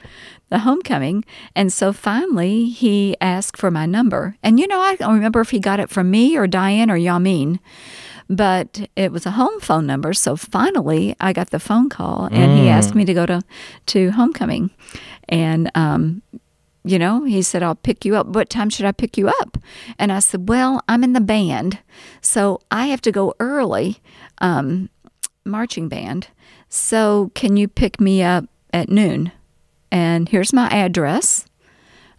the 0.56 0.60
homecoming. 0.60 1.26
And 1.54 1.72
so 1.72 1.92
finally, 1.92 2.70
he 2.70 3.18
asked 3.20 3.58
for 3.58 3.70
my 3.70 3.86
number. 3.86 4.38
And 4.42 4.58
you 4.58 4.68
know, 4.68 4.80
I 4.80 4.96
don't 4.96 5.14
remember 5.14 5.42
if 5.42 5.50
he 5.50 5.60
got 5.60 5.82
it 5.82 5.90
from 5.90 6.10
me 6.10 6.38
or 6.38 6.48
Diane 6.48 6.90
or 6.90 6.98
Yamin, 6.98 7.60
but 8.30 8.88
it 8.96 9.12
was 9.12 9.26
a 9.26 9.32
home 9.32 9.60
phone 9.60 9.86
number. 9.86 10.14
So 10.14 10.38
finally, 10.38 11.14
I 11.20 11.34
got 11.34 11.50
the 11.50 11.60
phone 11.60 11.90
call, 11.90 12.30
and 12.32 12.58
he 12.58 12.70
asked 12.70 12.96
me 12.96 13.04
to 13.04 13.14
go 13.14 13.26
to 13.26 13.42
to 13.88 14.12
homecoming, 14.12 14.72
and 15.28 15.70
um, 15.76 16.22
you 16.86 16.98
know, 16.98 17.26
he 17.26 17.42
said, 17.42 17.62
I'll 17.62 17.76
pick 17.76 18.06
you 18.06 18.16
up. 18.16 18.28
What 18.28 18.50
time 18.50 18.70
should 18.70 18.86
I 18.86 18.94
pick 18.94 19.18
you 19.18 19.28
up? 19.28 19.58
And 20.00 20.12
I 20.12 20.20
said, 20.20 20.48
Well, 20.48 20.82
I'm 20.88 21.04
in 21.04 21.12
the 21.12 21.22
band, 21.22 21.80
so 22.22 22.62
I 22.72 22.88
have 22.88 23.02
to 23.02 23.12
go 23.12 23.34
early, 23.42 23.98
um, 24.40 24.90
marching 25.44 25.90
band. 25.90 26.30
So 26.70 27.32
can 27.36 27.58
you 27.58 27.68
pick 27.68 28.00
me 28.00 28.24
up 28.24 28.46
at 28.76 28.90
noon. 28.90 29.32
And 29.96 30.28
here's 30.28 30.52
my 30.52 30.68
address. 30.68 31.46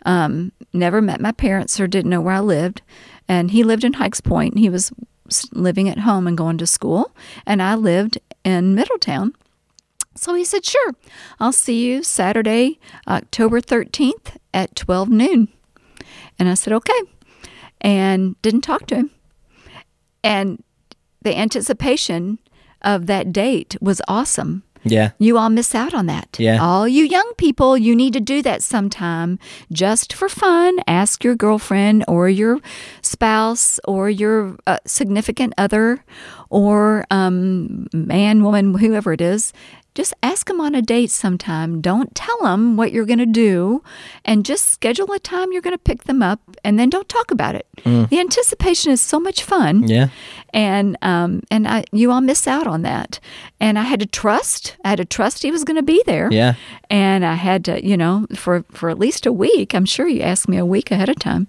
Um, 0.06 0.50
never 0.72 1.02
met 1.02 1.20
my 1.20 1.32
parents 1.32 1.78
or 1.78 1.86
didn't 1.86 2.08
know 2.08 2.22
where 2.22 2.36
I 2.36 2.40
lived. 2.40 2.80
And 3.28 3.50
he 3.50 3.62
lived 3.62 3.84
in 3.84 3.92
Hikes 3.92 4.22
and 4.24 4.58
He 4.58 4.70
was 4.70 4.90
living 5.52 5.86
at 5.86 5.98
home 5.98 6.26
and 6.26 6.38
going 6.38 6.56
to 6.56 6.66
school. 6.66 7.14
And 7.44 7.62
I 7.62 7.74
lived 7.74 8.18
in 8.44 8.74
Middletown. 8.74 9.34
So 10.14 10.32
he 10.32 10.42
said, 10.42 10.64
Sure, 10.64 10.94
I'll 11.38 11.52
see 11.52 11.86
you 11.86 12.02
Saturday, 12.02 12.78
October 13.06 13.60
13th 13.60 14.36
at 14.54 14.74
12 14.74 15.10
noon. 15.10 15.48
And 16.38 16.48
I 16.48 16.54
said, 16.54 16.72
Okay. 16.72 17.00
And 17.82 18.40
didn't 18.40 18.62
talk 18.62 18.86
to 18.86 18.96
him. 18.96 19.10
And 20.24 20.64
the 21.20 21.36
anticipation 21.36 22.38
of 22.80 23.04
that 23.06 23.34
date 23.34 23.76
was 23.82 24.00
awesome. 24.08 24.62
Yeah. 24.90 25.10
You 25.18 25.38
all 25.38 25.50
miss 25.50 25.74
out 25.74 25.94
on 25.94 26.06
that. 26.06 26.36
Yeah. 26.38 26.58
All 26.62 26.86
you 26.88 27.04
young 27.04 27.32
people, 27.36 27.76
you 27.76 27.94
need 27.96 28.12
to 28.14 28.20
do 28.20 28.42
that 28.42 28.62
sometime 28.62 29.38
just 29.72 30.12
for 30.12 30.28
fun. 30.28 30.78
Ask 30.86 31.24
your 31.24 31.34
girlfriend 31.34 32.04
or 32.08 32.28
your 32.28 32.60
spouse 33.02 33.78
or 33.86 34.10
your 34.10 34.56
uh, 34.66 34.78
significant 34.86 35.52
other 35.58 36.04
or 36.50 37.04
um, 37.10 37.86
man, 37.92 38.42
woman, 38.42 38.74
whoever 38.74 39.12
it 39.12 39.20
is. 39.20 39.52
Just 39.94 40.12
ask 40.22 40.46
them 40.46 40.60
on 40.60 40.74
a 40.74 40.82
date 40.82 41.10
sometime. 41.10 41.80
Don't 41.80 42.14
tell 42.14 42.38
them 42.42 42.76
what 42.76 42.92
you're 42.92 43.06
going 43.06 43.18
to 43.18 43.24
do 43.24 43.82
and 44.26 44.44
just 44.44 44.66
schedule 44.68 45.10
a 45.12 45.18
time 45.18 45.52
you're 45.52 45.62
going 45.62 45.72
to 45.72 45.82
pick 45.82 46.04
them 46.04 46.22
up 46.22 46.38
and 46.62 46.78
then 46.78 46.90
don't 46.90 47.08
talk 47.08 47.30
about 47.30 47.54
it. 47.54 47.66
The 47.82 48.20
anticipation 48.20 48.92
is 48.92 49.00
so 49.00 49.18
much 49.18 49.42
fun 49.42 49.84
Mm. 49.84 49.88
Yeah. 49.88 50.08
And 50.56 50.96
um, 51.02 51.42
and 51.50 51.68
I, 51.68 51.84
you 51.92 52.10
all 52.10 52.22
miss 52.22 52.48
out 52.48 52.66
on 52.66 52.80
that. 52.82 53.20
And 53.60 53.78
I 53.78 53.82
had 53.82 54.00
to 54.00 54.06
trust. 54.06 54.76
I 54.84 54.88
had 54.90 54.96
to 54.98 55.04
trust 55.04 55.42
he 55.42 55.50
was 55.50 55.64
going 55.64 55.76
to 55.76 55.82
be 55.82 56.02
there. 56.06 56.28
Yeah. 56.32 56.54
And 56.90 57.24
I 57.24 57.34
had 57.34 57.64
to, 57.66 57.84
you 57.86 57.96
know, 57.96 58.26
for 58.34 58.64
for 58.72 58.88
at 58.90 58.98
least 58.98 59.26
a 59.26 59.32
week. 59.32 59.74
I'm 59.74 59.84
sure 59.84 60.08
you 60.08 60.22
asked 60.22 60.48
me 60.48 60.56
a 60.56 60.64
week 60.64 60.90
ahead 60.90 61.08
of 61.08 61.18
time, 61.18 61.46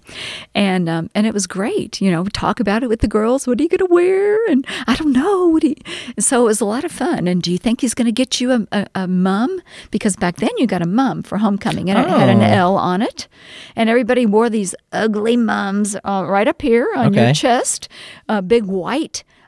and 0.54 0.88
um, 0.88 1.10
and 1.14 1.26
it 1.26 1.32
was 1.34 1.46
great. 1.46 2.00
You 2.00 2.10
know, 2.10 2.24
talk 2.26 2.60
about 2.60 2.82
it 2.82 2.88
with 2.88 3.00
the 3.00 3.08
girls. 3.08 3.46
What 3.46 3.58
are 3.58 3.62
you 3.62 3.68
going 3.68 3.86
to 3.88 3.92
wear? 3.94 4.38
And 4.50 4.66
I 4.86 4.94
don't 4.96 5.12
know. 5.12 5.48
What 5.48 5.62
he. 5.62 5.76
and 6.16 6.24
so 6.24 6.42
it 6.42 6.44
was 6.44 6.60
a 6.60 6.66
lot 6.66 6.84
of 6.84 6.92
fun. 6.92 7.26
And 7.28 7.42
do 7.42 7.50
you 7.50 7.58
think 7.58 7.80
he's 7.80 7.94
going 7.94 8.06
to 8.06 8.12
get 8.12 8.40
you 8.40 8.52
a, 8.52 8.66
a, 8.72 8.86
a 8.94 9.06
mum? 9.08 9.60
Because 9.90 10.16
back 10.16 10.36
then 10.36 10.50
you 10.58 10.66
got 10.66 10.82
a 10.82 10.86
mum 10.86 11.22
for 11.22 11.38
homecoming, 11.38 11.88
and 11.88 11.98
it 11.98 12.08
had 12.08 12.28
an 12.28 12.40
Oh. 12.42 12.58
L 12.68 12.76
on 12.76 13.00
it, 13.02 13.26
and 13.74 13.88
everybody 13.88 14.26
wore 14.26 14.50
these 14.50 14.74
ugly 14.92 15.36
mums 15.36 15.96
uh, 16.04 16.24
right 16.28 16.48
up 16.48 16.60
here 16.60 16.88
on 16.96 17.14
your 17.14 17.32
chest, 17.34 17.88
a 18.28 18.42
big 18.42 18.64
white. 18.64 18.97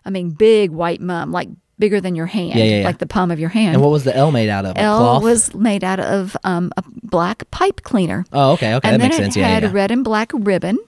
I 0.05 0.11
mean, 0.11 0.31
big 0.31 0.71
white 0.71 1.01
mum, 1.01 1.33
like 1.33 1.49
bigger 1.79 2.01
than 2.01 2.15
your 2.15 2.27
hand, 2.27 2.59
Yeah, 2.59 2.65
yeah, 2.65 2.79
yeah. 2.81 2.85
like 2.85 2.99
the 2.99 3.07
palm 3.07 3.31
of 3.31 3.41
your 3.41 3.49
hand. 3.49 3.75
And 3.75 3.83
what 3.83 3.91
was 3.91 4.05
the 4.05 4.15
L 4.15 4.31
made 4.31 4.49
out 4.49 4.65
of? 4.65 4.77
L 4.77 5.21
was 5.21 5.53
made 5.55 5.83
out 5.83 5.99
of 5.99 6.37
um, 6.45 6.73
a 6.77 6.85
black 7.03 7.51
pipe 7.51 7.83
cleaner. 7.83 8.25
Oh, 8.33 8.53
okay. 8.53 8.75
Okay. 8.75 8.89
and 8.89 8.95
that 8.95 8.99
then 8.99 9.09
makes 9.09 9.17
it 9.17 9.23
sense. 9.23 9.37
Yeah. 9.37 9.49
had 9.49 9.63
yeah. 9.63 9.71
a 9.71 9.73
red 9.73 9.91
and 9.91 10.05
black 10.05 10.31
ribbon. 10.35 10.79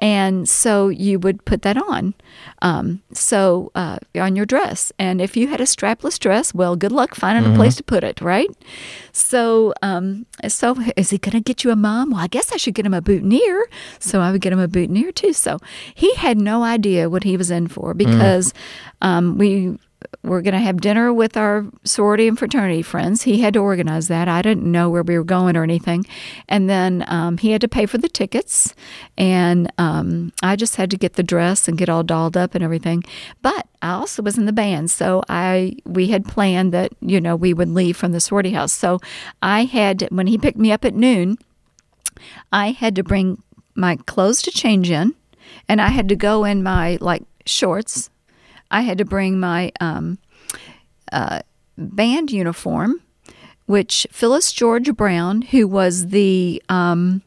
And 0.00 0.48
so 0.48 0.88
you 0.88 1.18
would 1.18 1.44
put 1.44 1.62
that 1.62 1.76
on, 1.76 2.14
um, 2.62 3.02
so 3.12 3.70
uh, 3.74 3.98
on 4.14 4.36
your 4.36 4.46
dress. 4.46 4.92
And 4.98 5.20
if 5.20 5.36
you 5.36 5.48
had 5.48 5.60
a 5.60 5.64
strapless 5.64 6.18
dress, 6.18 6.54
well, 6.54 6.76
good 6.76 6.92
luck 6.92 7.14
finding 7.14 7.44
Mm-hmm. 7.44 7.54
a 7.54 7.56
place 7.56 7.76
to 7.76 7.82
put 7.82 8.04
it, 8.04 8.20
right? 8.20 8.48
So, 9.12 9.74
um, 9.82 10.26
so 10.46 10.76
is 10.96 11.10
he 11.10 11.18
going 11.18 11.32
to 11.32 11.40
get 11.40 11.64
you 11.64 11.70
a 11.70 11.76
mom? 11.76 12.10
Well, 12.10 12.20
I 12.20 12.26
guess 12.28 12.52
I 12.52 12.56
should 12.56 12.74
get 12.74 12.86
him 12.86 12.94
a 12.94 13.00
boutonniere. 13.00 13.66
So 13.98 14.20
I 14.20 14.30
would 14.30 14.40
get 14.40 14.52
him 14.52 14.60
a 14.60 14.68
boutonniere 14.68 15.12
too. 15.12 15.32
So 15.32 15.58
he 15.94 16.14
had 16.14 16.38
no 16.38 16.62
idea 16.62 17.10
what 17.10 17.24
he 17.24 17.36
was 17.36 17.50
in 17.50 17.68
for 17.68 17.94
because 17.94 18.54
um, 19.02 19.36
we 19.38 19.78
were 20.24 20.42
going 20.42 20.54
to 20.54 20.60
have 20.60 20.80
dinner 20.80 21.12
with 21.12 21.36
our 21.36 21.66
sorority 21.84 22.26
and 22.26 22.38
fraternity 22.38 22.82
friends. 22.82 23.22
He 23.22 23.40
had 23.40 23.54
to 23.54 23.60
organize 23.60 24.08
that. 24.08 24.28
I 24.28 24.42
didn't 24.42 24.70
know 24.70 24.90
where 24.90 25.02
we 25.02 25.16
were 25.16 25.24
going 25.24 25.56
or 25.56 25.62
anything. 25.62 26.04
And 26.48 26.68
then 26.68 27.04
um, 27.06 27.38
he 27.38 27.52
had 27.52 27.60
to 27.60 27.68
pay 27.68 27.86
for 27.86 27.98
the 27.98 28.08
tickets. 28.08 28.74
And 29.16 29.72
um, 29.78 30.32
I 30.42 30.56
just 30.56 30.76
had 30.76 30.90
to 30.90 30.96
get 30.96 31.14
the 31.14 31.22
dress 31.22 31.68
and 31.68 31.78
get 31.78 31.88
all 31.88 32.02
dolled 32.02 32.36
up 32.36 32.54
and 32.54 32.64
everything. 32.64 33.04
But 33.42 33.68
I 33.80 33.90
also 33.90 34.22
was 34.22 34.36
in 34.36 34.46
the 34.46 34.52
band. 34.52 34.90
So 34.90 35.22
I 35.28 35.76
we 35.84 36.08
had 36.08 36.26
planned 36.26 36.72
that, 36.72 36.92
you 37.00 37.20
know, 37.20 37.36
we 37.36 37.54
would 37.54 37.68
leave 37.68 37.96
from 37.96 38.12
the 38.12 38.20
sorority 38.20 38.50
house. 38.50 38.72
So 38.72 38.98
I 39.40 39.64
had, 39.64 40.08
when 40.10 40.26
he 40.26 40.36
picked 40.36 40.58
me 40.58 40.72
up 40.72 40.84
at 40.84 40.94
noon, 40.94 41.38
I 42.52 42.72
had 42.72 42.96
to 42.96 43.04
bring 43.04 43.42
my 43.76 43.96
clothes 43.96 44.42
to 44.42 44.50
change 44.50 44.90
in, 44.90 45.14
and 45.68 45.80
I 45.80 45.88
had 45.88 46.08
to 46.08 46.16
go 46.16 46.44
in 46.44 46.64
my 46.64 46.98
like 47.00 47.22
shorts. 47.46 48.10
I 48.70 48.82
had 48.82 48.98
to 48.98 49.04
bring 49.04 49.40
my 49.40 49.72
um, 49.80 50.18
uh, 51.12 51.40
band 51.76 52.30
uniform, 52.30 53.00
which 53.66 54.06
Phyllis 54.10 54.52
George 54.52 54.94
Brown, 54.94 55.42
who 55.42 55.66
was 55.66 56.08
the 56.08 56.62
um, 56.68 57.22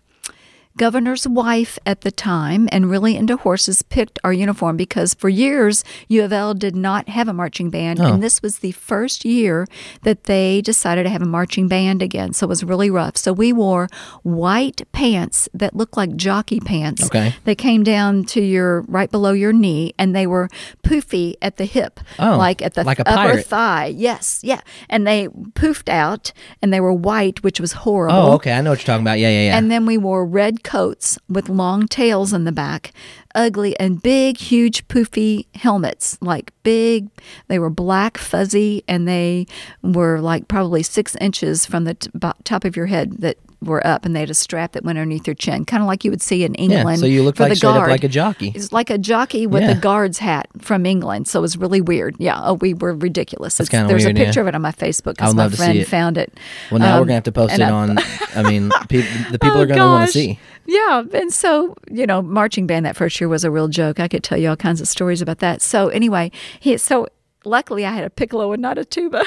governor's 0.85 1.27
wife 1.27 1.77
at 1.85 2.01
the 2.01 2.09
time 2.11 2.67
and 2.71 2.89
really 2.89 3.15
into 3.15 3.37
horses, 3.37 3.83
picked 3.83 4.17
our 4.23 4.33
uniform 4.33 4.75
because 4.75 5.13
for 5.13 5.29
years 5.29 5.83
U 6.07 6.23
of 6.23 6.33
L 6.33 6.55
did 6.55 6.75
not 6.75 7.07
have 7.09 7.27
a 7.27 7.33
marching 7.33 7.69
band, 7.69 7.99
Oh. 8.01 8.05
and 8.13 8.23
this 8.23 8.41
was 8.41 8.59
the 8.65 8.71
first 8.71 9.23
year 9.23 9.67
that 10.01 10.23
they 10.23 10.59
decided 10.61 11.03
to 11.03 11.09
have 11.09 11.21
a 11.21 11.25
marching 11.39 11.67
band 11.67 12.01
again. 12.01 12.33
So 12.33 12.47
it 12.47 12.49
was 12.49 12.63
really 12.63 12.89
rough. 12.89 13.15
So 13.15 13.31
we 13.31 13.53
wore 13.53 13.89
white 14.23 14.81
pants 14.91 15.47
that 15.53 15.75
looked 15.75 15.95
like 15.97 16.15
jockey 16.15 16.59
pants. 16.59 17.05
Okay. 17.05 17.35
They 17.43 17.53
came 17.55 17.83
down 17.83 18.23
to 18.33 18.41
your 18.41 18.81
right 18.87 19.11
below 19.11 19.33
your 19.33 19.53
knee, 19.53 19.93
and 19.99 20.15
they 20.15 20.25
were 20.25 20.49
poofy 20.83 21.35
at 21.43 21.57
the 21.57 21.65
hip, 21.65 21.99
Oh, 22.17 22.37
like 22.37 22.61
at 22.63 22.73
the 22.73 22.83
like 22.83 22.99
upper 23.01 23.11
pirate. 23.11 23.45
thigh. 23.45 23.85
Yes, 23.95 24.39
yeah, 24.43 24.61
and 24.89 25.05
they 25.05 25.27
poofed 25.27 25.89
out, 25.89 26.33
and 26.61 26.73
they 26.73 26.79
were 26.79 26.93
white, 26.93 27.43
which 27.43 27.59
was 27.59 27.73
horrible. 27.85 28.15
Oh, 28.17 28.31
okay. 28.33 28.53
I 28.53 28.61
know 28.61 28.71
what 28.71 28.79
you're 28.79 28.85
talking 28.87 29.03
about. 29.03 29.19
Yeah, 29.19 29.29
yeah, 29.29 29.45
yeah. 29.49 29.57
And 29.57 29.69
then 29.69 29.85
we 29.85 29.97
wore 29.97 30.25
red 30.25 30.63
coats 30.71 31.19
with 31.27 31.49
long 31.49 31.85
tails 31.85 32.31
in 32.31 32.45
the 32.45 32.51
back, 32.51 32.93
ugly 33.35 33.77
and 33.77 34.01
big, 34.01 34.37
huge, 34.37 34.87
poofy 34.87 35.45
helmets, 35.53 36.17
like 36.21 36.53
big. 36.63 37.09
They 37.49 37.59
were 37.59 37.69
black, 37.69 38.17
fuzzy, 38.17 38.81
and 38.87 39.05
they 39.05 39.47
were 39.83 40.21
like 40.21 40.47
probably 40.47 40.81
six 40.81 41.17
inches 41.17 41.65
from 41.65 41.83
the 41.83 41.95
t- 41.95 42.09
top 42.45 42.63
of 42.63 42.77
your 42.77 42.85
head 42.85 43.17
that 43.17 43.37
were 43.61 43.85
up, 43.85 44.05
and 44.05 44.15
they 44.15 44.19
had 44.21 44.29
a 44.29 44.33
strap 44.33 44.71
that 44.71 44.83
went 44.83 44.97
underneath 44.97 45.23
their 45.25 45.33
chin, 45.35 45.65
kind 45.65 45.83
of 45.83 45.87
like 45.87 46.03
you 46.03 46.09
would 46.11 46.21
see 46.21 46.43
in 46.43 46.55
England. 46.55 46.97
yeah. 46.97 47.01
So 47.01 47.05
you 47.05 47.21
looked 47.23 47.39
like 47.39 47.55
straight 47.55 47.73
guard. 47.73 47.83
up 47.83 47.89
like 47.89 48.03
a 48.03 48.07
jockey. 48.07 48.51
It's 48.55 48.71
like 48.71 48.89
a 48.89 48.97
jockey 48.97 49.45
with 49.45 49.61
Yeah. 49.63 49.71
a 49.71 49.75
guard's 49.75 50.17
hat 50.17 50.47
from 50.59 50.85
England. 50.85 51.27
So 51.27 51.39
it 51.39 51.43
was 51.43 51.57
really 51.57 51.79
weird. 51.81 52.15
Yeah. 52.17 52.39
Oh, 52.43 52.53
we 52.55 52.73
were 52.73 52.93
ridiculous. 52.95 53.59
It's- 53.59 53.69
kinda 53.69 53.87
There's 53.87 54.03
weird, 54.05 54.15
a 54.17 54.19
yeah. 54.19 54.25
picture 54.25 54.41
of 54.41 54.47
it 54.47 54.55
on 54.55 54.61
my 54.61 54.71
Facebook 54.71 55.15
because 55.17 55.35
my 55.35 55.43
love 55.43 55.51
to 55.51 55.57
see 55.57 55.63
friend 55.63 55.79
it. 55.79 55.87
found 55.87 56.17
it. 56.17 56.33
Well, 56.71 56.79
now 56.79 56.95
we're 56.95 57.01
Um, 57.01 57.07
gonna 57.07 57.13
have 57.15 57.23
to 57.23 57.31
post 57.31 57.53
it 57.53 57.61
I- 57.61 57.69
on. 57.69 57.97
I 58.35 58.43
mean, 58.43 58.71
pe- 58.89 59.05
the 59.31 59.37
people 59.39 59.57
Oh, 59.57 59.61
are 59.61 59.65
gonna 59.67 59.85
want 59.85 60.07
to 60.07 60.11
see. 60.13 60.39
Yeah, 60.65 61.03
and 61.13 61.31
so 61.33 61.75
you 61.91 62.05
know, 62.07 62.21
marching 62.21 62.65
band 62.67 62.85
that 62.85 62.95
first 62.95 63.19
year 63.21 63.27
was 63.27 63.43
a 63.43 63.51
real 63.51 63.67
joke. 63.67 63.99
I 63.99 64.07
could 64.07 64.23
tell 64.23 64.37
you 64.37 64.49
all 64.49 64.55
kinds 64.55 64.81
of 64.81 64.87
stories 64.87 65.21
about 65.21 65.39
that. 65.39 65.61
So 65.61 65.89
anyway, 65.89 66.31
he 66.59 66.77
so 66.77 67.07
luckily 67.45 67.85
I 67.85 67.91
had 67.91 68.03
a 68.03 68.09
piccolo 68.09 68.51
and 68.51 68.61
not 68.61 68.77
a 68.77 68.85
tuba. 68.85 69.23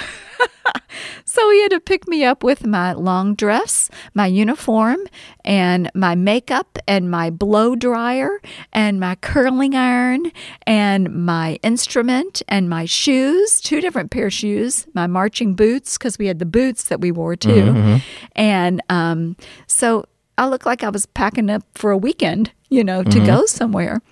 so 1.25 1.51
he 1.51 1.63
had 1.63 1.71
to 1.73 1.81
pick 1.81 2.07
me 2.09 2.25
up 2.25 2.43
with 2.43 2.67
my 2.67 2.93
long 2.93 3.35
dress, 3.35 3.91
my 4.15 4.27
uniform, 4.27 4.99
and 5.45 5.91
my 5.95 6.15
makeup, 6.15 6.79
and 6.87 7.11
my 7.11 7.31
blow 7.31 7.75
dryer, 7.75 8.41
and 8.73 9.01
my 9.01 9.15
curling 9.17 9.75
iron, 9.75 10.31
and 10.67 11.13
my 11.27 11.59
instrument, 11.63 12.43
and 12.49 12.69
my 12.69 12.85
shoes, 12.85 13.61
two 13.61 13.81
different 13.81 14.11
pair 14.11 14.27
of 14.27 14.33
shoes, 14.33 14.87
my 14.95 15.07
marching 15.07 15.55
boots, 15.55 15.99
because 15.99 16.19
we 16.19 16.27
had 16.27 16.39
the 16.39 16.47
boots 16.47 16.85
that 16.85 17.01
we 17.01 17.11
wore 17.11 17.37
too. 17.37 18.01
And 18.37 18.83
um, 18.89 19.37
so 19.67 20.07
I 20.37 20.47
looked 20.49 20.67
like 20.67 20.83
I 20.83 20.89
was 20.91 21.07
packing 21.07 21.51
up 21.51 21.63
for 21.75 21.91
a 21.91 21.97
weekend, 21.97 22.53
you 22.75 22.83
know, 22.83 23.05
to 23.05 23.21
go 23.25 23.47
somewhere. 23.47 24.03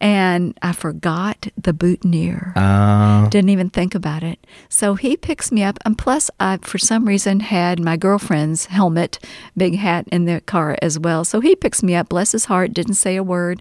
And 0.00 0.56
I 0.60 0.72
forgot 0.72 1.48
the 1.56 1.72
boutonniere. 1.72 2.52
Uh, 2.54 3.28
Didn't 3.28 3.48
even 3.48 3.70
think 3.70 3.94
about 3.94 4.22
it. 4.22 4.38
So 4.68 4.94
he 4.94 5.16
picks 5.16 5.50
me 5.50 5.62
up, 5.62 5.78
and 5.84 5.96
plus, 5.96 6.30
I 6.38 6.58
for 6.58 6.78
some 6.78 7.06
reason 7.06 7.40
had 7.40 7.80
my 7.80 7.96
girlfriend's 7.96 8.66
helmet, 8.66 9.18
big 9.56 9.76
hat 9.76 10.06
in 10.12 10.26
the 10.26 10.40
car 10.42 10.76
as 10.82 10.98
well. 10.98 11.24
So 11.24 11.40
he 11.40 11.56
picks 11.56 11.82
me 11.82 11.94
up, 11.94 12.10
bless 12.10 12.32
his 12.32 12.44
heart, 12.44 12.74
didn't 12.74 12.94
say 12.94 13.16
a 13.16 13.22
word. 13.22 13.60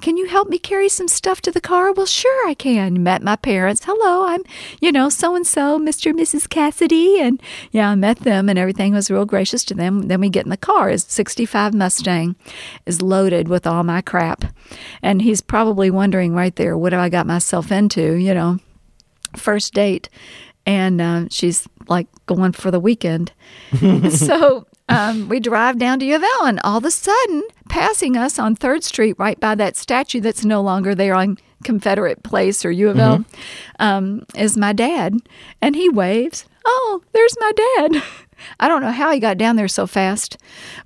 Can 0.00 0.16
you 0.16 0.26
help 0.26 0.48
me 0.48 0.58
carry 0.58 0.88
some 0.88 1.08
stuff 1.08 1.40
to 1.42 1.50
the 1.50 1.60
car? 1.60 1.92
Well, 1.92 2.06
sure 2.06 2.48
I 2.48 2.54
can. 2.54 3.02
Met 3.02 3.22
my 3.22 3.36
parents. 3.36 3.84
Hello, 3.84 4.26
I'm, 4.26 4.42
you 4.80 4.92
know, 4.92 5.08
so 5.08 5.34
and 5.34 5.46
so, 5.46 5.78
Mr. 5.78 6.10
and 6.10 6.18
Mrs. 6.18 6.48
Cassidy. 6.48 7.18
And 7.20 7.42
yeah, 7.72 7.90
I 7.90 7.94
met 7.96 8.20
them, 8.20 8.48
and 8.48 8.58
everything 8.58 8.92
was 8.92 9.10
real 9.10 9.24
gracious 9.24 9.64
to 9.64 9.74
them. 9.74 10.02
Then 10.02 10.20
we 10.20 10.28
get 10.28 10.46
in 10.46 10.50
the 10.50 10.56
car. 10.56 10.90
His 10.90 11.04
65 11.04 11.74
Mustang 11.74 12.36
is 12.84 13.02
loaded 13.02 13.48
with 13.48 13.66
all 13.66 13.82
my 13.82 13.95
crap. 14.02 14.44
And 15.02 15.22
he's 15.22 15.40
probably 15.40 15.90
wondering 15.90 16.34
right 16.34 16.54
there, 16.56 16.76
what 16.76 16.92
have 16.92 17.00
I 17.00 17.08
got 17.08 17.26
myself 17.26 17.70
into, 17.70 18.14
you 18.14 18.34
know? 18.34 18.58
first 19.36 19.74
date 19.74 20.08
and 20.64 21.00
uh, 21.00 21.26
she's 21.30 21.68
like 21.88 22.06
going 22.26 22.52
for 22.52 22.70
the 22.70 22.80
weekend 22.80 23.32
so 24.10 24.66
um, 24.88 25.28
we 25.28 25.40
drive 25.40 25.78
down 25.78 25.98
to 25.98 26.06
U 26.06 26.16
of 26.16 26.22
L 26.22 26.46
and 26.46 26.60
all 26.62 26.78
of 26.78 26.84
a 26.84 26.90
sudden 26.90 27.42
passing 27.68 28.16
us 28.16 28.38
on 28.38 28.54
Third 28.54 28.84
Street, 28.84 29.16
right 29.18 29.38
by 29.40 29.54
that 29.56 29.76
statue 29.76 30.20
that's 30.20 30.44
no 30.44 30.62
longer 30.62 30.94
there 30.94 31.14
on 31.14 31.38
Confederate 31.64 32.22
Place 32.22 32.64
or 32.64 32.70
U 32.70 32.90
of 32.90 32.98
L, 32.98 33.24
um, 33.80 34.24
is 34.36 34.56
my 34.56 34.72
dad, 34.72 35.16
and 35.60 35.74
he 35.74 35.88
waves. 35.88 36.44
Oh, 36.64 37.02
there's 37.12 37.34
my 37.40 37.52
dad. 37.52 38.02
I 38.60 38.68
don't 38.68 38.82
know 38.82 38.90
how 38.90 39.10
he 39.10 39.20
got 39.20 39.38
down 39.38 39.56
there 39.56 39.68
so 39.68 39.86
fast, 39.86 40.36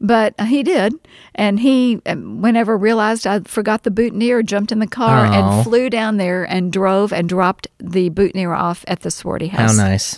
but 0.00 0.38
he 0.40 0.62
did. 0.62 0.94
And 1.34 1.60
he, 1.60 2.00
um, 2.06 2.42
whenever 2.42 2.76
realized 2.76 3.26
I 3.26 3.40
forgot 3.40 3.84
the 3.84 3.90
boutonniere, 3.90 4.42
jumped 4.42 4.72
in 4.72 4.78
the 4.78 4.86
car 4.86 5.26
Aw. 5.26 5.32
and 5.32 5.64
flew 5.64 5.90
down 5.90 6.16
there 6.16 6.44
and 6.44 6.72
drove 6.72 7.12
and 7.12 7.28
dropped 7.28 7.68
the 7.78 8.08
boutonniere 8.10 8.52
off 8.52 8.84
at 8.88 9.00
the 9.00 9.10
sorority 9.10 9.48
house. 9.48 9.76
How 9.76 9.88
nice. 9.88 10.16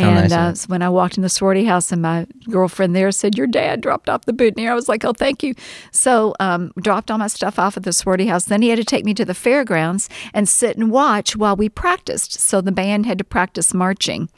How 0.00 0.10
And 0.10 0.30
nice 0.30 0.32
uh, 0.32 0.54
so 0.54 0.66
when 0.68 0.82
I 0.82 0.88
walked 0.88 1.16
in 1.16 1.22
the 1.22 1.28
sorority 1.28 1.64
house 1.64 1.92
and 1.92 2.02
my 2.02 2.26
girlfriend 2.48 2.94
there 2.94 3.10
said, 3.12 3.36
Your 3.36 3.46
dad 3.46 3.80
dropped 3.80 4.08
off 4.08 4.24
the 4.24 4.32
boutonniere, 4.32 4.72
I 4.72 4.74
was 4.74 4.88
like, 4.88 5.04
Oh, 5.04 5.12
thank 5.12 5.42
you. 5.42 5.54
So 5.92 6.34
um, 6.40 6.72
dropped 6.80 7.10
all 7.10 7.18
my 7.18 7.26
stuff 7.26 7.58
off 7.58 7.76
at 7.76 7.82
the 7.82 7.92
sorority 7.92 8.26
house. 8.26 8.44
Then 8.44 8.62
he 8.62 8.68
had 8.68 8.78
to 8.78 8.84
take 8.84 9.04
me 9.04 9.14
to 9.14 9.24
the 9.24 9.34
fairgrounds 9.34 10.08
and 10.34 10.48
sit 10.48 10.76
and 10.76 10.90
watch 10.90 11.36
while 11.36 11.56
we 11.56 11.68
practiced. 11.68 12.40
So 12.40 12.60
the 12.60 12.72
band 12.72 13.06
had 13.06 13.18
to 13.18 13.24
practice 13.24 13.74
marching, 13.74 14.28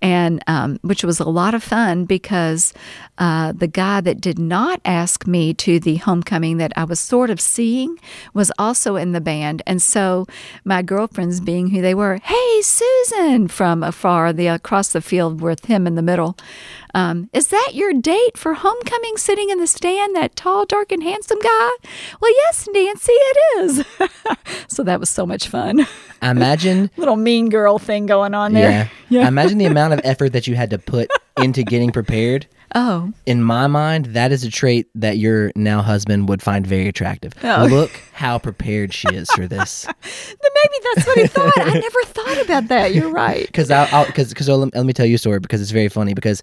and 0.00 0.42
um, 0.46 0.78
which 0.82 1.04
was 1.04 1.20
a 1.20 1.28
lot 1.28 1.54
of 1.54 1.62
fun 1.62 2.04
because 2.04 2.72
uh, 3.18 3.52
the 3.52 3.66
guy 3.66 4.00
that 4.00 4.20
did 4.20 4.38
not 4.38 4.80
ask 4.84 5.26
me 5.26 5.54
to 5.54 5.78
the 5.78 5.96
homecoming 5.96 6.56
that 6.56 6.72
I 6.76 6.84
was 6.84 6.98
sort 6.98 7.30
of 7.30 7.40
seeing 7.40 7.98
was 8.34 8.50
also 8.58 8.96
in 8.96 9.12
the 9.12 9.20
band. 9.20 9.62
And 9.66 9.80
so 9.80 10.26
my 10.64 10.82
girlfriends, 10.82 11.40
being 11.40 11.68
who 11.68 11.82
they 11.82 11.94
were, 11.94 12.18
hey, 12.22 12.62
Susan, 12.62 13.48
from 13.48 13.82
afar, 13.82 14.32
the 14.32 14.46
across 14.48 14.92
the 14.92 15.01
field 15.02 15.40
with 15.40 15.66
him 15.66 15.86
in 15.86 15.94
the 15.94 16.02
middle, 16.02 16.36
um, 16.94 17.28
is 17.32 17.48
that 17.48 17.70
your 17.74 17.92
date 17.92 18.36
for 18.36 18.54
homecoming 18.54 19.16
sitting 19.16 19.50
in 19.50 19.58
the 19.58 19.66
stand, 19.66 20.14
that 20.16 20.36
tall, 20.36 20.66
dark, 20.66 20.92
and 20.92 21.02
handsome 21.02 21.38
guy? 21.40 21.70
Well, 22.20 22.32
yes, 22.32 22.68
Nancy, 22.72 23.12
it 23.12 23.36
is. 23.60 23.84
so 24.68 24.82
that 24.82 25.00
was 25.00 25.10
so 25.10 25.26
much 25.26 25.48
fun. 25.48 25.86
I 26.20 26.30
imagine. 26.30 26.90
Little 26.96 27.16
mean 27.16 27.48
girl 27.48 27.78
thing 27.78 28.06
going 28.06 28.34
on 28.34 28.52
there. 28.52 28.90
Yeah. 29.08 29.24
I 29.24 29.28
imagine 29.28 29.58
the 29.58 29.66
amount 29.66 29.94
of 29.94 30.00
effort 30.04 30.30
that 30.30 30.46
you 30.46 30.54
had 30.54 30.70
to 30.70 30.78
put 30.78 31.10
into 31.38 31.62
getting 31.62 31.90
prepared. 31.92 32.46
Oh, 32.74 33.12
In 33.26 33.42
my 33.42 33.66
mind, 33.66 34.06
that 34.14 34.32
is 34.32 34.44
a 34.44 34.50
trait 34.50 34.86
that 34.94 35.18
your 35.18 35.52
now 35.54 35.82
husband 35.82 36.26
would 36.30 36.40
find 36.40 36.66
very 36.66 36.88
attractive. 36.88 37.34
Oh. 37.44 37.66
Look 37.70 37.90
how 38.14 38.38
prepared 38.38 38.94
she 38.94 39.08
is 39.08 39.30
for 39.32 39.46
this. 39.46 39.86
maybe 40.06 40.74
that's 40.94 41.06
what 41.06 41.18
he 41.18 41.26
thought. 41.26 41.52
I 41.58 41.74
never 41.74 42.02
thought 42.04 42.40
about 42.42 42.68
that. 42.68 42.94
You're 42.94 43.10
right. 43.10 43.42
Because 43.46 43.70
I'll, 43.70 44.06
because 44.06 44.30
because 44.30 44.48
let, 44.48 44.74
let 44.74 44.86
me 44.86 44.94
tell 44.94 45.04
you 45.04 45.16
a 45.16 45.18
story 45.18 45.38
because 45.38 45.60
it's 45.60 45.70
very 45.70 45.90
funny. 45.90 46.14
Because 46.14 46.42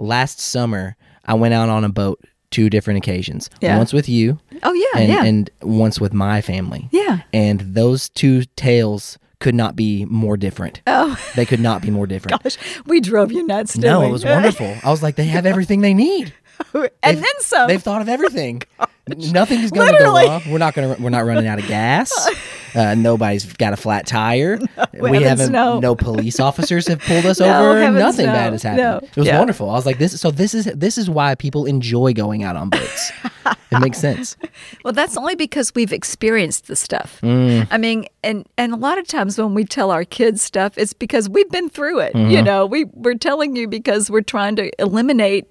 last 0.00 0.40
summer 0.40 0.96
I 1.26 1.34
went 1.34 1.54
out 1.54 1.68
on 1.68 1.84
a 1.84 1.88
boat 1.88 2.18
two 2.50 2.68
different 2.68 2.98
occasions. 2.98 3.48
Yeah. 3.60 3.76
Once 3.78 3.92
with 3.92 4.08
you, 4.08 4.40
Oh, 4.64 4.72
yeah, 4.72 5.00
and 5.00 5.08
yeah. 5.12 5.24
and 5.26 5.48
once 5.62 6.00
with 6.00 6.12
my 6.12 6.40
family. 6.40 6.88
Yeah. 6.90 7.20
And 7.32 7.60
those 7.60 8.08
two 8.08 8.42
tales 8.56 9.16
could 9.40 9.54
not 9.54 9.76
be 9.76 10.04
more 10.06 10.36
different. 10.36 10.80
Oh, 10.86 11.18
They 11.36 11.46
could 11.46 11.60
not 11.60 11.82
be 11.82 11.90
more 11.90 12.06
different. 12.06 12.42
gosh. 12.42 12.58
We 12.86 13.00
drove 13.00 13.30
you 13.32 13.46
nuts, 13.46 13.76
no, 13.76 14.00
we? 14.00 14.06
it 14.06 14.10
was 14.10 14.24
wonderful. 14.24 14.76
I 14.82 14.90
was 14.90 15.02
like, 15.02 15.16
they 15.16 15.26
have 15.26 15.46
everything 15.52 15.80
they 15.80 15.94
need. 15.94 16.32
and 16.74 16.90
They've- 17.02 17.16
then 17.16 17.24
some. 17.40 17.68
They've 17.68 17.82
thought 17.82 18.02
of 18.02 18.08
everything. 18.08 18.62
Nothing 19.08 19.60
is 19.60 19.70
going 19.70 19.90
to 19.90 19.98
go 19.98 20.12
wrong. 20.12 20.42
We're 20.50 20.58
not 20.58 20.74
going 20.74 20.94
to. 20.94 21.02
We're 21.02 21.08
not 21.08 21.24
running 21.24 21.46
out 21.46 21.58
of 21.58 21.66
gas. 21.66 22.12
Uh, 22.74 22.94
nobody's 22.94 23.50
got 23.54 23.72
a 23.72 23.76
flat 23.78 24.06
tire. 24.06 24.58
we 25.00 25.22
haven't. 25.22 25.50
no. 25.50 25.96
police 25.96 26.38
officers 26.38 26.86
have 26.86 27.00
pulled 27.00 27.24
us 27.24 27.40
No, 27.40 27.70
over. 27.70 27.90
Nothing 27.90 28.26
no. 28.26 28.32
bad 28.32 28.52
has 28.52 28.62
happened. 28.62 28.82
No. 28.82 28.96
It 28.98 29.16
was 29.16 29.26
Yeah. 29.26 29.38
wonderful. 29.38 29.70
I 29.70 29.72
was 29.72 29.86
like, 29.86 29.96
this. 29.96 30.20
So 30.20 30.30
this 30.30 30.52
is 30.52 30.66
this 30.66 30.98
is 30.98 31.08
why 31.08 31.34
people 31.34 31.64
enjoy 31.64 32.12
going 32.12 32.42
out 32.44 32.56
on 32.56 32.68
boats. 32.68 33.10
it 33.46 33.80
makes 33.80 33.98
sense. 33.98 34.36
Well, 34.84 34.92
that's 34.92 35.16
only 35.16 35.34
because 35.34 35.74
we've 35.74 35.94
experienced 35.94 36.66
the 36.66 36.76
stuff. 36.76 37.18
Mm. 37.22 37.66
I 37.70 37.78
mean, 37.78 38.04
and 38.22 38.46
and 38.58 38.74
a 38.74 38.76
lot 38.76 38.98
of 38.98 39.06
times 39.06 39.38
when 39.38 39.54
we 39.54 39.64
tell 39.64 39.90
our 39.90 40.04
kids 40.04 40.42
stuff, 40.42 40.76
it's 40.76 40.92
because 40.92 41.26
we've 41.26 41.50
been 41.50 41.70
through 41.70 42.00
it. 42.00 42.12
Mm-hmm. 42.12 42.30
You 42.30 42.42
know, 42.42 42.66
we 42.66 42.84
we're 42.92 43.14
telling 43.14 43.56
you 43.56 43.66
because 43.66 44.10
we're 44.10 44.20
trying 44.20 44.56
to 44.56 44.70
eliminate. 44.78 45.46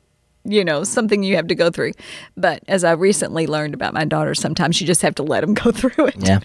You 0.49 0.63
know, 0.63 0.83
something 0.83 1.23
you 1.23 1.35
have 1.35 1.47
to 1.47 1.55
go 1.55 1.69
through. 1.69 1.91
But 2.35 2.63
as 2.67 2.83
I 2.83 2.93
recently 2.93 3.47
learned 3.47 3.73
about 3.73 3.93
my 3.93 4.05
daughter, 4.05 4.33
sometimes 4.33 4.79
you 4.79 4.87
just 4.87 5.01
have 5.01 5.15
to 5.15 5.23
let 5.23 5.41
them 5.41 5.53
go 5.65 5.71
through 5.71 6.07
it. 6.07 6.15
Yeah. 6.17 6.39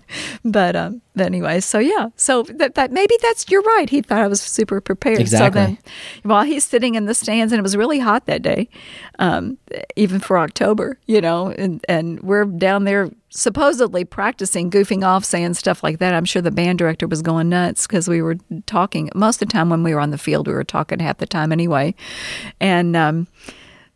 But 0.44 0.76
um, 0.76 1.02
but 1.14 1.26
anyway, 1.26 1.60
so 1.60 1.78
yeah, 1.78 2.08
so 2.16 2.42
that, 2.44 2.74
that 2.74 2.90
maybe 2.90 3.14
that's 3.20 3.50
you're 3.50 3.62
right. 3.62 3.90
He 3.90 4.00
thought 4.00 4.22
I 4.22 4.28
was 4.28 4.40
super 4.40 4.80
prepared. 4.80 5.20
Exactly. 5.20 5.60
So 5.60 5.66
then, 5.66 5.78
while 6.22 6.44
he's 6.44 6.64
sitting 6.64 6.94
in 6.94 7.04
the 7.04 7.14
stands, 7.14 7.52
and 7.52 7.58
it 7.58 7.62
was 7.62 7.76
really 7.76 7.98
hot 7.98 8.24
that 8.26 8.40
day, 8.40 8.68
um, 9.18 9.58
even 9.94 10.20
for 10.20 10.38
October, 10.38 10.98
you 11.06 11.20
know, 11.20 11.48
and 11.48 11.84
and 11.86 12.20
we're 12.22 12.46
down 12.46 12.84
there 12.84 13.10
supposedly 13.28 14.04
practicing, 14.04 14.70
goofing 14.70 15.04
off, 15.04 15.24
saying 15.24 15.54
stuff 15.54 15.82
like 15.82 15.98
that. 15.98 16.14
I'm 16.14 16.24
sure 16.24 16.40
the 16.40 16.50
band 16.50 16.78
director 16.78 17.06
was 17.06 17.20
going 17.20 17.50
nuts 17.50 17.86
because 17.86 18.08
we 18.08 18.22
were 18.22 18.36
talking 18.64 19.10
most 19.14 19.42
of 19.42 19.48
the 19.48 19.52
time 19.52 19.68
when 19.68 19.82
we 19.82 19.94
were 19.94 20.00
on 20.00 20.10
the 20.10 20.18
field. 20.18 20.46
We 20.46 20.54
were 20.54 20.64
talking 20.64 20.98
half 20.98 21.18
the 21.18 21.26
time 21.26 21.52
anyway, 21.52 21.94
and 22.58 22.96
um, 22.96 23.26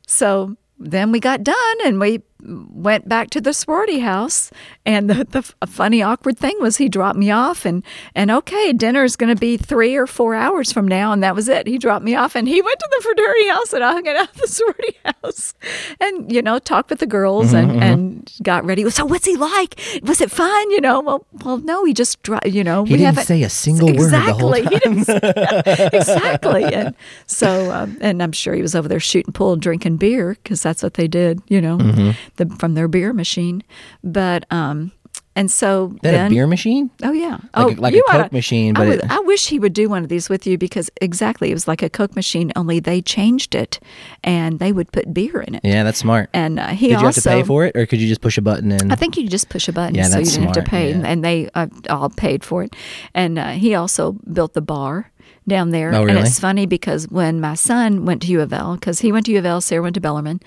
so 0.07 0.57
then 0.79 1.13
we 1.13 1.21
got 1.21 1.43
done 1.43 1.77
and 1.85 2.01
we 2.01 2.23
went 2.43 3.09
back 3.09 3.31
to 3.31 3.41
the 3.41 3.53
sorority 3.53 4.01
house. 4.01 4.51
And 4.85 5.09
the, 5.11 5.25
the 5.25 5.43
funny 5.67 6.03
awkward 6.03 6.39
thing 6.39 6.55
was 6.61 6.77
he 6.77 6.89
dropped 6.89 7.19
me 7.19 7.31
off 7.31 7.65
and 7.65 7.83
and 8.15 8.31
okay 8.31 8.73
dinner's 8.73 9.17
going 9.17 9.35
to 9.35 9.41
be 9.41 9.57
three 9.57 9.97
or 9.97 10.07
four 10.07 10.35
hours 10.35 10.71
from 10.73 10.87
now 10.87 11.13
and 11.13 11.23
that 11.23 11.35
was 11.35 11.49
it. 11.49 11.67
He 11.67 11.79
dropped 11.79 12.05
me 12.05 12.15
off 12.15 12.35
and 12.37 12.47
he 12.47 12.61
went 12.63 12.79
to 12.79 12.89
the 12.97 13.03
fraternity 13.03 13.49
house 13.49 13.73
and 13.73 13.83
i 13.85 13.93
hung 13.93 14.07
out 14.09 14.17
at 14.17 14.35
the 14.35 14.47
sorority 14.57 14.97
house 15.05 15.55
and 16.01 16.31
you 16.31 16.43
know 16.43 16.59
talked 16.59 16.91
with 16.91 16.99
the 17.01 17.07
girls 17.07 17.53
and 17.53 17.83
and 17.83 18.33
got 18.43 18.65
ready. 18.65 18.89
So 18.91 19.05
what's 19.05 19.25
he 19.27 19.37
like? 19.37 19.81
Was 20.03 20.21
it 20.21 20.31
fun? 20.31 20.71
You 20.71 20.81
know 20.81 21.01
well 21.01 21.27
well 21.45 21.59
no 21.59 21.85
he 21.85 21.95
just 21.95 22.23
dro- 22.23 22.39
you 22.45 22.63
know 22.63 22.85
He 22.85 22.93
we 22.95 22.99
didn't 22.99 23.19
say 23.27 23.43
a 23.43 23.51
single 23.51 23.89
word 23.89 24.11
the 24.13 24.21
whole 24.21 24.53
exactly. 24.53 24.63
He 24.63 24.79
didn't 24.79 25.05
say- 25.05 25.91
exactly. 25.93 26.65
And 26.65 26.95
so 27.27 27.71
um, 27.73 27.97
and 28.01 28.23
i'm 28.23 28.33
sure 28.33 28.55
he 28.55 28.63
was 28.63 28.75
over 28.75 28.89
there 28.89 29.01
shooting 29.01 29.33
pool 29.33 29.57
drinking 29.57 29.97
beer 29.97 30.37
because 30.43 30.63
that's 30.63 30.83
what 30.83 30.95
they 30.95 31.09
did 31.09 31.41
you 31.49 31.61
know. 31.61 31.79
Mm-hmm. 31.79 32.11
The, 32.37 32.47
from 32.59 32.75
their 32.75 32.89
beer 32.89 33.13
machine 33.13 33.63
but 34.05 34.45
um 34.53 34.93
and 35.35 35.51
so 35.51 35.89
That 36.03 36.13
then 36.13 36.27
a 36.29 36.31
beer 36.31 36.47
machine? 36.47 36.91
oh 37.05 37.13
yeah 37.13 37.33
Like 37.33 37.41
oh 37.55 37.69
a- 37.69 37.75
like 37.81 37.95
a 37.95 38.01
Coke 38.11 38.33
machine, 38.33 38.75
I, 38.75 38.81
but 38.81 38.89
would- 38.89 38.99
it- 39.05 39.11
I 39.11 39.21
wish 39.21 39.49
he 39.49 39.59
would 39.59 39.75
do 39.75 39.87
one 39.91 40.03
of 40.03 40.09
these 40.09 40.31
with 40.31 40.47
you 40.47 40.57
because 40.57 40.89
exactly 41.03 41.51
it 41.51 41.55
was 41.55 41.69
like 41.69 41.83
a 41.83 41.91
coke 41.91 42.17
machine 42.17 42.53
only 42.57 42.81
they 42.81 43.03
changed 43.03 43.55
it 43.55 43.79
and 44.25 44.59
they 44.61 44.73
would 44.73 44.91
put 44.93 45.13
beer 45.13 45.43
in 45.43 45.55
it 45.57 45.61
Yeah, 45.63 45.83
that's 45.85 45.99
smart. 45.99 46.31
and 46.33 46.59
uh, 46.59 46.69
he 46.69 46.89
Did 46.89 47.01
you 47.01 47.07
also 47.07 47.21
have 47.31 47.39
to 47.39 47.43
pay 47.43 47.43
for 47.47 47.65
it, 47.67 47.77
or 47.77 47.85
could 47.85 48.01
you 48.01 48.09
just 48.09 48.23
push 48.23 48.39
a 48.39 48.43
button 48.43 48.73
and? 48.73 48.91
I 48.91 48.97
think 48.97 49.19
you 49.19 49.29
just 49.29 49.51
push 49.51 49.69
a 49.69 49.73
button, 49.73 49.95
Yeah, 49.95 50.05
so 50.05 50.19
you 50.21 50.25
didn't 50.25 50.43
have 50.45 50.55
smart, 50.55 50.65
to 50.67 50.71
pay, 50.71 50.91
yeah. 50.93 51.03
and 51.05 51.23
they 51.23 51.51
uh, 51.55 51.67
all 51.91 52.09
paid 52.09 52.43
for 52.43 52.63
it. 52.65 52.75
And 53.13 53.39
uh, 53.39 53.49
he 53.51 53.75
also 53.75 54.13
built 54.33 54.55
the 54.55 54.63
bar 54.63 55.13
down 55.49 55.71
there. 55.71 55.95
Oh, 55.95 56.07
And 56.07 56.19
it's 56.19 56.41
funny 56.41 56.67
because 56.67 57.09
when 57.09 57.41
my 57.41 57.55
son 57.55 58.05
went 58.05 58.23
to 58.23 58.29
U 58.29 58.41
of 58.41 58.53
L, 58.53 58.75
because 58.75 59.01
he 59.01 59.13
went 59.13 59.27
to 59.27 59.33
U 59.33 59.39
of 59.39 59.47
L, 59.47 59.61
Sarah 59.61 59.83
went 59.83 59.95
to 59.95 60.01
Bellarmine. 60.01 60.41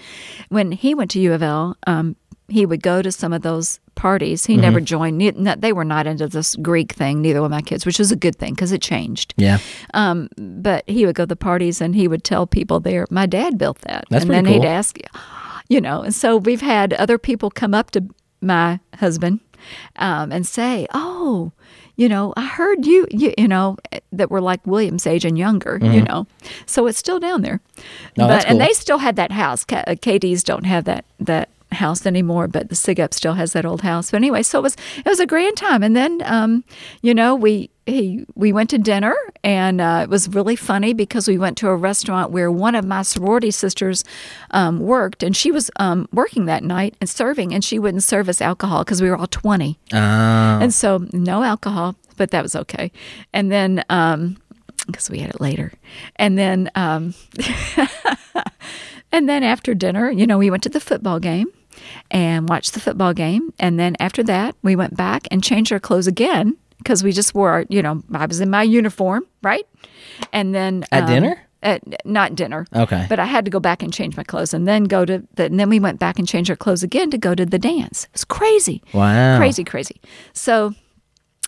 When 0.50 0.72
he 0.72 0.94
went 0.94 1.12
to 1.12 1.20
U 1.20 1.34
of 1.34 1.42
L, 1.44 1.78
um, 1.88 2.16
he 2.48 2.66
would 2.66 2.82
go 2.82 3.02
to 3.02 3.12
some 3.12 3.32
of 3.32 3.42
those 3.44 3.80
parties. 3.96 4.46
He 4.46 4.54
Mm-hmm. 4.54 4.62
never 4.62 4.80
joined. 4.82 5.22
They 5.62 5.72
were 5.74 5.86
not 5.86 6.08
into 6.08 6.28
this 6.28 6.56
Greek 6.56 6.94
thing. 6.94 7.22
Neither 7.22 7.42
were 7.42 7.50
my 7.50 7.62
kids, 7.62 7.86
which 7.86 8.00
was 8.00 8.12
a 8.12 8.16
good 8.16 8.36
thing 8.38 8.56
because 8.56 8.72
it 8.72 8.82
changed. 8.82 9.34
yeah, 9.38 9.60
Um, 9.94 10.30
but 10.38 10.84
he 10.90 11.06
would 11.06 11.16
go 11.16 11.24
to 11.24 11.28
the 11.28 11.36
parties 11.36 11.80
and 11.82 11.94
he 11.96 12.08
would 12.08 12.24
tell 12.24 12.48
people 12.48 12.80
there, 12.80 13.06
my 13.12 13.26
dad 13.28 13.58
built 13.58 13.80
that. 13.82 14.06
That's 14.10 14.24
and 14.26 14.34
then 14.34 14.46
he'd 14.46 14.66
ask, 14.66 14.98
you 15.70 15.80
know, 15.80 16.02
and 16.02 16.14
so 16.16 16.38
we've 16.38 16.62
had 16.62 16.94
other 16.94 17.18
people 17.18 17.52
come 17.52 17.74
up 17.76 17.92
to 17.92 18.04
my 18.42 18.80
husband 18.96 19.42
um, 19.98 20.32
and 20.32 20.48
say, 20.48 20.88
oh, 20.94 21.52
you 22.00 22.08
know, 22.08 22.34
I 22.38 22.46
heard 22.46 22.86
you, 22.86 23.06
you, 23.12 23.34
you 23.38 23.50
know, 23.50 23.76
that 24.14 24.32
were 24.32 24.40
like 24.40 24.66
William's 24.66 25.06
age 25.06 25.26
and 25.26 25.38
younger, 25.38 25.78
you 25.82 26.02
know. 26.02 26.28
So 26.66 26.88
it's 26.88 26.98
still 26.98 27.20
down 27.20 27.42
there. 27.42 27.60
No, 28.16 28.24
but, 28.24 28.28
that's 28.30 28.46
And 28.46 28.62
they 28.62 28.72
still 28.72 29.00
had 29.00 29.18
that 29.18 29.34
house. 29.34 29.66
K- 29.66 29.84
uh, 29.86 29.96
KD's 29.96 30.46
don't 30.46 30.66
have 30.66 30.86
that, 30.86 31.04
that 31.20 31.50
house 31.72 32.06
anymore, 32.06 32.48
but 32.48 32.70
the 32.70 32.76
SigEp 32.76 33.14
still 33.14 33.34
has 33.34 33.54
that 33.54 33.66
old 33.66 33.82
house. 33.82 34.12
But 34.12 34.18
anyway, 34.18 34.44
so 34.44 34.60
it 34.60 34.64
was 34.64 34.76
it 34.98 35.06
was 35.06 35.20
a 35.20 35.28
grand 35.28 35.58
time. 35.58 35.84
And 35.84 35.96
then, 35.96 36.22
um, 36.26 36.64
you 37.02 37.14
know, 37.14 37.36
we 37.36 37.70
he 37.86 38.26
we 38.36 38.52
went 38.54 38.70
to 38.72 38.78
dinner, 38.78 39.16
and 39.44 39.80
uh, 39.82 40.02
it 40.04 40.10
was 40.10 40.28
really 40.30 40.56
funny 40.56 40.94
because 40.94 41.28
we 41.28 41.38
went 41.38 41.58
to 41.58 41.68
a 41.68 41.76
restaurant 41.76 42.32
where 42.32 42.52
one 42.52 42.76
of 42.76 42.86
my 42.86 43.02
sorority 43.04 43.52
sisters 43.52 44.04
um, 44.52 44.80
worked, 44.80 45.24
and 45.24 45.36
she 45.36 45.52
was 45.52 45.70
um, 45.78 46.08
working 46.12 46.46
that 46.46 46.64
night 46.64 46.96
and 47.02 47.10
serving, 47.10 47.54
and 47.54 47.64
she 47.64 47.78
wouldn't 47.80 48.04
serve 48.04 48.30
us 48.30 48.42
alcohol 48.42 48.84
because 48.84 49.02
we 49.02 49.10
were 49.10 49.18
all 49.18 49.28
twenty. 49.28 49.78
Ah, 49.94 50.60
And 50.62 50.74
so 50.74 51.06
no 51.14 51.44
alcohol, 51.44 51.96
but 52.18 52.32
that 52.32 52.42
was 52.44 52.56
okay. 52.56 52.92
And 53.34 53.52
then 53.52 53.84
um 53.90 54.38
because 54.88 55.10
we 55.10 55.20
had 55.20 55.30
it 55.30 55.40
later. 55.42 55.72
And 56.16 56.36
then 56.38 56.72
um 56.74 57.14
and 59.12 59.28
then 59.30 59.44
after 59.44 59.74
dinner, 59.74 60.10
you 60.12 60.26
know, 60.28 60.38
we 60.38 60.50
went 60.50 60.64
to 60.64 60.70
the 60.70 60.80
football 60.80 61.20
game 61.20 61.48
and 62.12 62.50
watched 62.50 62.74
the 62.74 62.80
football 62.80 63.14
game. 63.14 63.54
And 63.60 63.80
then 63.80 63.96
after 64.00 64.24
that, 64.24 64.56
we 64.62 64.76
went 64.76 64.96
back 64.96 65.28
and 65.32 65.44
changed 65.44 65.72
our 65.72 65.80
clothes 65.80 66.08
again 66.08 66.58
because 66.78 67.04
we 67.04 67.12
just 67.12 67.36
wore, 67.36 67.52
our, 67.52 67.66
you 67.70 67.82
know, 67.82 68.02
I 68.14 68.26
was 68.26 68.40
in 68.40 68.50
my 68.50 68.64
uniform, 68.64 69.26
right? 69.44 69.68
And 70.34 70.56
then 70.56 70.86
At 70.92 71.04
um, 71.04 71.10
dinner? 71.10 71.46
at 71.62 72.06
not 72.06 72.36
dinner. 72.36 72.66
Okay. 72.74 73.06
But 73.10 73.20
I 73.20 73.26
had 73.26 73.44
to 73.46 73.52
go 73.52 73.60
back 73.60 73.84
and 73.84 73.94
change 73.94 74.16
my 74.16 74.24
clothes, 74.24 74.54
and 74.54 74.66
then 74.66 74.86
go 74.86 75.04
to 75.04 75.22
the. 75.36 75.44
And 75.46 75.60
then 75.60 75.70
we 75.70 75.80
went 75.80 76.00
back 76.00 76.18
and 76.18 76.28
changed 76.28 76.50
our 76.50 76.56
clothes 76.56 76.84
again 76.84 77.12
to 77.12 77.18
go 77.18 77.36
to 77.36 77.46
the 77.46 77.60
dance. 77.60 78.08
It's 78.14 78.24
crazy. 78.24 78.82
Wow. 78.94 79.38
Crazy, 79.38 79.64
crazy. 79.64 80.00
So. 80.34 80.74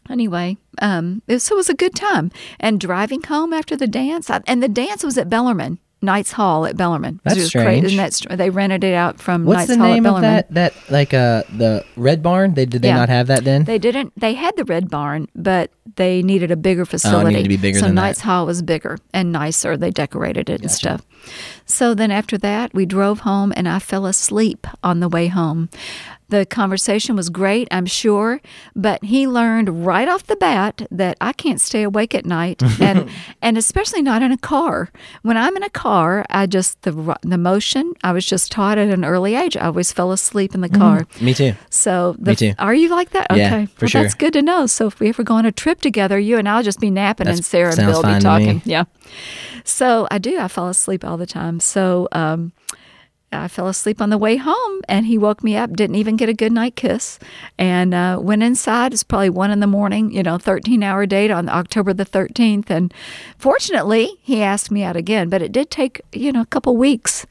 Anyway, 0.09 0.57
um, 0.81 1.21
it, 1.27 1.39
so 1.39 1.53
it 1.53 1.57
was 1.57 1.69
a 1.69 1.75
good 1.75 1.93
time. 1.93 2.31
And 2.59 2.81
driving 2.81 3.21
home 3.21 3.53
after 3.53 3.77
the 3.77 3.87
dance, 3.87 4.31
I, 4.31 4.41
and 4.47 4.61
the 4.61 4.67
dance 4.67 5.03
was 5.03 5.15
at 5.17 5.29
Bellarmine, 5.29 5.77
Knights 6.01 6.31
Hall 6.31 6.65
at 6.65 6.75
Bellarmine. 6.75 7.19
That's 7.23 7.45
strange. 7.45 7.85
Isn't 7.85 7.97
that 7.97 8.13
str- 8.13 8.35
they 8.35 8.49
rented 8.49 8.83
it 8.83 8.93
out 8.95 9.19
from 9.19 9.45
What's 9.45 9.59
Knights 9.59 9.71
the 9.71 9.77
Hall 9.77 9.93
name 9.93 10.05
at 10.05 10.15
of 10.15 10.21
that? 10.21 10.53
That 10.53 10.73
like 10.89 11.13
uh 11.13 11.43
the 11.55 11.85
Red 11.95 12.23
Barn? 12.23 12.55
They 12.55 12.65
did 12.65 12.81
they 12.81 12.87
Yeah. 12.87 12.97
not 12.97 13.09
have 13.09 13.27
that 13.27 13.43
then? 13.43 13.65
They 13.65 13.77
didn't. 13.77 14.13
They 14.19 14.33
had 14.33 14.55
the 14.57 14.65
Red 14.65 14.89
Barn, 14.89 15.27
but 15.35 15.71
they 15.95 16.23
needed 16.23 16.49
a 16.51 16.55
bigger 16.55 16.85
facility. 16.85 17.43
to 17.43 17.49
be 17.49 17.57
bigger 17.57 17.79
so 17.79 17.85
than 17.85 17.95
that. 17.95 18.01
Knights 18.01 18.21
Hall 18.21 18.45
was 18.45 18.61
bigger 18.61 18.97
and 19.13 19.31
nicer. 19.31 19.77
They 19.77 19.91
decorated 19.91 20.49
it 20.49 20.61
and 20.61 20.71
stuff. 20.71 21.01
So 21.65 21.93
then 21.93 22.09
after 22.11 22.37
that, 22.39 22.73
we 22.73 22.85
drove 22.87 23.19
home, 23.19 23.53
and 23.55 23.67
I 23.69 23.77
fell 23.79 24.05
asleep 24.07 24.65
on 24.83 25.01
the 25.01 25.07
way 25.09 25.27
home. 25.27 25.69
The 26.31 26.45
conversation 26.45 27.17
was 27.17 27.29
great, 27.29 27.67
I'm 27.71 27.85
sure, 27.85 28.39
but 28.73 29.03
he 29.03 29.27
learned 29.27 29.85
right 29.85 30.07
off 30.07 30.23
the 30.23 30.37
bat 30.37 30.87
that 30.89 31.17
I 31.19 31.33
can't 31.33 31.59
stay 31.59 31.83
awake 31.83 32.15
at 32.15 32.25
night, 32.25 32.63
and 32.81 33.09
and 33.41 33.57
especially 33.57 34.01
not 34.01 34.21
in 34.21 34.31
a 34.31 34.37
car. 34.37 34.89
When 35.23 35.35
I'm 35.35 35.57
in 35.57 35.63
a 35.63 35.69
car, 35.69 36.25
I 36.29 36.45
just 36.45 36.81
the 36.83 37.17
the 37.21 37.37
motion. 37.37 37.93
I 38.01 38.13
was 38.13 38.25
just 38.25 38.49
taught 38.49 38.77
at 38.77 38.87
an 38.87 39.03
early 39.03 39.35
age. 39.35 39.57
I 39.57 39.65
always 39.65 39.91
fell 39.91 40.13
asleep 40.13 40.55
in 40.55 40.61
the 40.61 40.69
car. 40.69 41.05
Me 41.19 41.33
too. 41.33 41.53
So 41.69 42.15
the, 42.17 42.31
Me 42.31 42.35
too. 42.35 42.53
Are 42.59 42.73
you 42.73 42.89
like 42.89 43.09
that? 43.11 43.27
Yeah, 43.35 43.47
Okay, 43.47 43.65
for 43.65 43.83
well, 43.83 43.89
sure. 43.89 44.01
That's 44.03 44.15
good 44.15 44.33
to 44.33 44.41
know. 44.41 44.67
So 44.67 44.87
if 44.87 45.01
we 45.01 45.09
ever 45.09 45.23
go 45.23 45.35
on 45.35 45.45
a 45.45 45.51
trip 45.51 45.81
together, 45.81 46.17
you 46.17 46.37
and 46.37 46.47
I'll 46.47 46.63
just 46.63 46.79
be 46.79 46.89
napping, 46.89 47.27
and 47.27 47.43
Sarah 47.43 47.75
and 47.77 47.87
Bill 47.87 48.03
be 48.03 48.19
talking. 48.19 48.61
Yeah. 48.63 48.85
So 49.63 50.07
I 50.09 50.17
do. 50.17 50.39
I 50.39 50.47
fall 50.47 50.69
asleep 50.69 51.03
all 51.03 51.17
the 51.17 51.25
time. 51.25 51.59
So 51.59 52.07
um, 52.13 52.53
I 53.33 53.47
fell 53.47 53.67
asleep 53.67 54.01
on 54.01 54.09
the 54.09 54.17
way 54.17 54.35
home, 54.35 54.81
and 54.89 55.05
he 55.05 55.17
woke 55.17 55.43
me 55.43 55.55
up. 55.55 55.71
Didn't 55.73 55.95
even 55.95 56.17
get 56.17 56.27
a 56.29 56.33
good 56.33 56.51
night 56.51 56.75
kiss, 56.75 57.17
and 57.57 57.93
uh, 57.93 58.19
went 58.21 58.43
inside. 58.43 58.93
It's 58.93 59.03
probably 59.03 59.29
one 59.29 59.51
in 59.51 59.61
the 59.61 59.67
morning. 59.67 60.11
You 60.11 60.21
know, 60.23 60.37
thirteen 60.37 60.83
hour 60.83 61.05
date 61.05 61.31
on 61.31 61.47
October 61.47 61.93
the 61.93 62.05
thirteenth, 62.05 62.69
and 62.69 62.93
fortunately, 63.37 64.17
he 64.21 64.41
asked 64.43 64.69
me 64.71 64.83
out 64.83 64.95
again. 64.97 65.29
But 65.29 65.41
it 65.41 65.51
did 65.51 65.71
take 65.71 66.01
you 66.11 66.31
know 66.31 66.41
a 66.41 66.45
couple 66.45 66.75
weeks. 66.75 67.25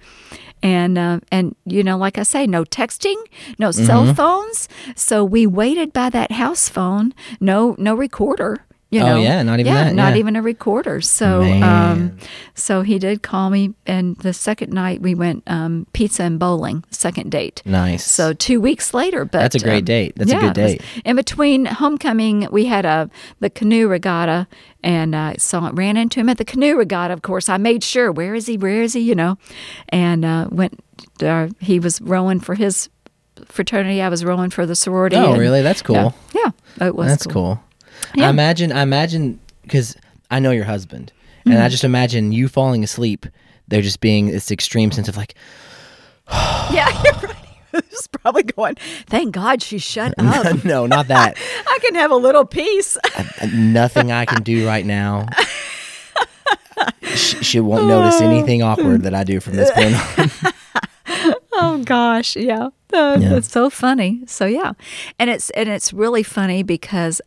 And 0.63 0.99
uh, 0.99 1.21
and 1.33 1.57
you 1.65 1.83
know, 1.83 1.97
like 1.97 2.19
I 2.19 2.23
say, 2.23 2.47
no 2.47 2.65
texting, 2.65 3.17
no 3.59 3.69
Mm-hmm. 3.71 3.87
cell 3.87 4.15
phones. 4.15 4.69
So 4.95 5.25
we 5.25 5.47
waited 5.47 5.93
by 5.93 6.11
that 6.11 6.33
house 6.33 6.69
phone. 6.69 7.15
No, 7.41 7.75
no 7.79 7.95
recorder. 7.95 8.67
You 8.91 9.03
Oh, 9.03 9.17
yeah, 9.17 9.43
not 9.45 9.61
even 9.61 9.73
yeah, 9.73 9.85
that, 9.85 9.95
not 9.95 10.15
yeah. 10.15 10.19
even 10.19 10.35
a 10.35 10.43
recorder. 10.43 11.01
So, 11.01 11.43
um, 11.43 12.19
so 12.55 12.83
he 12.83 12.99
did 12.99 13.23
call 13.23 13.49
me, 13.49 13.73
and 13.87 14.17
the 14.17 14.33
second 14.33 14.73
night 14.73 15.01
we 15.01 15.15
went 15.15 15.45
um, 15.47 15.87
pizza 15.93 16.25
and 16.25 16.41
bowling. 16.41 16.83
Second 16.91 17.31
date. 17.31 17.63
Nice. 17.65 18.05
So 18.05 18.33
two 18.33 18.61
weeks 18.61 18.93
later, 18.93 19.25
but 19.25 19.39
That's 19.39 19.55
a 19.55 19.61
great 19.61 19.79
um, 19.79 19.85
date. 19.85 20.15
That's 20.17 20.33
a 20.33 20.39
good 20.39 20.55
date. 20.55 20.83
In 21.05 21.15
between 21.15 21.67
homecoming, 21.67 22.49
we 22.51 22.65
had 22.65 22.85
a 22.85 23.09
the 23.39 23.49
canoe 23.49 23.87
regatta, 23.87 24.49
and 24.83 25.15
I 25.15 25.37
saw 25.39 25.71
ran 25.73 25.97
into 25.97 26.19
him 26.19 26.29
at 26.29 26.39
the 26.39 26.45
canoe 26.45 26.75
regatta. 26.77 27.15
Of 27.15 27.23
course, 27.23 27.49
I 27.49 27.59
made 27.59 27.85
sure 27.85 28.11
where 28.11 28.35
is 28.35 28.47
he, 28.49 28.59
where 28.59 28.83
is 28.83 28.95
he, 28.95 29.01
you 29.01 29.15
know, 29.15 29.39
and 29.91 30.25
uh, 30.25 30.49
went. 30.51 30.83
Uh, 31.23 31.49
he 31.61 31.79
was 31.79 32.01
rowing 32.01 32.41
for 32.41 32.57
his 32.57 32.89
fraternity. 33.47 34.03
I 34.03 34.09
was 34.09 34.25
rowing 34.25 34.51
for 34.51 34.67
the 34.67 34.75
sorority. 34.75 35.15
Oh, 35.17 35.33
and- 35.33 35.41
really? 35.41 35.63
That's 35.63 35.81
cool. 35.81 36.13
Yeah, 36.35 36.51
yeah 36.79 36.87
it 36.89 36.97
was. 36.97 37.07
That's 37.07 37.27
cool. 37.27 37.63
Yeah. 38.15 38.27
I 38.27 38.31
imagine. 38.31 38.73
I 38.73 38.83
imagine 38.83 39.39
because 39.63 39.97
I 40.31 40.39
know 40.41 40.51
your 40.51 40.65
husband, 40.65 41.13
and 41.45 41.55
Mm-hmm. 41.55 41.63
I 41.65 41.69
just 41.69 41.85
imagine 41.85 42.33
you 42.33 42.49
falling 42.49 42.85
asleep. 42.85 43.27
There 43.69 43.83
just 43.83 44.01
being 44.01 44.27
this 44.27 44.51
extreme 44.51 44.91
sense 44.93 45.09
of 45.09 45.17
like, 45.17 45.35
Yeah, 46.31 46.89
you're 47.05 47.13
right. 47.15 47.37
He's 47.91 48.09
probably 48.09 48.43
going. 48.43 48.75
Thank 49.07 49.33
God 49.33 49.63
she 49.63 49.79
shut 49.79 50.13
up. 50.19 50.65
no, 50.65 50.87
not 50.87 51.07
that. 51.07 51.37
I 51.69 51.79
can 51.81 51.95
have 51.95 52.11
a 52.11 52.17
little 52.17 52.45
peace. 52.45 52.99
Nothing 53.55 54.11
I 54.11 54.25
can 54.25 54.43
do 54.43 54.67
right 54.67 54.85
now. 54.85 55.27
she, 57.15 57.43
she 57.45 57.61
won't 57.61 57.87
notice 57.87 58.21
anything 58.21 58.63
awkward 58.63 59.03
that 59.03 59.15
I 59.15 59.23
do 59.25 59.39
from 59.41 59.55
this 59.57 59.71
point 59.71 59.95
on. 60.19 60.53
oh 61.53 61.83
gosh, 61.85 62.37
yeah. 62.37 62.69
Uh, 62.93 63.19
Yeah. 63.21 63.37
It's 63.37 63.51
so 63.51 63.71
funny. 63.71 64.23
So 64.27 64.47
yeah, 64.47 64.73
and 65.19 65.31
it's 65.31 65.51
and 65.51 65.69
it's 65.69 65.93
really 65.93 66.23
funny 66.25 66.63
because, 66.63 67.21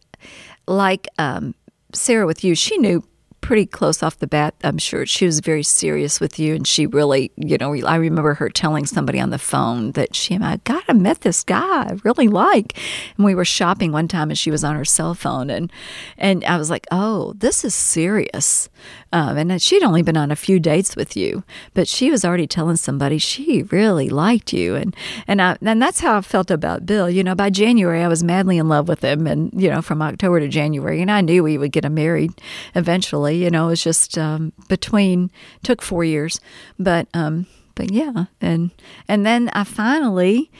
like 0.67 1.07
um, 1.17 1.55
Sarah 1.93 2.25
with 2.25 2.43
you, 2.43 2.55
she 2.55 2.77
knew 2.77 3.03
pretty 3.43 3.65
close 3.65 4.01
off 4.01 4.17
the 4.19 4.25
bat. 4.25 4.55
I'm 4.63 4.77
sure 4.77 5.05
she 5.05 5.25
was 5.25 5.41
very 5.41 5.63
serious 5.63 6.21
with 6.21 6.39
you, 6.39 6.55
and 6.55 6.65
she 6.65 6.87
really, 6.87 7.29
you 7.35 7.57
know, 7.57 7.75
I 7.85 7.97
remember 7.97 8.35
her 8.35 8.49
telling 8.49 8.85
somebody 8.85 9.19
on 9.19 9.31
the 9.31 9.37
phone 9.37 9.91
that 9.91 10.15
she, 10.15 10.33
and 10.33 10.45
I 10.45 10.57
God, 10.63 10.81
I 10.87 10.93
met 10.93 11.21
this 11.21 11.43
guy 11.43 11.83
I 11.83 11.97
really 12.03 12.29
like, 12.29 12.79
and 13.17 13.25
we 13.25 13.35
were 13.35 13.45
shopping 13.45 13.91
one 13.91 14.07
time, 14.07 14.29
and 14.29 14.39
she 14.39 14.49
was 14.49 14.63
on 14.63 14.75
her 14.75 14.85
cell 14.85 15.13
phone, 15.13 15.49
and 15.49 15.71
and 16.17 16.43
I 16.45 16.57
was 16.57 16.69
like, 16.69 16.87
oh, 16.89 17.33
this 17.35 17.63
is 17.65 17.75
serious. 17.75 18.69
Um, 19.11 19.37
and 19.37 19.61
she'd 19.61 19.83
only 19.83 20.01
been 20.01 20.17
on 20.17 20.31
a 20.31 20.35
few 20.35 20.59
dates 20.59 20.95
with 20.95 21.15
you, 21.15 21.43
but 21.73 21.87
she 21.87 22.09
was 22.09 22.25
already 22.25 22.47
telling 22.47 22.77
somebody 22.77 23.17
she 23.19 23.63
really 23.63 24.09
liked 24.09 24.53
you, 24.53 24.75
and 24.75 24.95
and 25.27 25.41
I, 25.41 25.57
and 25.61 25.81
that's 25.81 25.99
how 25.99 26.17
I 26.17 26.21
felt 26.21 26.49
about 26.49 26.85
Bill. 26.85 27.09
You 27.09 27.25
know, 27.25 27.35
by 27.35 27.49
January 27.49 28.03
I 28.03 28.07
was 28.07 28.23
madly 28.23 28.57
in 28.57 28.69
love 28.69 28.87
with 28.87 29.03
him, 29.03 29.27
and 29.27 29.51
you 29.53 29.69
know, 29.69 29.81
from 29.81 30.01
October 30.01 30.39
to 30.39 30.47
January, 30.47 31.01
and 31.01 31.11
I 31.11 31.19
knew 31.19 31.43
we 31.43 31.57
would 31.57 31.73
get 31.73 31.83
married 31.91 32.31
eventually. 32.73 33.32
You 33.35 33.49
know, 33.49 33.67
it 33.67 33.71
was 33.71 33.83
just 33.83 34.17
um, 34.17 34.53
between 34.67 35.31
took 35.63 35.81
four 35.81 36.03
years, 36.03 36.39
but 36.79 37.07
um, 37.13 37.47
but 37.75 37.91
yeah, 37.91 38.25
and 38.41 38.71
and 39.07 39.25
then 39.25 39.49
I 39.53 39.63
finally. 39.63 40.51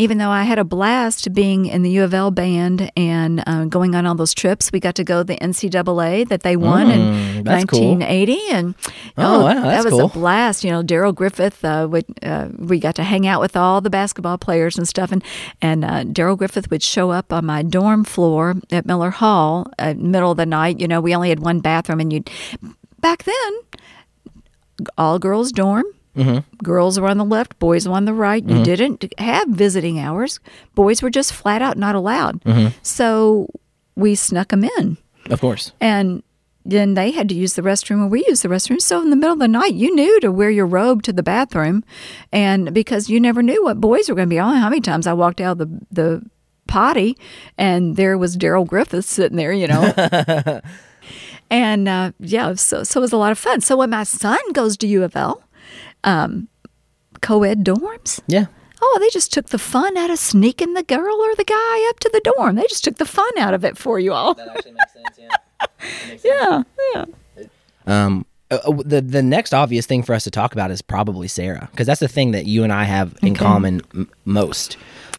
Even 0.00 0.16
though 0.16 0.30
I 0.30 0.44
had 0.44 0.58
a 0.58 0.64
blast 0.64 1.32
being 1.34 1.66
in 1.66 1.82
the 1.82 1.90
U 1.90 2.04
of 2.04 2.14
L 2.14 2.30
band 2.30 2.90
and 2.96 3.42
uh, 3.46 3.66
going 3.66 3.94
on 3.94 4.06
all 4.06 4.14
those 4.14 4.32
trips, 4.32 4.72
we 4.72 4.80
got 4.80 4.94
to 4.94 5.04
go 5.04 5.18
to 5.20 5.24
the 5.24 5.36
NCAA 5.36 6.26
that 6.28 6.42
they 6.42 6.56
won 6.56 6.90
in 6.90 7.00
Mm, 7.44 7.66
cool. 7.68 7.96
1980, 7.96 8.38
and 8.50 8.74
Oh, 9.18 9.44
wow, 9.44 9.54
that 9.62 9.84
was 9.84 9.92
cool. 9.92 10.06
a 10.06 10.08
blast. 10.08 10.64
You 10.64 10.70
know, 10.70 10.82
Darrell 10.82 11.12
Griffith 11.12 11.62
uh, 11.64 11.86
would 11.90 12.06
uh, 12.22 12.48
we 12.58 12.78
got 12.80 12.94
to 12.94 13.02
hang 13.02 13.26
out 13.26 13.40
with 13.42 13.56
all 13.56 13.80
the 13.82 13.90
basketball 13.90 14.38
players 14.38 14.78
and 14.78 14.88
stuff, 14.88 15.12
and 15.12 15.22
and 15.60 15.84
uh, 15.84 16.04
Darrell 16.04 16.36
Griffith 16.36 16.70
would 16.70 16.82
show 16.82 17.10
up 17.10 17.30
on 17.32 17.44
my 17.44 17.62
dorm 17.62 18.04
floor 18.04 18.54
at 18.70 18.86
Miller 18.86 19.10
Hall 19.10 19.66
at 19.78 19.98
middle 19.98 20.30
of 20.30 20.36
the 20.38 20.46
night. 20.46 20.80
You 20.80 20.88
know, 20.88 21.00
we 21.02 21.14
only 21.14 21.28
had 21.28 21.40
one 21.40 21.60
bathroom, 21.60 22.00
and 22.00 22.10
you 22.12 22.22
back 23.00 23.24
then 23.24 23.52
all 24.96 25.18
girls 25.18 25.52
dorm. 25.52 25.84
Mm-hmm. 26.16 26.56
Girls 26.62 26.98
were 26.98 27.08
on 27.08 27.18
the 27.18 27.24
left, 27.24 27.58
boys 27.58 27.86
were 27.86 27.94
on 27.94 28.04
the 28.04 28.14
right. 28.14 28.42
You 28.48 28.64
didn't 28.64 29.12
have 29.18 29.48
visiting 29.48 29.98
hours. 30.00 30.40
Boys 30.74 31.02
were 31.02 31.10
just 31.10 31.32
flat 31.32 31.62
out 31.62 31.76
not 31.76 31.94
allowed. 31.94 32.42
Mm-hmm. 32.44 32.76
So 32.82 33.48
we 33.96 34.14
snuck 34.14 34.48
them 34.48 34.64
in 34.64 34.96
Of 35.30 35.40
course. 35.40 35.72
and 35.80 36.22
then 36.64 36.94
they 36.94 37.10
had 37.10 37.28
to 37.30 37.34
use 37.34 37.54
the 37.54 37.62
restroom 37.62 38.02
and 38.02 38.10
we 38.10 38.24
used 38.28 38.42
the 38.42 38.48
restroom 38.48 38.80
so 38.80 39.00
in 39.00 39.08
the 39.10 39.16
middle 39.16 39.32
of 39.32 39.38
the 39.38 39.48
night 39.48 39.72
you 39.74 39.94
knew 39.94 40.20
to 40.20 40.30
wear 40.30 40.50
your 40.50 40.66
robe 40.66 41.02
to 41.02 41.12
the 41.12 41.22
bathroom 41.22 41.82
and 42.32 42.74
because 42.74 43.08
you 43.08 43.18
never 43.18 43.42
knew 43.42 43.64
what 43.64 43.80
boys 43.80 44.08
were 44.08 44.14
going 44.14 44.28
to 44.28 44.34
be 44.34 44.38
on 44.38 44.56
how 44.56 44.68
many 44.68 44.80
times 44.80 45.06
i 45.06 45.12
walked 45.12 45.40
out 45.40 45.52
of 45.52 45.58
the, 45.58 45.80
the 45.90 46.22
potty 46.66 47.16
and 47.56 47.96
there 47.96 48.16
was 48.18 48.36
Darrell 48.36 48.64
Griffith 48.66 49.06
sitting 49.06 49.38
there 49.38 49.52
you 49.54 49.66
know 49.66 49.92
and 51.50 51.88
uh, 51.88 52.12
yeah 52.20 52.54
so, 52.54 52.84
so 52.84 53.00
it 53.00 53.02
was 53.02 53.12
a 53.12 53.16
lot 53.16 53.32
of 53.32 53.38
fun 53.38 53.60
so 53.60 53.76
when 53.76 53.90
my 53.90 54.04
son 54.04 54.38
goes 54.52 54.76
to 54.76 54.86
u 54.86 55.02
of 55.02 55.16
l 55.16 55.42
um, 56.04 56.48
co-ed 57.20 57.64
dorms 57.64 58.20
Yeah. 58.26 58.46
Oh, 58.82 58.96
they 58.98 59.10
just 59.10 59.30
took 59.32 59.50
the 59.50 59.58
fun 59.58 59.96
out 59.98 60.08
of 60.10 60.18
sneaking 60.18 60.72
the 60.72 60.82
girl 60.82 61.14
or 61.16 61.34
the 61.34 61.44
guy 61.44 61.88
up 61.90 62.00
to 62.00 62.10
the 62.12 62.20
dorm. 62.24 62.56
They 62.56 62.62
just 62.62 62.82
took 62.82 62.96
the 62.96 63.04
fun 63.04 63.30
out 63.38 63.52
of 63.52 63.62
it 63.62 63.76
for 63.76 63.98
you 64.00 64.12
all. 64.14 64.32
That 64.34 64.48
actually 64.48 64.72
makes 64.72 64.92
sense. 64.94 66.24
Yeah, 66.24 66.62
yeah. 66.94 67.04
Um, 67.86 68.24
uh, 68.50 68.58
uh, 68.64 68.72
the 68.84 69.00
the 69.02 69.22
next 69.22 69.52
obvious 69.52 69.86
thing 69.86 70.02
for 70.02 70.14
us 70.14 70.24
to 70.24 70.30
talk 70.30 70.52
about 70.54 70.70
is 70.70 70.80
probably 70.82 71.28
Sarah 71.28 71.68
because 71.70 71.86
that's 71.86 72.00
the 72.00 72.08
thing 72.08 72.30
that 72.30 72.46
you 72.46 72.64
and 72.64 72.72
I 72.72 72.84
have 72.84 73.14
in 73.22 73.34
common 73.34 73.82
m- 73.94 74.10
most. 74.24 74.76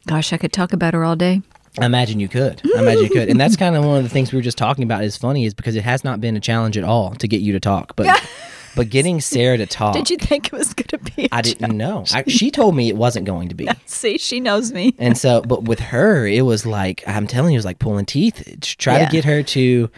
Gosh, 0.07 0.33
I 0.33 0.37
could 0.37 0.51
talk 0.51 0.73
about 0.73 0.93
her 0.95 1.03
all 1.03 1.15
day. 1.15 1.41
I 1.79 1.85
imagine 1.85 2.19
you 2.19 2.27
could. 2.27 2.61
I 2.75 2.79
imagine 2.79 3.03
you 3.03 3.09
could, 3.11 3.29
and 3.29 3.39
that's 3.39 3.55
kind 3.63 3.75
of 3.75 3.85
one 3.85 3.97
of 3.97 4.03
the 4.03 4.09
things 4.09 4.31
we 4.33 4.37
were 4.37 4.43
just 4.43 4.57
talking 4.57 4.83
about. 4.83 5.03
Is 5.03 5.15
funny 5.17 5.45
is 5.45 5.53
because 5.53 5.75
it 5.75 5.83
has 5.83 6.03
not 6.03 6.19
been 6.19 6.35
a 6.35 6.39
challenge 6.41 6.77
at 6.77 6.83
all 6.83 7.11
to 7.15 7.27
get 7.27 7.41
you 7.41 7.53
to 7.53 7.59
talk, 7.59 7.95
but 7.95 8.07
but 8.75 8.89
getting 8.89 9.19
Sarah 9.33 9.57
to 9.57 9.65
talk, 9.65 9.93
Did 9.93 10.09
you 10.09 10.17
think 10.17 10.47
it 10.47 10.53
was 10.53 10.73
going 10.73 10.87
to 10.87 10.97
be? 11.15 11.27
I 11.31 11.41
didn't 11.41 11.75
know. 11.77 12.05
I, 12.11 12.23
she 12.27 12.51
told 12.51 12.75
me 12.75 12.89
it 12.89 12.95
wasn't 12.97 13.25
going 13.25 13.49
to 13.49 13.55
be. 13.55 13.67
See, 13.85 14.17
she 14.17 14.39
knows 14.39 14.71
me. 14.71 14.93
And 14.97 15.17
so, 15.17 15.41
but 15.41 15.63
with 15.63 15.79
her, 15.79 16.25
it 16.27 16.43
was 16.45 16.65
like 16.65 17.03
I'm 17.07 17.27
telling 17.27 17.51
you, 17.53 17.57
it 17.57 17.59
was 17.59 17.65
like 17.65 17.79
pulling 17.79 18.05
teeth. 18.05 18.43
to 18.61 18.75
Try 18.77 18.99
Yeah. 18.99 19.05
to 19.05 19.11
get 19.11 19.25
her 19.25 19.43
to 19.43 19.89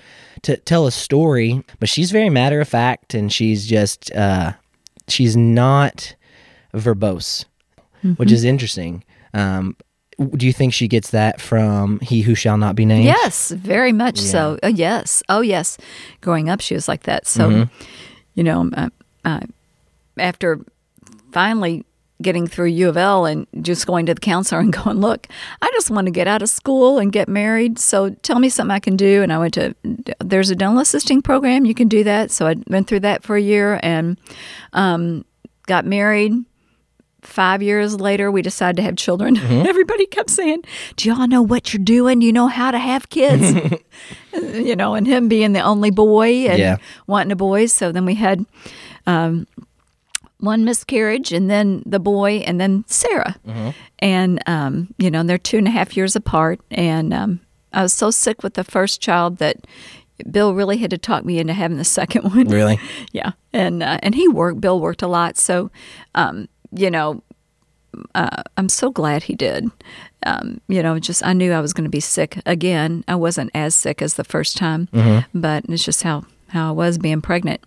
to 0.44 0.58
tell 0.58 0.88
a 0.88 0.92
story, 0.92 1.64
but 1.80 1.88
she's 1.88 2.12
very 2.12 2.30
matter 2.30 2.60
of 2.60 2.68
fact, 2.68 3.14
and 3.14 3.32
she's 3.32 3.66
just 3.66 4.12
uh, 4.14 4.52
she's 5.08 5.38
not 5.38 6.16
verbose, 6.74 7.46
which 8.02 8.28
Mm-hmm. 8.30 8.34
is 8.34 8.44
interesting. 8.44 9.04
Um, 9.34 9.78
w- 10.20 10.38
do 10.38 10.46
you 10.46 10.52
think 10.54 10.74
she 10.74 10.88
gets 10.88 11.12
that 11.12 11.40
from 11.40 12.00
"He 12.02 12.22
Who 12.22 12.36
Shall 12.36 12.58
Not 12.58 12.76
Be 12.76 12.86
Named"? 12.86 13.06
Yes, 13.06 13.52
very 13.52 13.92
much 13.94 14.20
so. 14.20 14.60
Uh, 14.64 14.68
yes. 14.68 15.24
Oh, 15.30 15.42
yes. 15.42 15.78
Growing 16.22 16.50
up, 16.50 16.60
she 16.62 16.74
was 16.76 16.88
like 16.88 17.04
that. 17.04 17.26
So, 17.28 17.50
Mm-hmm. 17.50 17.84
You 18.36 18.44
know, 18.44 18.70
uh, 18.76 18.90
uh, 19.26 19.42
after 20.18 20.60
finally 21.32 21.86
getting 22.22 22.48
through 22.48 22.68
U 22.68 22.90
of 22.90 22.98
L 22.98 23.26
and 23.26 23.46
just 23.62 23.86
going 23.86 24.06
to 24.06 24.14
the 24.14 24.22
counselor 24.22 24.62
and 24.62 24.74
going, 24.84 25.00
look, 25.00 25.28
I 25.62 25.70
just 25.74 25.92
want 25.92 26.08
to 26.08 26.12
get 26.12 26.28
out 26.28 26.42
of 26.42 26.50
school 26.50 26.98
and 26.98 27.12
get 27.12 27.28
married. 27.28 27.78
So 27.78 28.10
tell 28.10 28.40
me 28.40 28.50
something 28.50 28.72
I 28.72 28.80
can 28.80 28.96
do. 28.96 29.22
And 29.22 29.32
I 29.32 29.38
went 29.38 29.54
to, 29.56 29.76
there's 30.20 30.50
a 30.50 30.56
dental 30.56 30.80
assisting 30.80 31.22
program. 31.22 31.66
You 31.66 31.76
can 31.76 31.88
do 31.88 32.04
that. 32.06 32.32
So 32.32 32.48
I 32.48 32.56
went 32.68 32.88
through 32.88 33.02
that 33.02 33.24
for 33.24 33.36
a 33.36 33.42
year 33.42 33.80
and 33.84 34.18
um, 34.74 35.26
got 35.68 35.86
married. 35.86 36.34
Five 37.24 37.64
years 37.64 38.00
later, 38.00 38.30
we 38.32 38.42
decided 38.42 38.76
to 38.78 38.84
have 38.84 38.96
children. 38.96 39.38
Everybody 39.68 40.06
kept 40.06 40.30
saying, 40.30 40.64
Do 40.98 41.10
y'all 41.10 41.28
know 41.28 41.42
what 41.42 41.74
you're 41.74 41.84
doing? 41.84 42.20
Do 42.20 42.26
you 42.26 42.34
know 42.34 42.48
how 42.48 42.72
to 42.72 42.78
have 42.78 43.10
kids? 43.10 43.54
you 44.34 44.76
know, 44.76 44.94
and 44.96 45.08
him 45.08 45.28
being 45.28 45.54
the 45.54 45.62
only 45.62 45.90
boy 45.92 46.48
and 46.48 46.60
Yeah. 46.60 46.78
wanting 47.08 47.32
a 47.32 47.36
boy. 47.36 47.68
So 47.68 47.92
then 47.92 48.06
we 48.06 48.16
had 48.16 48.46
um, 49.08 49.48
one 50.40 50.66
miscarriage 50.66 51.32
and 51.32 51.50
then 51.50 51.84
the 51.86 52.00
boy 52.00 52.38
and 52.46 52.60
then 52.60 52.84
Sarah. 52.88 53.36
And, 54.00 54.42
um, 54.48 54.94
you 54.98 55.10
know, 55.10 55.24
they're 55.24 55.38
two 55.38 55.58
and 55.58 55.68
a 55.68 55.72
half 55.72 55.96
years 55.96 56.16
apart. 56.16 56.60
And 56.72 57.14
um, 57.14 57.40
I 57.72 57.82
was 57.84 57.94
so 57.94 58.12
sick 58.12 58.44
with 58.44 58.56
the 58.56 58.64
first 58.64 59.00
child 59.02 59.38
that 59.38 59.58
Bill 60.30 60.54
really 60.54 60.78
had 60.78 60.90
to 60.92 60.98
talk 60.98 61.26
me 61.26 61.40
into 61.40 61.54
having 61.54 61.78
the 61.78 61.84
second 61.86 62.24
one. 62.24 62.48
Really? 62.48 62.80
Yeah, 63.12 63.32
and 63.52 63.82
uh, 63.82 63.98
and 64.04 64.14
he 64.14 64.28
worked. 64.28 64.62
Bill 64.62 64.80
worked 64.80 65.02
a 65.02 65.08
lot, 65.08 65.38
so 65.38 65.72
um, 66.14 66.48
you 66.76 66.90
know, 66.92 67.22
uh, 68.16 68.44
I'm 68.58 68.70
so 68.70 68.90
glad 68.92 69.24
he 69.24 69.36
did. 69.36 69.70
Um, 70.26 70.62
you 70.68 70.82
know, 70.82 70.98
just 71.00 71.26
I 71.26 71.34
knew 71.34 71.52
I 71.52 71.60
was 71.60 71.74
going 71.74 71.84
to 71.84 71.90
be 71.90 72.00
sick 72.00 72.40
again. 72.46 73.04
I 73.08 73.16
wasn't 73.16 73.52
as 73.54 73.76
sick 73.76 74.02
as 74.02 74.16
the 74.16 74.24
first 74.24 74.58
time, 74.58 74.88
but 75.34 75.66
it's 75.70 75.84
just 75.84 76.04
how 76.04 76.24
how 76.48 76.70
I 76.70 76.72
was 76.72 76.98
being 76.98 77.22
pregnant, 77.22 77.62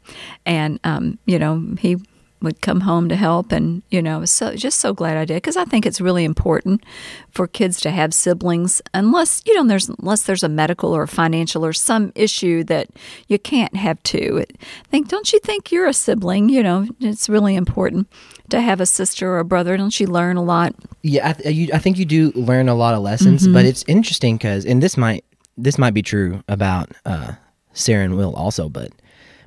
and 0.45 0.81
um, 0.85 1.19
you 1.27 1.39
know, 1.39 1.75
he 1.79 1.97
would 2.43 2.61
come 2.61 2.83
home 2.83 3.09
to 3.09 3.17
help, 3.17 3.53
and 3.53 3.83
you 3.91 4.03
know, 4.03 4.25
so 4.25 4.55
just 4.55 4.81
so 4.81 4.93
glad 4.93 5.17
I 5.17 5.25
did 5.25 5.37
because 5.37 5.57
I 5.57 5.65
think 5.65 5.87
it's 5.87 6.01
really 6.01 6.25
important 6.25 6.85
for 7.31 7.47
kids 7.47 7.81
to 7.81 7.91
have 7.91 8.13
siblings, 8.13 8.83
unless 8.95 9.43
you 9.47 9.55
know, 9.55 9.67
there's 9.67 9.89
unless 9.89 10.23
there's 10.23 10.43
a 10.43 10.49
medical 10.49 10.95
or 10.95 11.07
financial 11.07 11.65
or 11.65 11.73
some 11.73 12.13
issue 12.15 12.65
that 12.65 12.89
you 13.29 13.39
can't 13.39 13.77
have 13.77 14.03
two. 14.03 14.45
I 14.49 14.89
think, 14.89 15.09
don't 15.09 15.33
you 15.33 15.39
think 15.41 15.73
you're 15.73 15.87
a 15.87 15.93
sibling? 15.93 16.49
You 16.49 16.63
know, 16.63 16.89
it's 17.01 17.29
really 17.29 17.57
important 17.57 18.09
to 18.51 18.61
have 18.61 18.81
a 18.81 18.87
sister 18.87 19.29
or 19.31 19.39
a 19.39 19.45
brother. 19.45 19.77
Don't 19.77 19.99
you 19.99 20.07
learn 20.07 20.37
a 20.37 20.43
lot? 20.43 20.75
Yeah, 21.03 21.31
I, 21.31 21.33
th- 21.33 21.55
you, 21.55 21.69
I 21.73 21.79
think 21.79 21.99
you 21.99 22.05
do 22.05 22.33
learn 22.35 22.69
a 22.69 22.75
lot 22.75 22.95
of 22.95 23.03
lessons, 23.03 23.49
but 23.49 23.65
it's 23.65 23.85
interesting 23.89 24.37
because, 24.37 24.65
and 24.65 24.83
this 24.83 24.97
might 24.97 25.25
this 25.57 25.79
might 25.79 25.95
be 25.95 26.03
true 26.03 26.43
about 26.49 26.93
uh, 27.07 27.33
Sarah 27.73 28.05
and 28.05 28.17
Will 28.17 28.35
also, 28.35 28.69
but 28.69 28.93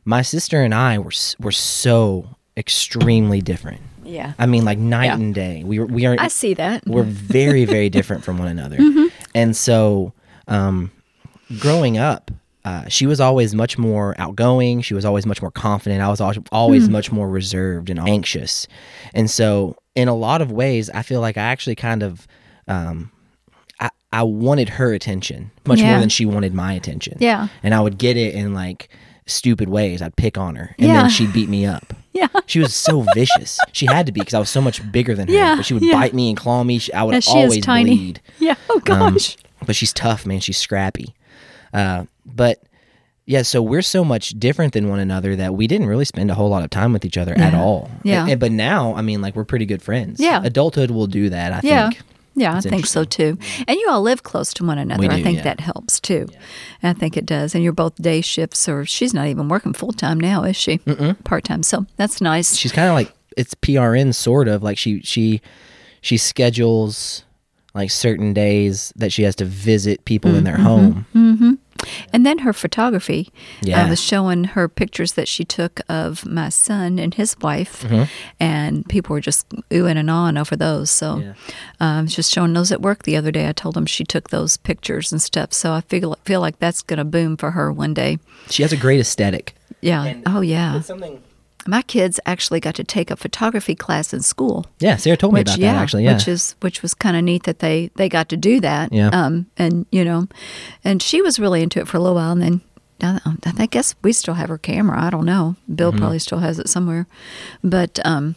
my 0.06 0.22
sister 0.22 0.64
and 0.64 0.74
I 0.74 0.98
were 0.98 1.12
were 1.40 1.52
so 1.52 2.36
extremely 2.60 3.42
different. 3.42 3.82
Yeah, 4.04 4.34
I 4.38 4.46
mean, 4.46 4.66
like 4.66 4.78
night 4.78 5.06
Yeah. 5.06 5.16
and 5.16 5.34
day. 5.36 5.64
We 5.64 5.80
we 5.80 6.06
are 6.06 6.16
I 6.20 6.28
see 6.28 6.54
that. 6.56 6.84
we're 6.86 7.04
very 7.34 7.66
very 7.66 7.90
different 7.90 8.24
from 8.24 8.38
one 8.38 8.48
another, 8.48 8.78
and 9.34 9.56
so 9.56 10.14
um, 10.48 10.92
growing 11.60 11.98
up. 11.98 12.32
Uh, 12.66 12.88
she 12.90 13.06
was 13.08 13.22
always 13.22 13.56
much 13.56 13.78
more 13.78 14.14
outgoing. 14.20 14.82
She 14.82 14.94
was 14.94 15.06
always 15.06 15.26
much 15.26 15.42
more 15.42 15.50
confident. 15.50 16.02
I 16.02 16.10
was 16.10 16.20
always, 16.20 16.40
always 16.52 16.90
much 16.90 17.10
more 17.10 17.28
reserved 17.28 17.90
and 17.90 17.98
anxious. 17.98 18.68
And 19.14 19.32
so, 19.32 19.78
in 19.96 20.10
a 20.10 20.14
lot 20.14 20.42
of 20.42 20.52
ways, 20.52 20.90
I 20.90 21.02
feel 21.02 21.22
like 21.22 21.38
I 21.38 21.42
actually 21.44 21.76
kind 21.76 22.04
of, 22.04 22.28
um, 22.68 23.12
I, 23.80 23.90
I 24.12 24.24
wanted 24.24 24.70
her 24.70 24.94
attention 24.94 25.52
much 25.66 25.80
Yeah. 25.80 25.92
more 25.92 26.00
than 26.02 26.10
she 26.10 26.26
wanted 26.26 26.54
my 26.54 26.74
attention. 26.74 27.18
Yeah. 27.22 27.48
And 27.64 27.74
I 27.74 27.80
would 27.80 27.98
get 27.98 28.18
it 28.18 28.36
in 28.36 28.54
like 28.54 28.90
stupid 29.26 29.70
ways. 29.70 30.02
I'd 30.02 30.18
pick 30.18 30.38
on 30.38 30.56
her 30.58 30.76
and 30.78 30.88
Yeah. 30.90 31.02
then 31.02 31.10
she'd 31.10 31.32
beat 31.32 31.50
me 31.50 31.66
up. 31.66 31.94
Yeah. 32.12 32.28
She 32.48 32.60
was 32.60 32.74
so 32.74 33.06
vicious. 33.14 33.60
She 33.72 33.86
had 33.86 34.06
to 34.08 34.12
be 34.12 34.20
because 34.22 34.34
I 34.34 34.40
was 34.40 34.50
so 34.50 34.62
much 34.62 34.90
bigger 34.92 35.16
than 35.16 35.28
her. 35.28 35.34
Yeah, 35.34 35.56
But 35.58 35.66
she 35.66 35.74
would 35.74 35.84
yeah. 35.84 35.94
bite 35.94 36.14
me 36.14 36.30
and 36.30 36.38
claw 36.38 36.64
me. 36.64 36.80
She, 36.80 36.92
I 36.94 37.04
would 37.04 37.24
she 37.24 37.32
always 37.32 37.64
tiny. 37.64 37.96
bleed. 37.96 38.22
Yeah. 38.40 38.56
Oh 38.70 38.76
Um, 38.76 38.82
gosh. 39.14 39.38
but 39.66 39.76
she's 39.76 39.94
tough, 39.94 40.26
man. 40.26 40.40
She's 40.40 40.58
scrappy. 40.58 41.14
Uh, 41.74 42.06
but 42.26 42.62
yeah, 43.26 43.44
so 43.44 43.62
we're 43.62 43.84
so 43.84 44.04
much 44.04 44.30
different 44.40 44.74
than 44.74 44.90
one 44.90 45.00
another 45.00 45.36
that 45.36 45.54
we 45.54 45.68
didn't 45.68 45.86
really 45.88 46.06
spend 46.06 46.32
a 46.32 46.34
whole 46.34 46.50
lot 46.50 46.64
of 46.64 46.72
time 46.72 46.94
with 46.94 47.06
each 47.06 47.18
other 47.18 47.38
at 47.38 47.54
all. 47.54 47.92
Yeah. 48.04 48.22
And- 48.24 48.32
and- 48.32 48.40
but 48.40 48.52
now, 48.52 48.96
I 48.96 49.02
mean, 49.04 49.22
like 49.22 49.36
we're 49.36 49.46
pretty 49.46 49.66
good 49.68 49.84
friends. 49.84 50.20
Yeah. 50.20 50.42
Adulthood 50.44 50.90
will 50.90 51.06
do 51.08 51.30
that. 51.30 51.54
I 51.54 51.60
yeah. 51.64 51.90
think. 51.90 52.02
Yeah, 52.40 52.56
I 52.56 52.62
think 52.62 52.86
so 52.86 53.04
too. 53.04 53.38
And 53.68 53.78
you 53.78 53.88
all 53.90 54.02
live 54.02 54.24
close 54.24 54.54
to 54.56 54.66
one 54.66 54.78
another. 54.78 55.02
We 55.02 55.10
I 55.10 55.22
think 55.22 55.38
yeah. 55.38 55.44
that 55.44 55.60
helps 55.60 56.00
too. 56.00 56.28
I 56.82 56.94
think 56.94 57.18
it 57.18 57.26
does. 57.26 57.54
And 57.54 57.64
you're 57.64 57.74
both 57.74 57.96
day 57.96 58.22
shifts, 58.22 58.70
or 58.70 58.86
she's 58.86 59.14
not 59.14 59.28
even 59.28 59.50
working 59.50 59.74
full 59.74 59.92
time 59.92 60.20
now, 60.20 60.44
is 60.44 60.56
she? 60.56 60.78
Part 61.26 61.44
time. 61.44 61.64
So 61.64 61.86
that's 61.98 62.22
nice. 62.22 62.56
She's 62.56 62.72
kind 62.72 62.88
of 62.88 62.94
like 62.94 63.14
it's 63.36 63.54
PRN 63.56 64.16
sort 64.16 64.48
of 64.48 64.64
like 64.64 64.78
she 64.78 65.02
she 65.02 65.42
she 66.02 66.18
schedules 66.18 67.24
like 67.74 67.92
certain 67.92 68.34
days 68.34 68.94
that 68.96 69.12
she 69.12 69.24
has 69.24 69.36
to 69.36 69.46
visit 69.46 70.06
people 70.06 70.34
in 70.34 70.42
mm, 70.42 70.46
their 70.46 70.56
mm-hmm. 70.56 70.64
home. 70.64 71.06
Mm-hmm. 71.14 71.54
And 72.14 72.26
then 72.26 72.40
her 72.40 72.54
photography. 72.54 73.32
Yeah. 73.62 73.86
I 73.86 73.90
was 73.90 74.02
showing 74.02 74.44
her 74.46 74.68
pictures 74.68 75.14
that 75.14 75.28
she 75.28 75.44
took 75.46 75.82
of 75.90 76.26
my 76.26 76.50
son 76.50 77.00
and 77.00 77.14
his 77.14 77.38
wife, 77.40 77.84
Mm-hmm. 77.84 78.04
and 78.40 78.88
people 78.90 79.14
were 79.14 79.22
just 79.22 79.48
oohing 79.70 79.98
and 79.98 80.10
ahhing 80.10 80.40
over 80.40 80.56
those. 80.56 80.90
So 80.92 81.18
Yeah. 81.18 81.34
um, 81.80 82.00
I 82.00 82.02
was 82.02 82.16
just 82.16 82.32
showing 82.32 82.54
those 82.54 82.72
at 82.72 82.82
work 82.82 83.04
the 83.04 83.16
other 83.16 83.32
day. 83.32 83.48
I 83.48 83.52
told 83.54 83.76
them 83.76 83.86
she 83.86 84.04
took 84.04 84.30
those 84.30 84.58
pictures 84.58 85.12
and 85.12 85.22
stuff. 85.22 85.54
So 85.54 85.74
I 85.74 85.82
feel 85.82 86.18
feel 86.26 86.42
like 86.42 86.60
that's 86.60 86.82
going 86.82 86.98
to 86.98 87.06
boom 87.06 87.38
for 87.38 87.52
her 87.52 87.72
one 87.72 87.94
day. 87.94 88.20
She 88.50 88.64
has 88.64 88.74
a 88.74 88.78
great 88.78 89.00
aesthetic. 89.00 89.56
Yeah. 89.82 90.16
oh 90.26 90.42
yeah. 90.42 90.82
something. 90.82 91.22
My 91.68 91.82
kids 91.82 92.20
actually 92.26 92.60
got 92.60 92.76
to 92.76 92.84
take 92.84 93.12
a 93.12 93.16
photography 93.16 93.76
class 93.76 94.14
in 94.14 94.22
school. 94.22 94.66
Yeah, 94.80 94.96
Sarah 94.96 95.18
told 95.18 95.34
me 95.34 95.42
Which, 95.42 95.50
about 95.50 95.60
yeah, 95.60 95.74
that 95.74 95.82
actually. 95.82 96.06
Yeah. 96.06 96.14
which 96.14 96.28
is 96.28 96.56
which 96.62 96.82
was 96.82 96.94
kind 96.94 97.18
of 97.18 97.24
neat 97.24 97.44
that 97.44 97.60
they 97.60 97.92
they 97.96 98.08
got 98.10 98.30
to 98.30 98.38
do 98.38 98.60
that. 98.62 98.92
Yeah. 98.94 99.10
Um, 99.10 99.48
and 99.58 99.86
you 99.92 100.04
know, 100.06 100.28
and 100.84 101.02
she 101.02 101.22
was 101.22 101.40
really 101.40 101.62
into 101.62 101.80
it 101.80 101.88
for 101.88 101.98
a 101.98 102.00
little 102.00 102.16
while, 102.16 102.32
and 102.32 102.42
then 102.42 102.62
I, 103.58 103.66
guess 103.68 103.96
we 104.02 104.12
still 104.14 104.34
have 104.34 104.50
her 104.50 104.58
camera. 104.58 105.02
I 105.02 105.10
don't 105.10 105.26
know. 105.26 105.56
Bill 105.74 105.92
Mm-hmm. 105.92 106.00
probably 106.00 106.20
still 106.20 106.40
has 106.40 106.60
it 106.60 106.70
somewhere, 106.70 107.08
but 107.64 108.00
um, 108.06 108.36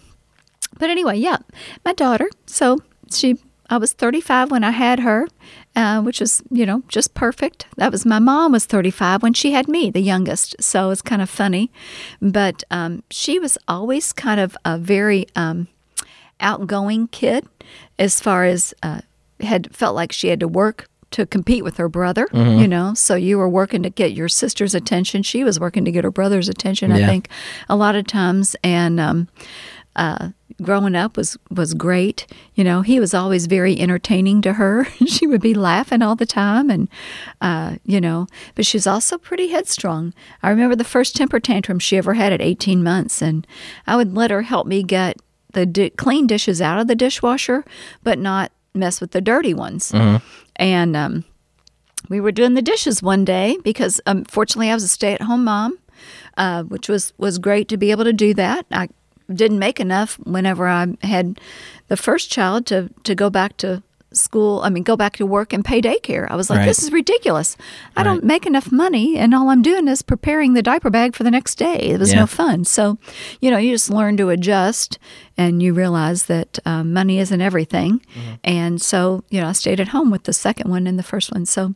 but 0.79 0.91
anyway, 0.91 1.19
yeah, 1.19 1.39
my 1.85 1.93
daughter. 1.95 2.29
So 2.47 2.79
she, 3.13 3.37
I 3.71 3.79
was 3.79 3.93
35 3.93 4.51
when 4.51 4.65
I 4.65 4.71
had 4.71 5.01
her, 5.01 5.27
uh, 5.75 6.01
which 6.03 6.21
was 6.21 6.43
you 6.51 6.67
know 6.67 6.83
just 6.89 7.15
perfect. 7.15 7.67
That 7.77 7.93
was 7.93 8.05
my 8.05 8.19
mom 8.19 8.53
was 8.53 8.67
35 8.67 9.23
when 9.23 9.33
she 9.33 9.53
had 9.53 9.69
me, 9.69 9.91
the 9.91 10.01
youngest. 10.01 10.57
So 10.61 10.91
it's 10.91 11.03
kind 11.03 11.23
of 11.23 11.31
funny, 11.31 11.71
but 12.21 12.63
um, 12.71 13.03
she 13.11 13.39
was 13.39 13.57
always 13.69 14.13
kind 14.13 14.41
of 14.41 14.57
a 14.65 14.79
very 14.79 15.27
um, 15.37 15.69
outgoing 16.41 17.09
kid, 17.09 17.47
as 17.99 18.21
far 18.21 18.45
as 18.45 18.75
uh, 18.83 19.01
had 19.41 19.75
felt 19.75 19.95
like 19.95 20.13
she 20.13 20.29
had 20.29 20.41
to 20.41 20.49
work 20.49 20.89
to 21.13 21.27
compete 21.27 21.63
with 21.63 21.77
her 21.77 21.91
brother, 21.91 22.27
you 22.33 22.67
know. 22.67 22.95
So 22.95 23.15
you 23.17 23.37
were 23.37 23.49
working 23.49 23.83
to 23.83 23.91
get 23.91 24.13
your 24.13 24.29
sister's 24.31 24.75
attention. 24.75 25.23
She 25.23 25.45
was 25.45 25.61
working 25.61 25.85
to 25.85 25.93
get 25.93 26.05
her 26.05 26.11
brother's 26.11 26.49
attention. 26.49 26.91
I 26.91 27.01
think 27.07 27.29
a 27.69 27.77
lot 27.77 27.95
of 27.97 28.07
times, 28.07 28.57
and 28.65 28.99
um, 28.99 29.29
uh, 29.97 30.31
growing 30.61 30.95
up 30.95 31.17
was 31.17 31.37
was 31.51 31.75
great. 31.75 32.27
You 32.55 32.65
know, 32.65 32.83
he 32.83 33.01
was 33.01 33.15
always 33.15 33.47
very 33.47 33.79
entertaining 33.79 34.43
to 34.43 34.55
her. 34.55 34.85
she 35.07 35.27
would 35.27 35.41
be 35.41 35.55
laughing 35.55 36.03
all 36.03 36.17
the 36.17 36.27
time, 36.27 36.71
and 36.71 36.89
uh, 37.41 37.77
you 37.85 38.01
know, 38.01 38.27
but 38.55 38.67
she's 38.67 38.87
also 38.87 39.19
pretty 39.19 39.49
headstrong. 39.49 40.15
I 40.43 40.51
remember 40.51 40.77
the 40.77 40.85
first 40.85 41.17
temper 41.17 41.41
tantrum 41.41 41.79
she 41.79 41.97
ever 41.97 42.15
had 42.15 42.33
at 42.33 42.41
18 42.41 42.83
months, 42.83 43.23
and 43.23 43.47
I 43.87 43.97
would 43.97 44.15
let 44.15 44.31
her 44.31 44.43
help 44.43 44.67
me 44.67 44.83
get 44.83 45.19
the 45.53 45.67
di- 45.67 45.91
clean 45.91 46.27
dishes 46.27 46.63
out 46.63 46.79
of 46.79 46.87
the 46.87 46.95
dishwasher, 46.95 47.65
but 48.03 48.19
not 48.19 48.53
mess 48.75 49.01
with 49.01 49.11
the 49.11 49.21
dirty 49.21 49.53
ones. 49.53 49.93
And 50.57 50.97
um, 50.97 51.25
we 52.09 52.21
were 52.21 52.33
doing 52.33 52.55
the 52.55 52.63
dishes 52.63 53.03
one 53.03 53.25
day 53.25 53.59
because 53.63 54.01
um, 54.07 54.25
fortunately 54.25 54.71
I 54.71 54.75
was 54.75 54.85
a 54.85 54.89
stay-at-home 54.89 55.45
mom, 55.45 55.79
uh, 56.39 56.63
which 56.65 56.89
was 56.89 57.13
was 57.19 57.39
great 57.39 57.69
to 57.69 57.77
be 57.77 57.91
able 57.91 58.05
to 58.05 58.13
do 58.15 58.33
that. 58.35 58.65
I 58.71 58.89
didn't 59.33 59.59
make 59.59 59.81
enough 59.81 60.19
whenever 60.25 60.67
I 60.69 60.87
had 61.03 61.41
the 61.89 61.97
first 61.97 62.31
child 62.31 62.67
to 62.67 62.91
to 63.05 63.15
go 63.15 63.31
back 63.31 63.57
to 63.59 63.83
school. 64.15 64.61
I 64.63 64.69
mean, 64.69 64.83
go 64.83 64.95
back 64.95 65.17
to 65.17 65.25
work 65.25 65.55
and 65.55 65.65
pay 65.65 65.81
daycare. 65.81 66.27
I 66.31 66.37
was 66.37 66.51
like, 66.51 66.59
Right. 66.59 66.67
this 66.67 66.83
is 66.83 66.93
ridiculous. 66.93 67.57
I 67.97 68.03
don't 68.03 68.23
make 68.23 68.45
enough 68.45 68.71
money, 68.71 69.17
and 69.17 69.35
all 69.35 69.49
I'm 69.49 69.63
doing 69.63 69.89
is 69.89 70.03
preparing 70.03 70.53
the 70.53 70.61
diaper 70.61 70.91
bag 70.91 71.17
for 71.17 71.23
the 71.25 71.31
next 71.31 71.55
day. 71.55 71.77
It 71.79 71.99
was 71.99 72.13
Yeah. 72.13 72.21
no 72.21 72.27
fun. 72.27 72.65
So, 72.67 72.99
you 73.41 73.51
know, 73.51 73.57
you 73.57 73.71
just 73.73 73.89
learn 73.89 74.19
to 74.19 74.29
adjust, 74.29 74.99
and 75.39 75.63
you 75.63 75.73
realize 75.73 76.27
that 76.27 76.59
um, 76.67 76.93
money 76.93 77.21
isn't 77.21 77.41
everything. 77.41 78.03
And 78.45 78.83
so, 78.83 79.25
you 79.31 79.41
know, 79.41 79.49
I 79.49 79.53
stayed 79.53 79.81
at 79.81 79.89
home 79.89 80.11
with 80.11 80.25
the 80.25 80.35
second 80.35 80.71
one 80.71 80.87
and 80.87 80.99
the 80.99 81.03
first 81.03 81.33
one. 81.33 81.47
So, 81.47 81.75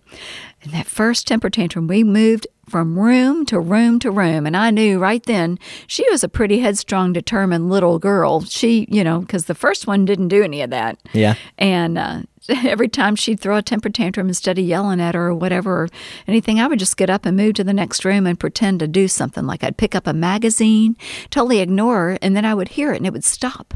in 0.60 0.72
that 0.72 0.86
first 0.86 1.26
temper 1.26 1.48
tantrum, 1.48 1.86
we 1.88 2.04
moved 2.04 2.46
from 2.68 2.98
room 2.98 3.46
to 3.46 3.60
room 3.60 3.98
to 4.00 4.10
room. 4.10 4.46
And 4.46 4.56
I 4.56 4.70
knew 4.70 4.98
right 4.98 5.22
then 5.22 5.58
she 5.86 6.08
was 6.10 6.24
a 6.24 6.28
pretty 6.28 6.58
headstrong, 6.58 7.12
determined 7.12 7.70
little 7.70 7.98
girl. 7.98 8.42
She, 8.42 8.86
you 8.90 9.04
know, 9.04 9.20
because 9.20 9.44
the 9.44 9.54
first 9.54 9.86
one 9.86 10.04
didn't 10.04 10.28
do 10.28 10.42
any 10.42 10.62
of 10.62 10.70
that. 10.70 10.98
Yeah. 11.12 11.34
And 11.58 11.96
uh, 11.96 12.22
every 12.48 12.88
time 12.88 13.16
she'd 13.16 13.40
throw 13.40 13.56
a 13.56 13.62
temper 13.62 13.88
tantrum 13.88 14.28
instead 14.28 14.58
of 14.58 14.64
yelling 14.64 15.00
at 15.00 15.14
her 15.14 15.28
or 15.28 15.34
whatever 15.34 15.82
or 15.82 15.88
anything, 16.26 16.60
I 16.60 16.66
would 16.66 16.78
just 16.78 16.96
get 16.96 17.10
up 17.10 17.24
and 17.24 17.36
move 17.36 17.54
to 17.54 17.64
the 17.64 17.72
next 17.72 18.04
room 18.04 18.26
and 18.26 18.38
pretend 18.38 18.80
to 18.80 18.88
do 18.88 19.08
something. 19.08 19.46
Like 19.46 19.62
I'd 19.62 19.76
pick 19.76 19.94
up 19.94 20.06
a 20.06 20.12
magazine, 20.12 20.96
totally 21.30 21.60
ignore 21.60 22.10
her, 22.10 22.18
and 22.20 22.36
then 22.36 22.44
I 22.44 22.54
would 22.54 22.68
hear 22.68 22.92
it 22.92 22.96
and 22.96 23.06
it 23.06 23.12
would 23.12 23.24
stop. 23.24 23.74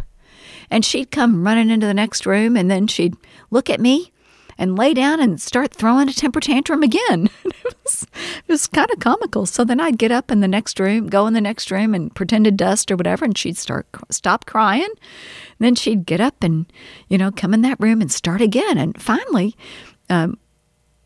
And 0.70 0.84
she'd 0.84 1.10
come 1.10 1.44
running 1.44 1.70
into 1.70 1.86
the 1.86 1.94
next 1.94 2.26
room 2.26 2.56
and 2.56 2.70
then 2.70 2.86
she'd 2.86 3.16
look 3.50 3.68
at 3.68 3.80
me 3.80 4.12
and 4.60 4.76
lay 4.76 4.92
down 4.92 5.20
and 5.20 5.40
start 5.40 5.72
throwing 5.72 6.06
a 6.06 6.12
temper 6.12 6.38
tantrum 6.38 6.82
again. 6.82 7.30
it 7.44 7.74
was, 7.82 8.06
was 8.46 8.66
kind 8.66 8.90
of 8.90 9.00
comical. 9.00 9.46
So 9.46 9.64
then 9.64 9.80
I'd 9.80 9.96
get 9.96 10.12
up 10.12 10.30
in 10.30 10.40
the 10.40 10.46
next 10.46 10.78
room, 10.78 11.08
go 11.08 11.26
in 11.26 11.32
the 11.32 11.40
next 11.40 11.70
room 11.70 11.94
and 11.94 12.14
pretend 12.14 12.44
to 12.44 12.50
dust 12.50 12.92
or 12.92 12.96
whatever, 12.96 13.24
and 13.24 13.36
she'd 13.36 13.56
start 13.56 13.86
stop 14.10 14.44
crying. 14.44 14.82
And 14.82 15.58
then 15.58 15.74
she'd 15.74 16.04
get 16.04 16.20
up 16.20 16.44
and 16.44 16.70
you 17.08 17.16
know 17.16 17.32
come 17.32 17.54
in 17.54 17.62
that 17.62 17.80
room 17.80 18.02
and 18.02 18.12
start 18.12 18.42
again. 18.42 18.76
And 18.76 19.00
finally, 19.00 19.56
um, 20.10 20.38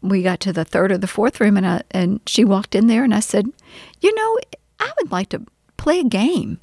we 0.02 0.22
got 0.22 0.40
to 0.40 0.52
the 0.52 0.64
third 0.64 0.90
or 0.90 0.98
the 0.98 1.06
fourth 1.06 1.40
room, 1.40 1.56
and 1.56 1.66
I, 1.66 1.82
and 1.93 2.20
she 2.26 2.44
walked 2.44 2.74
in 2.74 2.89
there, 2.89 3.05
and 3.05 3.14
I 3.14 3.20
said, 3.20 3.47
you 4.01 4.12
know, 4.14 4.39
I 4.81 4.90
would 4.98 5.12
like 5.12 5.28
to 5.28 5.47
play 5.76 6.01
a 6.01 6.05
game. 6.05 6.59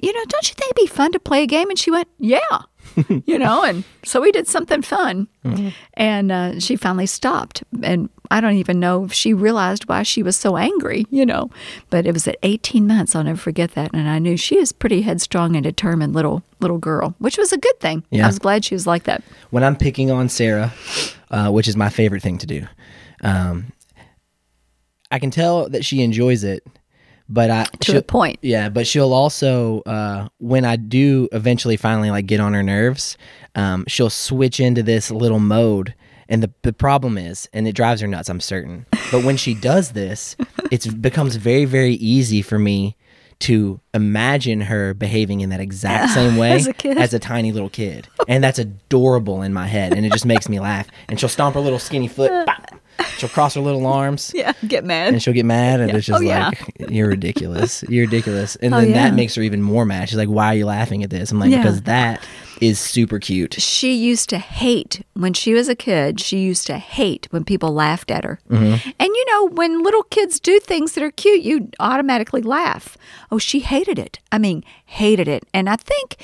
You 0.00 0.12
know, 0.12 0.24
don't 0.28 0.48
you 0.48 0.54
think 0.54 0.70
it'd 0.70 0.88
be 0.88 0.94
fun 0.94 1.10
to 1.10 1.18
play 1.18 1.42
a 1.42 1.46
game? 1.46 1.68
And 1.68 1.78
she 1.78 1.90
went, 1.90 2.06
yeah 2.20 2.62
you 3.26 3.38
know, 3.38 3.64
and 3.64 3.84
so 4.04 4.20
we 4.20 4.32
did 4.32 4.46
something 4.46 4.82
fun. 4.82 5.28
Mm-hmm. 5.44 5.68
And 5.94 6.32
uh, 6.32 6.60
she 6.60 6.76
finally 6.76 7.06
stopped. 7.06 7.62
And 7.82 8.08
I 8.30 8.40
don't 8.40 8.56
even 8.56 8.80
know 8.80 9.04
if 9.04 9.12
she 9.12 9.34
realized 9.34 9.88
why 9.88 10.02
she 10.02 10.22
was 10.22 10.36
so 10.36 10.56
angry, 10.56 11.06
you 11.10 11.24
know. 11.24 11.50
But 11.90 12.06
it 12.06 12.12
was 12.12 12.26
at 12.28 12.36
18 12.42 12.86
months. 12.86 13.14
I'll 13.14 13.24
never 13.24 13.38
forget 13.38 13.72
that. 13.72 13.92
And 13.94 14.08
I 14.08 14.18
knew 14.18 14.36
she 14.36 14.58
is 14.58 14.72
pretty 14.72 15.02
headstrong 15.02 15.56
and 15.56 15.64
determined 15.64 16.14
little 16.14 16.42
little 16.60 16.78
girl, 16.78 17.14
which 17.18 17.38
was 17.38 17.52
a 17.52 17.58
good 17.58 17.78
thing. 17.80 18.04
Yeah. 18.10 18.24
I 18.24 18.26
was 18.26 18.38
glad 18.38 18.64
she 18.64 18.74
was 18.74 18.86
like 18.86 19.04
that. 19.04 19.22
When 19.50 19.64
I'm 19.64 19.76
picking 19.76 20.10
on 20.10 20.28
Sarah, 20.28 20.72
uh, 21.30 21.50
which 21.50 21.68
is 21.68 21.76
my 21.76 21.88
favorite 21.88 22.22
thing 22.22 22.38
to 22.38 22.46
do, 22.46 22.66
um, 23.22 23.72
I 25.10 25.18
can 25.18 25.30
tell 25.30 25.68
that 25.68 25.84
she 25.84 26.02
enjoys 26.02 26.44
it 26.44 26.66
but 27.28 27.50
I 27.50 27.64
to 27.80 27.98
a 27.98 28.02
point. 28.02 28.38
Yeah, 28.42 28.68
but 28.68 28.86
she'll 28.86 29.12
also 29.12 29.80
uh, 29.82 30.28
when 30.38 30.64
I 30.64 30.76
do 30.76 31.28
eventually 31.32 31.76
finally 31.76 32.10
like 32.10 32.26
get 32.26 32.40
on 32.40 32.54
her 32.54 32.62
nerves, 32.62 33.16
um, 33.54 33.84
she'll 33.86 34.10
switch 34.10 34.60
into 34.60 34.82
this 34.82 35.10
little 35.10 35.40
mode. 35.40 35.94
And 36.30 36.42
the, 36.42 36.50
the 36.60 36.74
problem 36.74 37.16
is, 37.16 37.48
and 37.54 37.66
it 37.66 37.72
drives 37.72 38.02
her 38.02 38.06
nuts, 38.06 38.28
I'm 38.28 38.40
certain. 38.40 38.84
But 39.10 39.24
when 39.24 39.38
she 39.38 39.54
does 39.54 39.92
this, 39.92 40.36
it 40.70 41.00
becomes 41.00 41.36
very, 41.36 41.64
very 41.64 41.94
easy 41.94 42.42
for 42.42 42.58
me 42.58 42.96
to 43.40 43.80
imagine 43.94 44.60
her 44.62 44.92
behaving 44.94 45.40
in 45.40 45.50
that 45.50 45.60
exact 45.60 46.10
same 46.14 46.36
way 46.36 46.52
as 46.52 46.66
a, 46.68 46.88
as 46.88 47.14
a 47.14 47.18
tiny 47.18 47.52
little 47.52 47.70
kid. 47.70 48.08
And 48.26 48.44
that's 48.44 48.58
adorable 48.58 49.42
in 49.42 49.52
my 49.54 49.66
head. 49.66 49.94
And 49.94 50.04
it 50.04 50.12
just 50.12 50.26
makes 50.26 50.48
me 50.48 50.60
laugh. 50.60 50.88
And 51.08 51.18
she'll 51.18 51.28
stomp 51.28 51.54
her 51.54 51.60
little 51.60 51.78
skinny 51.78 52.08
foot. 52.08 52.30
She'll 53.18 53.28
cross 53.28 53.54
her 53.54 53.60
little 53.60 53.86
arms. 53.86 54.32
Yeah, 54.38 54.52
get 54.68 54.84
mad. 54.84 55.14
And 55.14 55.22
she'll 55.22 55.34
get 55.34 55.46
mad. 55.46 55.80
And 55.80 55.90
yeah. 55.90 55.96
it's 55.96 56.06
just 56.06 56.22
oh, 56.22 56.24
like, 56.24 56.60
yeah. 56.78 56.86
you're 56.88 57.08
ridiculous. 57.08 57.82
You're 57.88 58.04
ridiculous. 58.04 58.54
And 58.56 58.72
oh, 58.72 58.78
then 58.78 58.90
yeah. 58.90 59.08
that 59.08 59.14
makes 59.14 59.34
her 59.34 59.42
even 59.42 59.62
more 59.62 59.84
mad. 59.84 60.08
She's 60.08 60.18
like, 60.18 60.28
why 60.28 60.46
are 60.46 60.54
you 60.54 60.66
laughing 60.66 61.02
at 61.02 61.10
this? 61.10 61.32
I'm 61.32 61.40
like, 61.40 61.50
because 61.50 61.82
that 61.82 62.24
is 62.60 62.78
super 62.78 63.18
cute. 63.18 63.54
She 63.54 63.94
used 63.94 64.28
to 64.30 64.38
hate 64.38 65.04
when 65.14 65.34
she 65.34 65.54
was 65.54 65.68
a 65.68 65.74
kid. 65.74 66.20
She 66.20 66.38
used 66.38 66.66
to 66.68 66.78
hate 66.78 67.26
when 67.30 67.44
people 67.44 67.72
laughed 67.72 68.10
at 68.10 68.24
her. 68.24 68.38
Mm-hmm. 68.48 68.90
And 68.98 69.08
you 69.08 69.24
know, 69.32 69.48
when 69.48 69.82
little 69.82 70.04
kids 70.04 70.40
do 70.40 70.60
things 70.60 70.92
that 70.92 71.02
are 71.02 71.10
cute, 71.10 71.42
you 71.42 71.70
automatically 71.80 72.42
laugh. 72.42 72.96
Oh, 73.30 73.38
she 73.38 73.60
hated 73.60 73.98
it. 73.98 74.18
I 74.30 74.38
mean, 74.38 74.64
hated 74.84 75.28
it. 75.28 75.44
And 75.52 75.68
I 75.68 75.76
think, 75.76 76.16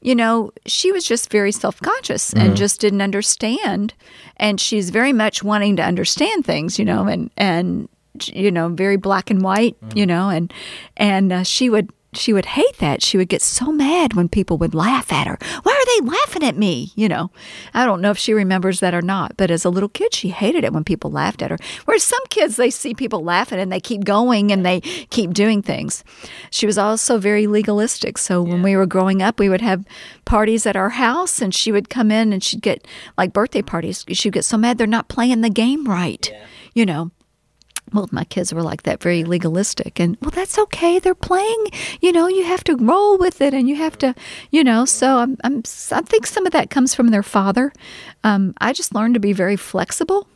you 0.00 0.14
know, 0.14 0.50
she 0.66 0.92
was 0.92 1.04
just 1.04 1.30
very 1.30 1.52
self 1.52 1.80
conscious 1.80 2.32
mm-hmm. 2.32 2.46
and 2.46 2.56
just 2.56 2.80
didn't 2.80 3.02
understand. 3.02 3.94
And 4.42 4.60
she's 4.60 4.90
very 4.90 5.12
much 5.12 5.42
wanting 5.42 5.76
to 5.76 5.82
understand 5.82 6.44
things, 6.44 6.78
you 6.78 6.84
know, 6.84 7.06
and 7.06 7.30
and 7.36 7.88
you 8.24 8.50
know, 8.50 8.68
very 8.68 8.96
black 8.96 9.30
and 9.30 9.40
white, 9.40 9.80
mm-hmm. 9.80 9.96
you 9.96 10.04
know, 10.04 10.28
and 10.28 10.52
and 10.96 11.32
uh, 11.32 11.42
she 11.44 11.70
would 11.70 11.90
she 12.14 12.32
would 12.32 12.46
hate 12.46 12.78
that. 12.78 13.02
She 13.02 13.16
would 13.16 13.28
get 13.28 13.42
so 13.42 13.72
mad 13.72 14.14
when 14.14 14.28
people 14.28 14.58
would 14.58 14.74
laugh 14.74 15.12
at 15.12 15.26
her. 15.26 15.38
Why 15.62 15.72
are 15.72 16.00
they 16.00 16.06
laughing 16.06 16.42
at 16.42 16.56
me? 16.56 16.92
You 16.94 17.08
know, 17.08 17.30
I 17.72 17.86
don't 17.86 18.00
know 18.00 18.10
if 18.10 18.18
she 18.18 18.34
remembers 18.34 18.80
that 18.80 18.94
or 18.94 19.02
not, 19.02 19.36
but 19.36 19.50
as 19.50 19.64
a 19.64 19.70
little 19.70 19.88
kid, 19.88 20.14
she 20.14 20.28
hated 20.28 20.64
it 20.64 20.72
when 20.72 20.84
people 20.84 21.10
laughed 21.10 21.42
at 21.42 21.50
her. 21.50 21.58
Whereas 21.84 22.02
some 22.02 22.22
kids, 22.28 22.56
they 22.56 22.70
see 22.70 22.94
people 22.94 23.24
laughing 23.24 23.58
and 23.58 23.72
they 23.72 23.80
keep 23.80 24.04
going 24.04 24.52
and 24.52 24.64
they 24.64 24.80
keep 24.80 25.32
doing 25.32 25.62
things. 25.62 26.04
She 26.50 26.66
was 26.66 26.76
also 26.76 27.18
very 27.18 27.46
legalistic. 27.46 28.18
So 28.18 28.42
when 28.42 28.62
we 28.62 28.76
were 28.76 28.86
growing 28.86 29.22
up, 29.22 29.38
we 29.40 29.48
would 29.48 29.62
have 29.62 29.84
parties 30.24 30.66
at 30.66 30.76
our 30.76 30.90
house 30.90 31.40
and 31.40 31.54
she 31.54 31.72
would 31.72 31.88
come 31.88 32.10
in 32.10 32.32
and 32.32 32.42
she'd 32.42 32.62
get 32.62 32.86
like 33.16 33.32
birthday 33.32 33.62
parties. 33.62 34.04
She'd 34.08 34.32
get 34.32 34.44
so 34.44 34.56
mad 34.56 34.76
they're 34.76 34.86
not 34.86 35.08
playing 35.08 35.40
the 35.40 35.50
game 35.50 35.86
right. 35.86 36.28
Yeah. 36.30 36.46
You 36.74 36.86
know, 36.86 37.10
well, 37.92 38.08
my 38.10 38.24
kids 38.24 38.52
were 38.52 38.62
like 38.62 38.82
that, 38.82 39.02
very 39.02 39.24
legalistic. 39.24 40.00
And, 40.00 40.16
well, 40.20 40.30
that's 40.30 40.58
okay. 40.58 40.98
They're 40.98 41.14
playing, 41.14 41.66
you 42.00 42.12
know, 42.12 42.26
you 42.26 42.44
have 42.44 42.64
to 42.64 42.76
roll 42.76 43.18
with 43.18 43.40
it 43.40 43.54
and 43.54 43.68
you 43.68 43.76
have 43.76 43.98
to, 43.98 44.14
you 44.50 44.64
know. 44.64 44.84
So 44.84 45.18
I'm, 45.18 45.36
I'm 45.44 45.62
i 45.92 46.00
think 46.00 46.26
some 46.26 46.46
of 46.46 46.52
that 46.52 46.70
comes 46.70 46.94
from 46.94 47.08
their 47.08 47.22
father. 47.22 47.72
Um, 48.24 48.54
I 48.60 48.72
just 48.72 48.94
learned 48.94 49.14
to 49.14 49.20
be 49.20 49.32
very 49.32 49.56
flexible. 49.56 50.28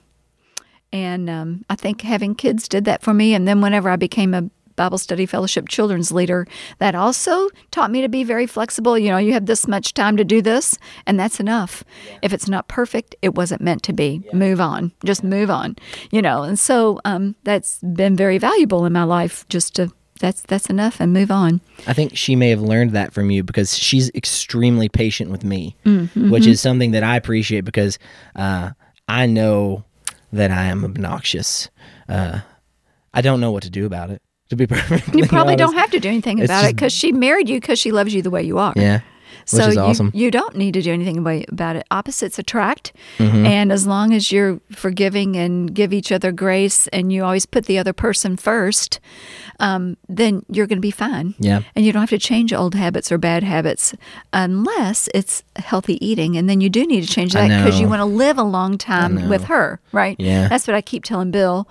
And 0.92 1.28
um, 1.28 1.64
I 1.68 1.74
think 1.74 2.02
having 2.02 2.34
kids 2.34 2.68
did 2.68 2.84
that 2.84 3.02
for 3.02 3.12
me. 3.12 3.34
And 3.34 3.46
then 3.46 3.60
whenever 3.60 3.90
I 3.90 3.96
became 3.96 4.34
a 4.34 4.50
Bible 4.76 4.98
Study 4.98 5.26
Fellowship 5.26 5.68
children's 5.68 6.12
leader 6.12 6.46
that 6.78 6.94
also 6.94 7.48
taught 7.70 7.90
me 7.90 8.02
to 8.02 8.08
be 8.08 8.24
very 8.24 8.46
flexible. 8.46 8.98
You 8.98 9.10
know, 9.10 9.18
you 9.18 9.32
have 9.32 9.46
this 9.46 9.66
much 9.66 9.94
time 9.94 10.16
to 10.18 10.24
do 10.24 10.40
this, 10.40 10.78
and 11.06 11.18
that's 11.18 11.40
enough. 11.40 11.82
Yeah. 12.06 12.18
If 12.22 12.32
it's 12.32 12.48
not 12.48 12.68
perfect, 12.68 13.16
it 13.22 13.34
wasn't 13.34 13.62
meant 13.62 13.82
to 13.84 13.92
be. 13.92 14.22
Yeah. 14.26 14.34
Move 14.34 14.60
on. 14.60 14.92
Just 15.04 15.24
move 15.24 15.50
on. 15.50 15.76
You 16.10 16.22
know, 16.22 16.42
and 16.42 16.58
so 16.58 17.00
um, 17.04 17.34
that's 17.44 17.78
been 17.80 18.16
very 18.16 18.38
valuable 18.38 18.84
in 18.84 18.92
my 18.92 19.04
life 19.04 19.46
just 19.48 19.74
to 19.76 19.90
that's 20.20 20.42
that's 20.42 20.66
enough 20.66 21.00
and 21.00 21.12
move 21.12 21.30
on. 21.30 21.60
I 21.86 21.92
think 21.92 22.16
she 22.16 22.36
may 22.36 22.50
have 22.50 22.60
learned 22.60 22.92
that 22.92 23.12
from 23.12 23.30
you 23.30 23.42
because 23.42 23.76
she's 23.76 24.10
extremely 24.14 24.88
patient 24.88 25.30
with 25.30 25.44
me, 25.44 25.76
mm-hmm. 25.84 26.30
which 26.30 26.46
is 26.46 26.60
something 26.60 26.92
that 26.92 27.02
I 27.02 27.16
appreciate 27.16 27.62
because 27.62 27.98
uh, 28.34 28.70
I 29.08 29.26
know 29.26 29.84
that 30.32 30.50
I 30.50 30.64
am 30.64 30.84
obnoxious. 30.84 31.70
Uh, 32.08 32.40
I 33.12 33.20
don't 33.20 33.40
know 33.40 33.50
what 33.50 33.62
to 33.62 33.70
do 33.70 33.86
about 33.86 34.10
it 34.10 34.22
to 34.48 34.56
be 34.56 34.66
perfect. 34.66 35.14
You 35.14 35.26
probably 35.26 35.54
honest. 35.54 35.72
don't 35.72 35.74
have 35.74 35.90
to 35.90 36.00
do 36.00 36.08
anything 36.08 36.40
about 36.40 36.62
just, 36.62 36.70
it 36.70 36.76
because 36.76 36.92
she 36.92 37.12
married 37.12 37.48
you 37.48 37.60
because 37.60 37.78
she 37.78 37.92
loves 37.92 38.14
you 38.14 38.22
the 38.22 38.30
way 38.30 38.42
you 38.42 38.58
are. 38.58 38.72
Yeah. 38.76 39.00
So 39.46 39.58
Which 39.58 39.68
is 39.68 39.76
awesome. 39.76 40.10
you, 40.12 40.24
you 40.24 40.30
don't 40.32 40.56
need 40.56 40.74
to 40.74 40.82
do 40.82 40.92
anything 40.92 41.18
about 41.18 41.76
it. 41.76 41.86
Opposites 41.92 42.36
attract, 42.36 42.92
mm-hmm. 43.18 43.46
and 43.46 43.70
as 43.70 43.86
long 43.86 44.12
as 44.12 44.32
you're 44.32 44.60
forgiving 44.72 45.36
and 45.36 45.72
give 45.72 45.92
each 45.92 46.10
other 46.10 46.32
grace, 46.32 46.88
and 46.88 47.12
you 47.12 47.22
always 47.22 47.46
put 47.46 47.66
the 47.66 47.78
other 47.78 47.92
person 47.92 48.36
first, 48.36 48.98
um, 49.60 49.96
then 50.08 50.44
you're 50.50 50.66
going 50.66 50.78
to 50.78 50.82
be 50.82 50.90
fine. 50.90 51.36
Yeah, 51.38 51.62
and 51.76 51.86
you 51.86 51.92
don't 51.92 52.02
have 52.02 52.10
to 52.10 52.18
change 52.18 52.52
old 52.52 52.74
habits 52.74 53.12
or 53.12 53.18
bad 53.18 53.44
habits 53.44 53.94
unless 54.32 55.08
it's 55.14 55.44
healthy 55.54 56.04
eating, 56.04 56.36
and 56.36 56.50
then 56.50 56.60
you 56.60 56.68
do 56.68 56.84
need 56.84 57.02
to 57.02 57.08
change 57.08 57.32
that 57.34 57.46
because 57.46 57.78
you 57.78 57.88
want 57.88 58.00
to 58.00 58.04
live 58.04 58.38
a 58.38 58.44
long 58.44 58.76
time 58.78 59.28
with 59.28 59.44
her, 59.44 59.78
right? 59.92 60.16
Yeah, 60.18 60.48
that's 60.48 60.66
what 60.66 60.74
I 60.74 60.80
keep 60.80 61.04
telling 61.04 61.30
Bill. 61.30 61.68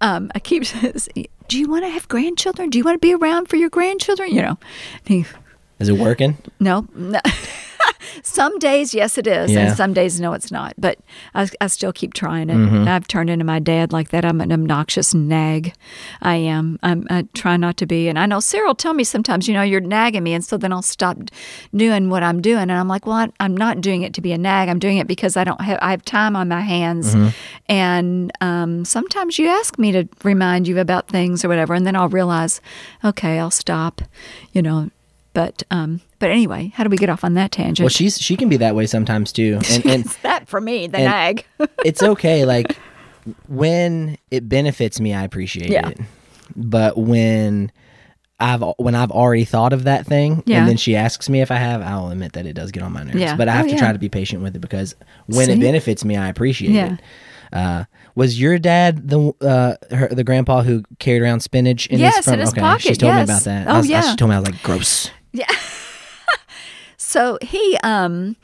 Um, 0.00 0.30
I 0.34 0.38
keep 0.38 0.64
do 1.48 1.58
you 1.58 1.68
want 1.68 1.84
to 1.84 1.90
have 1.90 2.08
grandchildren? 2.08 2.70
Do 2.70 2.78
you 2.78 2.84
want 2.84 3.00
to 3.00 3.06
be 3.06 3.14
around 3.14 3.48
for 3.48 3.56
your 3.56 3.70
grandchildren? 3.70 4.34
You 4.34 4.42
know, 4.42 4.58
is 5.78 5.88
it 5.88 5.98
working? 5.98 6.38
No. 6.60 6.86
no. 6.94 7.20
some 8.22 8.58
days, 8.58 8.94
yes, 8.94 9.18
it 9.18 9.26
is, 9.26 9.50
yeah. 9.50 9.60
and 9.60 9.76
some 9.76 9.92
days, 9.92 10.20
no, 10.20 10.32
it's 10.32 10.50
not. 10.50 10.74
But 10.78 10.98
I, 11.34 11.48
I 11.60 11.66
still 11.66 11.92
keep 11.92 12.14
trying 12.14 12.50
it. 12.50 12.56
Mm-hmm. 12.56 12.88
I've 12.88 13.06
turned 13.06 13.30
into 13.30 13.44
my 13.44 13.58
dad 13.58 13.92
like 13.92 14.10
that. 14.10 14.24
I'm 14.24 14.40
an 14.40 14.52
obnoxious 14.52 15.14
nag. 15.14 15.74
I 16.22 16.36
am. 16.36 16.78
I'm, 16.82 17.06
I 17.10 17.26
try 17.34 17.56
not 17.56 17.76
to 17.78 17.86
be. 17.86 18.08
And 18.08 18.18
I 18.18 18.26
know 18.26 18.40
Sarah 18.40 18.68
will 18.68 18.74
tell 18.74 18.94
me 18.94 19.04
sometimes, 19.04 19.48
you 19.48 19.54
know, 19.54 19.62
you're 19.62 19.80
nagging 19.80 20.22
me, 20.22 20.34
and 20.34 20.44
so 20.44 20.56
then 20.56 20.72
I'll 20.72 20.82
stop 20.82 21.18
doing 21.74 22.10
what 22.10 22.22
I'm 22.22 22.40
doing, 22.40 22.62
and 22.62 22.72
I'm 22.72 22.88
like, 22.88 23.06
well, 23.06 23.30
I, 23.40 23.44
am 23.44 23.56
not 23.56 23.80
doing 23.80 24.02
it 24.02 24.14
to 24.14 24.20
be 24.20 24.32
a 24.32 24.38
nag. 24.38 24.68
I'm 24.68 24.78
doing 24.78 24.98
it 24.98 25.06
because 25.06 25.36
I 25.36 25.44
don't 25.44 25.60
have. 25.60 25.78
I 25.82 25.90
have 25.90 26.04
time 26.04 26.36
on 26.36 26.48
my 26.48 26.60
hands, 26.60 27.14
mm-hmm. 27.14 27.28
and 27.68 28.32
um, 28.40 28.84
sometimes 28.84 29.38
you 29.38 29.48
ask 29.48 29.78
me 29.78 29.92
to 29.92 30.08
remind 30.24 30.68
you 30.68 30.78
about 30.78 31.08
things 31.08 31.44
or 31.44 31.48
whatever, 31.48 31.74
and 31.74 31.86
then 31.86 31.96
I'll 31.96 32.08
realize, 32.08 32.60
okay, 33.04 33.38
I'll 33.38 33.50
stop. 33.50 34.02
You 34.52 34.62
know, 34.62 34.90
but 35.36 35.62
um, 35.70 36.00
but 36.18 36.30
anyway, 36.30 36.72
how 36.74 36.82
do 36.82 36.88
we 36.88 36.96
get 36.96 37.10
off 37.10 37.22
on 37.22 37.34
that 37.34 37.52
tangent? 37.52 37.84
Well, 37.84 37.90
she's 37.90 38.18
she 38.18 38.36
can 38.36 38.48
be 38.48 38.56
that 38.56 38.74
way 38.74 38.86
sometimes 38.86 39.32
too, 39.32 39.60
and, 39.70 39.84
and 39.84 40.04
that 40.22 40.48
for 40.48 40.62
me, 40.62 40.86
the 40.86 40.96
nag. 40.96 41.44
it's 41.84 42.02
okay. 42.02 42.46
Like 42.46 42.78
when 43.46 44.16
it 44.30 44.48
benefits 44.48 44.98
me, 44.98 45.12
I 45.12 45.24
appreciate 45.24 45.68
yeah. 45.68 45.90
it. 45.90 46.00
But 46.56 46.96
when 46.96 47.70
I've 48.40 48.62
when 48.78 48.94
I've 48.94 49.10
already 49.10 49.44
thought 49.44 49.74
of 49.74 49.84
that 49.84 50.06
thing, 50.06 50.42
yeah. 50.46 50.60
and 50.60 50.68
then 50.68 50.78
she 50.78 50.96
asks 50.96 51.28
me 51.28 51.42
if 51.42 51.50
I 51.50 51.56
have, 51.56 51.82
I'll 51.82 52.08
admit 52.08 52.32
that 52.32 52.46
it 52.46 52.54
does 52.54 52.72
get 52.72 52.82
on 52.82 52.94
my 52.94 53.02
nerves. 53.02 53.18
Yeah. 53.18 53.36
But 53.36 53.50
I 53.50 53.52
have 53.52 53.66
oh, 53.66 53.68
to 53.68 53.76
try 53.76 53.92
to 53.92 53.98
be 53.98 54.08
patient 54.08 54.42
with 54.42 54.56
it 54.56 54.60
because 54.60 54.94
when 55.26 55.48
See? 55.48 55.52
it 55.52 55.60
benefits 55.60 56.02
me, 56.02 56.16
I 56.16 56.28
appreciate 56.28 56.74
it. 56.74 57.00
Uh, 57.52 57.84
was 58.14 58.40
your 58.40 58.58
dad 58.58 59.06
the 59.10 59.34
uh, 59.42 59.94
her, 59.94 60.08
the 60.08 60.24
grandpa 60.24 60.62
who 60.62 60.82
carried 60.98 61.20
around 61.20 61.40
spinach 61.40 61.86
in 61.88 61.98
yes, 61.98 62.16
his 62.16 62.24
front? 62.24 62.40
in 62.40 62.46
his 62.46 62.54
okay, 62.54 62.60
pocket. 62.62 62.82
She's 62.82 62.98
told 62.98 63.14
yes. 63.14 63.28
me 63.28 63.34
about 63.34 63.44
that. 63.44 63.68
Oh 63.68 63.74
I 63.74 63.76
was, 63.76 63.86
yeah. 63.86 63.98
I, 63.98 64.10
she 64.10 64.16
told 64.16 64.30
me 64.30 64.36
I 64.36 64.40
was 64.40 64.50
like 64.50 64.62
gross. 64.62 65.10
Yeah. 65.36 65.52
so 66.96 67.38
he 67.42 67.76
um 67.82 68.36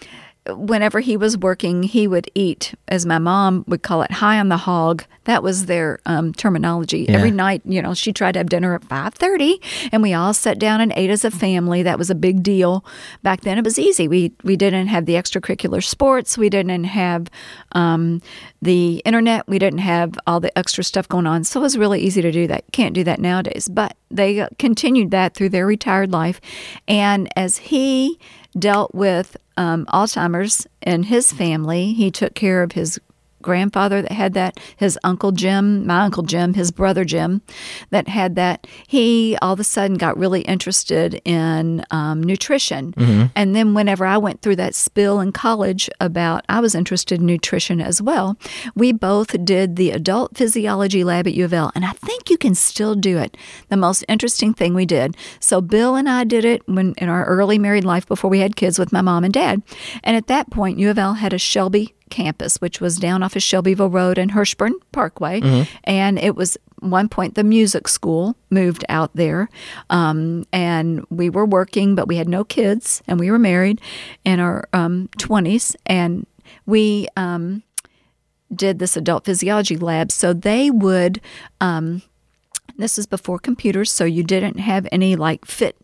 whenever 0.48 1.00
he 1.00 1.16
was 1.16 1.38
working, 1.38 1.84
he 1.84 2.08
would 2.08 2.30
eat, 2.34 2.74
as 2.88 3.06
my 3.06 3.18
mom 3.18 3.64
would 3.68 3.82
call 3.82 4.02
it, 4.02 4.10
high 4.10 4.40
on 4.40 4.48
the 4.48 4.56
hog. 4.56 5.04
That 5.24 5.42
was 5.42 5.66
their 5.66 6.00
um, 6.04 6.32
terminology. 6.32 7.06
Yeah. 7.08 7.16
Every 7.16 7.30
night, 7.30 7.62
you 7.64 7.80
know, 7.80 7.94
she 7.94 8.12
tried 8.12 8.32
to 8.32 8.40
have 8.40 8.48
dinner 8.48 8.74
at 8.74 8.82
five 8.82 9.14
thirty, 9.14 9.60
and 9.92 10.02
we 10.02 10.12
all 10.12 10.34
sat 10.34 10.58
down 10.58 10.80
and 10.80 10.92
ate 10.96 11.10
as 11.10 11.24
a 11.24 11.30
family. 11.30 11.84
That 11.84 11.96
was 11.96 12.10
a 12.10 12.16
big 12.16 12.42
deal 12.42 12.84
back 13.22 13.42
then. 13.42 13.56
It 13.56 13.64
was 13.64 13.78
easy. 13.78 14.08
We 14.08 14.32
we 14.42 14.56
didn't 14.56 14.88
have 14.88 15.06
the 15.06 15.14
extracurricular 15.14 15.82
sports. 15.82 16.36
We 16.36 16.50
didn't 16.50 16.84
have 16.84 17.30
um, 17.70 18.20
the 18.60 18.96
internet. 19.04 19.46
We 19.46 19.60
didn't 19.60 19.78
have 19.78 20.18
all 20.26 20.40
the 20.40 20.56
extra 20.58 20.82
stuff 20.82 21.08
going 21.08 21.28
on. 21.28 21.44
So 21.44 21.60
it 21.60 21.62
was 21.62 21.78
really 21.78 22.00
easy 22.00 22.20
to 22.20 22.32
do 22.32 22.48
that. 22.48 22.64
Can't 22.72 22.94
do 22.94 23.04
that 23.04 23.20
nowadays. 23.20 23.68
But 23.68 23.96
they 24.10 24.48
continued 24.58 25.12
that 25.12 25.34
through 25.34 25.50
their 25.50 25.66
retired 25.66 26.10
life, 26.10 26.40
and 26.88 27.28
as 27.36 27.58
he 27.58 28.18
dealt 28.58 28.94
with 28.94 29.36
um, 29.56 29.86
Alzheimer's 29.86 30.66
in 30.80 31.04
his 31.04 31.32
family. 31.32 31.92
He 31.92 32.10
took 32.10 32.34
care 32.34 32.62
of 32.62 32.72
his 32.72 33.00
grandfather 33.42 34.02
that 34.02 34.12
had 34.12 34.34
that, 34.34 34.58
his 34.76 34.98
uncle 35.04 35.32
Jim, 35.32 35.86
my 35.86 36.04
uncle 36.04 36.22
Jim, 36.22 36.54
his 36.54 36.70
brother 36.70 37.04
Jim 37.04 37.42
that 37.90 38.08
had 38.08 38.36
that. 38.36 38.66
He 38.86 39.36
all 39.42 39.52
of 39.52 39.60
a 39.60 39.64
sudden 39.64 39.96
got 39.98 40.16
really 40.16 40.42
interested 40.42 41.20
in 41.24 41.84
um, 41.90 42.22
nutrition. 42.22 42.94
And 43.34 43.54
then 43.54 43.74
whenever 43.74 44.06
I 44.06 44.18
went 44.18 44.42
through 44.42 44.56
that 44.56 44.74
spill 44.74 45.20
in 45.20 45.32
college 45.32 45.90
about, 46.00 46.44
I 46.48 46.60
was 46.60 46.74
interested 46.74 47.20
in 47.20 47.26
nutrition 47.26 47.80
as 47.80 48.00
well. 48.00 48.36
We 48.74 48.92
both 48.92 49.44
did 49.44 49.76
the 49.76 49.90
adult 49.90 50.36
physiology 50.36 51.04
lab 51.04 51.26
at 51.26 51.34
U 51.34 51.44
of 51.44 51.52
L, 51.52 51.72
and 51.74 51.84
I 51.84 51.92
think 51.92 52.30
you 52.30 52.38
can 52.38 52.54
still 52.54 52.94
do 52.94 53.18
it. 53.18 53.36
The 53.68 53.76
most 53.76 54.04
interesting 54.08 54.54
thing 54.54 54.74
we 54.74 54.86
did. 54.86 55.16
So 55.40 55.60
Bill 55.60 55.96
and 55.96 56.08
I 56.08 56.24
did 56.24 56.44
it 56.44 56.62
when 56.66 56.94
in 56.98 57.08
our 57.08 57.24
early 57.24 57.58
married 57.58 57.84
life 57.84 58.06
before 58.06 58.30
we 58.30 58.40
had 58.40 58.56
kids 58.56 58.78
with 58.78 58.92
my 58.92 59.00
mom 59.00 59.24
and 59.24 59.32
dad. 59.32 59.62
And 60.04 60.16
at 60.16 60.26
that 60.28 60.50
point, 60.50 60.78
U 60.78 60.90
of 60.90 60.98
L 60.98 61.14
had 61.14 61.32
a 61.32 61.38
Shelby 61.38 61.94
campus, 62.12 62.60
which 62.60 62.78
was 62.80 62.96
down 62.98 63.22
off 63.22 63.34
of 63.34 63.42
Shelbyville 63.42 63.88
Road 63.88 64.18
and 64.18 64.32
Hurstbourne 64.32 64.74
Parkway. 64.92 65.40
And 65.84 66.18
it 66.18 66.36
was 66.36 66.58
one 66.80 67.08
point 67.08 67.34
the 67.36 67.42
music 67.42 67.88
school 67.88 68.36
moved 68.50 68.84
out 68.90 69.16
there. 69.16 69.48
Um, 69.88 70.44
and 70.52 71.06
we 71.08 71.30
were 71.30 71.46
working, 71.46 71.94
but 71.94 72.06
we 72.08 72.16
had 72.16 72.28
no 72.28 72.44
kids 72.44 73.02
and 73.08 73.18
we 73.18 73.30
were 73.30 73.38
married 73.38 73.80
in 74.24 74.40
our 74.40 74.68
um, 74.74 75.08
20s. 75.16 75.74
And 75.86 76.26
we 76.66 77.08
um, 77.16 77.62
did 78.54 78.78
this 78.78 78.96
adult 78.96 79.24
physiology 79.24 79.78
lab. 79.78 80.12
So 80.12 80.34
they 80.34 80.70
would, 80.70 81.20
um, 81.60 82.02
this 82.76 82.98
is 82.98 83.06
before 83.06 83.38
computers, 83.38 83.90
so 83.90 84.04
you 84.04 84.22
didn't 84.22 84.58
have 84.58 84.86
any 84.92 85.16
like 85.16 85.46
fit 85.46 85.76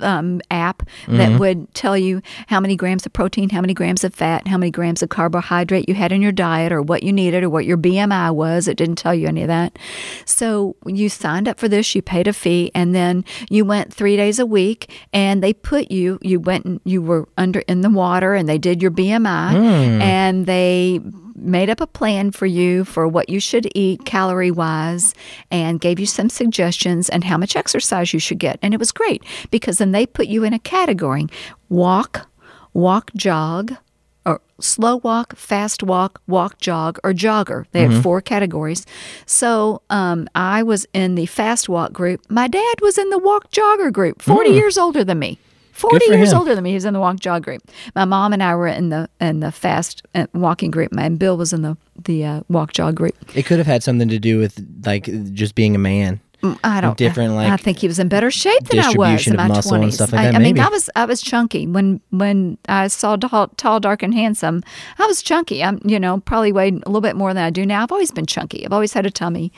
um, 0.00 0.40
app 0.50 0.82
that 1.08 1.38
would 1.38 1.72
tell 1.74 1.96
you 1.96 2.20
how 2.48 2.60
many 2.60 2.76
grams 2.76 3.06
of 3.06 3.12
protein, 3.12 3.48
how 3.50 3.60
many 3.60 3.74
grams 3.74 4.04
of 4.04 4.14
fat, 4.14 4.46
how 4.48 4.58
many 4.58 4.70
grams 4.70 5.02
of 5.02 5.08
carbohydrate 5.08 5.88
you 5.88 5.94
had 5.94 6.12
in 6.12 6.20
your 6.22 6.32
diet, 6.32 6.72
or 6.72 6.82
what 6.82 7.02
you 7.02 7.12
needed, 7.12 7.42
or 7.44 7.50
what 7.50 7.64
your 7.64 7.78
BMI 7.78 8.34
was. 8.34 8.68
It 8.68 8.76
didn't 8.76 8.96
tell 8.96 9.14
you 9.14 9.26
any 9.26 9.42
of 9.42 9.48
that. 9.48 9.78
So 10.24 10.76
you 10.84 11.08
signed 11.08 11.48
up 11.48 11.58
for 11.58 11.68
this, 11.68 11.94
you 11.94 12.02
paid 12.02 12.26
a 12.28 12.32
fee, 12.32 12.70
and 12.74 12.94
then 12.94 13.24
you 13.48 13.64
went 13.64 13.92
three 13.92 14.16
days 14.16 14.38
a 14.38 14.46
week, 14.46 14.90
and 15.12 15.42
they 15.42 15.52
put 15.52 15.90
you. 15.90 16.18
You 16.22 16.40
went 16.40 16.64
and 16.64 16.80
you 16.84 17.00
were 17.02 17.28
under 17.36 17.60
in 17.60 17.80
the 17.80 17.90
water, 17.90 18.34
and 18.34 18.48
they 18.48 18.58
did 18.58 18.82
your 18.82 18.90
BMI, 18.90 19.54
and 20.02 20.46
they 20.46 21.00
made 21.36 21.70
up 21.70 21.80
a 21.80 21.86
plan 21.86 22.30
for 22.30 22.46
you 22.46 22.84
for 22.84 23.06
what 23.06 23.28
you 23.28 23.40
should 23.40 23.68
eat 23.74 24.04
calorie 24.04 24.50
wise 24.50 25.14
and 25.50 25.80
gave 25.80 26.00
you 26.00 26.06
some 26.06 26.28
suggestions 26.28 27.08
and 27.08 27.24
how 27.24 27.36
much 27.36 27.56
exercise 27.56 28.12
you 28.12 28.20
should 28.20 28.38
get. 28.38 28.58
And 28.62 28.74
it 28.74 28.80
was 28.80 28.92
great 28.92 29.22
because 29.50 29.78
then 29.78 29.92
they 29.92 30.06
put 30.06 30.26
you 30.26 30.44
in 30.44 30.52
a 30.52 30.58
category 30.58 31.26
walk, 31.68 32.28
walk, 32.72 33.10
jog, 33.14 33.76
or 34.24 34.40
slow 34.60 34.96
walk, 34.96 35.36
fast 35.36 35.82
walk, 35.82 36.20
walk, 36.26 36.58
jog, 36.58 36.98
or 37.04 37.12
jogger. 37.12 37.66
They 37.72 37.82
had 37.82 38.02
four 38.02 38.20
categories. 38.20 38.84
So 39.26 39.82
um, 39.90 40.28
I 40.34 40.62
was 40.62 40.86
in 40.92 41.14
the 41.14 41.26
fast 41.26 41.68
walk 41.68 41.92
group. 41.92 42.20
My 42.28 42.48
dad 42.48 42.74
was 42.82 42.98
in 42.98 43.10
the 43.10 43.18
walk 43.18 43.50
jogger 43.50 43.92
group, 43.92 44.22
40 44.22 44.50
years 44.50 44.78
older 44.78 45.04
than 45.04 45.18
me. 45.18 45.38
40 45.76 46.06
for 46.06 46.14
years 46.14 46.32
him. 46.32 46.38
older 46.38 46.54
than 46.54 46.64
me. 46.64 46.70
He 46.70 46.74
was 46.74 46.84
in 46.84 46.94
the 46.94 47.00
walk 47.00 47.20
jog 47.20 47.44
group. 47.44 47.62
My 47.94 48.04
mom 48.04 48.32
and 48.32 48.42
I 48.42 48.54
were 48.54 48.68
in 48.68 48.88
the 48.88 49.08
in 49.20 49.40
the 49.40 49.52
fast 49.52 50.02
uh, 50.14 50.26
walking 50.34 50.70
group. 50.70 50.92
And 50.96 51.18
Bill 51.18 51.36
was 51.36 51.52
in 51.52 51.62
the 51.62 51.76
the 52.04 52.24
uh, 52.24 52.40
walk 52.48 52.72
jog 52.72 52.94
group. 52.94 53.14
It 53.34 53.44
could 53.44 53.58
have 53.58 53.66
had 53.66 53.82
something 53.82 54.08
to 54.08 54.18
do 54.18 54.38
with 54.38 54.58
like 54.84 55.04
just 55.32 55.54
being 55.54 55.74
a 55.74 55.78
man. 55.78 56.20
I 56.62 56.80
don't 56.80 56.96
different, 56.96 57.34
like, 57.34 57.50
I 57.50 57.56
think 57.56 57.78
he 57.78 57.88
was 57.88 57.98
in 57.98 58.08
better 58.08 58.30
shape 58.30 58.64
than 58.64 58.78
I 58.78 58.92
was 58.92 59.26
in 59.26 59.36
my 59.36 59.48
20s. 59.48 60.12
like 60.12 60.34
I, 60.34 60.36
I 60.36 60.38
mean. 60.38 60.58
I 60.58 60.68
was 60.68 60.90
I 60.94 61.04
was 61.04 61.20
chunky 61.20 61.66
when 61.66 62.00
when 62.10 62.58
I 62.68 62.88
saw 62.88 63.16
tall, 63.16 63.48
tall, 63.56 63.80
dark, 63.80 64.02
and 64.02 64.14
handsome. 64.14 64.62
I 64.98 65.06
was 65.06 65.22
chunky. 65.22 65.64
I'm 65.64 65.80
you 65.84 65.98
know 65.98 66.20
probably 66.20 66.52
weighed 66.52 66.74
a 66.74 66.88
little 66.88 67.00
bit 67.00 67.16
more 67.16 67.32
than 67.34 67.42
I 67.42 67.50
do 67.50 67.64
now. 67.64 67.82
I've 67.82 67.92
always 67.92 68.10
been 68.10 68.26
chunky. 68.26 68.64
I've 68.64 68.72
always 68.72 68.92
had 68.92 69.06
a 69.06 69.10
tummy. 69.10 69.50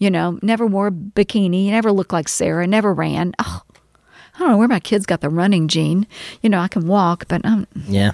You 0.00 0.10
know, 0.10 0.38
never 0.42 0.66
wore 0.66 0.88
a 0.88 0.92
bikini. 0.92 1.70
Never 1.70 1.92
looked 1.92 2.12
like 2.12 2.28
Sarah. 2.28 2.66
Never 2.66 2.92
ran. 2.92 3.32
Oh, 3.38 3.62
I 4.34 4.38
don't 4.40 4.50
know 4.50 4.58
where 4.58 4.68
my 4.68 4.80
kids 4.80 5.06
got 5.06 5.20
the 5.20 5.28
running 5.30 5.68
gene. 5.68 6.06
You 6.42 6.50
know, 6.50 6.58
I 6.60 6.68
can 6.68 6.86
walk, 6.86 7.24
but 7.28 7.44
um, 7.44 7.66
Yeah. 7.88 8.10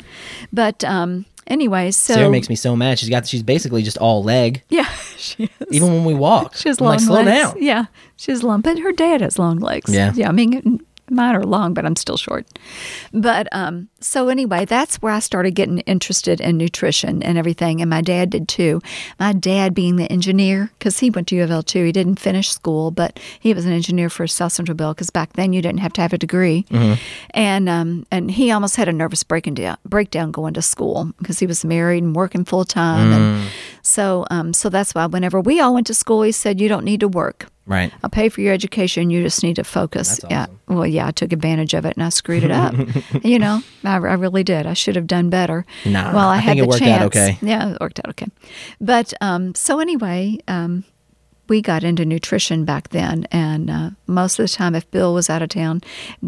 but 0.53 0.85
um, 0.85 1.25
anyway, 1.47 1.91
so 1.93 2.15
Sarah 2.15 2.31
makes 2.31 2.49
me 2.49 2.57
so 2.57 2.77
mad. 2.77 2.99
She's 2.99 3.09
got 3.09 3.27
she's 3.27 3.43
basically 3.43 3.83
just 3.83 3.97
all 3.99 4.23
leg. 4.23 4.63
yeah, 4.69 4.85
she 5.17 5.45
is. 5.45 5.51
Even 5.71 5.89
when 5.89 6.05
we 6.05 6.15
walk. 6.15 6.55
She 6.57 6.69
has 6.69 6.79
I'm 6.81 6.85
long 6.87 6.95
like, 6.97 7.01
slow 7.01 7.23
legs. 7.23 7.53
down. 7.53 7.63
Yeah, 7.63 7.85
she's 8.17 8.43
long, 8.43 8.61
but 8.61 8.79
her 8.79 8.93
dad 8.93 9.21
has 9.23 9.39
long 9.39 9.59
legs. 9.59 9.93
Yeah. 9.95 10.13
yeah. 10.15 10.29
I 10.29 10.33
mean, 10.33 10.85
mine 11.11 11.35
are 11.35 11.45
long, 11.45 11.75
but 11.75 11.85
I'm 11.85 11.97
still 11.97 12.17
short. 12.17 12.47
But 13.13 13.49
um, 13.53 13.89
so 14.01 14.29
anyway, 14.29 14.65
that's 14.65 14.97
where 15.03 15.13
I 15.13 15.19
started 15.19 15.53
getting 15.53 15.79
interested 15.81 16.41
in 16.41 16.57
nutrition 16.57 17.23
and 17.23 17.37
everything, 17.37 17.81
and 17.81 17.91
my 17.91 18.01
dad 18.01 18.31
did 18.31 18.49
too. 18.49 18.81
My 19.19 19.33
dad 19.33 19.75
being 19.75 19.97
the 19.97 20.11
engineer, 20.11 20.71
because 20.79 20.99
he 21.01 21.11
went 21.11 21.29
to 21.29 21.37
U 21.37 21.43
of 21.45 21.51
L 21.51 21.63
too. 21.63 21.85
He 21.85 21.93
didn't 21.93 22.19
finish 22.21 22.51
school, 22.51 22.91
but 22.91 23.19
he 23.41 23.53
was 23.55 23.67
an 23.67 23.73
engineer 23.73 24.09
for 24.11 24.27
South 24.27 24.53
Central 24.53 24.75
Bell, 24.77 24.95
because 24.95 25.11
back 25.11 25.33
then 25.35 25.53
you 25.53 25.61
didn't 25.63 25.81
have 25.81 25.93
to 25.95 26.01
have 26.01 26.13
a 26.13 26.19
degree. 26.19 26.65
And 27.35 27.69
um, 27.69 28.07
and 28.11 28.31
he 28.31 28.51
almost 28.51 28.77
had 28.77 28.89
a 28.89 28.93
nervous 28.93 29.23
breaking 29.23 29.57
breakdown 29.85 30.31
going 30.31 30.55
to 30.55 30.63
school 30.63 31.13
because 31.19 31.39
he 31.39 31.47
was 31.47 31.65
married 31.65 32.03
and 32.03 32.15
working 32.15 32.45
full 32.45 32.65
time, 32.65 33.13
and 33.13 33.51
so 33.83 34.27
um, 34.31 34.53
so 34.53 34.69
that's 34.69 34.95
why 34.95 35.07
whenever 35.07 35.41
we 35.41 35.61
all 35.61 35.75
went 35.75 35.87
to 35.89 35.95
school, 35.95 36.23
he 36.23 36.33
said, 36.33 36.61
"You 36.61 36.69
don't 36.69 36.85
need 36.85 37.01
to 37.01 37.09
work." 37.09 37.47
Right. 37.67 37.93
I'll 38.03 38.11
pay 38.11 38.29
for 38.29 38.41
your 38.41 38.53
education. 38.53 39.11
You 39.11 39.23
just 39.23 39.43
need 39.43 39.57
to 39.57 39.65
focus. 39.65 40.19
Yeah. 40.29 40.47
Well, 40.67 40.87
yeah, 40.87 41.07
I 41.07 41.11
took 41.13 41.33
advantage 41.33 41.75
of 41.75 41.85
it 41.85 41.97
and 41.97 42.03
I 42.03 42.09
screwed 42.09 42.43
it 42.43 42.51
up. 42.51 42.75
you 43.25 43.39
know, 43.39 43.63
I, 43.85 43.95
I 43.95 43.97
really 43.97 44.43
did. 44.43 44.67
I 44.67 44.75
should 44.75 44.97
have 44.97 45.07
done 45.07 45.31
better. 45.31 45.65
Nah, 45.85 46.13
well, 46.13 46.29
I, 46.29 46.37
I 46.37 46.39
had 46.39 46.59
the 46.59 46.67
worked 46.67 46.83
out 46.83 47.13
chance. 47.13 47.17
okay. 47.17 47.39
Yeah, 47.43 47.73
it 47.73 47.81
worked 47.81 48.01
out 48.01 48.09
okay. 48.11 48.27
But 48.81 49.15
um, 49.21 49.55
so 49.55 49.79
anyway, 49.79 50.39
um, 50.49 50.85
we 51.51 51.61
got 51.61 51.83
into 51.83 52.05
nutrition 52.05 52.65
back 52.65 52.91
then, 52.91 53.27
and 53.33 53.69
uh, 53.69 53.91
most 54.07 54.39
of 54.39 54.45
the 54.45 54.49
time, 54.49 54.77
if 54.77 54.89
Bill 54.93 55.13
was 55.13 55.29
out 55.29 55.43
of 55.43 55.49
town, 55.49 55.81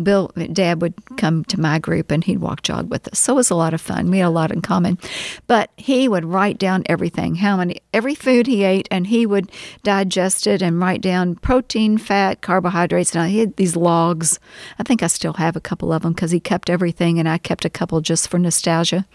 Bill, 0.03 0.33
Dad 0.53 0.83
would 0.83 0.95
come 1.17 1.45
to 1.45 1.61
my 1.61 1.79
group 1.79 2.11
and 2.11 2.25
he'd 2.25 2.39
walk 2.39 2.63
jog 2.63 2.91
with 2.91 3.07
us. 3.07 3.21
So 3.21 3.35
it 3.35 3.37
was 3.37 3.51
a 3.51 3.55
lot 3.55 3.73
of 3.73 3.81
fun. 3.81 4.11
We 4.11 4.19
had 4.19 4.27
a 4.27 4.31
lot 4.31 4.51
in 4.51 4.63
common. 4.63 4.99
But 5.47 5.71
he 5.77 6.09
would 6.09 6.25
write 6.25 6.59
down 6.59 6.83
everything, 6.87 7.37
how 7.37 7.57
many, 7.57 7.81
every 7.95 8.17
food 8.17 8.49
he 8.49 8.65
ate, 8.65 8.89
and 8.91 9.07
he 9.07 9.25
would 9.25 9.51
digest 9.85 10.49
it 10.49 10.61
and 10.61 10.81
write 10.81 11.01
down 11.01 11.37
protein, 11.37 11.99
fat, 11.99 12.43
carbohydrates. 12.43 13.15
And 13.15 13.31
he 13.31 13.39
had 13.39 13.57
these 13.57 13.77
logs. 13.77 14.41
I 14.81 14.83
think 14.83 15.05
I 15.05 15.07
still 15.07 15.35
have 15.35 15.55
a 15.55 15.61
couple 15.61 15.93
of 15.93 16.03
them 16.03 16.15
because 16.15 16.33
he 16.33 16.41
kept 16.41 16.69
everything, 16.69 17.21
and 17.21 17.29
I 17.29 17.39
kept 17.39 17.65
a 17.65 17.71
couple 17.71 18.01
just 18.01 18.29
for 18.29 18.41
nostalgia. 18.41 19.07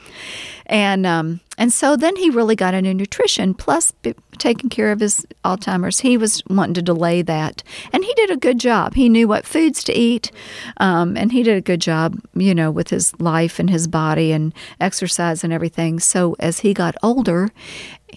And 0.68 1.06
um, 1.06 1.42
and 1.58 1.74
so 1.74 1.96
then 1.96 2.16
he 2.16 2.30
really 2.30 2.56
got 2.56 2.74
into 2.74 2.94
nutrition, 2.94 3.54
plus 3.54 3.92
b- 3.92 4.14
taking 4.38 4.70
care 4.70 4.92
of 4.92 5.00
his 5.00 5.26
Alzheimer's. 5.44 6.02
He 6.02 6.18
was 6.18 6.44
wanting 6.50 6.76
to 6.76 6.82
delay 6.82 7.22
that, 7.24 7.64
and 7.92 8.04
he 8.04 8.14
did 8.14 8.30
a 8.30 8.38
good 8.38 8.60
job. 8.60 8.94
He 8.94 9.10
knew 9.10 9.28
what 9.28 9.46
foods 9.46 9.84
to 9.86 9.98
eat, 9.98 10.32
um, 10.78 11.18
and 11.18 11.32
he 11.32 11.44
did 11.44 11.58
a 11.58 11.62
good 11.62 11.82
job, 11.82 12.20
you 12.36 12.54
know, 12.54 12.70
with 12.70 12.90
his 12.90 13.20
life 13.20 13.60
and 13.60 13.70
his 13.70 13.88
body 13.88 14.32
and 14.32 14.54
exercise 14.80 15.44
and 15.44 15.52
everything. 15.52 16.00
So 16.00 16.36
as 16.40 16.60
he 16.60 16.74
got 16.74 16.96
older, 17.02 17.50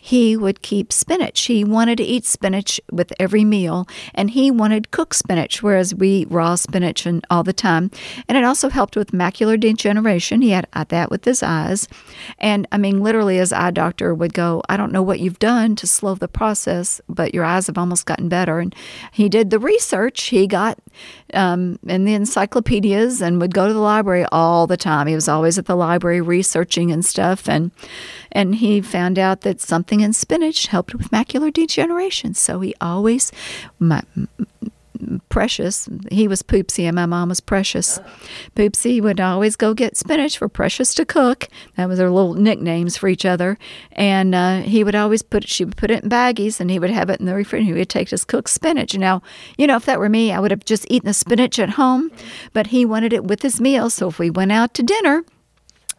he 0.01 0.37
would 0.37 0.63
keep 0.63 0.93
spinach. 0.93 1.43
He 1.43 1.63
wanted 1.65 1.99
to 1.99 2.05
eat 2.05 2.25
spinach 2.25 2.81
with 2.91 3.13
every 3.21 3.45
meal, 3.45 3.87
and 4.15 4.31
he 4.31 4.51
wanted 4.51 4.91
cooked 4.91 5.17
spinach, 5.17 5.63
whereas 5.63 5.95
we 5.95 6.09
eat 6.09 6.31
raw 6.31 6.55
spinach 6.55 7.07
and 7.07 7.25
all 7.31 7.43
the 7.43 7.53
time. 7.53 7.91
And 8.29 8.39
it 8.39 8.45
also 8.45 8.71
helped 8.71 8.97
with 8.97 9.13
macular 9.13 9.59
degeneration. 9.61 10.43
He 10.43 10.51
had 10.51 10.67
uh, 10.73 10.85
that 10.89 11.11
with 11.11 11.25
his 11.25 11.43
eyes, 11.43 11.87
and 12.39 12.67
I 12.73 12.79
mean, 12.79 13.03
literally, 13.03 13.37
his 13.37 13.53
eye 13.53 13.71
doctor 13.71 14.15
would 14.15 14.33
go, 14.33 14.63
"I 14.69 14.77
don't 14.77 14.93
know 14.93 15.03
what 15.03 15.21
you've 15.21 15.39
done 15.39 15.77
to 15.77 15.87
slow 15.87 16.15
the 16.15 16.29
process, 16.29 17.01
but 17.09 17.35
your 17.35 17.45
eyes 17.45 17.67
have 17.67 17.79
almost 17.79 18.07
gotten 18.07 18.29
better." 18.29 18.59
And 18.59 18.75
he 19.13 19.29
did 19.29 19.51
the 19.51 19.59
research. 19.59 20.25
He 20.25 20.47
got 20.47 20.79
um, 21.35 21.79
in 21.87 22.05
the 22.05 22.15
encyclopedias 22.15 23.21
and 23.21 23.41
would 23.41 23.55
go 23.55 23.67
to 23.67 23.73
the 23.73 23.81
library 23.81 24.25
all 24.33 24.67
the 24.67 24.77
time. 24.77 25.07
He 25.07 25.15
was 25.15 25.29
always 25.29 25.59
at 25.59 25.67
the 25.67 25.77
library 25.77 26.21
researching 26.21 26.91
and 26.91 27.05
stuff, 27.05 27.49
and 27.49 27.71
and 28.33 28.57
he 28.57 28.81
found 28.81 29.19
out 29.19 29.43
that 29.43 29.61
something 29.61 30.01
in 30.01 30.13
spinach 30.13 30.67
helped 30.67 30.95
with 30.95 31.11
macular 31.11 31.53
degeneration. 31.53 32.35
So 32.35 32.61
he 32.61 32.75
always, 32.81 33.33
my 33.79 34.03
Precious, 35.29 35.89
he 36.11 36.29
was 36.29 36.43
Poopsie 36.43 36.85
and 36.85 36.95
my 36.95 37.07
mom 37.07 37.29
was 37.29 37.41
Precious. 37.41 38.01
Poopsie 38.55 39.01
would 39.01 39.21
always 39.21 39.57
go 39.57 39.75
get 39.75 39.97
spinach 39.97 40.39
for 40.39 40.49
Precious 40.49 40.95
to 40.95 41.05
cook. 41.05 41.49
That 41.77 41.89
was 41.89 41.99
their 41.99 42.11
little 42.11 42.35
nicknames 42.35 42.97
for 42.97 43.09
each 43.09 43.25
other. 43.25 43.59
And 43.93 44.35
uh, 44.35 44.61
he 44.61 44.85
would 44.85 44.95
always 44.95 45.23
put 45.23 45.49
she 45.49 45.65
would 45.65 45.77
put 45.77 45.91
it 45.91 46.05
in 46.05 46.11
baggies 46.11 46.61
and 46.61 46.71
he 46.71 46.79
would 46.79 46.91
have 46.91 47.11
it 47.11 47.21
in 47.21 47.27
the 47.27 47.35
refrigerator. 47.35 47.75
He 47.75 47.79
would 47.81 47.89
take 47.89 48.11
his 48.11 48.25
cooked 48.25 48.51
spinach. 48.51 48.97
Now, 48.97 49.23
you 49.57 49.67
know, 49.67 49.77
if 49.77 49.85
that 49.87 49.99
were 49.99 50.09
me, 50.09 50.33
I 50.33 50.41
would 50.41 50.51
have 50.51 50.65
just 50.65 50.87
eaten 50.91 51.07
the 51.07 51.15
spinach 51.15 51.59
at 51.59 51.71
home, 51.71 52.11
but 52.53 52.69
he 52.69 52.85
wanted 52.85 53.13
it 53.13 53.25
with 53.25 53.43
his 53.43 53.61
meal. 53.61 53.91
So 53.91 54.09
if 54.09 54.19
we 54.19 54.31
went 54.31 54.53
out 54.53 54.75
to 54.75 54.83
dinner, 54.83 55.25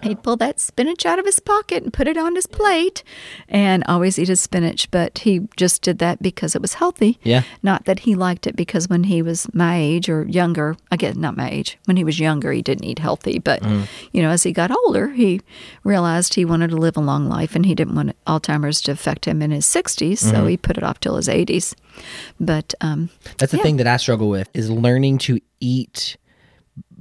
He'd 0.03 0.23
pull 0.23 0.35
that 0.37 0.59
spinach 0.59 1.05
out 1.05 1.19
of 1.19 1.25
his 1.25 1.39
pocket 1.39 1.83
and 1.83 1.93
put 1.93 2.07
it 2.07 2.17
on 2.17 2.35
his 2.35 2.47
plate 2.47 3.03
and 3.47 3.83
always 3.87 4.17
eat 4.17 4.27
his 4.27 4.41
spinach. 4.41 4.89
But 4.91 5.19
he 5.19 5.47
just 5.57 5.81
did 5.81 5.99
that 5.99 6.21
because 6.21 6.55
it 6.55 6.61
was 6.61 6.75
healthy. 6.75 7.19
Yeah. 7.23 7.43
Not 7.61 7.85
that 7.85 7.99
he 7.99 8.15
liked 8.15 8.47
it 8.47 8.55
because 8.55 8.87
when 8.89 9.05
he 9.05 9.21
was 9.21 9.47
my 9.53 9.77
age 9.77 10.09
or 10.09 10.23
younger, 10.27 10.75
again, 10.91 11.19
not 11.21 11.37
my 11.37 11.49
age, 11.49 11.77
when 11.85 11.97
he 11.97 12.03
was 12.03 12.19
younger, 12.19 12.51
he 12.51 12.61
didn't 12.61 12.85
eat 12.85 12.99
healthy. 12.99 13.39
But, 13.39 13.63
you 14.11 14.21
know, 14.21 14.29
as 14.29 14.43
he 14.43 14.51
got 14.51 14.71
older, 14.71 15.09
he 15.09 15.41
realized 15.83 16.33
he 16.33 16.45
wanted 16.45 16.69
to 16.71 16.77
live 16.77 16.97
a 16.97 17.01
long 17.01 17.27
life 17.29 17.55
and 17.55 17.65
he 17.65 17.75
didn't 17.75 17.95
want 17.95 18.15
Alzheimer's 18.25 18.81
to 18.81 18.91
affect 18.91 19.25
him 19.25 19.41
in 19.41 19.51
his 19.51 19.65
60s. 19.65 20.17
So 20.19 20.45
he 20.47 20.57
put 20.57 20.77
it 20.77 20.83
off 20.83 20.99
till 20.99 21.15
his 21.15 21.27
80s. 21.27 21.75
But, 22.39 22.73
um, 22.81 23.09
That's 23.37 23.51
the 23.51 23.57
Yeah. 23.57 23.63
thing 23.63 23.77
that 23.77 23.87
I 23.87 23.97
struggle 23.97 24.29
with 24.29 24.49
is 24.53 24.69
learning 24.69 25.19
to 25.19 25.39
eat 25.59 26.17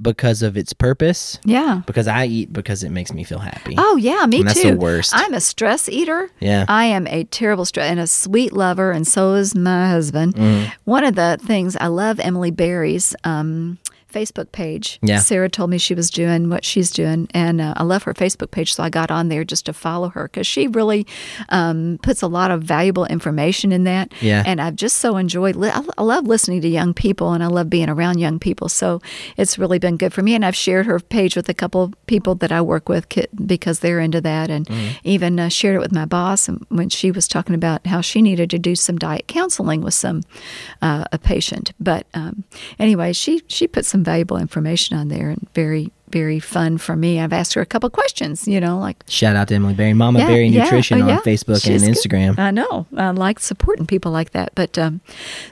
because 0.01 0.41
of 0.41 0.57
its 0.57 0.73
purpose. 0.73 1.39
yeah. 1.43 1.81
Because 1.85 2.07
I 2.07 2.25
eat 2.25 2.51
because 2.53 2.83
it 2.83 2.89
makes 2.89 3.13
me 3.13 3.23
feel 3.23 3.39
happy. 3.39 3.75
Oh 3.77 3.95
yeah, 3.97 4.25
me 4.25 4.39
And 4.39 4.49
that's 4.49 4.61
too. 4.61 4.71
the 4.71 4.77
worst. 4.77 5.11
I'm 5.15 5.33
a 5.33 5.41
stress 5.41 5.87
eater. 5.89 6.29
Yeah. 6.39 6.65
I 6.67 6.85
am 6.85 7.05
a 7.07 7.23
terrible 7.25 7.65
stress 7.65 7.89
and 7.89 7.99
a 7.99 8.07
sweet 8.07 8.53
lover, 8.53 8.91
and 8.91 9.07
so 9.07 9.33
is 9.35 9.53
my 9.55 9.89
husband. 9.89 10.35
Mm. 10.35 10.71
One 10.85 11.03
of 11.03 11.15
the 11.15 11.37
things 11.41 11.75
I 11.75 11.87
love 11.87 12.19
Emily 12.19 12.51
Berry's 12.51 13.15
um, 13.23 13.77
Facebook 14.11 14.51
page. 14.51 14.99
Yeah. 15.01 15.19
Sarah 15.19 15.49
told 15.49 15.69
me 15.69 15.77
she 15.77 15.93
was 15.93 16.09
doing 16.09 16.49
what 16.49 16.65
she's 16.65 16.91
doing, 16.91 17.27
and 17.33 17.61
uh, 17.61 17.73
I 17.77 17.83
love 17.83 18.03
her 18.03 18.13
Facebook 18.13 18.51
page, 18.51 18.73
so 18.73 18.83
I 18.83 18.89
got 18.89 19.11
on 19.11 19.29
there 19.29 19.43
just 19.43 19.65
to 19.65 19.73
follow 19.73 20.09
her 20.09 20.25
because 20.27 20.47
she 20.47 20.67
really 20.67 21.07
um, 21.49 21.99
puts 22.03 22.21
a 22.21 22.27
lot 22.27 22.51
of 22.51 22.63
valuable 22.63 23.05
information 23.05 23.71
in 23.71 23.83
that. 23.85 24.11
Yeah. 24.21 24.43
And 24.45 24.61
I've 24.61 24.75
just 24.75 24.97
so 24.97 25.17
enjoyed. 25.17 25.55
Li- 25.55 25.69
I 25.69 25.83
I 25.97 26.03
love 26.03 26.27
listening 26.27 26.61
to 26.61 26.67
young 26.67 26.93
people, 26.93 27.33
and 27.33 27.43
I 27.43 27.47
love 27.47 27.69
being 27.69 27.89
around 27.89 28.19
young 28.19 28.39
people. 28.39 28.69
So 28.69 29.01
it's 29.37 29.57
really 29.57 29.79
been 29.79 29.97
good 29.97 30.13
for 30.13 30.21
me. 30.21 30.35
And 30.35 30.45
I've 30.45 30.55
shared 30.55 30.85
her 30.85 30.99
page 30.99 31.35
with 31.35 31.49
a 31.49 31.53
couple 31.53 31.83
of 31.83 32.05
people 32.07 32.35
that 32.35 32.51
I 32.51 32.61
work 32.61 32.89
with 32.89 33.07
because 33.45 33.79
they're 33.79 33.99
into 33.99 34.21
that, 34.21 34.49
and 34.49 34.69
even 35.03 35.39
uh, 35.39 35.49
shared 35.49 35.75
it 35.75 35.79
with 35.79 35.91
my 35.91 36.05
boss 36.05 36.47
when 36.69 36.89
she 36.89 37.11
was 37.11 37.27
talking 37.27 37.55
about 37.55 37.87
how 37.87 38.01
she 38.01 38.21
needed 38.21 38.49
to 38.49 38.59
do 38.59 38.75
some 38.75 38.97
diet 38.97 39.27
counseling 39.27 39.81
with 39.81 39.93
some 39.93 40.23
uh, 40.81 41.05
a 41.11 41.17
patient. 41.17 41.73
But 41.79 42.07
um, 42.13 42.43
anyway, 42.79 43.13
she 43.13 43.41
she 43.47 43.67
put 43.67 43.85
some 43.85 44.00
valuable 44.03 44.37
information 44.37 44.97
on 44.97 45.07
there, 45.07 45.29
and 45.29 45.47
very 45.53 45.91
very 46.09 46.39
fun 46.39 46.77
for 46.77 46.95
me. 46.95 47.21
I've 47.21 47.31
asked 47.31 47.53
her 47.53 47.61
a 47.61 47.65
couple 47.65 47.89
questions, 47.89 48.45
you 48.47 48.59
know, 48.59 48.77
like 48.77 49.01
Shout 49.07 49.35
out 49.37 49.47
to 49.47 49.55
Emily 49.55 49.73
Berry, 49.73 49.93
Mama 49.93 50.19
yeah, 50.19 50.27
Berry 50.27 50.47
yeah, 50.47 50.63
Nutrition 50.65 51.01
oh, 51.01 51.09
on. 51.09 51.19
Facebook 51.21 51.63
She's 51.63 51.83
and 51.83 51.95
good. 51.95 52.03
Instagram. 52.03 52.37
I 52.39 52.51
know. 52.51 52.85
I 52.97 53.11
like 53.11 53.39
supporting 53.39 53.85
people 53.85 54.11
like 54.11 54.31
that. 54.31 54.51
But 54.53 54.77
um, 54.77 54.99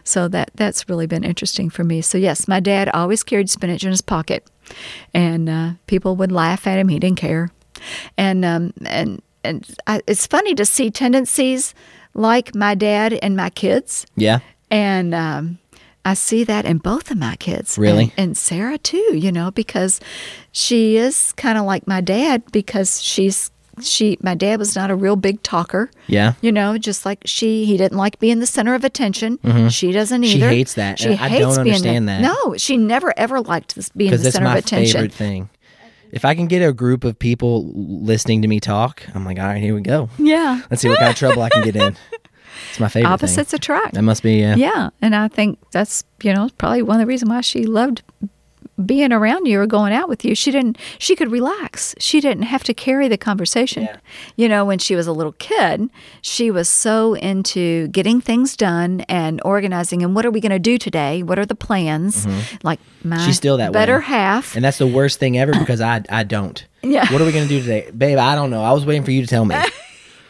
so 0.04 0.28
that 0.28 0.52
that's 0.56 0.90
really 0.90 1.08
been 1.08 1.24
interesting 1.24 1.70
for 1.70 1.84
me. 1.84 2.02
So 2.02 2.18
yes, 2.18 2.48
my 2.48 2.60
dad 2.60 2.90
always 2.90 3.24
carried 3.24 3.50
spinach 3.50 3.84
in 3.84 3.92
his 3.92 4.02
pocket, 4.02 4.50
and 5.14 5.50
uh, 5.50 5.72
people 5.88 6.16
would 6.18 6.32
laugh 6.32 6.68
at 6.68 6.78
him. 6.78 6.90
He 6.90 7.00
didn't 7.00 7.20
care, 7.20 7.52
and 8.18 8.44
um, 8.44 8.74
and 8.86 9.22
and 9.44 9.66
I, 9.88 10.02
it's 10.08 10.28
funny 10.28 10.56
to 10.56 10.66
see 10.66 10.92
tendencies 10.92 11.74
like 12.14 12.54
my 12.54 12.76
dad 12.76 13.14
and 13.14 13.38
my 13.38 13.50
kids, 13.50 14.06
Yeah. 14.18 14.40
and 14.70 15.14
um, 15.16 15.59
I 16.06 16.14
see 16.14 16.44
that 16.46 16.66
in 16.66 16.78
both 16.80 17.12
of 17.12 17.18
my 17.18 17.36
kids. 17.36 17.78
Really? 17.78 18.14
And, 18.18 18.30
and 18.30 18.38
Sarah 18.38 18.78
too, 18.78 19.16
you 19.18 19.32
know, 19.32 19.52
because 19.52 20.00
she 20.52 20.98
is 20.98 21.34
kind 21.34 21.58
of 21.58 21.66
like 21.66 21.88
my 21.88 22.02
dad 22.02 22.44
because 22.52 23.02
she's 23.02 23.52
she 23.82 24.18
my 24.22 24.34
dad 24.36 24.60
was 24.60 24.76
not 24.76 24.92
a 24.92 24.96
real 24.96 25.16
big 25.16 25.42
talker. 25.44 25.90
Yeah. 26.08 26.34
You 26.42 26.52
know, 26.52 26.78
just 26.78 27.06
like 27.06 27.20
she 27.26 27.64
he 27.66 27.78
didn't 27.78 27.98
like 27.98 28.20
being 28.20 28.40
the 28.40 28.48
center 28.48 28.74
of 28.76 28.84
attention. 28.84 29.40
She 29.70 29.92
doesn't 29.92 30.22
Mm-hmm. 30.22 30.30
She 30.32 30.38
either. 30.38 30.50
hates 30.50 30.74
that, 30.74 31.00
She 31.00 31.10
I 31.12 31.16
hates 31.30 31.40
don't 31.56 31.64
being 31.64 31.76
understand 31.76 32.08
the, 32.08 32.12
that. 32.14 32.22
No, 32.22 32.58
she 32.58 32.76
never 32.78 33.14
ever 33.18 33.40
liked 33.42 33.76
this 33.76 33.90
being 33.90 34.12
the 34.12 34.32
center 34.32 34.48
of 34.48 34.56
attention. 34.56 34.94
favorite 34.94 35.14
thing. 35.14 35.50
If 36.12 36.26
I 36.26 36.34
can 36.34 36.48
get 36.48 36.68
a 36.68 36.74
group 36.74 37.04
of 37.04 37.20
people 37.20 37.72
listening 37.74 38.42
to 38.42 38.48
me 38.48 38.60
talk, 38.60 39.04
I'm 39.14 39.26
like, 39.26 39.38
all 39.38 39.46
right, 39.46 39.62
here 39.62 39.76
we 39.76 39.82
go. 39.82 40.10
Yeah. 40.18 40.62
Let's 40.72 40.82
see 40.82 40.90
what 40.90 40.98
kind 40.98 41.12
of 41.12 41.16
trouble 41.18 41.44
I 41.44 41.50
can 41.50 41.64
get 41.64 41.76
in. 41.76 41.96
It's 42.72 42.80
my 42.80 42.90
favorite 42.90 43.10
Opposites 43.12 43.52
thing. 43.52 43.58
attract. 43.58 43.94
That 43.96 44.04
must 44.04 44.24
be, 44.24 44.34
yeah. 44.36 44.56
Yeah, 44.56 44.90
and 45.02 45.16
I 45.16 45.28
think 45.28 45.60
that's 45.72 46.04
you 46.24 46.34
know 46.34 46.50
probably 46.58 46.82
one 46.82 46.96
of 46.98 47.02
the 47.02 47.08
reasons 47.08 47.30
why 47.30 47.42
she 47.42 47.64
loved 47.66 48.02
being 48.86 49.12
around 49.12 49.46
you 49.46 49.60
or 49.60 49.68
going 49.68 49.92
out 49.92 50.08
with 50.08 50.24
you. 50.24 50.34
She 50.34 50.52
didn't. 50.52 50.78
She 51.00 51.14
could 51.14 51.30
relax. 51.32 51.94
She 52.00 52.22
didn't 52.22 52.44
have 52.44 52.64
to 52.64 52.74
carry 52.74 53.10
the 53.10 53.18
conversation. 53.18 53.84
Yeah. 53.84 53.98
You 54.38 54.48
know, 54.48 54.64
when 54.64 54.80
she 54.80 54.96
was 54.96 55.06
a 55.06 55.12
little 55.12 55.34
kid, 55.34 55.90
she 56.22 56.50
was 56.50 56.70
so 56.70 57.14
into 57.16 57.90
getting 57.90 58.22
things 58.22 58.56
done 58.56 59.02
and 59.10 59.42
organizing. 59.44 60.02
And 60.02 60.16
what 60.16 60.26
are 60.26 60.32
we 60.32 60.40
going 60.40 60.54
to 60.54 60.60
do 60.60 60.78
today? 60.78 61.24
What 61.24 61.38
are 61.38 61.46
the 61.46 61.56
plans? 61.56 62.26
Like 62.64 62.80
my 63.04 63.18
Mm-hmm. 63.18 63.26
She's 63.26 63.36
still 63.38 63.58
that 63.58 63.74
better 63.74 63.98
way. 63.98 64.04
half. 64.06 64.56
And 64.56 64.64
that's 64.64 64.78
the 64.78 64.88
worst 64.88 65.20
thing 65.20 65.38
ever 65.38 65.52
because 65.60 65.82
I 65.82 66.02
I 66.10 66.24
don't. 66.24 66.66
Yeah. 66.82 67.12
What 67.12 67.22
are 67.22 67.26
we 67.26 67.34
gonna 67.34 67.48
do 67.48 67.60
today, 67.60 67.92
babe? 67.92 68.18
I 68.18 68.34
don't 68.36 68.50
know. 68.50 68.64
I 68.64 68.72
was 68.72 68.86
waiting 68.86 69.04
for 69.04 69.12
you 69.12 69.22
to 69.22 69.28
tell 69.28 69.44
me. 69.44 69.56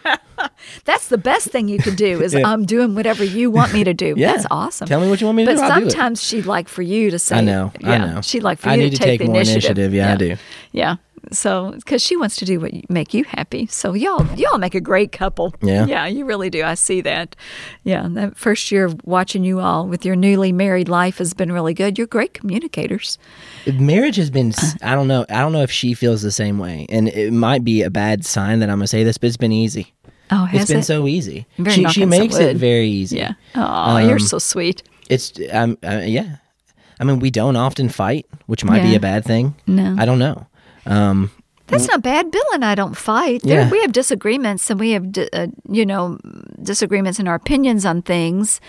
That's 0.85 1.07
the 1.07 1.17
best 1.17 1.47
thing 1.47 1.67
you 1.67 1.79
can 1.79 1.95
do 1.95 2.21
is 2.21 2.33
Yeah. 2.39 2.47
I'm 2.47 2.65
doing 2.65 2.95
whatever 2.95 3.23
you 3.23 3.51
want 3.51 3.73
me 3.73 3.83
to 3.83 3.93
do. 3.93 4.15
Yeah. 4.19 4.33
That's 4.33 4.47
awesome. 4.51 4.87
Tell 4.87 4.99
me 4.99 5.09
what 5.09 5.21
you 5.21 5.27
want 5.27 5.37
me 5.37 5.45
to 5.45 5.51
but 5.55 5.57
do, 5.57 5.63
it. 5.63 5.91
sometimes 5.91 6.23
she'd 6.23 6.45
like 6.45 6.67
for 6.67 6.81
you 6.81 7.11
to 7.11 7.19
say. 7.19 7.37
I 7.37 7.41
know. 7.41 7.71
I 7.83 7.89
yeah, 7.89 7.97
know. 7.97 8.21
She'd 8.21 8.43
like 8.43 8.59
for 8.59 8.69
I 8.69 8.75
you 8.75 8.83
need 8.83 8.89
to 8.91 8.97
to 8.97 9.03
take, 9.03 9.19
take 9.19 9.19
the 9.19 9.25
more 9.27 9.35
initiative. 9.35 9.77
initiative. 9.77 9.93
Yeah, 9.93 10.13
I 10.13 10.15
do. 10.15 10.35
Yeah. 10.71 10.95
So, 11.31 11.71
because 11.71 12.01
she 12.01 12.15
wants 12.15 12.35
to 12.37 12.45
do 12.45 12.59
what 12.59 12.71
make 12.89 13.13
you 13.13 13.23
happy. 13.25 13.67
So 13.67 13.93
y'all, 13.93 14.25
y'all 14.35 14.57
make 14.57 14.75
a 14.75 14.81
great 14.81 15.11
couple. 15.11 15.53
Yeah. 15.61 15.85
Yeah, 15.85 16.05
you 16.07 16.25
really 16.25 16.49
do. 16.49 16.63
I 16.63 16.73
see 16.75 17.01
that. 17.01 17.35
Yeah, 17.83 18.07
that 18.11 18.37
first 18.37 18.71
year 18.71 18.85
of 18.85 18.99
watching 19.03 19.43
you 19.43 19.59
all 19.59 19.87
with 19.87 20.05
your 20.05 20.15
newly 20.15 20.51
married 20.51 20.89
life 20.89 21.17
has 21.19 21.33
been 21.33 21.51
really 21.51 21.73
good. 21.73 21.97
You're 21.97 22.07
great 22.07 22.33
communicators. 22.33 23.17
marriage 23.73 24.15
has 24.15 24.29
been 24.29 24.53
I 24.81 24.95
don't 24.95 25.07
know 25.07 25.25
i 25.29 25.41
don't 25.41 25.51
know 25.51 25.61
if 25.61 25.71
she 25.71 25.93
feels 25.93 26.21
the 26.21 26.31
same 26.31 26.57
way 26.59 26.85
and 26.89 27.07
it 27.09 27.31
might 27.31 27.63
be 27.63 27.81
a 27.83 27.89
bad 27.89 28.25
sign 28.25 28.59
that 28.59 28.69
i'm 28.69 28.77
gonna 28.79 28.87
say 28.87 29.03
this 29.03 29.17
but 29.17 29.27
it's 29.27 29.37
been 29.37 29.51
easy 29.51 29.93
Oh, 30.31 30.45
has 30.45 30.61
it's 30.63 30.71
been 30.71 30.79
it? 30.79 30.83
so 30.83 31.07
easy 31.07 31.45
Very 31.57 31.75
she, 31.75 31.87
she 31.89 32.05
makes 32.05 32.37
it 32.37 32.57
very 32.57 32.87
easy 32.87 33.17
Yeah. 33.17 33.33
Oh, 33.55 33.97
you're 33.97 34.13
Um, 34.13 34.19
so 34.19 34.39
sweet. 34.39 34.81
it's 35.09 35.33
um, 35.51 35.77
uh, 35.83 36.01
yeah 36.05 36.37
i 36.99 37.03
mean 37.03 37.19
we 37.19 37.29
don't 37.31 37.55
often 37.55 37.89
fight 37.89 38.25
which 38.47 38.63
might 38.63 38.81
be 38.81 38.95
a 38.95 38.99
bad 38.99 39.23
thing 39.25 39.55
No. 39.67 39.95
i 39.99 40.05
don't 40.05 40.19
know 40.19 40.47
um 40.85 41.31
That's 41.67 41.87
not 41.87 42.01
bad. 42.01 42.31
Bill 42.31 42.49
and 42.53 42.65
I 42.65 42.73
don't 42.75 42.97
fight. 42.97 43.41
There, 43.43 43.61
Yeah. 43.61 43.69
We 43.71 43.79
have 43.81 43.91
disagreements, 43.91 44.69
and 44.71 44.79
we 44.79 44.91
have, 44.93 45.05
uh, 45.33 45.47
you 45.69 45.85
know, 45.85 46.17
disagreements 46.63 47.19
in 47.19 47.27
our 47.27 47.35
opinions 47.35 47.85
on 47.85 48.01
things, 48.01 48.59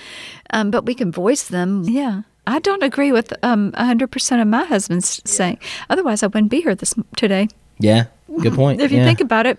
um, 0.52 0.70
but 0.70 0.84
we 0.84 0.94
can 0.94 1.10
voice 1.10 1.48
them. 1.48 1.84
Yeah. 1.88 2.22
I 2.46 2.58
don't 2.58 2.82
agree 2.82 3.12
with 3.12 3.32
um, 3.42 3.72
100% 3.72 4.40
of 4.42 4.48
my 4.48 4.64
husband's 4.64 5.22
saying. 5.24 5.58
Otherwise, 5.88 6.22
I 6.22 6.26
wouldn't 6.26 6.50
be 6.50 6.60
here 6.60 6.74
this 6.74 6.94
today. 7.16 7.48
yeah 7.78 8.04
good 8.42 8.54
point 8.54 8.80
If 8.84 8.92
you 8.92 8.98
yeah. 8.98 9.04
think 9.06 9.20
about 9.20 9.46
it. 9.46 9.58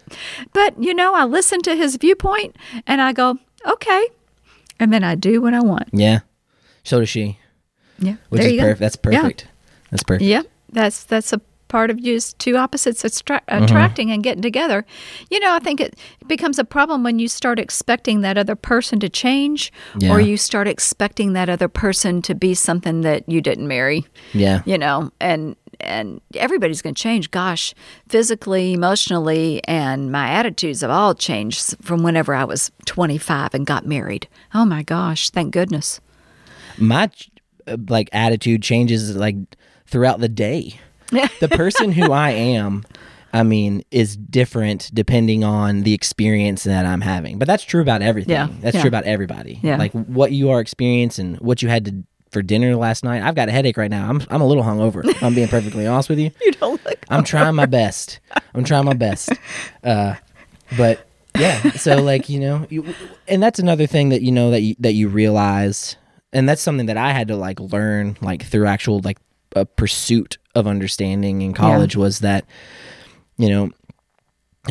But, 0.53 0.73
you 0.79 0.93
know, 0.93 1.13
I 1.15 1.25
listen 1.25 1.61
to 1.63 1.75
his 1.75 1.95
viewpoint 1.97 2.55
and 2.87 3.01
I 3.01 3.11
go, 3.13 3.37
okay. 3.65 4.03
And 4.79 4.91
then 4.93 5.03
I 5.03 5.15
do 5.15 5.41
what 5.41 5.53
I 5.53 5.61
want. 5.61 5.89
yeah 5.93 6.19
so 6.83 6.99
does 6.99 7.09
she 7.09 7.37
Yeah. 7.99 8.15
which 8.29 8.41
there 8.41 8.47
is 8.49 8.53
you 8.53 8.59
go. 8.59 8.65
perfect 8.65 8.79
that's 8.81 8.97
Yeah. 9.11 9.21
perfect 9.21 9.47
that's 9.91 10.03
perfect 10.03 10.23
Yep, 10.29 10.45
that's 10.73 11.03
that's 11.05 11.33
a 11.33 11.39
part 11.71 11.89
of 11.89 11.97
just 12.03 12.37
two 12.37 12.55
opposites 12.57 13.03
attra- 13.05 13.41
Mm-hmm. 13.47 13.63
attracting 13.63 14.11
and 14.11 14.21
getting 14.23 14.41
together. 14.41 14.85
You 15.31 15.39
know, 15.39 15.53
I 15.55 15.59
think 15.59 15.79
it 15.79 15.97
becomes 16.27 16.59
a 16.59 16.65
problem 16.65 17.01
when 17.03 17.17
you 17.17 17.27
start 17.27 17.59
expecting 17.59 18.21
that 18.21 18.37
other 18.37 18.55
person 18.55 18.99
to 18.99 19.09
change, 19.09 19.71
Yeah. 19.97 20.11
or 20.11 20.19
you 20.19 20.35
start 20.37 20.67
expecting 20.67 21.33
that 21.33 21.49
other 21.49 21.67
person 21.69 22.21
to 22.23 22.35
be 22.35 22.53
something 22.53 23.01
that 23.01 23.27
you 23.27 23.41
didn't 23.41 23.67
marry. 23.67 24.05
yeah 24.33 24.61
You 24.65 24.77
know, 24.77 25.11
and 25.19 25.55
and 25.79 26.21
everybody's 26.35 26.81
going 26.83 26.93
to 26.93 27.01
change. 27.01 27.31
Gosh, 27.31 27.73
physically, 28.07 28.73
emotionally, 28.73 29.61
and 29.67 30.11
my 30.11 30.27
attitudes 30.29 30.81
have 30.81 30.91
all 30.91 31.15
changed 31.15 31.75
from 31.81 32.03
whenever 32.03 32.35
I 32.35 32.43
was 32.43 32.71
25 32.85 33.53
and 33.55 33.65
got 33.65 33.85
married. 33.87 34.27
Oh 34.53 34.65
my 34.65 34.83
gosh, 34.83 35.29
thank 35.31 35.51
goodness. 35.53 35.99
my 36.77 37.09
uh, 37.67 37.77
like 37.89 38.09
attitude 38.13 38.61
changes 38.61 39.15
like 39.15 39.37
throughout 39.87 40.19
the 40.19 40.29
day. 40.29 40.79
The 41.39 41.47
person 41.49 41.91
who 41.91 42.11
I 42.11 42.31
am, 42.31 42.83
I 43.33 43.43
mean, 43.43 43.83
is 43.91 44.17
different 44.17 44.89
depending 44.93 45.43
on 45.43 45.83
the 45.83 45.93
experience 45.93 46.63
that 46.63 46.85
I'm 46.85 47.01
having. 47.01 47.39
But 47.39 47.47
that's 47.47 47.63
true 47.63 47.81
about 47.81 48.01
everything. 48.01 48.31
Yeah, 48.31 48.47
That's 48.59 48.75
yeah. 48.75 48.81
true 48.81 48.87
about 48.87 49.05
everybody. 49.05 49.59
Yeah. 49.61 49.77
Like 49.77 49.91
what 49.93 50.31
you 50.31 50.49
are 50.51 50.59
experiencing, 50.59 51.35
what 51.35 51.61
you 51.61 51.69
had 51.69 51.85
to 51.85 52.03
for 52.31 52.41
dinner 52.41 52.75
last 52.77 53.03
night. 53.03 53.21
I've 53.21 53.35
got 53.35 53.49
a 53.49 53.51
headache 53.51 53.77
right 53.77 53.91
now. 53.91 54.09
I'm 54.09 54.21
I'm 54.29 54.41
a 54.41 54.47
little 54.47 54.63
hungover. 54.63 55.03
I'm 55.21 55.35
being 55.35 55.49
perfectly 55.49 55.85
honest 55.85 56.09
with 56.09 56.19
you. 56.19 56.31
You 56.41 56.51
don't 56.53 56.83
look. 56.85 57.05
I'm 57.09 57.23
trying 57.23 57.55
my 57.55 57.65
best. 57.65 58.19
I'm 58.53 58.63
trying 58.63 58.85
my 58.85 58.93
best. 58.93 59.31
Uh, 59.83 60.15
but 60.77 61.05
yeah, 61.37 61.71
so 61.71 62.01
like 62.01 62.29
you 62.29 62.39
know, 62.39 62.65
you, 62.69 62.93
and 63.27 63.43
that's 63.43 63.59
another 63.59 63.85
thing 63.87 64.09
that 64.09 64.21
you 64.21 64.31
know 64.31 64.51
that 64.51 64.61
you 64.61 64.75
that 64.79 64.93
you 64.93 65.09
realize 65.09 65.97
and 66.33 66.47
that's 66.47 66.61
something 66.61 66.85
that 66.87 66.97
I 66.97 67.11
had 67.11 67.27
to 67.29 67.35
like 67.35 67.59
learn 67.59 68.17
like 68.21 68.43
through 68.43 68.67
actual 68.67 68.99
like 68.99 69.17
a 69.55 69.65
pursuit 69.65 70.37
of 70.55 70.67
understanding 70.67 71.41
in 71.41 71.53
college 71.53 71.95
was 71.95 72.19
that 72.19 72.45
you 73.37 73.49
know 73.49 73.69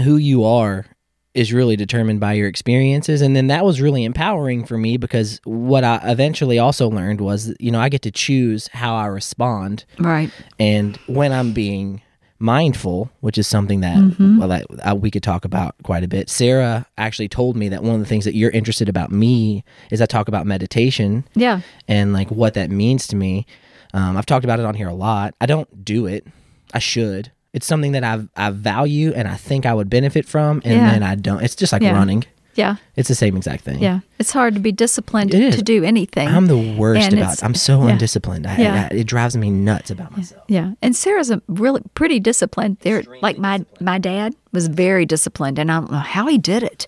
who 0.04 0.16
you 0.16 0.44
are 0.44 0.86
is 1.34 1.52
really 1.52 1.76
determined 1.76 2.18
by 2.20 2.32
your 2.32 2.48
experiences 2.48 3.20
and 3.22 3.36
then 3.36 3.46
that 3.46 3.64
was 3.64 3.80
really 3.80 4.04
empowering 4.04 4.64
for 4.64 4.76
me 4.76 4.96
because 4.96 5.40
what 5.44 5.84
I 5.84 6.00
eventually 6.04 6.58
also 6.58 6.88
learned 6.88 7.20
was 7.20 7.54
you 7.60 7.70
know 7.70 7.80
I 7.80 7.88
get 7.88 8.02
to 8.02 8.10
choose 8.10 8.68
how 8.68 8.94
I 8.96 9.06
respond 9.06 9.84
Right. 9.98 10.30
and 10.58 10.96
when 11.06 11.32
I'm 11.32 11.52
being 11.52 12.02
mindful, 12.42 13.10
which 13.20 13.36
is 13.36 13.46
something 13.46 13.80
that 13.80 14.16
well 14.38 14.48
that 14.48 14.64
uh, 14.88 14.94
we 14.94 15.10
could 15.10 15.22
talk 15.22 15.44
about 15.44 15.74
quite 15.82 16.02
a 16.02 16.08
bit. 16.08 16.30
Sarah 16.30 16.86
actually 16.96 17.28
told 17.28 17.54
me 17.54 17.68
that 17.68 17.82
one 17.82 17.94
of 17.96 18.00
the 18.00 18.06
things 18.06 18.24
that 18.24 18.34
you're 18.34 18.50
interested 18.50 18.88
about 18.88 19.12
me 19.12 19.62
is 19.90 20.00
I 20.00 20.06
talk 20.06 20.26
about 20.26 20.46
meditation 20.46 21.24
Yeah. 21.34 21.60
and 21.86 22.12
like 22.14 22.30
what 22.30 22.54
that 22.54 22.70
means 22.70 23.06
to 23.08 23.16
me. 23.16 23.46
Um, 23.92 24.16
I've 24.16 24.26
talked 24.26 24.44
about 24.44 24.58
it 24.60 24.66
on 24.66 24.74
here 24.74 24.88
a 24.88 24.94
lot. 24.94 25.34
I 25.40 25.46
don't 25.46 25.84
do 25.84 26.06
it. 26.06 26.26
I 26.72 26.78
should. 26.78 27.32
It's 27.52 27.66
something 27.66 27.92
that 27.92 28.04
I 28.04 28.20
I 28.36 28.50
value 28.50 29.12
and 29.14 29.26
I 29.26 29.34
think 29.34 29.66
I 29.66 29.74
would 29.74 29.90
benefit 29.90 30.26
from, 30.26 30.62
and 30.64 30.74
Yeah. 30.74 30.90
then 30.92 31.02
I 31.02 31.14
don't. 31.16 31.42
It's 31.42 31.56
just 31.56 31.72
like 31.72 31.82
Yeah. 31.82 31.92
running. 31.92 32.24
Yeah. 32.56 32.76
It's 32.96 33.08
the 33.08 33.14
same 33.14 33.36
exact 33.36 33.64
thing. 33.64 33.80
Yeah. 33.80 34.00
It's 34.18 34.32
hard 34.32 34.54
to 34.54 34.60
be 34.60 34.72
disciplined 34.72 35.30
to 35.30 35.62
do 35.62 35.82
anything. 35.84 36.28
I'm 36.28 36.46
the 36.46 36.74
worst 36.76 37.00
And 37.06 37.14
about. 37.14 37.32
it's- 37.34 37.42
I'm 37.44 37.54
so 37.54 37.84
yeah. 37.86 37.92
undisciplined. 37.92 38.46
I, 38.46 38.56
Yeah. 38.56 38.88
I- 38.90 38.94
it 38.94 39.04
drives 39.06 39.36
me 39.36 39.50
nuts 39.50 39.88
about 39.90 40.14
myself. 40.16 40.42
Yeah, 40.48 40.72
and 40.82 40.94
Sarah's 40.94 41.30
a 41.30 41.40
really 41.48 41.80
pretty 41.94 42.18
disciplined. 42.20 42.78
There, 42.80 43.02
like 43.22 43.38
my 43.38 43.64
my 43.80 43.98
dad 43.98 44.34
was 44.52 44.66
very 44.66 45.06
disciplined, 45.06 45.58
and 45.58 45.70
I 45.72 45.78
don't 45.80 45.92
know 45.92 45.98
how 45.98 46.26
he 46.26 46.38
did 46.38 46.62
it, 46.64 46.86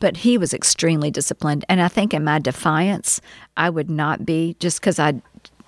but 0.00 0.18
he 0.18 0.38
was 0.38 0.52
extremely 0.54 1.10
disciplined. 1.10 1.64
And 1.68 1.80
I 1.80 1.88
think 1.88 2.12
in 2.14 2.24
my 2.24 2.38
defiance, 2.38 3.20
I 3.56 3.68
would 3.70 3.90
not 3.90 4.24
be 4.26 4.56
just 4.60 4.80
because 4.80 4.98
I 4.98 5.20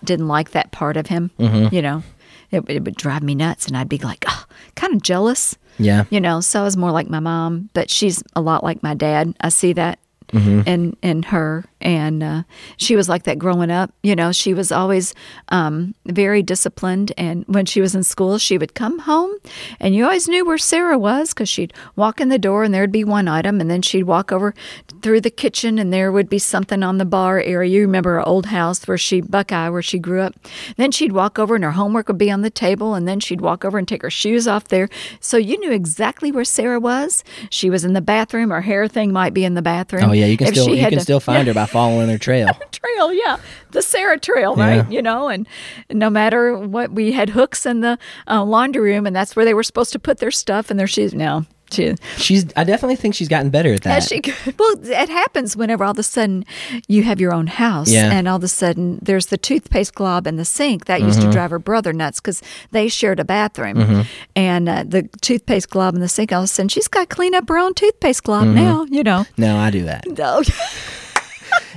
didn't 0.04 0.28
like 0.28 0.50
that 0.50 0.72
part 0.72 0.96
of 0.96 1.06
him. 1.08 1.30
Mm-hmm. 1.38 1.74
You 1.74 1.82
know, 1.82 2.02
it, 2.50 2.64
it 2.68 2.84
would 2.84 2.96
drive 2.96 3.22
me 3.22 3.34
nuts, 3.34 3.66
and 3.66 3.76
I'd 3.76 3.88
be 3.88 3.98
like, 3.98 4.24
oh, 4.28 4.44
kind 4.74 4.94
of 4.94 5.02
jealous. 5.02 5.56
Yeah. 5.78 6.04
You 6.10 6.20
know, 6.20 6.40
so 6.40 6.60
I 6.60 6.64
was 6.64 6.76
more 6.76 6.92
like 6.92 7.10
my 7.10 7.20
mom, 7.20 7.70
but 7.74 7.90
she's 7.90 8.22
a 8.36 8.40
lot 8.40 8.62
like 8.62 8.82
my 8.82 8.94
dad. 8.94 9.34
I 9.40 9.48
see 9.48 9.72
that 9.72 9.98
in 10.32 10.96
in 11.02 11.22
her, 11.24 11.64
and 11.84 12.22
uh, 12.22 12.42
she 12.78 12.96
was 12.96 13.08
like 13.08 13.24
that 13.24 13.38
growing 13.38 13.70
up. 13.70 13.92
You 14.02 14.16
know, 14.16 14.32
she 14.32 14.54
was 14.54 14.72
always 14.72 15.14
um, 15.50 15.94
very 16.06 16.42
disciplined, 16.42 17.12
and 17.16 17.44
when 17.46 17.66
she 17.66 17.80
was 17.80 17.94
in 17.94 18.02
school, 18.02 18.38
she 18.38 18.58
would 18.58 18.74
come 18.74 19.00
home, 19.00 19.32
and 19.78 19.94
you 19.94 20.04
always 20.04 20.26
knew 20.28 20.44
where 20.44 20.58
Sarah 20.58 20.98
was 20.98 21.34
because 21.34 21.48
she'd 21.48 21.72
walk 21.94 22.20
in 22.20 22.30
the 22.30 22.38
door, 22.38 22.64
and 22.64 22.72
there'd 22.72 22.90
be 22.90 23.04
one 23.04 23.28
item, 23.28 23.60
and 23.60 23.70
then 23.70 23.82
she'd 23.82 24.04
walk 24.04 24.32
over 24.32 24.54
through 25.02 25.20
the 25.20 25.30
kitchen, 25.30 25.78
and 25.78 25.92
there 25.92 26.10
would 26.10 26.28
be 26.28 26.38
something 26.38 26.82
on 26.82 26.98
the 26.98 27.04
bar 27.04 27.38
area. 27.40 27.70
You 27.70 27.82
remember 27.82 28.14
her 28.14 28.26
old 28.26 28.46
house 28.46 28.86
where 28.88 28.98
she 28.98 29.20
Buckeye, 29.20 29.68
where 29.68 29.82
she 29.82 29.98
grew 29.98 30.22
up. 30.22 30.34
Then 30.76 30.90
she'd 30.90 31.12
walk 31.12 31.38
over, 31.38 31.54
and 31.54 31.62
her 31.64 31.72
homework 31.72 32.08
would 32.08 32.18
be 32.18 32.30
on 32.30 32.40
the 32.40 32.50
table, 32.50 32.94
and 32.94 33.06
then 33.06 33.20
she'd 33.20 33.40
walk 33.42 33.64
over 33.64 33.76
and 33.78 33.86
take 33.86 34.02
her 34.02 34.10
shoes 34.10 34.48
off 34.48 34.68
there. 34.68 34.88
So 35.20 35.36
you 35.36 35.58
knew 35.58 35.70
exactly 35.72 36.32
where 36.32 36.44
Sarah 36.44 36.80
was. 36.80 37.22
She 37.50 37.68
was 37.68 37.84
in 37.84 37.92
the 37.92 38.00
bathroom. 38.00 38.50
Her 38.50 38.62
hair 38.62 38.88
thing 38.88 39.12
might 39.12 39.34
be 39.34 39.44
in 39.44 39.54
the 39.54 39.62
bathroom. 39.62 40.04
Oh 40.08 40.12
yeah, 40.12 40.26
you 40.26 40.36
can 40.36 40.48
If 40.48 40.54
still 40.54 40.68
you 40.74 40.80
can 40.80 40.92
to- 40.92 41.00
still 41.00 41.20
find 41.20 41.46
her 41.46 41.54
by 41.54 41.66
following 41.74 42.08
her 42.08 42.18
trail. 42.18 42.48
trail, 42.72 43.12
yeah, 43.12 43.36
the 43.72 43.82
Sarah 43.82 44.18
trail, 44.18 44.54
right? 44.56 44.76
Yeah. 44.76 44.88
You 44.88 45.02
know, 45.02 45.28
and 45.28 45.46
no 45.90 46.08
matter 46.08 46.56
what, 46.56 46.92
we 46.92 47.12
had 47.12 47.30
hooks 47.30 47.66
in 47.66 47.80
the 47.80 47.98
uh, 48.28 48.42
laundry 48.44 48.92
room, 48.92 49.06
and 49.06 49.14
that's 49.14 49.34
where 49.36 49.44
they 49.44 49.54
were 49.54 49.62
supposed 49.64 49.92
to 49.92 49.98
put 49.98 50.18
their 50.18 50.30
stuff 50.30 50.70
and 50.70 50.78
their 50.78 50.86
shoes. 50.86 51.12
No, 51.12 51.44
she, 51.72 51.94
She's. 52.18 52.44
I 52.56 52.62
definitely 52.64 52.94
think 52.96 53.14
she's 53.16 53.26
gotten 53.28 53.50
better 53.50 53.72
at 53.72 53.82
that. 53.82 54.02
she, 54.04 54.20
well, 54.58 54.74
it 54.84 55.08
happens 55.08 55.56
whenever 55.56 55.82
all 55.82 55.90
of 55.90 55.98
a 55.98 56.02
sudden 56.04 56.44
you 56.86 57.02
have 57.02 57.20
your 57.20 57.34
own 57.34 57.48
house, 57.48 57.90
Yeah. 57.90 58.12
and 58.12 58.28
all 58.28 58.36
of 58.36 58.44
a 58.44 58.48
sudden 58.48 59.00
there's 59.02 59.26
the 59.26 59.36
toothpaste 59.38 59.94
glob 59.94 60.26
in 60.28 60.36
the 60.36 60.44
sink 60.44 60.84
that 60.84 61.00
used 61.02 61.18
Mm-hmm. 61.18 61.30
to 61.30 61.32
drive 61.34 61.50
her 61.50 61.58
brother 61.58 61.92
nuts 61.92 62.20
because 62.20 62.42
they 62.70 62.86
shared 62.88 63.18
a 63.18 63.24
bathroom, 63.24 64.04
and 64.36 64.68
uh, 64.68 64.84
the 64.86 65.02
toothpaste 65.20 65.70
glob 65.70 65.94
in 65.94 66.00
the 66.00 66.08
sink. 66.08 66.32
All 66.32 66.40
of 66.40 66.44
a 66.44 66.48
sudden 66.48 66.68
she's 66.68 66.86
got 66.88 67.08
to 67.10 67.14
clean 67.16 67.34
up 67.34 67.48
her 67.48 67.58
own 67.58 67.74
toothpaste 67.74 68.22
glob 68.22 68.44
Mm-hmm. 68.44 68.54
now. 68.54 68.86
You 68.90 69.02
know, 69.02 69.24
no, 69.36 69.56
I 69.56 69.70
do 69.70 69.82
that. 69.84 70.06
no, 70.06 70.42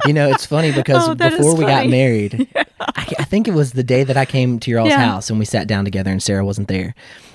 You 0.05 0.13
know, 0.13 0.29
it's 0.29 0.45
funny 0.45 0.71
because 0.71 1.07
Oh, 1.09 1.15
before 1.15 1.55
we 1.55 1.65
got 1.65 1.87
married, 1.87 2.47
I, 2.79 3.13
I 3.19 3.23
think 3.23 3.47
it 3.47 3.53
was 3.53 3.71
the 3.73 3.83
day 3.83 4.03
that 4.03 4.15
I 4.17 4.25
came 4.25 4.59
to 4.59 4.71
your 4.71 4.79
all's 4.79 4.89
Yeah. 4.89 5.03
house 5.05 5.29
and 5.29 5.39
we 5.39 5.45
sat 5.45 5.67
down 5.67 5.85
together 5.85 6.11
and 6.11 6.21
Sarah 6.21 6.45
wasn't 6.45 6.67
there. 6.67 6.93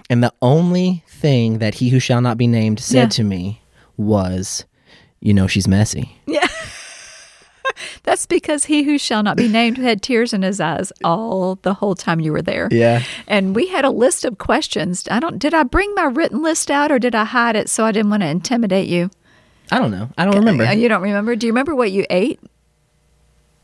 And 0.09 0.23
the 0.23 0.33
only 0.43 1.05
thing 1.09 1.59
that 1.59 1.75
he 1.75 1.89
who 1.91 1.99
shall 2.01 2.21
not 2.21 2.39
be 2.39 2.47
named 2.47 2.81
said 2.81 2.95
Yeah. 3.05 3.09
to 3.09 3.25
me 3.25 3.61
was, 3.97 4.65
you 5.21 5.35
know, 5.35 5.47
she's 5.47 5.67
messy. 5.69 6.17
Yeah. 6.27 6.47
That's 8.05 8.27
because 8.27 8.65
he 8.67 8.83
who 8.83 8.99
shall 8.99 9.23
not 9.23 9.37
be 9.37 9.49
named 9.49 9.79
had 9.79 10.03
tears 10.03 10.33
in 10.33 10.43
his 10.43 10.61
eyes 10.61 10.93
all 11.05 11.57
the 11.63 11.75
whole 11.75 11.95
time 11.95 12.21
you 12.21 12.33
were 12.33 12.43
there. 12.43 12.69
Yeah. 12.71 13.03
And 13.27 13.55
we 13.55 13.69
had 13.69 13.85
a 13.85 13.91
list 13.91 14.25
of 14.25 14.39
questions. 14.39 15.07
I 15.11 15.21
don't 15.21 15.39
did 15.39 15.55
I 15.55 15.63
bring 15.63 15.95
my 15.95 16.05
written 16.05 16.43
list 16.43 16.71
out 16.71 16.91
or 16.93 16.99
did 16.99 17.15
I 17.15 17.25
hide 17.25 17.57
it 17.57 17.69
so 17.71 17.85
I 17.85 17.93
didn't 17.93 18.11
want 18.11 18.23
to 18.23 18.29
intimidate 18.29 18.89
you? 18.89 19.11
I 19.73 19.79
don't 19.79 19.91
know. 19.91 20.11
I 20.19 20.25
don't 20.25 20.37
remember. 20.37 20.71
You 20.73 20.89
don't 20.89 21.03
remember? 21.03 21.35
Do 21.35 21.47
you 21.47 21.53
remember 21.53 21.75
what 21.75 21.91
you 21.91 22.07
ate? 22.11 22.41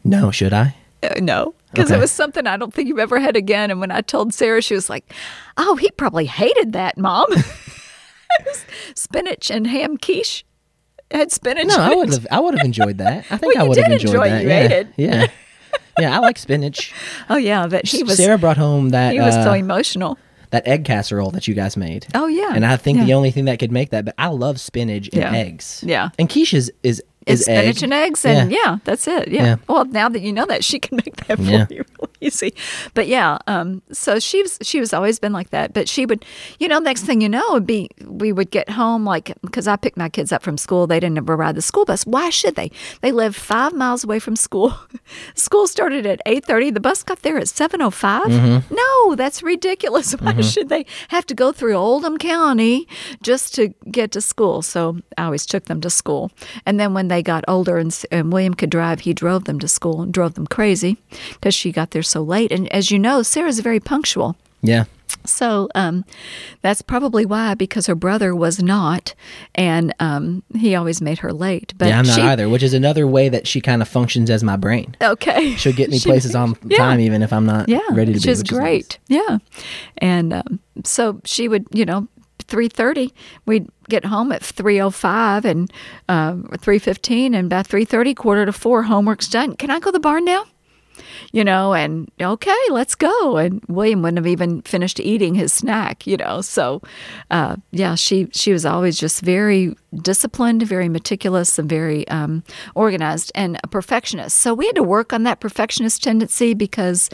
no, 0.05 0.31
should 0.31 0.53
I? 0.53 0.75
Uh, 1.03 1.15
no, 1.21 1.55
because 1.71 1.91
it 1.91 1.99
was 1.99 2.11
something 2.11 2.47
I 2.47 2.57
don't 2.57 2.73
think 2.75 2.89
you've 2.89 2.99
ever 2.99 3.21
had 3.21 3.37
again. 3.37 3.71
And 3.71 3.79
when 3.79 3.91
I 3.91 4.01
told 4.01 4.35
Sarah, 4.35 4.63
she 4.63 4.75
was 4.75 4.91
like, 4.91 5.13
"Oh, 5.57 5.77
he 5.77 5.91
probably 5.93 6.25
hated 6.25 6.73
that, 6.73 6.99
Mom." 6.99 7.27
Spinach 8.95 9.51
and 9.51 9.67
ham 9.67 9.97
quiche. 9.97 10.45
Had 11.11 11.31
spinach. 11.31 11.67
No, 11.69 11.75
in 11.75 11.81
I 11.81 11.95
would 11.95 12.13
have. 12.13 12.27
I 12.31 12.41
would 12.41 12.59
have 12.59 12.65
enjoyed 12.65 12.99
that. 12.99 13.27
I 13.31 13.37
think 13.37 13.55
Well, 13.55 13.65
I 13.65 13.69
would 13.69 13.79
have 13.79 13.93
enjoyed 13.93 14.09
enjoy 14.09 14.29
that. 14.29 14.43
You 14.43 14.49
yeah. 14.49 14.61
ate 14.61 14.71
it. 14.73 14.89
Yeah. 14.97 15.27
Yeah, 16.01 16.15
I 16.17 16.21
like 16.21 16.39
spinach. 16.39 16.95
Oh 17.29 17.37
yeah, 17.37 17.67
but 17.67 17.85
he 17.85 18.05
was 18.05 18.17
Sarah 18.17 18.39
brought 18.39 18.57
home 18.57 18.91
that 18.91 19.13
he 19.13 19.21
was 19.21 19.35
so 19.35 19.51
uh, 19.51 19.55
emotional. 19.55 20.17
That 20.51 20.67
egg 20.67 20.85
casserole 20.85 21.31
that 21.33 21.47
you 21.49 21.55
guys 21.55 21.77
made. 21.77 22.07
Oh 22.15 22.27
yeah, 22.27 22.53
And 22.55 22.65
I 22.65 22.77
think 22.77 23.05
the 23.05 23.15
only 23.15 23.31
thing 23.31 23.45
that 23.47 23.59
could 23.59 23.73
make 23.73 23.91
that, 23.91 24.05
but 24.05 24.15
I 24.19 24.29
love 24.29 24.59
spinach 24.61 25.09
and 25.13 25.23
Yeah. 25.23 25.33
eggs. 25.33 25.83
Yeah. 25.87 26.11
And 26.19 26.29
quiche 26.29 26.55
is 26.55 26.73
is, 26.83 27.03
is 27.27 27.43
spinach 27.43 27.79
egg. 27.79 27.83
and 27.85 27.93
eggs, 27.93 28.25
and 28.25 28.51
yeah. 28.51 28.79
that's 28.85 29.07
it. 29.07 29.29
Yeah. 29.29 29.45
Yeah. 29.45 29.57
Well, 29.69 29.85
now 29.85 30.09
that 30.09 30.21
you 30.23 30.33
know 30.33 30.47
that, 30.47 30.65
she 30.65 30.79
can 30.79 30.97
make 30.97 31.17
that 31.27 31.37
for 31.39 31.43
Yeah. 31.43 31.67
you 32.21 32.31
see. 32.31 32.53
But 32.95 33.07
yeah, 33.07 33.39
um, 33.47 33.83
so 33.93 34.19
she 34.19 34.43
was 34.43 34.59
she 34.63 34.81
was 34.81 34.93
always 34.93 35.19
been 35.19 35.33
like 35.33 35.51
that. 35.51 35.73
But 35.73 35.89
she 35.89 36.07
would, 36.07 36.25
you 36.59 36.69
know, 36.69 36.79
next 36.79 37.03
thing 37.03 37.21
you 37.21 37.29
know, 37.29 37.45
would 37.51 37.67
be 37.67 37.91
we 38.05 38.33
would 38.33 38.51
get 38.51 38.71
home 38.71 39.05
like 39.05 39.33
because 39.43 39.69
I 39.69 39.77
picked 39.77 39.97
my 39.97 40.09
kids 40.09 40.33
up 40.33 40.43
from 40.43 40.59
school. 40.59 40.87
They 40.87 41.01
didn't 41.01 41.19
ever 41.19 41.37
ride 41.37 41.55
the 41.55 41.63
school 41.63 41.85
bus. 41.85 42.05
Why 42.05 42.31
should 42.31 42.57
they? 42.57 42.71
They 43.01 43.13
lived 43.13 43.37
five 43.37 43.73
miles 43.73 44.05
away 44.05 44.19
from 44.19 44.37
school. 44.37 44.75
school 45.35 45.67
started 45.67 46.07
at 46.07 46.21
eight 46.27 46.45
thirty. 46.45 46.71
The 46.71 46.81
bus 46.81 47.03
got 47.03 47.23
there 47.23 47.39
at 47.39 47.49
seven 47.49 47.81
o 47.83 47.91
No, 48.71 49.15
that's 49.15 49.43
ridiculous. 49.43 50.13
Why 50.21 50.41
should 50.41 50.69
they 50.69 50.87
have 51.09 51.27
to 51.27 51.35
go 51.35 51.53
through 51.53 51.75
Oldham 51.75 52.19
County 52.19 52.89
just 53.23 53.55
to 53.55 53.69
get 53.91 54.11
to 54.13 54.21
school? 54.21 54.63
So 54.63 54.99
I 55.17 55.25
always 55.25 55.47
took 55.47 55.65
them 55.67 55.81
to 55.83 55.91
school. 55.91 56.31
And 56.67 56.81
then 56.81 56.95
when 56.95 57.09
they 57.09 57.23
got 57.23 57.45
older 57.47 57.79
and, 57.79 57.97
and 58.11 58.33
William 58.33 58.55
could 58.55 58.71
drive, 58.71 59.01
he 59.01 59.15
drove 59.15 59.45
them 59.45 59.59
to 59.61 59.69
school 59.69 60.03
and 60.03 60.13
drove 60.13 60.35
them 60.35 60.47
crazy 60.47 60.97
because 61.35 61.55
she 61.55 61.73
got 61.73 61.91
there 61.91 62.03
so 62.09 62.23
late. 62.23 62.51
And 62.53 62.73
as 62.73 62.91
you 62.91 62.99
know, 62.99 63.23
Sarah's 63.23 63.61
very 63.61 63.81
punctual. 63.81 64.37
Yeah. 64.63 64.85
So 65.25 65.69
um, 65.75 66.05
that's 66.63 66.83
probably 66.83 67.25
why, 67.27 67.55
because 67.55 67.87
her 67.87 67.95
brother 67.95 68.35
was 68.35 68.63
not, 68.63 69.15
and 69.55 69.95
um, 70.01 70.43
he 70.55 70.75
always 70.75 71.01
made 71.01 71.19
her 71.19 71.33
late. 71.33 71.73
But 71.77 71.89
yeah, 71.89 71.99
I'm 71.99 72.07
not 72.07 72.15
she, 72.17 72.23
either, 72.23 72.49
which 72.49 72.63
is 72.63 72.75
another 72.75 73.07
way 73.07 73.29
that 73.29 73.47
she 73.47 73.61
kind 73.61 73.81
of 73.83 73.89
functions 73.89 74.31
as 74.31 74.43
my 74.45 74.57
brain. 74.57 74.97
Okay, 75.03 75.55
She'll 75.57 75.73
get 75.73 75.91
me 75.91 75.99
She- 75.99 76.09
places 76.09 76.35
on 76.35 76.57
yeah. 76.65 76.79
time 76.79 77.01
even 77.01 77.23
if 77.23 77.33
I'm 77.33 77.47
not 77.47 77.69
yeah, 77.69 77.81
ready 77.91 78.13
to 78.13 78.19
be. 78.19 78.21
she's 78.21 78.39
which 78.39 78.53
is 78.53 78.59
nice. 78.59 78.63
great. 78.63 78.99
Yeah, 79.09 79.39
and 79.99 80.33
um, 80.35 80.61
so 80.85 81.21
she 81.25 81.49
would, 81.49 81.67
you 81.73 81.85
know, 81.85 82.07
three 82.41 82.69
thirty, 82.69 83.13
we'd 83.47 83.69
get 83.89 84.05
home 84.07 84.31
at 84.33 84.43
three 84.43 84.81
o 84.81 84.91
five 84.91 85.45
and 85.45 85.73
uh, 86.09 86.37
three 86.59 86.79
fifteen, 86.79 87.35
and 87.35 87.49
by 87.51 87.63
three 87.63 87.85
thirty, 87.85 88.15
quarter 88.15 88.45
to 88.47 88.53
four, 88.53 88.85
homework's 88.85 89.29
done. 89.29 89.57
Can 89.57 89.71
I 89.71 89.79
go 89.79 89.87
to 89.87 89.93
the 89.93 90.01
barn 90.01 90.25
now? 90.25 90.45
You 91.33 91.45
know, 91.45 91.75
and 91.75 92.11
okay, 92.21 92.57
let's 92.71 92.95
go. 92.95 93.37
And 93.37 93.63
William 93.69 94.03
wouldn't 94.03 94.19
have 94.19 94.27
even 94.27 94.63
finished 94.63 95.01
eating 95.01 95.35
his 95.35 95.53
snack. 95.53 96.07
You 96.07 96.17
know, 96.17 96.41
so 96.41 96.83
uh, 97.31 97.57
yeah, 97.71 97.95
she 97.95 98.29
she 98.33 98.53
was 98.53 98.65
always 98.65 98.99
just 98.99 99.21
very 99.23 99.75
disciplined, 100.03 100.63
very 100.63 100.89
meticulous, 100.89 101.59
and 101.59 101.69
very 101.69 102.07
um, 102.09 102.43
organized, 102.75 103.33
and 103.35 103.59
a 103.65 103.69
perfectionist. 103.69 104.37
So 104.37 104.55
we 104.55 104.67
had 104.67 104.77
to 104.77 104.83
work 104.83 105.13
on 105.13 105.23
that 105.25 105.41
perfectionist 105.41 106.03
tendency 106.03 106.55
because 106.55 107.11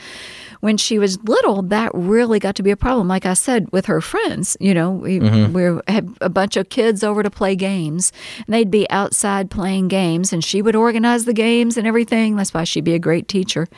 when 0.64 0.78
she 0.78 0.98
was 0.98 1.22
little, 1.24 1.60
that 1.60 1.90
really 1.92 2.38
got 2.38 2.56
to 2.56 2.62
be 2.62 2.70
a 2.70 2.76
problem. 2.76 3.06
Like 3.06 3.26
I 3.26 3.34
said, 3.34 3.70
with 3.70 3.84
her 3.84 4.00
friends, 4.00 4.56
you 4.60 4.72
know, 4.72 4.92
we 4.92 5.20
we 5.20 5.78
had 5.88 6.08
a 6.22 6.30
bunch 6.30 6.56
of 6.56 6.70
kids 6.70 7.04
over 7.04 7.22
to 7.22 7.28
play 7.28 7.54
games, 7.54 8.12
and 8.46 8.54
they'd 8.54 8.70
be 8.70 8.88
outside 8.88 9.50
playing 9.50 9.88
games, 9.88 10.32
and 10.32 10.42
she 10.42 10.62
would 10.62 10.74
organize 10.74 11.26
the 11.26 11.34
games 11.34 11.76
and 11.76 11.86
everything. 11.86 12.36
That's 12.36 12.54
why 12.54 12.64
she'd 12.64 12.82
be 12.82 12.94
a 12.94 12.98
great 12.98 13.28
teacher. 13.28 13.68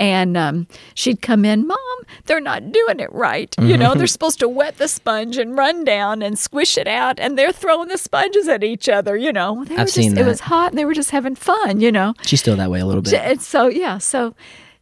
And 0.00 0.38
um, 0.38 0.68
she'd 0.94 1.20
come 1.20 1.44
in, 1.44 1.66
Mom, 1.66 1.76
they're 2.24 2.40
not 2.40 2.72
doing 2.72 2.98
it 2.98 3.12
right. 3.12 3.54
You 3.60 3.76
know, 3.76 3.94
they're 3.94 4.06
supposed 4.06 4.40
to 4.40 4.48
wet 4.48 4.78
the 4.78 4.88
sponge 4.88 5.36
and 5.36 5.54
run 5.54 5.84
down 5.84 6.22
and 6.22 6.38
squish 6.38 6.78
it 6.78 6.88
out, 6.88 7.20
and 7.20 7.38
they're 7.38 7.52
throwing 7.52 7.88
the 7.88 7.98
sponges 7.98 8.48
at 8.48 8.64
each 8.64 8.88
other. 8.88 9.18
You 9.18 9.34
know, 9.34 9.66
they 9.66 9.76
I've 9.76 9.88
just, 9.88 9.96
seen 9.96 10.16
It 10.16 10.24
was 10.24 10.40
hot, 10.40 10.70
and 10.70 10.78
they 10.78 10.86
were 10.86 10.94
just 10.94 11.10
having 11.10 11.34
fun. 11.34 11.82
You 11.82 11.92
know, 11.92 12.14
She's 12.24 12.40
still 12.40 12.56
that 12.56 12.70
way 12.70 12.80
a 12.80 12.86
little 12.86 13.02
bit. 13.02 13.12
and 13.12 13.42
so 13.42 13.66
yeah, 13.66 13.98
so 13.98 14.34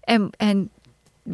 and 0.07 0.37
and 0.39 0.71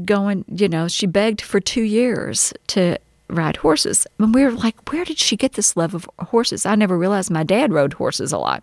going, 0.04 0.44
you 0.48 0.68
know, 0.68 0.88
she 0.88 1.06
begged 1.06 1.40
for 1.40 1.60
two 1.60 1.82
years 1.82 2.52
to 2.68 2.98
ride 3.28 3.56
horses, 3.56 4.06
and 4.18 4.32
we 4.34 4.44
were 4.44 4.52
like, 4.52 4.92
where 4.92 5.04
did 5.04 5.18
she 5.18 5.36
get 5.36 5.54
this 5.54 5.76
love 5.76 5.94
of 5.94 6.08
horses? 6.20 6.64
I 6.64 6.74
never 6.76 6.96
realized 6.96 7.30
my 7.30 7.42
dad 7.42 7.72
rode 7.72 7.94
horses 7.94 8.32
a 8.32 8.38
lot, 8.38 8.62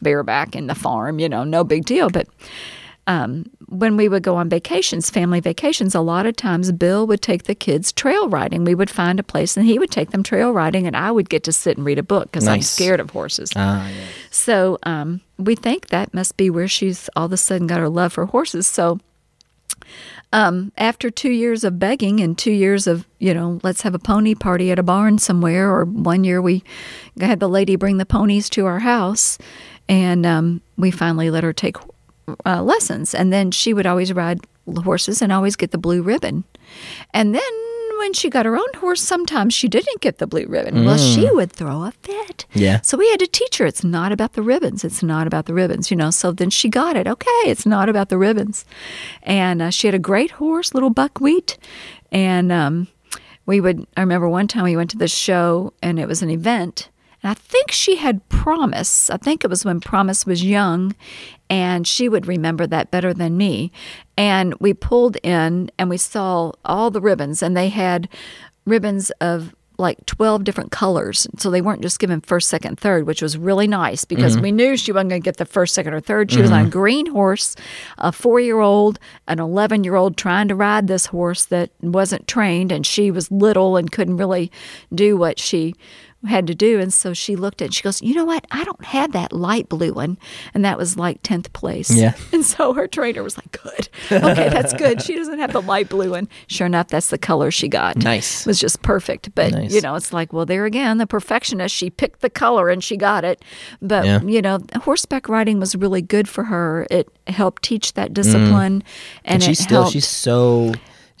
bareback 0.00 0.54
in 0.54 0.68
the 0.68 0.74
farm, 0.74 1.18
you 1.18 1.28
know, 1.28 1.44
no 1.44 1.64
big 1.64 1.84
deal, 1.84 2.10
but. 2.10 2.28
Um, 3.06 3.46
when 3.70 3.96
we 3.96 4.06
would 4.06 4.22
go 4.22 4.36
on 4.36 4.50
vacations, 4.50 5.08
family 5.08 5.40
vacations, 5.40 5.94
a 5.94 6.02
lot 6.02 6.26
of 6.26 6.36
times 6.36 6.70
Bill 6.72 7.06
would 7.06 7.22
take 7.22 7.44
the 7.44 7.54
kids 7.54 7.90
trail 7.90 8.28
riding. 8.28 8.64
We 8.64 8.74
would 8.74 8.90
find 8.90 9.18
a 9.18 9.22
place 9.22 9.56
and 9.56 9.64
he 9.64 9.78
would 9.78 9.90
take 9.90 10.10
them 10.10 10.22
trail 10.22 10.52
riding, 10.52 10.86
and 10.86 10.94
I 10.94 11.10
would 11.10 11.30
get 11.30 11.42
to 11.44 11.52
sit 11.52 11.78
and 11.78 11.86
read 11.86 11.98
a 11.98 12.02
book 12.02 12.24
because 12.24 12.46
I'm 12.46 12.60
scared 12.60 13.00
of 13.00 13.08
horses. 13.08 13.50
Ah, 13.56 13.88
yeah. 13.88 14.04
So 14.30 14.76
um, 14.82 15.22
we 15.38 15.54
think 15.54 15.88
that 15.88 16.12
must 16.12 16.36
be 16.36 16.50
where 16.50 16.68
she's 16.68 17.08
all 17.16 17.24
of 17.24 17.32
a 17.32 17.38
sudden 17.38 17.66
got 17.66 17.78
her 17.78 17.88
love 17.88 18.12
for 18.12 18.26
horses. 18.26 18.66
So 18.66 19.00
um, 20.32 20.72
after 20.76 21.10
two 21.10 21.30
years 21.30 21.64
of 21.64 21.78
begging 21.78 22.20
and 22.20 22.36
two 22.36 22.52
years 22.52 22.86
of, 22.86 23.06
you 23.18 23.32
know, 23.32 23.60
let's 23.62 23.82
have 23.82 23.94
a 23.94 23.98
pony 23.98 24.34
party 24.34 24.70
at 24.70 24.78
a 24.78 24.82
barn 24.82 25.18
somewhere, 25.18 25.70
or 25.70 25.84
one 25.84 26.24
year 26.24 26.42
we 26.42 26.62
had 27.20 27.40
the 27.40 27.48
lady 27.48 27.76
bring 27.76 27.96
the 27.96 28.06
ponies 28.06 28.50
to 28.50 28.66
our 28.66 28.80
house, 28.80 29.38
and 29.88 30.26
um, 30.26 30.60
we 30.76 30.90
finally 30.90 31.30
let 31.30 31.44
her 31.44 31.52
take 31.52 31.76
uh, 32.44 32.62
lessons. 32.62 33.14
And 33.14 33.32
then 33.32 33.50
she 33.50 33.72
would 33.72 33.86
always 33.86 34.12
ride 34.12 34.40
horses 34.84 35.22
and 35.22 35.32
always 35.32 35.56
get 35.56 35.70
the 35.70 35.78
blue 35.78 36.02
ribbon. 36.02 36.44
And 37.14 37.34
then 37.34 37.67
when 37.98 38.12
she 38.12 38.30
got 38.30 38.46
her 38.46 38.56
own 38.56 38.72
horse, 38.76 39.00
sometimes 39.00 39.54
she 39.54 39.68
didn't 39.68 40.00
get 40.00 40.18
the 40.18 40.26
blue 40.26 40.46
ribbon. 40.46 40.84
Well, 40.84 40.98
she 40.98 41.30
would 41.30 41.52
throw 41.52 41.84
a 41.84 41.92
fit. 42.02 42.46
Yeah. 42.54 42.80
So 42.82 42.96
we 42.96 43.08
had 43.10 43.20
to 43.20 43.26
teach 43.26 43.58
her 43.58 43.66
it's 43.66 43.84
not 43.84 44.12
about 44.12 44.32
the 44.34 44.42
ribbons. 44.42 44.84
It's 44.84 45.02
not 45.02 45.26
about 45.26 45.46
the 45.46 45.54
ribbons, 45.54 45.90
you 45.90 45.96
know. 45.96 46.10
So 46.10 46.32
then 46.32 46.50
she 46.50 46.68
got 46.68 46.96
it. 46.96 47.06
Okay, 47.06 47.28
it's 47.44 47.66
not 47.66 47.88
about 47.88 48.08
the 48.08 48.18
ribbons. 48.18 48.64
And 49.22 49.62
uh, 49.62 49.70
she 49.70 49.86
had 49.86 49.94
a 49.94 49.98
great 49.98 50.32
horse, 50.32 50.74
little 50.74 50.90
buckwheat. 50.90 51.58
And 52.10 52.50
um, 52.50 52.88
we 53.46 53.60
would, 53.60 53.86
I 53.96 54.00
remember 54.00 54.28
one 54.28 54.48
time 54.48 54.64
we 54.64 54.76
went 54.76 54.90
to 54.90 54.98
this 54.98 55.14
show 55.14 55.72
and 55.82 55.98
it 55.98 56.06
was 56.06 56.22
an 56.22 56.30
event. 56.30 56.88
And 57.22 57.30
I 57.30 57.34
think 57.34 57.72
she 57.72 57.96
had 57.96 58.26
Promise. 58.28 59.10
I 59.10 59.16
think 59.16 59.44
it 59.44 59.50
was 59.50 59.64
when 59.64 59.80
Promise 59.80 60.24
was 60.24 60.44
young, 60.44 60.94
and 61.50 61.86
she 61.86 62.08
would 62.08 62.26
remember 62.26 62.66
that 62.66 62.90
better 62.90 63.12
than 63.12 63.36
me. 63.36 63.72
And 64.16 64.54
we 64.60 64.74
pulled 64.74 65.16
in 65.22 65.70
and 65.78 65.90
we 65.90 65.96
saw 65.96 66.52
all 66.64 66.90
the 66.90 67.00
ribbons, 67.00 67.42
and 67.42 67.56
they 67.56 67.68
had 67.68 68.08
ribbons 68.64 69.10
of 69.20 69.54
like 69.78 70.04
12 70.06 70.42
different 70.42 70.72
colors. 70.72 71.28
So 71.38 71.50
they 71.50 71.60
weren't 71.60 71.82
just 71.82 72.00
given 72.00 72.20
first, 72.20 72.48
second, 72.48 72.80
third, 72.80 73.06
which 73.06 73.22
was 73.22 73.38
really 73.38 73.68
nice 73.68 74.04
because 74.04 74.34
mm-hmm. 74.34 74.42
we 74.42 74.52
knew 74.52 74.76
she 74.76 74.90
wasn't 74.90 75.10
going 75.10 75.22
to 75.22 75.24
get 75.24 75.36
the 75.36 75.44
first, 75.44 75.72
second, 75.74 75.94
or 75.94 76.00
third. 76.00 76.32
She 76.32 76.40
was 76.40 76.50
on 76.50 76.58
a 76.58 76.62
mm-hmm. 76.62 76.70
green 76.70 77.06
horse, 77.06 77.54
a 77.96 78.10
four 78.10 78.40
year 78.40 78.58
old, 78.58 78.98
an 79.28 79.38
11 79.38 79.84
year 79.84 79.94
old 79.94 80.16
trying 80.16 80.48
to 80.48 80.56
ride 80.56 80.88
this 80.88 81.06
horse 81.06 81.44
that 81.46 81.70
wasn't 81.80 82.26
trained, 82.26 82.72
and 82.72 82.84
she 82.84 83.12
was 83.12 83.30
little 83.30 83.76
and 83.76 83.92
couldn't 83.92 84.16
really 84.16 84.50
do 84.92 85.16
what 85.16 85.38
she 85.38 85.76
had 86.26 86.46
to 86.48 86.54
do. 86.54 86.80
And 86.80 86.92
so 86.92 87.14
she 87.14 87.36
looked 87.36 87.62
at 87.62 87.66
it 87.66 87.68
and 87.68 87.74
she 87.74 87.82
goes, 87.82 88.02
You 88.02 88.14
know 88.14 88.24
what? 88.24 88.44
I 88.50 88.64
don't 88.64 88.84
have 88.86 89.12
that 89.12 89.32
light 89.32 89.68
blue 89.68 89.92
one. 89.92 90.18
And 90.52 90.64
that 90.64 90.76
was 90.76 90.96
like 90.96 91.22
10th 91.22 91.52
place. 91.52 91.90
Yeah. 91.90 92.14
And 92.32 92.44
so 92.44 92.72
her 92.74 92.86
trainer 92.88 93.22
was 93.22 93.36
like, 93.36 93.52
Good. 93.62 93.88
Okay, 94.10 94.48
that's 94.48 94.72
good. 94.74 95.00
She 95.02 95.14
doesn't 95.14 95.38
have 95.38 95.52
the 95.52 95.62
light 95.62 95.88
blue 95.88 96.10
one. 96.10 96.28
Sure 96.48 96.66
enough, 96.66 96.88
that's 96.88 97.10
the 97.10 97.18
color 97.18 97.50
she 97.50 97.68
got. 97.68 97.96
Nice. 97.96 98.40
It 98.42 98.46
was 98.46 98.58
just 98.58 98.82
perfect. 98.82 99.34
But, 99.34 99.52
Nice. 99.52 99.72
you 99.72 99.80
know, 99.80 99.94
it's 99.94 100.12
like, 100.12 100.32
well, 100.32 100.44
there 100.46 100.64
again, 100.64 100.98
the 100.98 101.06
perfectionist, 101.06 101.74
she 101.74 101.88
picked 101.90 102.20
the 102.20 102.30
color 102.30 102.68
and 102.68 102.82
she 102.82 102.96
got 102.96 103.24
it. 103.24 103.44
But, 103.80 104.04
Yeah. 104.04 104.20
you 104.22 104.42
know, 104.42 104.58
horseback 104.82 105.28
riding 105.28 105.60
was 105.60 105.76
really 105.76 106.02
good 106.02 106.28
for 106.28 106.44
her. 106.44 106.86
It 106.90 107.08
helped 107.28 107.62
teach 107.62 107.94
that 107.94 108.12
discipline. 108.12 108.48
And, 108.58 108.82
Mm. 108.82 108.82
And 109.24 109.42
she's 109.42 109.60
it 109.60 109.62
still 109.64 109.82
helped, 109.82 109.92
she's 109.92 110.08
so 110.08 110.72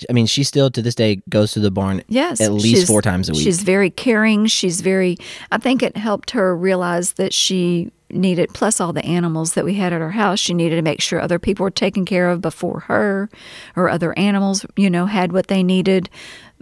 I 0.08 0.12
mean, 0.12 0.26
she 0.26 0.44
still 0.44 0.70
to 0.70 0.82
this 0.82 0.94
day 0.94 1.22
goes 1.28 1.52
to 1.52 1.60
the 1.60 1.70
barn 1.70 2.02
Yes, 2.08 2.40
at 2.40 2.52
least 2.52 2.86
four 2.86 3.02
times 3.02 3.28
a 3.28 3.32
week. 3.32 3.42
She's 3.42 3.62
very 3.62 3.90
caring. 3.90 4.46
She's 4.46 4.80
very. 4.80 5.16
I 5.52 5.58
think 5.58 5.82
it 5.82 5.96
helped 5.96 6.30
her 6.32 6.56
realize 6.56 7.12
that 7.14 7.32
she 7.32 7.90
needed, 8.10 8.48
plus 8.54 8.80
all 8.80 8.92
the 8.94 9.04
animals 9.04 9.52
that 9.52 9.64
we 9.66 9.74
had 9.74 9.92
at 9.92 10.00
our 10.00 10.12
house, 10.12 10.38
she 10.40 10.54
needed 10.54 10.76
to 10.76 10.82
make 10.82 11.00
sure 11.02 11.20
other 11.20 11.38
people 11.38 11.62
were 11.64 11.70
taken 11.70 12.06
care 12.06 12.30
of 12.30 12.40
before 12.40 12.80
her, 12.80 13.28
or 13.76 13.90
other 13.90 14.18
animals, 14.18 14.64
you 14.76 14.88
know, 14.88 15.04
had 15.04 15.30
what 15.32 15.48
they 15.48 15.62
needed 15.62 16.08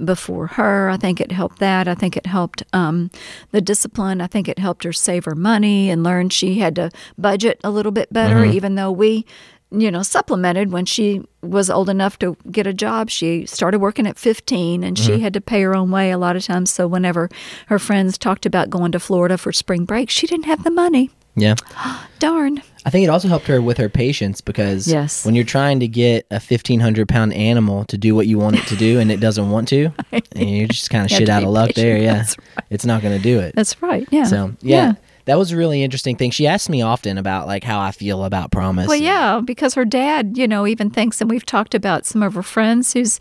before 0.05 0.49
her. 0.49 0.91
I 0.91 0.97
think 0.97 1.21
it 1.21 1.31
helped 1.33 1.59
that. 1.61 1.87
I 1.87 1.95
think 1.95 2.17
it 2.17 2.27
helped 2.27 2.63
um, 2.73 3.11
the 3.53 3.61
discipline. 3.61 4.21
I 4.21 4.27
think 4.27 4.49
it 4.49 4.59
helped 4.59 4.83
her 4.85 4.93
save 4.93 5.25
her 5.25 5.35
money 5.37 5.89
and 5.89 6.03
learn 6.03 6.31
she 6.31 6.59
had 6.59 6.75
to 6.77 6.91
budget 7.17 7.61
a 7.63 7.71
little 7.71 7.93
bit 7.93 8.13
better, 8.13 8.37
Mm-hmm. 8.37 8.53
even 8.57 8.75
though 8.75 8.91
we 8.91 9.25
you 9.71 9.91
know, 9.91 10.03
supplemented 10.03 10.71
when 10.73 10.87
she 10.87 11.23
was 11.43 11.69
old 11.71 11.89
enough 11.89 12.19
to 12.21 12.37
get 12.51 12.67
a 12.67 12.73
job. 12.73 13.11
She 13.11 13.47
started 13.47 13.81
working 13.81 14.07
at 14.07 14.17
15 14.19 14.85
and 14.85 14.97
Mm-hmm. 14.97 15.07
she 15.07 15.21
had 15.21 15.33
to 15.35 15.41
pay 15.41 15.63
her 15.63 15.75
own 15.75 15.91
way 15.91 16.11
a 16.11 16.19
lot 16.19 16.37
of 16.37 16.45
times. 16.45 16.71
So 16.71 16.87
whenever 16.87 17.29
her 17.67 17.79
friends 17.79 18.17
talked 18.19 18.47
about 18.47 18.71
going 18.71 18.93
to 18.93 19.01
Florida 19.01 19.37
for 19.37 19.53
spring 19.53 19.85
break, 19.85 20.09
she 20.11 20.27
didn't 20.27 20.47
have 20.47 20.63
the 20.65 20.71
money. 20.71 21.11
yeah. 21.35 21.55
Darn. 22.19 22.63
I 22.87 22.91
think 22.91 23.05
it 23.05 23.11
also 23.11 23.29
helped 23.29 23.47
her 23.49 23.61
with 23.61 23.77
her 23.79 23.89
patience 23.89 24.41
because 24.41 24.87
Yes. 24.89 25.27
when 25.27 25.35
you're 25.35 25.45
trying 25.45 25.81
to 25.81 25.89
get 25.89 26.25
a 26.31 26.39
fifteen 26.41 26.81
hundred 26.81 27.09
pound 27.09 27.35
animal 27.35 27.85
to 27.87 27.99
do 27.99 28.15
what 28.15 28.27
you 28.29 28.39
want 28.39 28.57
it 28.57 28.67
to 28.69 28.77
do 28.77 29.01
and 29.01 29.11
it 29.11 29.19
doesn't 29.21 29.51
want 29.51 29.69
to, 29.69 29.91
and 30.13 30.23
you're 30.51 30.69
just 30.69 30.89
kind 30.89 31.05
of 31.05 31.11
shit 31.11 31.29
out 31.29 31.43
of 31.43 31.51
luck 31.51 31.71
patient. 31.71 31.85
there. 31.85 31.99
Yeah, 31.99 32.15
That's 32.15 32.37
it's 32.71 32.87
not 32.87 33.03
going 33.03 33.17
to 33.17 33.23
do 33.23 33.41
it. 33.41 33.55
That's 33.57 33.83
right. 33.83 34.07
Yeah. 34.11 34.25
So 34.25 34.53
yeah, 34.63 34.95
that 35.27 35.37
was 35.39 35.53
a 35.53 35.57
really 35.57 35.83
interesting 35.83 36.17
thing. 36.17 36.31
She 36.33 36.47
asked 36.47 36.69
me 36.71 36.83
often 36.83 37.19
about 37.19 37.47
like 37.47 37.63
how 37.63 37.79
I 37.79 37.91
feel 37.93 38.25
about 38.25 38.51
promise. 38.51 38.89
Well, 38.89 38.97
yeah, 38.97 39.41
because 39.45 39.75
her 39.75 39.85
dad, 39.85 40.37
you 40.39 40.49
know, 40.49 40.67
even 40.67 40.91
thinks, 40.91 41.21
and 41.21 41.29
we've 41.31 41.47
talked 41.47 41.75
about 41.75 42.07
some 42.07 42.23
of 42.23 42.35
her 42.35 42.43
friends 42.43 42.93
who's 42.93 43.21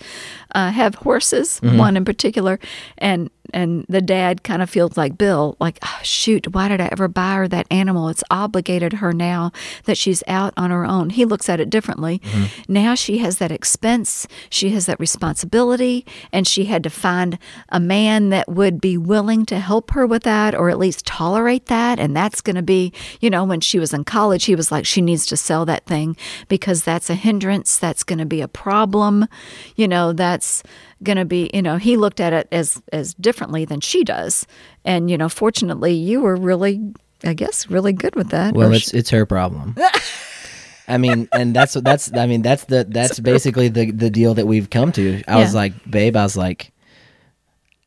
uh, 0.55 0.71
have 0.71 0.95
horses, 0.95 1.59
Mm-hmm. 1.61 1.77
one 1.77 1.97
in 1.97 2.05
particular, 2.05 2.59
and 2.97 3.29
and 3.55 3.85
the 3.87 4.01
dad 4.01 4.43
kind 4.43 4.61
of 4.61 4.69
feels 4.69 4.97
like 4.97 5.17
Bill, 5.17 5.55
like, 5.59 5.79
oh, 5.81 5.99
shoot, 6.03 6.53
why 6.53 6.67
did 6.67 6.81
I 6.81 6.89
ever 6.91 7.07
buy 7.07 7.35
her 7.35 7.47
that 7.47 7.65
animal? 7.71 8.09
It's 8.09 8.23
obligated 8.29 8.93
her 8.93 9.13
now 9.13 9.51
that 9.85 9.97
she's 9.97 10.21
out 10.27 10.53
on 10.57 10.69
her 10.69 10.85
own. 10.85 11.09
He 11.09 11.23
looks 11.23 11.47
at 11.47 11.61
it 11.61 11.69
differently. 11.69 12.19
Mm-hmm. 12.19 12.73
Now 12.73 12.93
she 12.93 13.19
has 13.19 13.37
that 13.37 13.51
expense, 13.51 14.27
she 14.49 14.69
has 14.71 14.85
that 14.87 14.99
responsibility, 14.99 16.05
and 16.33 16.45
she 16.45 16.65
had 16.65 16.83
to 16.83 16.89
find 16.89 17.39
a 17.69 17.79
man 17.79 18.29
that 18.29 18.49
would 18.49 18.81
be 18.81 18.97
willing 18.97 19.45
to 19.45 19.59
help 19.59 19.91
her 19.91 20.05
with 20.05 20.23
that, 20.23 20.53
or 20.53 20.69
at 20.69 20.77
least 20.77 21.05
tolerate 21.05 21.67
that, 21.67 21.97
and 21.97 22.15
that's 22.15 22.41
going 22.41 22.57
to 22.57 22.61
be, 22.61 22.91
you 23.21 23.29
know, 23.29 23.45
when 23.45 23.61
she 23.61 23.79
was 23.79 23.93
in 23.93 24.03
college, 24.03 24.45
he 24.45 24.55
was 24.55 24.71
like, 24.71 24.85
she 24.85 25.01
needs 25.01 25.25
to 25.27 25.37
sell 25.37 25.65
that 25.65 25.85
thing 25.85 26.17
because 26.49 26.83
that's 26.83 27.09
a 27.09 27.15
hindrance. 27.15 27.77
That's 27.77 28.03
going 28.03 28.19
to 28.19 28.25
be 28.25 28.41
a 28.41 28.47
problem. 28.47 29.27
You 29.75 29.87
know, 29.87 30.11
that's 30.11 30.61
going 31.03 31.17
to 31.17 31.25
be, 31.25 31.49
you 31.53 31.61
know, 31.61 31.77
he 31.77 31.97
looked 31.97 32.19
at 32.19 32.33
it 32.33 32.47
as 32.51 32.81
as 32.91 33.13
differently 33.15 33.65
than 33.65 33.81
she 33.81 34.03
does. 34.03 34.47
And, 34.83 35.09
you 35.09 35.17
know, 35.17 35.29
fortunately, 35.29 35.93
you 35.93 36.21
were 36.21 36.35
really, 36.35 36.81
I 37.23 37.33
guess, 37.33 37.69
really 37.69 37.93
good 37.93 38.15
with 38.15 38.29
that. 38.29 38.53
Well, 38.53 38.73
it's 38.73 38.93
it's 38.93 39.09
her 39.09 39.25
problem. 39.25 39.75
I 40.87 40.97
mean, 40.97 41.27
and 41.33 41.55
that's 41.55 41.73
that's 41.73 42.13
I 42.13 42.27
mean 42.27 42.41
that's 42.43 42.65
the 42.65 42.85
that's 42.87 43.19
basically 43.19 43.69
the 43.69 43.91
the 43.91 44.09
deal 44.09 44.35
that 44.35 44.45
we've 44.45 44.69
come 44.69 44.91
to. 44.93 45.23
I 45.27 45.37
was 45.37 45.55
like, 45.55 45.73
babe, 45.89 46.15
I 46.15 46.23
was 46.23 46.37
like, 46.37 46.71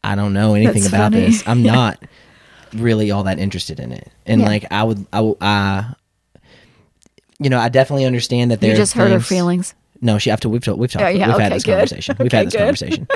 I 0.02 0.14
don't 0.16 0.32
know 0.32 0.54
anything 0.54 0.82
That's 0.82 0.88
about 0.88 1.12
funny. 1.12 1.26
this. 1.26 1.42
I'm 1.46 1.62
not 1.78 2.02
really 2.74 3.10
all 3.12 3.22
that 3.24 3.38
interested 3.38 3.78
in 3.80 3.92
it, 3.92 4.10
and 4.26 4.40
Yeah. 4.40 4.46
like 4.48 4.66
I 4.72 4.82
would 4.82 5.06
I, 5.12 5.32
I 5.40 5.94
you 7.38 7.50
know, 7.50 7.58
I 7.60 7.68
definitely 7.68 8.04
understand 8.04 8.50
that 8.50 8.60
there 8.60 8.70
you 8.70 8.76
just 8.76 8.94
hurt 8.94 9.12
her 9.12 9.20
feelings. 9.20 9.74
No, 10.00 10.18
she 10.18 10.30
after 10.30 10.48
we've 10.48 10.62
talked, 10.62 10.78
we've 10.78 10.90
talked, 10.92 11.04
Oh, 11.04 11.08
yeah, 11.08 11.28
we've 11.28 11.38
had 11.40 11.52
this 11.52 11.64
good. 11.64 11.72
conversation. 11.72 12.16
We've 12.18 12.26
Okay, 12.26 12.36
had 12.38 12.46
this 12.46 12.52
good. 12.54 12.58
conversation. 12.60 13.08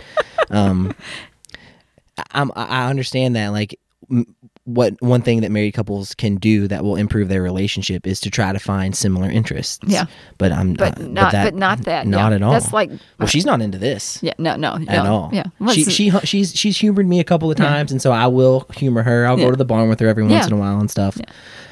Um, 0.51 0.95
I- 2.19 2.23
I'm, 2.33 2.51
I 2.57 2.91
understand 2.91 3.37
that 3.37 3.49
like 3.49 3.79
m- 4.11 4.35
what 4.65 4.95
one 5.01 5.23
thing 5.23 5.41
that 5.41 5.51
married 5.51 5.73
couples 5.73 6.15
can 6.15 6.37
do 6.37 6.69
that 6.69 6.85
will 6.85 6.95
improve 6.97 7.29
their 7.29 7.43
relationship 7.43 8.07
is 8.07 8.21
to 8.21 8.31
try 8.31 8.53
to 8.53 8.59
find 8.61 8.95
similar 8.97 9.29
interests. 9.31 9.81
Yeah. 9.87 10.05
but 10.39 10.53
I'm 10.53 10.75
But 10.75 11.01
uh, 11.01 11.07
not, 11.09 11.33
that- 11.33 11.45
but 11.45 11.55
not 11.55 11.79
that. 11.85 12.07
not 12.07 12.31
yeah. 12.31 12.37
at 12.37 12.43
all. 12.43 12.53
That's 12.53 12.73
like, 12.73 12.91
well, 13.19 13.27
she's 13.27 13.45
not 13.47 13.61
into 13.61 13.79
this. 13.79 14.19
yeah, 14.23 14.35
no, 14.39 14.55
no, 14.57 14.77
no, 14.77 14.93
At 14.93 15.07
all. 15.07 15.31
Yeah. 15.33 15.45
she 15.73 15.85
she 15.85 16.11
she's 16.25 16.55
she's 16.55 16.77
humored 16.79 17.09
me 17.09 17.19
a 17.19 17.25
couple 17.25 17.51
of 17.51 17.59
Yeah. 17.59 17.67
times, 17.69 17.91
and 17.91 18.01
so 18.03 18.13
I 18.13 18.27
will 18.29 18.67
humor 18.77 19.03
her. 19.03 19.27
I'll 19.27 19.39
Yeah. 19.39 19.47
go 19.47 19.51
to 19.53 19.57
the 19.57 19.65
barn 19.65 19.89
with 19.89 19.99
her 20.01 20.07
every 20.07 20.23
once 20.23 20.33
Yeah. 20.35 20.47
in 20.47 20.53
a 20.53 20.57
while 20.57 20.79
and 20.79 20.91
stuff. 20.91 21.19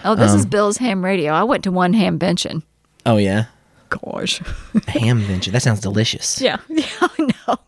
oh, 0.05 0.15
this 0.17 0.33
um, 0.33 0.39
is 0.41 0.47
Bill's 0.47 0.79
ham 0.79 1.05
radio. 1.05 1.33
I 1.33 1.45
went 1.45 1.63
to 1.65 1.71
one 1.71 1.93
hamvention. 1.93 2.63
Oh 3.07 3.19
yeah, 3.19 3.45
Gosh. 3.91 4.39
ham 4.89 5.21
venture. 5.21 5.51
That 5.51 5.63
sounds 5.63 5.81
delicious. 5.81 6.41
Yeah, 6.41 6.59
yeah, 6.69 6.85
I 7.01 7.31
know. 7.47 7.59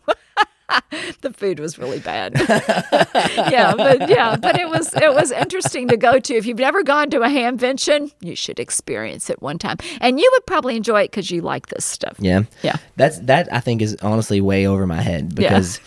the 1.21 1.31
food 1.31 1.59
was 1.59 1.77
really 1.77 1.99
bad. 1.99 2.33
yeah, 2.39 3.75
but 3.75 4.09
yeah, 4.09 4.35
but 4.37 4.57
it 4.59 4.67
was 4.69 4.93
it 4.95 5.13
was 5.13 5.31
interesting 5.31 5.87
to 5.89 5.97
go 5.97 6.17
to. 6.19 6.33
If 6.33 6.45
you've 6.45 6.57
never 6.57 6.81
gone 6.83 7.09
to 7.11 7.21
a 7.21 7.27
hamvention, 7.27 8.11
you 8.21 8.35
should 8.35 8.59
experience 8.59 9.29
it 9.29 9.41
one 9.41 9.59
time, 9.59 9.77
and 10.01 10.19
you 10.19 10.29
would 10.33 10.45
probably 10.47 10.75
enjoy 10.75 11.01
it 11.03 11.11
because 11.11 11.29
you 11.29 11.41
like 11.41 11.67
this 11.67 11.85
stuff. 11.85 12.15
Yeah. 12.19 12.43
Yeah. 12.63 12.77
That's 12.95 13.19
that 13.19 13.51
I 13.53 13.59
think 13.59 13.81
is 13.81 13.95
honestly 14.01 14.41
way 14.41 14.65
over 14.65 14.87
my 14.87 15.01
head 15.01 15.33
Yeah. 15.37 15.49
because 15.49 15.79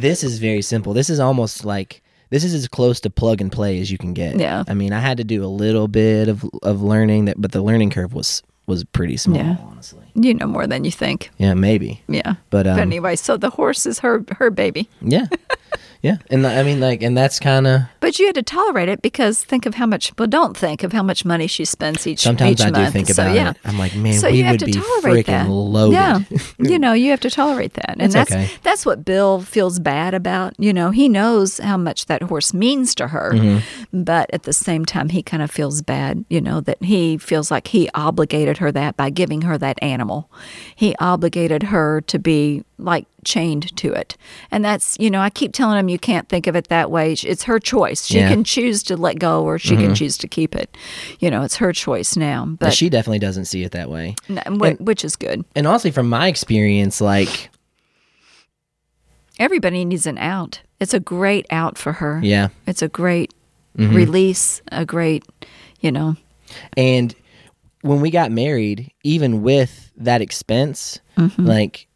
this 0.00 0.24
is 0.24 0.38
very 0.38 0.62
simple. 0.62 0.92
This 0.92 1.10
is 1.10 1.20
almost 1.20 1.64
like 1.64 2.02
this 2.30 2.42
is 2.44 2.54
as 2.54 2.66
close 2.66 2.98
to 3.00 3.10
plug 3.10 3.40
and 3.42 3.52
play 3.52 3.78
as 3.80 3.92
you 3.92 3.98
can 3.98 4.14
get. 4.14 4.40
Yeah. 4.40 4.64
I 4.66 4.74
mean, 4.74 4.92
I 4.92 5.00
had 5.00 5.18
to 5.18 5.24
do 5.24 5.44
a 5.44 5.46
little 5.46 5.86
bit 5.86 6.28
of 6.28 6.44
of 6.62 6.82
learning 6.82 7.26
that, 7.26 7.40
but 7.40 7.52
the 7.52 7.62
learning 7.62 7.90
curve 7.90 8.12
was 8.14 8.42
was 8.72 8.84
pretty 8.84 9.16
small, 9.16 9.36
Yeah. 9.36 9.56
honestly. 9.70 10.04
You 10.14 10.32
know 10.34 10.46
more 10.46 10.66
than 10.66 10.84
you 10.84 10.90
think. 10.90 11.30
Yeah, 11.38 11.54
maybe. 11.54 12.00
Yeah. 12.08 12.34
But 12.50 12.66
um, 12.66 12.76
but 12.76 12.82
anyway, 12.82 13.16
so 13.16 13.36
the 13.36 13.50
horse 13.50 13.86
is 13.86 13.98
her 14.00 14.24
her 14.38 14.50
baby. 14.50 14.88
yeah, 15.00 15.26
yeah, 16.02 16.16
and 16.30 16.46
I 16.46 16.62
mean, 16.64 16.80
like, 16.80 17.00
and 17.02 17.16
that's 17.16 17.38
kind 17.40 17.66
of 17.66 17.82
But 18.00 18.18
you 18.18 18.26
had 18.26 18.34
to 18.34 18.42
tolerate 18.42 18.88
it 18.88 19.00
because 19.02 19.42
think 19.42 19.66
of 19.66 19.74
how 19.76 19.86
much. 19.86 20.12
Well, 20.18 20.26
don't 20.28 20.56
think 20.56 20.82
of 20.82 20.92
how 20.92 21.02
much 21.02 21.24
money 21.24 21.46
she 21.46 21.64
spends 21.64 22.06
each. 22.06 22.20
sometimes 22.20 22.60
each 22.60 22.66
I 22.66 22.70
do 22.70 22.80
month. 22.80 22.92
think 22.92 23.08
So, 23.08 23.22
about 23.22 23.34
yeah. 23.36 23.50
it. 23.50 23.56
I'm 23.64 23.78
like, 23.78 23.94
man, 23.94 24.14
so 24.14 24.28
we 24.28 24.38
you 24.38 24.44
have 24.44 24.54
would 24.54 24.60
to 24.60 24.66
be 24.66 24.72
tolerate 24.72 25.26
freaking 25.26 25.44
that. 25.44 25.48
loaded. 25.48 25.94
Yeah, 25.94 26.20
you 26.58 26.78
know, 26.78 26.92
you 26.92 27.10
have 27.10 27.20
to 27.20 27.30
tolerate 27.30 27.74
that, 27.74 27.90
and 27.90 28.02
It's 28.02 28.14
that's 28.14 28.32
okay. 28.32 28.50
that's 28.62 28.84
what 28.84 29.04
Bill 29.04 29.40
feels 29.42 29.78
bad 29.78 30.12
about. 30.14 30.54
You 30.58 30.72
know, 30.72 30.90
he 30.90 31.08
knows 31.08 31.58
how 31.58 31.76
much 31.76 32.06
that 32.06 32.22
horse 32.24 32.52
means 32.52 32.94
to 32.96 33.08
her, 33.08 33.32
Mm-hmm. 33.34 34.02
but 34.04 34.28
at 34.34 34.42
the 34.42 34.52
same 34.52 34.84
time, 34.84 35.08
he 35.10 35.22
kind 35.22 35.42
of 35.42 35.50
feels 35.50 35.82
bad. 35.82 36.24
You 36.28 36.40
know, 36.40 36.60
that 36.62 36.82
he 36.82 37.16
feels 37.18 37.50
like 37.50 37.68
he 37.68 37.88
obligated 37.94 38.58
her 38.58 38.72
that 38.72 38.96
by 38.96 39.10
giving 39.10 39.42
her 39.42 39.56
that 39.58 39.78
animal. 39.82 40.28
He 40.74 40.94
obligated 40.98 41.62
her 41.64 42.00
to 42.02 42.18
be 42.18 42.64
like 42.78 43.06
chained 43.24 43.74
to 43.76 43.92
it, 43.92 44.16
and 44.50 44.64
that's 44.64 44.96
you 44.98 45.10
know, 45.10 45.20
I 45.20 45.30
keep 45.30 45.52
telling 45.52 45.78
him 45.78 45.88
you 45.88 45.98
can't 45.98 46.28
think 46.28 46.46
of 46.46 46.56
it 46.56 46.68
that 46.68 46.90
way. 46.90 47.12
It's 47.12 47.44
her 47.44 47.58
choice. 47.58 48.06
She 48.06 48.18
Yeah. 48.18 48.24
Mm-hmm. 48.24 48.34
can 48.34 48.44
choose 48.44 48.82
to 48.84 48.96
let 48.96 49.18
go, 49.18 49.42
or 49.44 49.58
she 49.58 49.76
can 49.76 49.94
choose 49.94 50.16
to 50.18 50.28
keep 50.28 50.54
it. 50.54 50.76
You 51.20 51.30
know, 51.30 51.42
it's 51.42 51.56
her 51.56 51.72
choice 51.72 52.16
now. 52.16 52.44
But 52.46 52.58
But 52.66 52.74
she 52.74 52.88
definitely 52.90 53.18
doesn't 53.20 53.44
see 53.46 53.62
it 53.62 53.72
that 53.72 53.88
way. 53.90 54.14
no, 54.28 54.40
wh- 54.46 54.80
which 54.80 55.04
is 55.04 55.16
good. 55.16 55.44
And 55.54 55.66
honestly, 55.66 55.90
from 55.90 56.08
my 56.08 56.26
experience, 56.28 57.00
like, 57.00 57.50
Everybody 59.38 59.84
needs 59.84 60.06
an 60.06 60.18
out. 60.18 60.60
It's 60.78 60.94
a 60.94 61.00
great 61.00 61.46
out 61.50 61.78
for 61.78 61.92
her. 61.94 62.20
yeah, 62.22 62.48
It's 62.66 62.82
a 62.82 62.88
great 62.88 63.32
Mm-hmm. 63.78 63.96
release, 63.96 64.60
a 64.70 64.84
great, 64.84 65.24
you 65.80 65.90
know. 65.90 66.14
And 66.76 67.14
when 67.80 68.02
we 68.02 68.10
got 68.10 68.30
married, 68.30 68.92
even 69.02 69.40
with 69.42 69.90
that 69.96 70.20
expense, 70.20 71.00
Mm-hmm. 71.16 71.46
like 71.46 71.86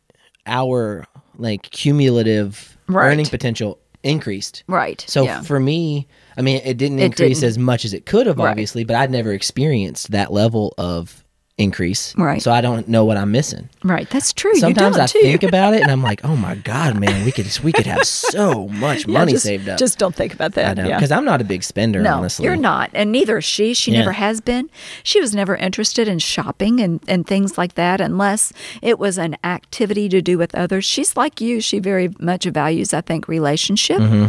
our 0.47 1.05
like 1.39 1.63
cumulative 1.63 2.77
Right. 2.89 3.11
earning 3.13 3.27
potential 3.27 3.79
increased. 4.03 4.63
Right. 4.69 5.05
So 5.09 5.25
yeah. 5.25 5.43
for 5.43 5.59
me, 5.59 6.07
I 6.37 6.43
mean, 6.43 6.61
it 6.65 6.77
didn't 6.77 7.01
It 7.01 7.07
increase 7.07 7.41
didn't. 7.41 7.49
as 7.51 7.59
much 7.59 7.85
as 7.85 7.93
it 7.93 8.07
could 8.07 8.27
have, 8.29 8.39
Right. 8.39 8.51
obviously, 8.51 8.85
but 8.85 8.95
I'd 8.95 9.11
never 9.11 9.33
experienced 9.33 10.13
that 10.13 10.33
level 10.33 10.73
of 10.79 11.25
increase. 11.59 12.15
Right. 12.17 12.43
So 12.43 12.53
I 12.53 12.61
don't 12.61 12.87
know 12.87 13.05
what 13.07 13.17
I'm 13.17 13.33
missing. 13.33 13.69
right. 13.83 14.09
That's 14.11 14.33
true. 14.35 14.55
Sometimes 14.57 14.99
I 14.99 15.07
too. 15.07 15.21
think 15.23 15.43
about 15.43 15.73
it 15.73 15.81
and 15.81 15.91
I'm 15.91 16.03
like, 16.03 16.23
oh 16.23 16.37
my 16.37 16.55
god, 16.73 17.01
man, 17.01 17.25
we 17.25 17.33
could 17.33 17.47
we 17.65 17.73
could 17.73 17.87
have 17.87 18.05
so 18.05 18.69
much 18.69 19.07
Yeah, 19.07 19.15
money 19.21 19.33
just, 19.33 19.45
saved 19.45 19.67
up. 19.69 19.79
Just 19.79 19.99
don't 19.99 20.15
think 20.15 20.35
about 20.35 20.53
I 20.59 20.63
that. 20.63 20.77
know 20.77 20.89
yeah. 20.89 20.97
because 20.99 21.11
I'm 21.11 21.25
not 21.25 21.41
a 21.41 21.45
big 21.45 21.63
spender, 21.63 22.03
no, 22.03 22.17
honestly. 22.19 22.45
you're 22.45 22.57
not, 22.57 22.91
and 22.93 23.11
neither 23.11 23.39
is 23.39 23.45
she. 23.45 23.73
She 23.73 23.93
Yeah. 23.93 24.01
never 24.01 24.13
has 24.13 24.43
been. 24.43 24.69
She 25.03 25.19
was 25.19 25.35
never 25.35 25.57
interested 25.57 26.09
in 26.09 26.19
shopping 26.19 26.79
and, 26.81 27.01
and 27.09 27.27
things 27.27 27.57
like 27.57 27.75
that 27.77 28.03
unless 28.03 28.53
it 28.83 28.99
was 28.99 29.17
an 29.17 29.37
activity 29.43 30.11
to 30.11 30.21
do 30.21 30.37
with 30.37 30.55
others. 30.55 30.85
She's 30.85 31.17
like 31.17 31.41
you. 31.41 31.63
She 31.63 31.79
very 31.79 32.11
much 32.21 32.45
values, 32.45 32.93
I 32.93 33.01
think, 33.01 33.29
relationship. 33.29 33.99
Mm-hmm. 34.01 34.27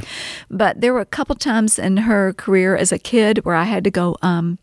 But 0.49 0.79
there 0.79 0.93
were 0.93 1.01
a 1.01 1.05
couple 1.05 1.35
times 1.35 1.77
in 1.77 1.97
her 1.97 2.31
career 2.33 2.77
as 2.77 2.93
a 2.93 2.97
kid 2.99 3.43
where 3.43 3.55
I 3.55 3.65
had 3.65 3.83
to 3.83 3.91
go, 3.91 4.15
um, 4.21 4.59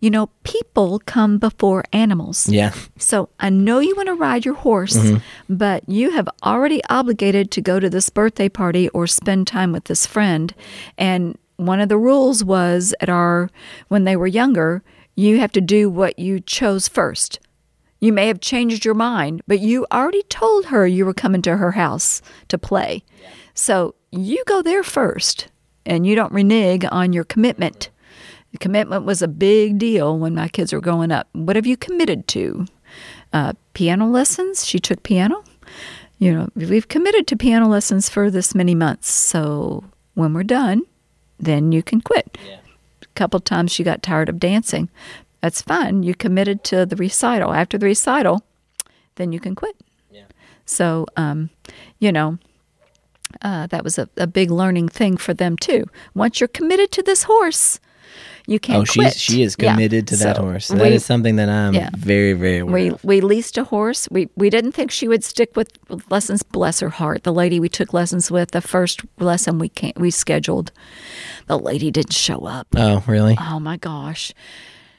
you 0.00 0.10
know, 0.10 0.28
people 0.44 1.00
come 1.06 1.38
before 1.38 1.84
animals. 1.92 2.48
Yeah. 2.48 2.72
So 2.98 3.28
I 3.40 3.50
know 3.50 3.80
you 3.80 3.96
want 3.96 4.08
to 4.08 4.14
ride 4.14 4.44
your 4.44 4.54
horse, 4.54 4.96
mm-hmm. 4.96 5.18
but 5.48 5.88
you 5.88 6.10
have 6.10 6.28
already 6.44 6.82
obligated 6.88 7.50
to 7.52 7.60
go 7.60 7.80
to 7.80 7.90
this 7.90 8.08
birthday 8.08 8.48
party 8.48 8.88
or 8.90 9.06
spend 9.06 9.46
time 9.46 9.72
with 9.72 9.84
this 9.84 10.06
friend. 10.06 10.54
And 10.96 11.36
one 11.56 11.80
of 11.80 11.88
the 11.88 11.98
rules 11.98 12.44
was 12.44 12.94
at 13.00 13.08
our, 13.08 13.50
when 13.88 14.04
they 14.04 14.16
were 14.16 14.28
younger, 14.28 14.82
you 15.16 15.40
have 15.40 15.50
to 15.52 15.60
do 15.60 15.90
what 15.90 16.18
you 16.18 16.38
chose 16.38 16.86
first. 16.86 17.40
You 17.98 18.12
may 18.12 18.28
have 18.28 18.40
changed 18.40 18.84
your 18.84 18.94
mind, 18.94 19.42
but 19.48 19.58
you 19.58 19.84
already 19.90 20.22
told 20.24 20.66
her 20.66 20.86
you 20.86 21.04
were 21.04 21.14
coming 21.14 21.42
to 21.42 21.56
her 21.56 21.72
house 21.72 22.22
to 22.46 22.56
play. 22.56 23.02
So 23.54 23.96
you 24.12 24.44
go 24.46 24.62
there 24.62 24.84
first 24.84 25.48
and 25.84 26.06
you 26.06 26.14
don't 26.14 26.32
renege 26.32 26.84
on 26.92 27.12
your 27.12 27.24
commitment. 27.24 27.90
The 28.52 28.58
commitment 28.58 29.04
was 29.04 29.22
a 29.22 29.28
big 29.28 29.78
deal 29.78 30.18
when 30.18 30.34
my 30.34 30.48
kids 30.48 30.72
were 30.72 30.80
growing 30.80 31.12
up. 31.12 31.28
What 31.32 31.56
have 31.56 31.66
you 31.66 31.76
committed 31.76 32.26
to? 32.28 32.66
Uh, 33.32 33.52
piano 33.74 34.08
lessons? 34.08 34.64
She 34.64 34.78
took 34.78 35.02
piano. 35.02 35.44
You 36.18 36.32
know, 36.32 36.48
we've 36.56 36.88
committed 36.88 37.26
to 37.28 37.36
piano 37.36 37.68
lessons 37.68 38.08
for 38.08 38.30
this 38.30 38.54
many 38.54 38.74
months. 38.74 39.10
So 39.10 39.84
when 40.14 40.32
we're 40.32 40.42
done, 40.42 40.82
then 41.38 41.72
you 41.72 41.82
can 41.82 42.00
quit. 42.00 42.38
A 43.02 43.06
couple 43.14 43.38
times 43.40 43.70
she 43.70 43.84
got 43.84 44.02
tired 44.02 44.28
of 44.28 44.40
dancing. 44.40 44.88
That's 45.40 45.62
fine. 45.62 46.02
You 46.02 46.14
committed 46.14 46.64
to 46.64 46.86
the 46.86 46.96
recital. 46.96 47.52
After 47.52 47.78
the 47.78 47.86
recital, 47.86 48.42
then 49.16 49.32
you 49.32 49.38
can 49.38 49.54
quit. 49.54 49.76
Yeah. 50.10 50.24
So, 50.66 51.06
um, 51.16 51.50
you 52.00 52.10
know, 52.10 52.38
uh, 53.42 53.66
that 53.68 53.84
was 53.84 53.98
a, 53.98 54.08
a 54.16 54.26
big 54.26 54.50
learning 54.50 54.88
thing 54.88 55.16
for 55.16 55.34
them 55.34 55.56
too. 55.56 55.84
Once 56.14 56.40
you're 56.40 56.48
committed 56.48 56.90
to 56.92 57.02
this 57.02 57.24
horse, 57.24 57.78
you 58.48 58.58
can't 58.58 58.78
Oh, 58.88 58.92
quit. 58.92 59.12
she's 59.12 59.20
she 59.20 59.42
is 59.42 59.54
Yeah. 59.58 59.72
committed 59.74 60.06
to 60.08 60.16
that 60.16 60.36
So 60.36 60.42
horse. 60.42 60.68
That 60.68 60.86
is 60.86 61.02
we- 61.02 61.08
something 61.10 61.36
that 61.36 61.48
I'm 61.50 61.74
yeah. 61.74 61.90
very 61.96 62.32
very 62.32 62.58
aware 62.58 62.74
we 62.74 62.88
of. 62.90 63.04
we 63.04 63.20
leased 63.20 63.58
a 63.58 63.64
horse. 63.64 64.08
We 64.10 64.28
we 64.36 64.48
didn't 64.50 64.72
think 64.72 64.90
she 64.90 65.06
would 65.06 65.22
stick 65.22 65.50
with 65.54 65.70
with 65.88 66.02
lessons. 66.10 66.42
Bless 66.42 66.80
her 66.80 66.88
heart. 66.90 67.22
The 67.24 67.32
lady 67.42 67.60
we 67.60 67.68
took 67.68 67.92
lessons 67.92 68.30
with, 68.30 68.50
the 68.52 68.60
first 68.62 69.02
lesson 69.18 69.58
we 69.58 69.68
can 69.68 69.92
we 69.96 70.10
scheduled, 70.10 70.72
the 71.46 71.58
lady 71.58 71.90
didn't 71.90 72.14
show 72.14 72.46
up. 72.46 72.66
Oh, 72.76 73.02
really? 73.06 73.36
Oh 73.38 73.60
my 73.60 73.76
gosh. 73.76 74.32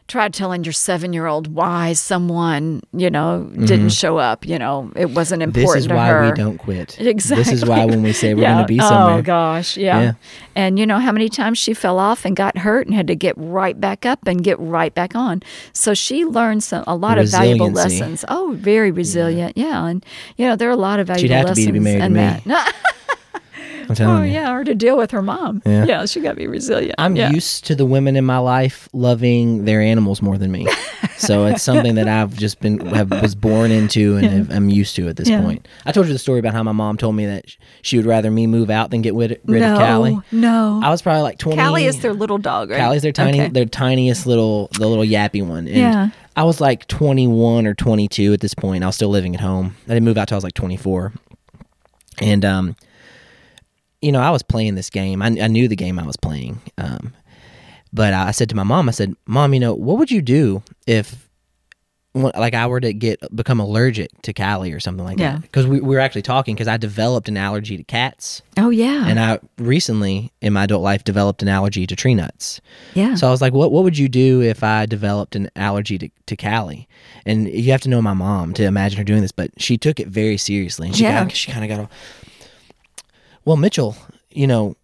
Tried 0.10 0.34
telling 0.34 0.64
your 0.66 0.74
seven 0.74 1.14
year 1.14 1.28
old 1.28 1.48
why 1.54 1.94
someone, 1.94 2.82
you 2.92 3.10
know, 3.10 3.44
didn't 3.66 3.90
show 3.90 4.18
up. 4.18 4.46
You 4.46 4.60
know, 4.60 4.92
it 4.96 5.12
wasn't 5.12 5.40
Mm-hmm. 5.44 5.52
This 5.52 5.76
is 5.76 5.88
why 5.88 6.08
her. 6.08 6.26
we 6.26 6.32
don't 6.32 6.58
quit. 6.58 7.00
Exactly. 7.00 7.44
This 7.44 7.54
is 7.54 7.66
why 7.66 7.86
when 7.86 8.02
we 8.04 8.12
say 8.12 8.34
we're 8.34 8.42
Yeah. 8.42 8.54
going 8.56 8.64
to 8.64 8.68
be 8.68 8.80
somewhere. 8.80 9.20
Oh 9.20 9.22
gosh, 9.22 9.78
yeah. 9.78 10.02
Yeah. 10.02 10.12
And 10.56 10.78
you 10.78 10.86
know 10.86 11.00
how 11.00 11.12
many 11.14 11.30
times 11.30 11.58
she 11.58 11.74
fell 11.74 11.98
off 12.00 12.26
and 12.26 12.36
got 12.36 12.58
hurt 12.58 12.88
and 12.88 12.96
had 12.96 13.08
to 13.08 13.16
get 13.16 13.36
right 13.38 13.80
back 13.80 14.06
up 14.06 14.28
and 14.28 14.44
get 14.44 14.60
right 14.60 14.94
back 14.94 15.16
on. 15.16 15.42
So 15.72 15.94
she 15.94 16.26
learned 16.26 16.64
some 16.64 16.84
a 16.88 16.96
lot 16.96 17.18
of 17.18 17.30
valuable 17.30 17.72
lessons. 17.72 18.26
Oh, 18.28 18.56
very 18.58 18.92
resilient. 18.92 19.56
Yeah. 19.58 19.86
And 19.86 20.06
you 20.38 20.46
know 20.48 20.56
there 20.56 20.68
are 20.70 20.74
a 20.74 20.76
lot 20.76 21.00
of 21.00 21.08
valuable 21.08 21.36
have 21.36 21.46
to 21.48 21.54
be 21.56 21.62
lessons 21.62 21.68
to 21.68 21.74
be 21.74 21.80
married 21.80 22.02
to 22.02 22.10
me. 22.10 22.42
that. 22.54 22.76
I'm 23.90 23.96
telling 23.96 24.18
oh 24.18 24.24
you. 24.24 24.34
yeah, 24.34 24.54
or 24.54 24.64
to 24.64 24.76
deal 24.76 24.98
with 24.98 25.10
her 25.12 25.22
mom. 25.22 25.62
Yeah. 25.66 25.86
yeah 25.86 26.06
she 26.06 26.22
got 26.22 26.32
to 26.32 26.36
be 26.36 26.48
resilient. 26.48 26.96
I'm 27.00 27.16
yeah. 27.16 27.32
used 27.32 27.66
to 27.66 27.76
the 27.76 27.86
women 27.86 28.16
in 28.16 28.24
my 28.24 28.38
life 28.38 28.88
loving 28.94 29.66
their 29.66 29.82
animals 29.82 30.22
more 30.22 30.38
than 30.38 30.52
me. 30.52 30.68
so 31.18 31.48
it's 31.48 31.64
something 31.64 31.96
that 31.96 32.08
I've 32.08 32.36
just 32.36 32.60
been 32.60 32.80
have, 32.88 33.10
was 33.10 33.34
born 33.34 33.72
into 33.72 34.18
and 34.18 34.26
have, 34.28 34.52
I'm 34.52 34.70
used 34.70 34.96
to 34.98 35.08
at 35.10 35.16
this 35.18 35.28
Yeah. 35.28 35.42
point. 35.42 35.68
I 35.86 35.92
told 35.92 36.06
you 36.06 36.14
the 36.14 36.20
story 36.20 36.40
about 36.40 36.54
how 36.54 36.62
my 36.62 36.72
mom 36.72 36.98
told 36.98 37.16
me 37.16 37.26
that 37.26 37.46
she 37.82 37.98
would 37.98 38.06
rather 38.06 38.30
me 38.30 38.46
move 38.46 38.70
out 38.70 38.92
than 38.92 39.02
get 39.02 39.16
rid, 39.16 39.42
rid 39.46 39.62
no, 39.62 39.74
of 39.74 39.80
Callie. 39.80 40.20
No. 40.32 40.80
I 40.84 40.90
was 40.90 41.02
probably 41.02 41.24
like 41.24 41.40
20. 41.40 41.60
Callie 41.60 41.86
is 41.86 42.00
their 42.02 42.14
little 42.14 42.38
dog, 42.38 42.70
right? 42.70 42.80
Callie's 42.80 43.02
their 43.02 43.12
tiny, 43.12 43.42
Okay. 43.42 43.50
their 43.50 43.66
tiniest 43.66 44.28
little, 44.28 44.70
the 44.78 44.88
little 44.88 45.04
yappy 45.04 45.46
one. 45.46 45.68
And 45.68 45.76
Yeah. 45.76 46.10
I 46.36 46.44
was 46.44 46.62
like 46.62 46.88
21 46.88 47.66
or 47.66 47.74
22 47.74 48.34
at 48.34 48.40
this 48.40 48.54
point. 48.54 48.84
I 48.84 48.88
was 48.88 48.96
still 48.96 49.10
living 49.10 49.34
at 49.34 49.42
home. 49.42 49.76
I 49.88 49.94
didn't 49.96 50.06
move 50.06 50.18
out 50.18 50.28
till 50.28 50.36
I 50.36 50.38
was 50.38 50.44
like 50.44 50.54
24. 50.54 51.12
And, 52.22 52.46
um, 52.46 52.76
you 54.02 54.12
know, 54.12 54.20
I 54.22 54.30
was 54.30 54.44
playing 54.44 54.76
this 54.76 54.90
game. 54.90 55.22
I, 55.22 55.28
I 55.28 55.48
knew 55.48 55.68
the 55.68 55.76
game 55.76 56.00
I 56.00 56.04
was 56.06 56.16
playing. 56.18 56.62
Um, 56.78 57.14
but 57.92 58.14
I 58.14 58.32
said 58.32 58.50
to 58.50 58.56
my 58.56 58.64
mom, 58.64 58.88
I 58.88 58.92
said, 58.92 59.16
Mom, 59.26 59.54
you 59.54 59.60
know, 59.60 59.74
what 59.74 59.98
would 59.98 60.12
you 60.12 60.22
do 60.22 60.62
if, 60.86 61.28
like, 62.14 62.54
I 62.54 62.66
were 62.68 62.80
to 62.80 62.94
get 62.94 63.20
become 63.36 63.60
allergic 63.60 64.10
to 64.24 64.34
Callie 64.34 64.72
or 64.72 64.80
something 64.80 65.04
like 65.06 65.20
Yeah. 65.20 65.34
that? 65.34 65.42
Because 65.44 65.68
we, 65.68 65.80
we 65.80 65.96
were 65.96 66.00
actually 66.00 66.22
talking 66.24 66.56
because 66.56 66.68
I 66.68 66.78
developed 66.78 67.30
an 67.30 67.38
allergy 67.38 67.78
to 67.78 67.84
cats. 67.84 68.42
oh 68.58 68.70
yeah. 68.70 69.06
And 69.08 69.20
I 69.20 69.40
recently, 69.58 70.32
in 70.42 70.54
my 70.54 70.64
adult 70.66 70.82
life, 70.84 71.04
developed 71.04 71.42
an 71.42 71.48
allergy 71.50 71.86
to 71.88 71.96
tree 71.96 72.16
nuts. 72.16 72.62
yeah. 72.94 73.16
So 73.16 73.28
I 73.28 73.32
was 73.32 73.42
like, 73.42 73.54
what 73.54 73.72
What 73.72 73.84
would 73.84 73.98
you 73.98 74.08
do 74.10 74.42
if 74.42 74.64
I 74.64 74.86
developed 74.86 75.36
an 75.36 75.50
allergy 75.56 75.98
to, 76.00 76.10
to 76.28 76.36
Callie? 76.36 76.88
And 77.26 77.48
you 77.48 77.72
have 77.72 77.82
to 77.82 77.90
know 77.90 78.02
my 78.02 78.14
mom 78.14 78.54
to 78.56 78.64
imagine 78.66 78.98
her 78.98 79.04
doing 79.04 79.22
this, 79.22 79.32
but 79.32 79.52
she 79.58 79.78
took 79.78 80.00
it 80.00 80.08
very 80.08 80.38
seriously. 80.38 80.88
And 80.88 80.96
she 80.96 81.04
Yeah. 81.04 81.24
got, 81.24 81.32
she 81.36 81.52
kind 81.52 81.64
of 81.70 81.76
got, 81.78 81.86
a, 81.86 81.90
well, 83.50 83.58
Mitchell, 83.58 83.96
you 84.30 84.46
know, 84.46 84.76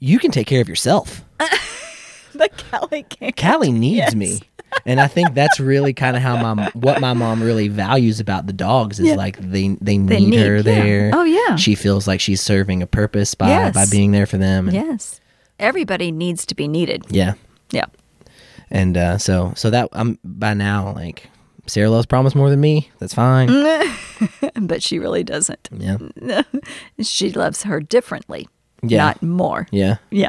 you 0.00 0.18
can 0.18 0.32
take 0.32 0.48
care 0.48 0.60
of 0.60 0.68
yourself. 0.68 1.24
but 2.34 2.50
Callie 2.70 3.06
game. 3.08 3.30
Callie 3.36 3.70
needs 3.70 3.98
Yes. 3.98 4.14
me. 4.16 4.40
And 4.84 5.00
I 5.00 5.06
think 5.06 5.34
that's 5.34 5.60
really 5.60 5.94
kind 5.94 6.16
of 6.16 6.22
how 6.22 6.36
my 6.54 6.68
what 6.74 7.00
my 7.00 7.12
mom 7.12 7.40
really 7.40 7.68
values 7.68 8.18
about 8.18 8.48
the 8.48 8.52
dogs 8.52 8.98
is 8.98 9.06
Yeah. 9.06 9.14
like 9.14 9.38
they 9.38 9.76
they 9.80 9.96
need, 9.96 10.08
They 10.08 10.24
need- 10.24 10.40
her 10.40 10.56
yeah. 10.56 10.62
there. 10.62 11.10
Oh, 11.14 11.22
yeah. 11.22 11.54
She 11.54 11.76
feels 11.76 12.08
like 12.08 12.18
she's 12.20 12.40
serving 12.40 12.82
a 12.82 12.86
purpose 12.88 13.36
by 13.36 13.46
Yes. 13.50 13.74
by 13.74 13.86
being 13.86 14.10
there 14.10 14.26
for 14.26 14.38
them. 14.38 14.66
And 14.68 14.74
Yes. 14.74 15.20
Everybody 15.60 16.10
needs 16.10 16.44
to 16.46 16.56
be 16.56 16.66
needed. 16.66 17.04
yeah. 17.10 17.34
Yeah. 17.70 17.86
And 18.72 18.96
uh, 18.96 19.18
so 19.18 19.52
so 19.54 19.70
that 19.70 19.88
I'm 19.92 20.18
by 20.24 20.54
now 20.54 20.92
like 20.92 21.28
Sarah 21.66 21.90
loves 21.90 22.06
promise 22.06 22.34
more 22.34 22.50
than 22.50 22.60
me. 22.60 22.90
That's 22.98 23.14
fine. 23.14 23.48
But 24.60 24.82
she 24.82 24.98
really 24.98 25.24
doesn't. 25.24 25.68
Yeah. 25.76 25.98
she 27.02 27.30
loves 27.32 27.64
her 27.64 27.80
differently. 27.80 28.48
Yeah. 28.82 28.98
not 28.98 29.22
more. 29.22 29.66
Yeah. 29.72 29.96
Yeah. 30.10 30.28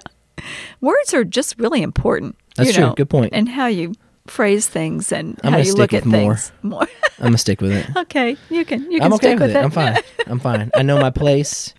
Words 0.81 1.13
are 1.13 1.23
just 1.23 1.59
really 1.59 1.81
important. 1.83 2.35
That's 2.55 2.69
you 2.69 2.73
true. 2.73 2.83
know, 2.87 2.93
Good 2.93 3.09
point. 3.09 3.33
And 3.33 3.47
how 3.47 3.67
you 3.67 3.93
phrase 4.27 4.67
things 4.67 5.11
and 5.11 5.39
I'm 5.43 5.51
how 5.53 5.57
you 5.59 5.65
stick 5.65 5.77
look 5.77 5.93
at 5.93 6.03
with 6.05 6.11
more. 6.11 6.35
things. 6.35 6.51
More. 6.63 6.81
I'm 7.19 7.25
gonna 7.25 7.37
stick 7.37 7.61
with 7.61 7.71
it. 7.73 7.85
okay, 7.95 8.35
you 8.49 8.65
can. 8.65 8.91
You 8.91 8.99
can 8.99 9.05
I'm 9.07 9.13
okay 9.13 9.27
stick 9.35 9.39
with 9.39 9.51
it. 9.51 9.55
it. 9.55 9.63
I'm 9.63 9.71
fine. 9.71 9.97
I'm 10.27 10.39
fine. 10.39 10.71
I 10.73 10.81
know 10.81 10.99
my 10.99 11.11
place, 11.11 11.73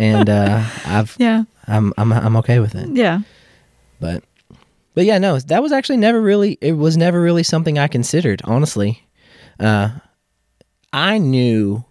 and 0.00 0.28
uh, 0.28 0.62
I've 0.84 1.14
Yeah. 1.18 1.44
I'm 1.68 1.92
I'm 1.96 2.12
I'm 2.12 2.36
okay 2.38 2.58
with 2.58 2.74
it. 2.74 2.88
Yeah. 2.90 3.20
But 4.00 4.24
but 4.96 5.04
yeah, 5.04 5.18
no, 5.18 5.38
that 5.38 5.62
was 5.62 5.70
actually 5.70 5.98
never 5.98 6.20
really. 6.20 6.58
It 6.60 6.72
was 6.72 6.96
never 6.96 7.20
really 7.20 7.42
something 7.44 7.78
I 7.78 7.86
considered. 7.86 8.40
Honestly, 8.44 9.06
uh, 9.60 9.90
I 10.92 11.18
knew 11.18 11.84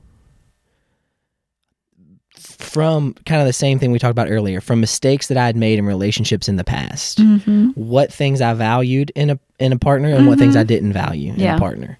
from 2.38 3.14
kind 3.26 3.42
of 3.42 3.48
the 3.48 3.54
same 3.54 3.80
thing 3.80 3.92
we 3.92 4.00
talked 4.00 4.12
about 4.12 4.30
earlier, 4.30 4.60
from 4.62 4.80
mistakes 4.82 5.28
that 5.28 5.38
I 5.38 5.46
had 5.46 5.56
made 5.56 5.80
in 5.80 5.86
relationships 5.86 6.50
in 6.50 6.58
the 6.58 6.64
past, 6.64 7.20
Mm-hmm. 7.20 7.70
what 7.76 8.12
things 8.12 8.42
I 8.42 8.54
valued 8.54 9.12
in 9.16 9.30
a 9.30 9.40
in 9.60 9.72
a 9.72 9.78
partner 9.80 10.10
and 10.10 10.28
what 10.28 10.38
things 10.40 10.56
I 10.56 10.64
didn't 10.64 10.92
value 10.94 11.32
in 11.34 11.40
Yeah. 11.40 11.56
a 11.56 11.60
partner. 11.60 11.98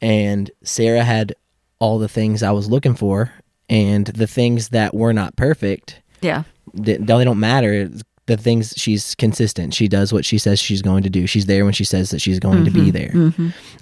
And 0.00 0.50
Sarah 0.62 1.04
had 1.04 1.34
all 1.78 1.98
the 1.98 2.08
things 2.08 2.42
I 2.42 2.50
was 2.52 2.68
looking 2.70 2.94
for, 2.94 3.32
and 3.68 4.06
the 4.06 4.26
things 4.26 4.70
that 4.70 4.94
were 4.94 5.12
not 5.12 5.36
perfect 5.36 6.00
Yeah. 6.22 6.44
they, 6.72 6.96
they 6.96 7.24
don't 7.24 7.40
matter. 7.40 7.90
The 8.26 8.36
things 8.38 8.72
she's 8.76 9.14
consistent. 9.16 9.74
She 9.74 9.86
does 9.86 10.10
what 10.10 10.24
she 10.24 10.38
says 10.38 10.58
she's 10.58 10.80
going 10.80 11.02
to 11.02 11.10
do. 11.10 11.26
She's 11.26 11.44
there 11.44 11.64
when 11.64 11.74
she 11.74 11.84
says 11.84 12.10
that 12.10 12.20
she's 12.20 12.38
going 12.40 12.64
to 12.64 12.70
be 12.70 12.90
there. 12.90 13.12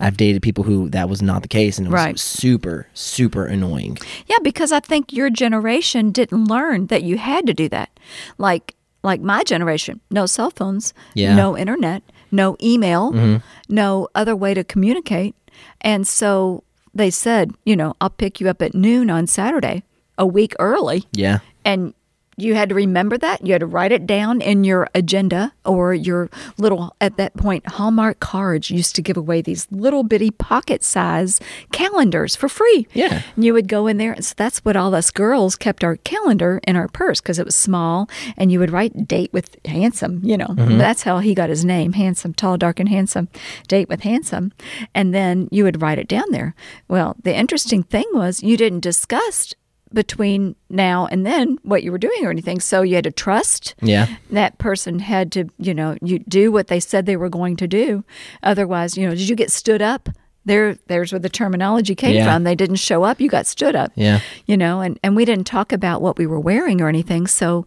I've 0.01 0.17
dated 0.17 0.43
people 0.43 0.65
who 0.65 0.89
that 0.91 1.09
was 1.09 1.23
not 1.23 1.43
the 1.43 1.49
case, 1.49 1.79
and 1.79 1.87
it 1.87 1.91
was 1.91 2.01
Mm-hmm. 2.01 2.07
Right. 2.09 2.19
super, 2.19 2.87
super 2.93 3.47
annoying. 3.47 3.99
Yeah, 4.27 4.39
because 4.43 4.73
I 4.73 4.81
think 4.81 5.13
your 5.13 5.31
generation 5.31 6.11
didn't 6.11 6.47
learn 6.47 6.87
that 6.89 7.05
you 7.05 7.19
had 7.19 7.47
to 7.47 7.55
do 7.55 7.69
that. 7.69 7.91
Like 8.39 8.75
like 9.05 9.21
my 9.21 9.45
generation, 9.45 10.01
no 10.11 10.27
cell 10.27 10.51
phones, 10.51 10.93
Yeah. 11.15 11.29
Mm-hmm. 11.31 11.37
no 11.37 11.57
internet, 11.59 12.03
no 12.33 12.57
email, 12.63 13.41
no 13.69 14.09
other 14.15 14.35
way 14.35 14.55
to 14.55 14.65
communicate. 14.65 15.35
And 15.81 16.07
so 16.07 16.63
they 16.95 17.11
said, 17.11 17.53
you 17.65 17.77
know, 17.77 17.95
I'll 18.01 18.11
pick 18.11 18.41
you 18.41 18.49
up 18.49 18.61
at 18.63 18.75
noon 18.75 19.09
on 19.11 19.27
Saturday, 19.27 19.83
a 20.19 20.27
week 20.27 20.55
early. 20.59 21.05
Yeah, 21.13 21.39
And 21.65 21.95
you 22.37 22.55
had 22.55 22.71
to 22.71 22.75
remember 22.75 23.19
that. 23.19 23.47
You 23.47 23.53
had 23.53 23.61
to 23.61 23.67
write 23.67 23.93
it 23.93 24.07
down 24.07 24.41
in 24.41 24.65
your 24.65 24.89
agenda 24.95 25.53
or 25.65 25.93
your 25.93 26.31
little, 26.57 26.97
at 27.01 27.17
that 27.19 27.35
point, 27.35 27.67
Hallmark 27.67 28.21
cards 28.21 28.71
used 28.71 28.97
to 28.97 29.03
give 29.03 29.17
away 29.17 29.43
these 29.43 29.67
little 29.71 30.03
bitty 30.03 30.31
pocket 30.31 30.83
size 30.83 31.41
calendars 31.73 32.35
for 32.35 32.49
free. 32.49 32.87
Yeah. 32.95 33.23
And 33.37 33.45
you 33.45 33.53
would 33.53 33.69
go 33.69 33.87
in 33.87 33.99
there. 33.99 34.13
And 34.13 34.25
so 34.25 34.35
that's 34.37 34.65
what 34.65 34.77
all 34.77 34.95
us 34.95 35.11
girls 35.11 35.57
kept 35.57 35.85
our 35.85 35.97
calendar 35.97 36.61
in 36.67 36.77
our 36.77 36.89
purse 36.89 37.21
because 37.21 37.39
it 37.39 37.45
was 37.45 37.55
small. 37.55 38.09
And 38.37 38.51
you 38.51 38.59
would 38.59 38.71
write 38.71 39.07
date 39.07 39.33
with 39.33 39.57
handsome, 39.67 40.21
you 40.25 40.37
know. 40.37 40.49
Mm-hmm. 40.49 40.79
That's 40.79 41.03
how 41.03 41.19
he 41.19 41.35
got 41.35 41.51
his 41.51 41.65
name 41.65 41.93
handsome, 41.93 42.33
tall, 42.33 42.57
dark, 42.57 42.81
and 42.81 42.89
handsome. 42.89 43.29
Date 43.69 43.89
with 43.89 44.01
handsome. 44.03 44.53
And 44.95 45.15
then 45.15 45.49
you 45.51 45.65
would 45.65 45.83
write 45.83 45.99
it 45.99 46.09
down 46.09 46.31
there. 46.31 46.55
Well, 46.89 47.17
the 47.23 47.35
interesting 47.35 47.83
thing 47.83 48.07
was 48.13 48.43
you 48.43 48.57
didn't 48.57 48.81
discuss 48.81 49.55
between 49.95 50.57
now 50.71 51.07
and 51.07 51.25
then 51.27 51.59
what 51.63 51.83
you 51.83 51.93
were 51.93 51.99
doing 51.99 52.25
or 52.25 52.31
anything. 52.31 52.61
So 52.61 52.83
you 52.83 52.95
had 52.97 53.05
to 53.05 53.11
trust 53.13 53.75
yeah, 53.83 54.07
that 54.31 54.59
person 54.59 54.99
had 54.99 55.33
to, 55.33 55.49
you 55.59 55.75
know, 55.75 55.97
you 56.03 56.19
do 56.21 56.51
what 56.53 56.69
they 56.69 56.81
said 56.81 57.07
they 57.07 57.17
were 57.17 57.29
going 57.29 57.57
to 57.57 57.67
do. 57.69 58.05
Otherwise, 58.43 58.97
you 58.97 59.07
know, 59.07 59.15
did 59.15 59.29
you 59.29 59.37
get 59.37 59.51
stood 59.51 59.83
up? 59.83 60.09
There, 60.45 60.77
there's 60.89 61.13
where 61.13 61.21
the 61.21 61.29
terminology 61.29 61.95
came 61.95 62.17
Yeah. 62.17 62.25
from. 62.25 62.43
They 62.43 62.57
didn't 62.57 62.77
show 62.77 63.05
up. 63.05 63.21
You 63.21 63.29
got 63.29 63.47
stood 63.47 63.77
up. 63.77 63.93
yeah, 63.95 64.21
You 64.47 64.57
know, 64.57 64.81
and, 64.81 64.99
and 65.03 65.15
we 65.15 65.25
didn't 65.25 65.47
talk 65.47 65.73
about 65.73 66.03
what 66.03 66.19
we 66.19 66.27
were 66.27 66.41
wearing 66.41 66.81
or 66.81 66.89
anything. 66.89 67.29
So 67.29 67.65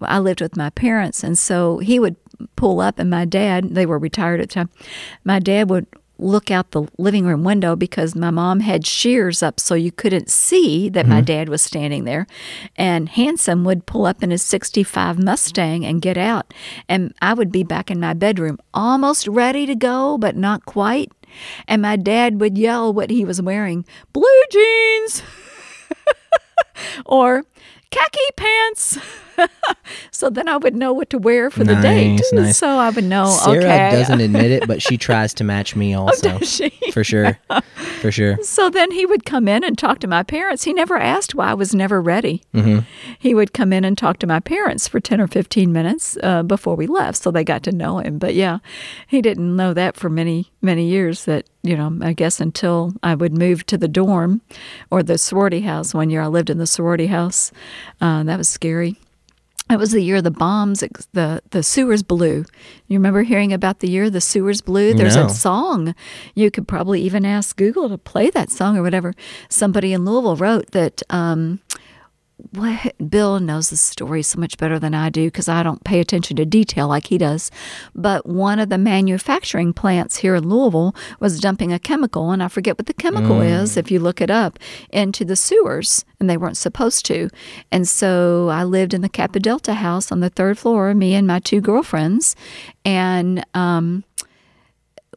I 0.00 0.18
lived 0.18 0.40
with 0.40 0.56
my 0.56 0.70
parents. 0.70 1.22
And 1.22 1.36
so 1.36 1.76
he 1.78 1.98
would 2.00 2.16
pull 2.56 2.80
up, 2.80 2.98
and 2.98 3.10
my 3.10 3.24
dad, 3.26 3.74
they 3.74 3.84
were 3.86 3.98
retired 3.98 4.40
at 4.40 4.48
the 4.48 4.54
time, 4.54 4.70
my 5.24 5.38
dad 5.38 5.68
would 5.70 5.86
look 6.18 6.50
out 6.50 6.70
the 6.70 6.86
living 6.98 7.26
room 7.26 7.44
window 7.44 7.76
because 7.76 8.14
my 8.14 8.30
mom 8.30 8.60
had 8.60 8.86
shears 8.86 9.42
up 9.42 9.60
so 9.60 9.74
you 9.74 9.92
couldn't 9.92 10.30
see 10.30 10.88
that 10.88 11.06
my 11.06 11.16
mm-hmm. 11.16 11.24
dad 11.24 11.48
was 11.48 11.62
standing 11.62 12.04
there. 12.04 12.26
And 12.76 13.08
Handsome 13.08 13.64
would 13.64 13.86
pull 13.86 14.06
up 14.06 14.22
in 14.22 14.30
his 14.30 14.42
65 14.42 15.18
Mustang 15.18 15.84
and 15.84 16.02
get 16.02 16.16
out. 16.16 16.52
And 16.88 17.14
I 17.20 17.34
would 17.34 17.52
be 17.52 17.62
back 17.62 17.90
in 17.90 18.00
my 18.00 18.14
bedroom, 18.14 18.58
almost 18.72 19.26
ready 19.26 19.66
to 19.66 19.74
go, 19.74 20.18
but 20.18 20.36
not 20.36 20.64
quite. 20.64 21.12
And 21.68 21.82
my 21.82 21.96
dad 21.96 22.40
would 22.40 22.56
yell 22.56 22.92
what 22.92 23.10
he 23.10 23.24
was 23.24 23.42
wearing 23.42 23.84
blue 24.12 24.24
jeans 24.50 25.22
or 27.06 27.44
khaki 27.90 28.20
pants. 28.36 28.98
so 30.10 30.30
then 30.30 30.48
I 30.48 30.56
would 30.56 30.74
know 30.74 30.92
what 30.92 31.10
to 31.10 31.18
wear 31.18 31.50
for 31.50 31.64
the 31.64 31.74
date. 31.76 32.16
Nice, 32.16 32.32
nice. 32.32 32.58
So 32.58 32.68
I 32.68 32.90
would 32.90 33.04
know, 33.04 33.26
Sarah 33.26 33.58
okay. 33.58 33.90
doesn't 33.92 34.20
admit 34.20 34.50
it, 34.50 34.66
but 34.66 34.82
she 34.82 34.96
tries 35.06 35.34
to 35.34 35.44
match 35.44 35.76
me 35.76 35.94
also. 35.94 36.38
Does 36.38 36.50
she? 36.50 36.70
For 36.92 37.04
sure, 37.04 37.38
for 38.00 38.10
sure. 38.10 38.38
So 38.42 38.70
then 38.70 38.90
he 38.90 39.06
would 39.06 39.24
come 39.24 39.48
in 39.48 39.64
and 39.64 39.76
talk 39.76 39.98
to 40.00 40.06
my 40.06 40.22
parents. 40.22 40.64
He 40.64 40.72
never 40.72 40.96
asked 40.96 41.34
why 41.34 41.48
I 41.48 41.54
was 41.54 41.74
never 41.74 42.00
ready. 42.00 42.42
Mm-hmm. 42.54 42.80
He 43.18 43.34
would 43.34 43.52
come 43.52 43.72
in 43.72 43.84
and 43.84 43.96
talk 43.96 44.18
to 44.18 44.26
my 44.26 44.40
parents 44.40 44.88
for 44.88 45.00
10 45.00 45.20
or 45.20 45.26
15 45.26 45.72
minutes 45.72 46.16
uh, 46.22 46.42
before 46.42 46.76
we 46.76 46.86
left. 46.86 47.18
So 47.18 47.30
they 47.30 47.44
got 47.44 47.62
to 47.64 47.72
know 47.72 47.98
him. 47.98 48.18
But 48.18 48.34
yeah, 48.34 48.58
he 49.06 49.22
didn't 49.22 49.54
know 49.54 49.74
that 49.74 49.96
for 49.96 50.08
many, 50.08 50.50
many 50.62 50.86
years 50.88 51.24
that, 51.24 51.48
you 51.62 51.76
know, 51.76 51.96
I 52.02 52.12
guess 52.12 52.40
until 52.40 52.94
I 53.02 53.14
would 53.14 53.36
move 53.36 53.66
to 53.66 53.78
the 53.78 53.88
dorm 53.88 54.40
or 54.90 55.02
the 55.02 55.18
sorority 55.18 55.60
house. 55.60 55.94
One 55.94 56.10
year 56.10 56.22
I 56.22 56.26
lived 56.26 56.50
in 56.50 56.58
the 56.58 56.66
sorority 56.66 57.06
house. 57.06 57.52
Uh, 58.00 58.22
that 58.24 58.38
was 58.38 58.48
scary. 58.48 58.96
It 59.68 59.78
was 59.80 59.90
the 59.90 60.00
year 60.00 60.22
the 60.22 60.30
bombs, 60.30 60.84
the 61.12 61.42
the 61.50 61.62
sewers 61.62 62.02
blew. 62.04 62.44
You 62.86 62.98
remember 62.98 63.22
hearing 63.22 63.52
about 63.52 63.80
the 63.80 63.90
year 63.90 64.08
the 64.08 64.20
sewers 64.20 64.60
blew? 64.60 64.94
There's 64.94 65.16
No. 65.16 65.26
a 65.26 65.30
song. 65.30 65.94
You 66.36 66.50
could 66.52 66.68
probably 66.68 67.00
even 67.02 67.24
ask 67.24 67.56
Google 67.56 67.88
to 67.88 67.98
play 67.98 68.30
that 68.30 68.50
song 68.50 68.76
or 68.78 68.82
whatever. 68.82 69.12
Somebody 69.48 69.92
in 69.92 70.04
Louisville 70.04 70.36
wrote 70.36 70.70
that. 70.70 71.02
Um, 71.10 71.58
what 72.52 72.94
Bill 73.10 73.40
knows 73.40 73.70
the 73.70 73.76
story 73.76 74.22
so 74.22 74.38
much 74.38 74.56
better 74.58 74.78
than 74.78 74.94
I 74.94 75.10
do 75.10 75.26
because 75.26 75.48
I 75.48 75.62
don't 75.62 75.84
pay 75.84 76.00
attention 76.00 76.36
to 76.36 76.44
detail 76.44 76.88
like 76.88 77.06
he 77.06 77.18
does. 77.18 77.50
But 77.94 78.26
one 78.26 78.58
of 78.58 78.68
the 78.68 78.78
manufacturing 78.78 79.72
plants 79.72 80.16
here 80.16 80.34
in 80.34 80.48
Louisville 80.48 80.94
was 81.20 81.40
dumping 81.40 81.72
a 81.72 81.78
chemical, 81.78 82.30
and 82.30 82.42
I 82.42 82.48
forget 82.48 82.78
what 82.78 82.86
the 82.86 82.94
chemical 82.94 83.40
is 83.40 83.76
if 83.76 83.90
you 83.90 83.98
look 84.00 84.20
it 84.20 84.30
up, 84.30 84.58
into 84.90 85.24
the 85.24 85.36
sewers, 85.36 86.04
and 86.20 86.28
they 86.28 86.36
weren't 86.36 86.56
supposed 86.56 87.04
to. 87.06 87.28
And 87.70 87.88
so 87.88 88.48
I 88.48 88.64
lived 88.64 88.94
in 88.94 89.02
the 89.02 89.08
Kappa 89.08 89.40
Delta 89.40 89.74
house 89.74 90.10
on 90.10 90.20
the 90.20 90.30
third 90.30 90.58
floor, 90.58 90.94
me 90.94 91.14
and 91.14 91.26
my 91.26 91.40
two 91.40 91.60
girlfriends, 91.60 92.36
and 92.84 93.44
um, 93.54 94.04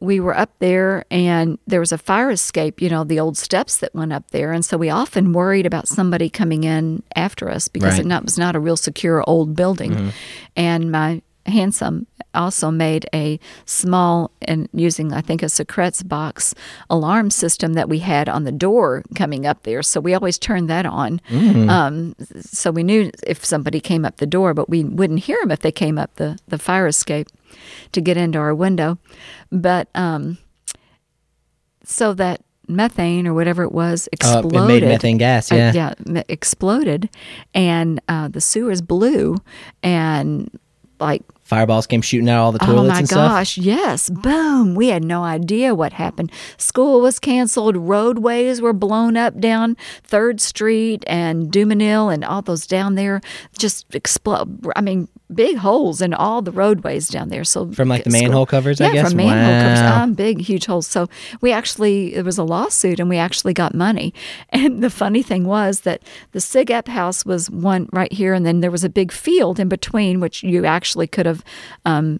we 0.00 0.18
were 0.20 0.36
up 0.36 0.50
there 0.60 1.04
and 1.10 1.58
there 1.66 1.80
was 1.80 1.92
a 1.92 1.98
fire 1.98 2.30
escape, 2.30 2.80
you 2.80 2.88
know, 2.88 3.04
the 3.04 3.20
old 3.20 3.36
steps 3.36 3.76
that 3.78 3.94
went 3.94 4.12
up 4.12 4.30
there. 4.30 4.52
And 4.52 4.64
so 4.64 4.76
we 4.78 4.88
often 4.90 5.32
worried 5.32 5.66
about 5.66 5.88
somebody 5.88 6.30
coming 6.30 6.64
in 6.64 7.02
after 7.14 7.50
us 7.50 7.68
because 7.68 7.92
Right. 7.92 8.00
it 8.00 8.06
not, 8.06 8.24
was 8.24 8.38
not 8.38 8.56
a 8.56 8.60
real 8.60 8.76
secure 8.78 9.22
old 9.26 9.54
building. 9.54 10.12
And 10.56 10.90
my 10.90 11.22
handsome 11.46 12.06
also 12.32 12.70
made 12.70 13.06
a 13.12 13.40
small 13.64 14.30
and 14.42 14.68
using 14.72 15.12
I 15.12 15.20
think 15.20 15.42
a 15.42 15.48
Secrets 15.48 16.02
box 16.02 16.54
alarm 16.88 17.30
system 17.30 17.72
that 17.72 17.88
we 17.88 17.98
had 17.98 18.28
on 18.28 18.44
the 18.44 18.52
door 18.52 19.02
coming 19.16 19.46
up 19.46 19.64
there. 19.64 19.82
So 19.82 20.00
we 20.00 20.14
always 20.14 20.38
turned 20.38 20.70
that 20.70 20.86
on. 20.86 21.20
Um, 21.68 22.14
so 22.40 22.70
we 22.70 22.82
knew 22.84 23.10
if 23.26 23.44
somebody 23.44 23.80
came 23.80 24.04
up 24.04 24.18
the 24.18 24.26
door, 24.26 24.54
but 24.54 24.68
we 24.68 24.84
wouldn't 24.84 25.20
hear 25.20 25.38
them 25.40 25.50
if 25.50 25.60
they 25.60 25.72
came 25.72 25.98
up 25.98 26.14
the, 26.16 26.38
the 26.48 26.58
fire 26.58 26.86
escape 26.86 27.28
to 27.92 28.00
get 28.00 28.16
into 28.16 28.38
our 28.38 28.54
window. 28.54 28.98
But 29.50 29.88
um, 29.94 30.38
so 31.84 32.14
that 32.14 32.42
methane 32.68 33.26
or 33.26 33.34
whatever 33.34 33.62
it 33.64 33.72
was 33.72 34.06
Uh, 34.08 34.12
exploded. 34.42 34.54
it 34.54 34.66
made 34.66 34.82
methane 34.84 35.18
gas. 35.18 35.50
Uh, 35.50 35.56
Yeah. 35.56 35.72
yeah, 36.06 36.22
exploded, 36.28 37.08
and 37.54 38.00
uh, 38.08 38.28
the 38.28 38.40
sewers 38.40 38.80
blew, 38.80 39.36
and 39.82 40.50
like 41.00 41.22
Fireballs 41.42 41.86
came 41.88 42.00
shooting 42.00 42.28
out 42.28 42.40
all 42.44 42.52
the 42.52 42.62
Oh 42.62 42.66
toilets 42.66 42.92
my 42.92 42.98
and 43.00 43.08
stuff. 43.08 43.30
gosh, 43.32 43.58
yes. 43.58 44.08
Boom. 44.08 44.76
We 44.76 44.86
had 44.88 45.02
no 45.02 45.24
idea 45.24 45.74
what 45.74 45.92
happened. 45.94 46.30
School 46.58 47.00
was 47.00 47.18
canceled. 47.18 47.76
Roadways 47.76 48.60
were 48.60 48.72
blown 48.74 49.16
up 49.16 49.40
down 49.40 49.76
3rd 50.08 50.38
Street 50.40 51.02
and 51.08 51.50
Dumesnil 51.50 52.14
and 52.14 52.24
all 52.24 52.40
those 52.42 52.68
down 52.68 52.94
there 52.94 53.20
just 53.58 53.92
explode. 53.96 54.64
I 54.76 54.80
mean, 54.80 55.08
big 55.34 55.56
holes 55.56 56.02
in 56.02 56.14
all 56.14 56.42
the 56.42 56.52
roadways 56.52 57.08
down 57.08 57.28
there. 57.28 57.44
So 57.44 57.70
From, 57.72 57.88
like, 57.88 58.04
the 58.04 58.10
manhole 58.10 58.46
covers, 58.46 58.80
I 58.80 58.86
yeah, 58.86 58.92
guess? 58.92 59.08
from 59.08 59.16
manhole 59.18 59.62
covers. 59.62 59.80
Wow. 59.80 60.02
Um, 60.02 60.14
big, 60.14 60.40
huge 60.40 60.66
holes. 60.66 60.86
So 60.86 61.08
we 61.40 61.52
actually, 61.52 62.14
it 62.14 62.24
was 62.24 62.38
a 62.38 62.44
lawsuit 62.44 63.00
and 63.00 63.08
we 63.08 63.16
actually 63.16 63.54
got 63.54 63.74
money. 63.74 64.12
And 64.52 64.82
the 64.82 64.90
funny 64.90 65.22
thing 65.22 65.44
was 65.44 65.80
that 65.80 66.02
the 66.32 66.38
SigEp 66.38 66.88
house 66.88 67.24
was 67.24 67.50
one 67.50 67.88
right 67.92 68.12
here, 68.12 68.34
and 68.34 68.44
then 68.44 68.60
there 68.60 68.70
was 68.70 68.84
a 68.84 68.88
big 68.88 69.12
field 69.12 69.58
in 69.60 69.68
between, 69.68 70.20
which 70.20 70.42
you 70.42 70.66
actually 70.66 71.06
could 71.06 71.24
have 71.24 71.44
um, 71.84 72.18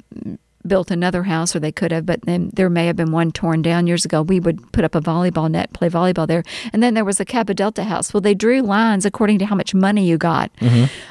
built 0.67 0.91
another 0.91 1.23
house, 1.25 1.57
or 1.57 1.61
they 1.61 1.73
could 1.73 1.91
have, 1.93 2.05
but 2.05 2.21
then 2.23 2.51
there 2.53 2.69
may 2.69 2.87
have 2.87 2.97
been 2.97 3.13
one 3.13 3.33
torn 3.33 3.63
down 3.63 3.87
years 3.87 4.05
ago. 4.05 4.21
We 4.23 4.41
would 4.41 4.73
put 4.73 4.85
up 4.85 4.95
a 4.95 5.01
volleyball 5.01 5.51
net, 5.51 5.73
play 5.73 5.89
volleyball 5.89 6.27
there, 6.27 6.43
and 6.73 6.83
then 6.83 6.95
there 6.95 7.05
was 7.05 7.19
a 7.21 7.25
Kappa 7.25 7.55
Delta 7.55 7.85
house. 7.85 8.13
Well, 8.13 8.21
they 8.21 8.35
drew 8.35 8.61
lines 8.61 9.07
according 9.07 9.39
to 9.41 9.47
how 9.47 9.55
much 9.57 9.75
money 9.75 10.07
you 10.07 10.19
got 10.19 10.51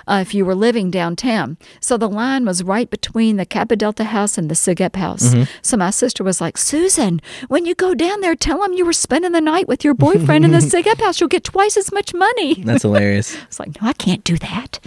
uh, 0.07 0.19
if 0.21 0.33
you 0.33 0.45
were 0.45 0.55
living 0.55 0.91
downtown. 0.91 1.57
So 1.79 1.97
the 1.97 2.07
line 2.09 2.45
was 2.45 2.63
right 2.63 2.89
between 2.89 3.37
the 3.37 3.45
Kappa 3.45 3.75
Delta 3.75 4.03
house 4.03 4.37
and 4.37 4.49
the 4.49 4.55
SigEp 4.55 4.95
house. 4.95 5.33
So 5.61 5.77
my 5.77 5.89
sister 5.89 6.23
was 6.23 6.39
like, 6.39 6.57
Susan, 6.57 7.19
when 7.47 7.65
you 7.65 7.73
go 7.75 7.95
down 7.95 8.21
there, 8.21 8.35
tell 8.35 8.59
them 8.61 8.73
you 8.73 8.85
were 8.85 8.93
spending 8.93 9.31
the 9.31 9.41
night 9.41 9.67
with 9.67 9.83
your 9.83 9.93
boyfriend 9.95 10.45
in 10.45 10.51
the 10.51 10.57
SigEp 10.73 10.99
house. 11.01 11.19
You'll 11.19 11.27
get 11.29 11.43
twice 11.43 11.75
as 11.77 11.91
much 11.91 12.13
money. 12.13 12.55
That's 12.63 12.83
hilarious. 12.83 13.35
It's 13.49 13.59
like, 13.59 13.81
no, 13.81 13.87
I 13.87 13.93
can't 13.93 14.23
do 14.23 14.37
that. 14.37 14.79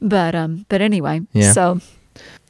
But 0.00 0.34
um, 0.34 0.66
but 0.68 0.80
anyway, 0.82 1.22
Yeah. 1.32 1.52
so 1.52 1.80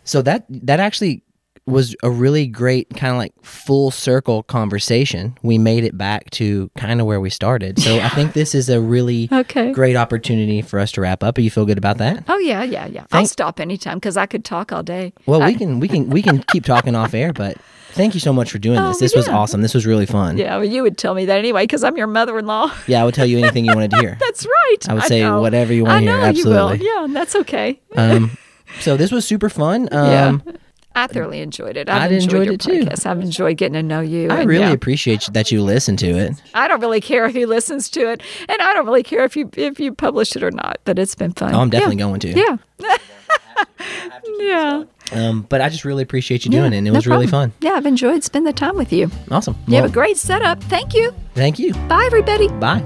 So 0.05 0.21
that 0.23 0.45
that 0.49 0.81
actually 0.81 1.23
was 1.66 1.95
a 2.03 2.11
really 2.11 2.47
great 2.47 2.89
kind 2.97 3.12
of 3.12 3.19
like 3.19 3.32
full 3.43 3.91
circle 3.91 4.43
conversation. 4.43 5.37
We 5.43 5.59
made 5.59 5.85
it 5.85 5.97
back 5.97 6.31
to 6.31 6.70
kind 6.77 7.01
of 7.01 7.07
where 7.07 7.20
we 7.20 7.31
started. 7.31 7.78
So 7.78 7.99
I 8.01 8.09
think 8.09 8.32
this 8.32 8.55
is 8.55 8.69
a 8.69 8.81
really 8.81 9.28
Okay. 9.32 9.70
great 9.73 9.95
opportunity 9.97 10.62
for 10.62 10.78
us 10.78 10.91
to 10.93 11.01
wrap 11.01 11.23
up. 11.23 11.37
Do 11.37 11.43
you 11.43 11.51
feel 11.51 11.66
good 11.66 11.78
about 11.78 11.99
that? 11.99 12.24
oh 12.28 12.39
yeah, 12.39 12.62
yeah, 12.65 12.87
yeah. 12.87 13.05
I'll 13.12 13.27
stop 13.27 13.61
anytime 13.61 13.97
because 13.99 14.16
I 14.16 14.27
could 14.27 14.45
talk 14.45 14.73
all 14.73 14.82
day. 14.82 15.12
Well, 15.27 15.43
I- 15.43 15.49
we 15.49 15.55
can 15.55 15.81
we 15.81 15.89
can 15.89 16.11
we 16.11 16.23
can 16.23 16.43
keep 16.51 16.65
talking 16.65 16.97
off 16.97 17.15
air, 17.15 17.32
but 17.32 17.57
thank 17.93 18.15
you 18.15 18.20
so 18.20 18.32
much 18.32 18.51
for 18.51 18.59
doing 18.59 18.78
Oh, 18.78 18.89
this. 18.89 18.99
This 18.99 19.15
was 19.15 19.28
awesome. 19.28 19.62
This 19.62 19.74
was 19.74 19.87
really 19.87 20.07
fun. 20.07 20.39
Yeah, 20.39 20.57
well, 20.57 20.65
you 20.65 20.82
would 20.82 20.97
tell 20.99 21.15
me 21.15 21.27
that 21.27 21.39
anyway 21.39 21.65
because 21.65 21.85
I'm 21.85 21.97
your 21.97 22.07
mother-in-law. 22.07 22.73
Yeah, 22.87 23.03
I 23.03 23.05
would 23.05 23.15
tell 23.15 23.27
you 23.27 23.39
anything 23.39 23.65
you 23.65 23.74
wanted 23.74 23.91
to 23.93 23.99
hear. 23.99 24.16
That's 24.20 24.45
right. 24.47 24.89
I 24.89 24.95
would 24.95 25.03
say 25.05 25.20
know. 25.20 25.41
whatever 25.41 25.73
you 25.73 25.85
wanna 25.85 25.97
I 25.99 26.01
hear, 26.01 26.11
know 26.20 26.31
You 26.31 26.47
will. 26.49 26.74
Yeah, 26.77 27.07
that's 27.11 27.37
okay. 27.37 27.81
Um, 27.97 28.37
so 28.81 28.97
this 28.97 29.11
was 29.12 29.27
super 29.27 29.49
fun. 29.49 29.89
Um, 29.93 30.43
yeah. 30.47 30.53
I 31.02 31.06
thoroughly 31.06 31.40
enjoyed 31.40 31.77
it. 31.77 31.89
I 31.89 32.05
I've 32.05 32.12
enjoyed, 32.12 32.47
enjoyed 32.47 32.47
your 32.47 32.55
it 32.55 32.60
too. 32.60 32.90
podcast. 32.90 33.06
I've 33.06 33.20
enjoyed 33.20 33.56
getting 33.56 33.74
to 33.74 33.82
know 33.82 34.01
you. 34.01 34.28
I 34.31 34.40
and, 34.40 34.48
really 34.48 34.64
yeah. 34.66 34.72
appreciate 34.72 35.28
that 35.32 35.51
you 35.51 35.62
listen 35.62 35.97
to 35.98 36.06
it. 36.10 36.40
I 36.55 36.68
don't 36.68 36.81
really 36.81 37.01
care 37.01 37.24
if 37.27 37.35
who 37.35 37.47
listens 37.47 37.89
to 37.90 38.10
it, 38.12 38.22
and 38.48 38.60
I 38.60 38.74
don't 38.74 38.85
really 38.86 39.02
care 39.02 39.24
if 39.24 39.36
you 39.36 39.48
if 39.56 39.81
you 39.81 39.94
publish 39.94 40.36
it 40.36 40.43
or 40.43 40.51
not. 40.51 40.78
But 40.85 40.98
it's 40.98 41.14
been 41.14 41.32
fun. 41.32 41.55
Oh, 41.55 41.60
I'm 41.60 41.70
definitely 41.70 41.97
yeah. 41.97 42.05
going 42.06 42.20
to. 42.20 42.28
Yeah. 42.28 42.56
yeah. 44.39 44.85
Um, 45.12 45.43
but 45.48 45.60
I 45.60 45.68
just 45.68 45.85
really 45.85 46.02
appreciate 46.02 46.44
you 46.44 46.51
doing 46.51 46.72
Yeah, 46.72 46.77
it. 46.77 46.78
and 46.78 46.89
It 46.89 46.90
no 46.93 46.97
was 46.98 47.06
really 47.06 47.27
problem. 47.27 47.51
fun. 47.51 47.59
Yeah, 47.60 47.72
I've 47.77 47.86
enjoyed 47.86 48.22
spending 48.22 48.47
the 48.47 48.52
time 48.52 48.77
with 48.77 48.93
you. 48.93 49.10
Awesome. 49.31 49.56
You 49.66 49.77
have 49.77 49.85
a 49.86 49.93
great 49.93 50.16
setup. 50.16 50.62
Thank 50.64 50.94
you. 50.94 51.12
thank 51.35 51.59
you. 51.59 51.72
Bye, 51.89 52.05
everybody. 52.06 52.48
Bye. 52.48 52.82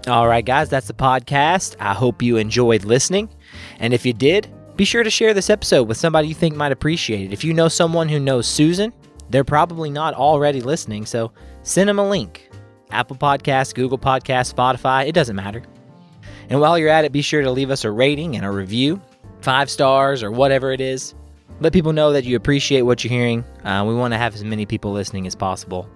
All 0.08 0.26
right, 0.26 0.44
guys, 0.44 0.68
that's 0.68 0.88
the 0.88 0.94
podcast. 0.94 1.76
I 1.78 1.94
hope 1.94 2.22
you 2.22 2.36
enjoyed 2.36 2.84
listening. 2.84 3.28
And 3.78 3.94
if 3.94 4.04
you 4.04 4.12
did, 4.12 4.52
be 4.74 4.84
sure 4.84 5.04
to 5.04 5.10
share 5.10 5.32
this 5.32 5.48
episode 5.48 5.86
with 5.86 5.96
somebody 5.96 6.26
you 6.26 6.34
think 6.34 6.56
might 6.56 6.72
appreciate 6.72 7.26
it. 7.26 7.32
If 7.32 7.44
you 7.44 7.54
know 7.54 7.68
someone 7.68 8.08
who 8.08 8.18
knows 8.18 8.48
Susan, 8.48 8.92
they're 9.30 9.44
probably 9.44 9.90
not 9.90 10.14
already 10.14 10.60
listening, 10.60 11.06
so 11.06 11.30
send 11.62 11.88
them 11.88 12.00
a 12.00 12.08
link. 12.08 12.50
Apple 12.90 13.14
Podcasts, 13.14 13.72
Google 13.72 13.96
Podcasts, 13.96 14.52
Spotify, 14.52 15.06
it 15.06 15.12
doesn't 15.12 15.36
matter. 15.36 15.62
And 16.50 16.60
while 16.60 16.76
you're 16.76 16.88
at 16.88 17.04
it, 17.04 17.12
be 17.12 17.22
sure 17.22 17.42
to 17.42 17.50
leave 17.52 17.70
us 17.70 17.84
a 17.84 17.90
rating 17.90 18.34
and 18.34 18.44
a 18.44 18.50
review, 18.50 19.00
five 19.40 19.70
stars 19.70 20.24
or 20.24 20.32
whatever 20.32 20.72
it 20.72 20.80
is. 20.80 21.14
Let 21.60 21.72
people 21.72 21.92
know 21.92 22.12
that 22.12 22.24
you 22.24 22.34
appreciate 22.34 22.82
what 22.82 23.04
you're 23.04 23.12
hearing. 23.12 23.44
Uh, 23.64 23.84
we 23.86 23.94
want 23.94 24.12
to 24.14 24.18
have 24.18 24.34
as 24.34 24.42
many 24.42 24.66
people 24.66 24.90
listening 24.92 25.28
as 25.28 25.36
possible. 25.36 25.88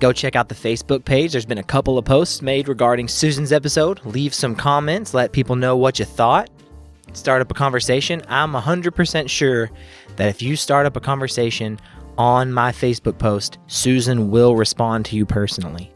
Go 0.00 0.12
check 0.12 0.34
out 0.34 0.48
the 0.48 0.54
Facebook 0.54 1.04
page. 1.04 1.32
There's 1.32 1.46
been 1.46 1.58
a 1.58 1.62
couple 1.62 1.96
of 1.96 2.04
posts 2.04 2.42
made 2.42 2.68
regarding 2.68 3.08
Susan's 3.08 3.52
episode. 3.52 4.04
Leave 4.04 4.34
some 4.34 4.56
comments, 4.56 5.14
let 5.14 5.32
people 5.32 5.56
know 5.56 5.76
what 5.76 5.98
you 5.98 6.04
thought. 6.04 6.50
Start 7.12 7.42
up 7.42 7.50
a 7.50 7.54
conversation. 7.54 8.22
I'm 8.28 8.52
100% 8.52 9.28
sure 9.28 9.70
that 10.16 10.28
if 10.28 10.42
you 10.42 10.56
start 10.56 10.86
up 10.86 10.96
a 10.96 11.00
conversation 11.00 11.78
on 12.18 12.52
my 12.52 12.72
Facebook 12.72 13.18
post, 13.18 13.58
Susan 13.66 14.30
will 14.30 14.56
respond 14.56 15.04
to 15.06 15.16
you 15.16 15.26
personally. 15.26 15.92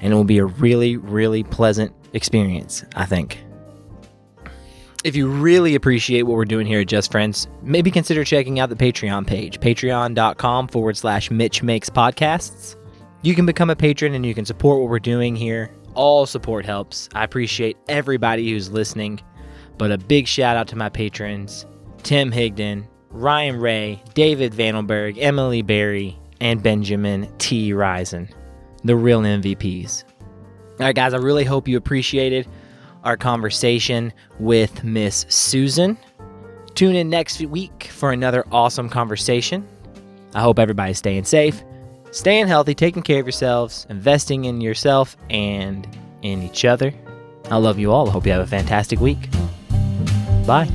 And 0.00 0.12
it 0.12 0.16
will 0.16 0.24
be 0.24 0.38
a 0.38 0.46
really, 0.46 0.96
really 0.96 1.42
pleasant 1.42 1.92
experience, 2.12 2.84
I 2.94 3.06
think. 3.06 3.42
If 5.02 5.16
you 5.16 5.28
really 5.28 5.74
appreciate 5.74 6.22
what 6.22 6.36
we're 6.36 6.44
doing 6.44 6.66
here 6.66 6.80
at 6.80 6.86
Just 6.86 7.10
Friends, 7.10 7.48
maybe 7.62 7.90
consider 7.90 8.22
checking 8.22 8.60
out 8.60 8.68
the 8.68 8.76
Patreon 8.76 9.26
page, 9.26 9.58
patreon.com 9.58 10.68
forward 10.68 10.96
slash 10.96 11.30
Mitch 11.30 11.62
Makes 11.62 11.88
Podcasts. 11.88 12.76
You 13.22 13.34
can 13.34 13.44
become 13.44 13.68
a 13.68 13.76
patron 13.76 14.14
and 14.14 14.24
you 14.24 14.34
can 14.34 14.46
support 14.46 14.80
what 14.80 14.88
we're 14.88 14.98
doing 14.98 15.36
here. 15.36 15.70
All 15.94 16.24
support 16.24 16.64
helps. 16.64 17.08
I 17.14 17.22
appreciate 17.22 17.76
everybody 17.86 18.50
who's 18.50 18.70
listening, 18.70 19.20
but 19.76 19.92
a 19.92 19.98
big 19.98 20.26
shout 20.26 20.56
out 20.56 20.68
to 20.68 20.76
my 20.76 20.88
patrons 20.88 21.66
Tim 22.02 22.32
Higdon, 22.32 22.86
Ryan 23.10 23.60
Ray, 23.60 24.02
David 24.14 24.54
Vandenberg, 24.54 25.18
Emily 25.18 25.60
Berry, 25.60 26.18
and 26.40 26.62
Benjamin 26.62 27.30
T. 27.36 27.74
Risen, 27.74 28.28
the 28.84 28.96
real 28.96 29.20
MVPs. 29.20 30.04
All 30.80 30.86
right, 30.86 30.94
guys, 30.94 31.12
I 31.12 31.18
really 31.18 31.44
hope 31.44 31.68
you 31.68 31.76
appreciated 31.76 32.48
our 33.04 33.18
conversation 33.18 34.14
with 34.38 34.82
Miss 34.82 35.26
Susan. 35.28 35.98
Tune 36.74 36.96
in 36.96 37.10
next 37.10 37.38
week 37.42 37.90
for 37.92 38.12
another 38.12 38.46
awesome 38.50 38.88
conversation. 38.88 39.68
I 40.34 40.40
hope 40.40 40.58
everybody's 40.58 40.96
staying 40.96 41.24
safe, 41.24 41.62
staying 42.10 42.46
healthy, 42.48 42.74
taking 42.74 43.02
care 43.02 43.20
of 43.20 43.26
yourselves, 43.26 43.86
investing 43.90 44.44
in 44.44 44.60
yourself 44.60 45.16
and 45.28 45.86
in 46.22 46.42
each 46.42 46.64
other. 46.64 46.92
I 47.50 47.56
love 47.56 47.78
you 47.78 47.92
all. 47.92 48.08
I 48.08 48.12
hope 48.12 48.26
you 48.26 48.32
have 48.32 48.42
a 48.42 48.46
fantastic 48.46 49.00
week. 49.00 49.30
Bye. 50.46 50.68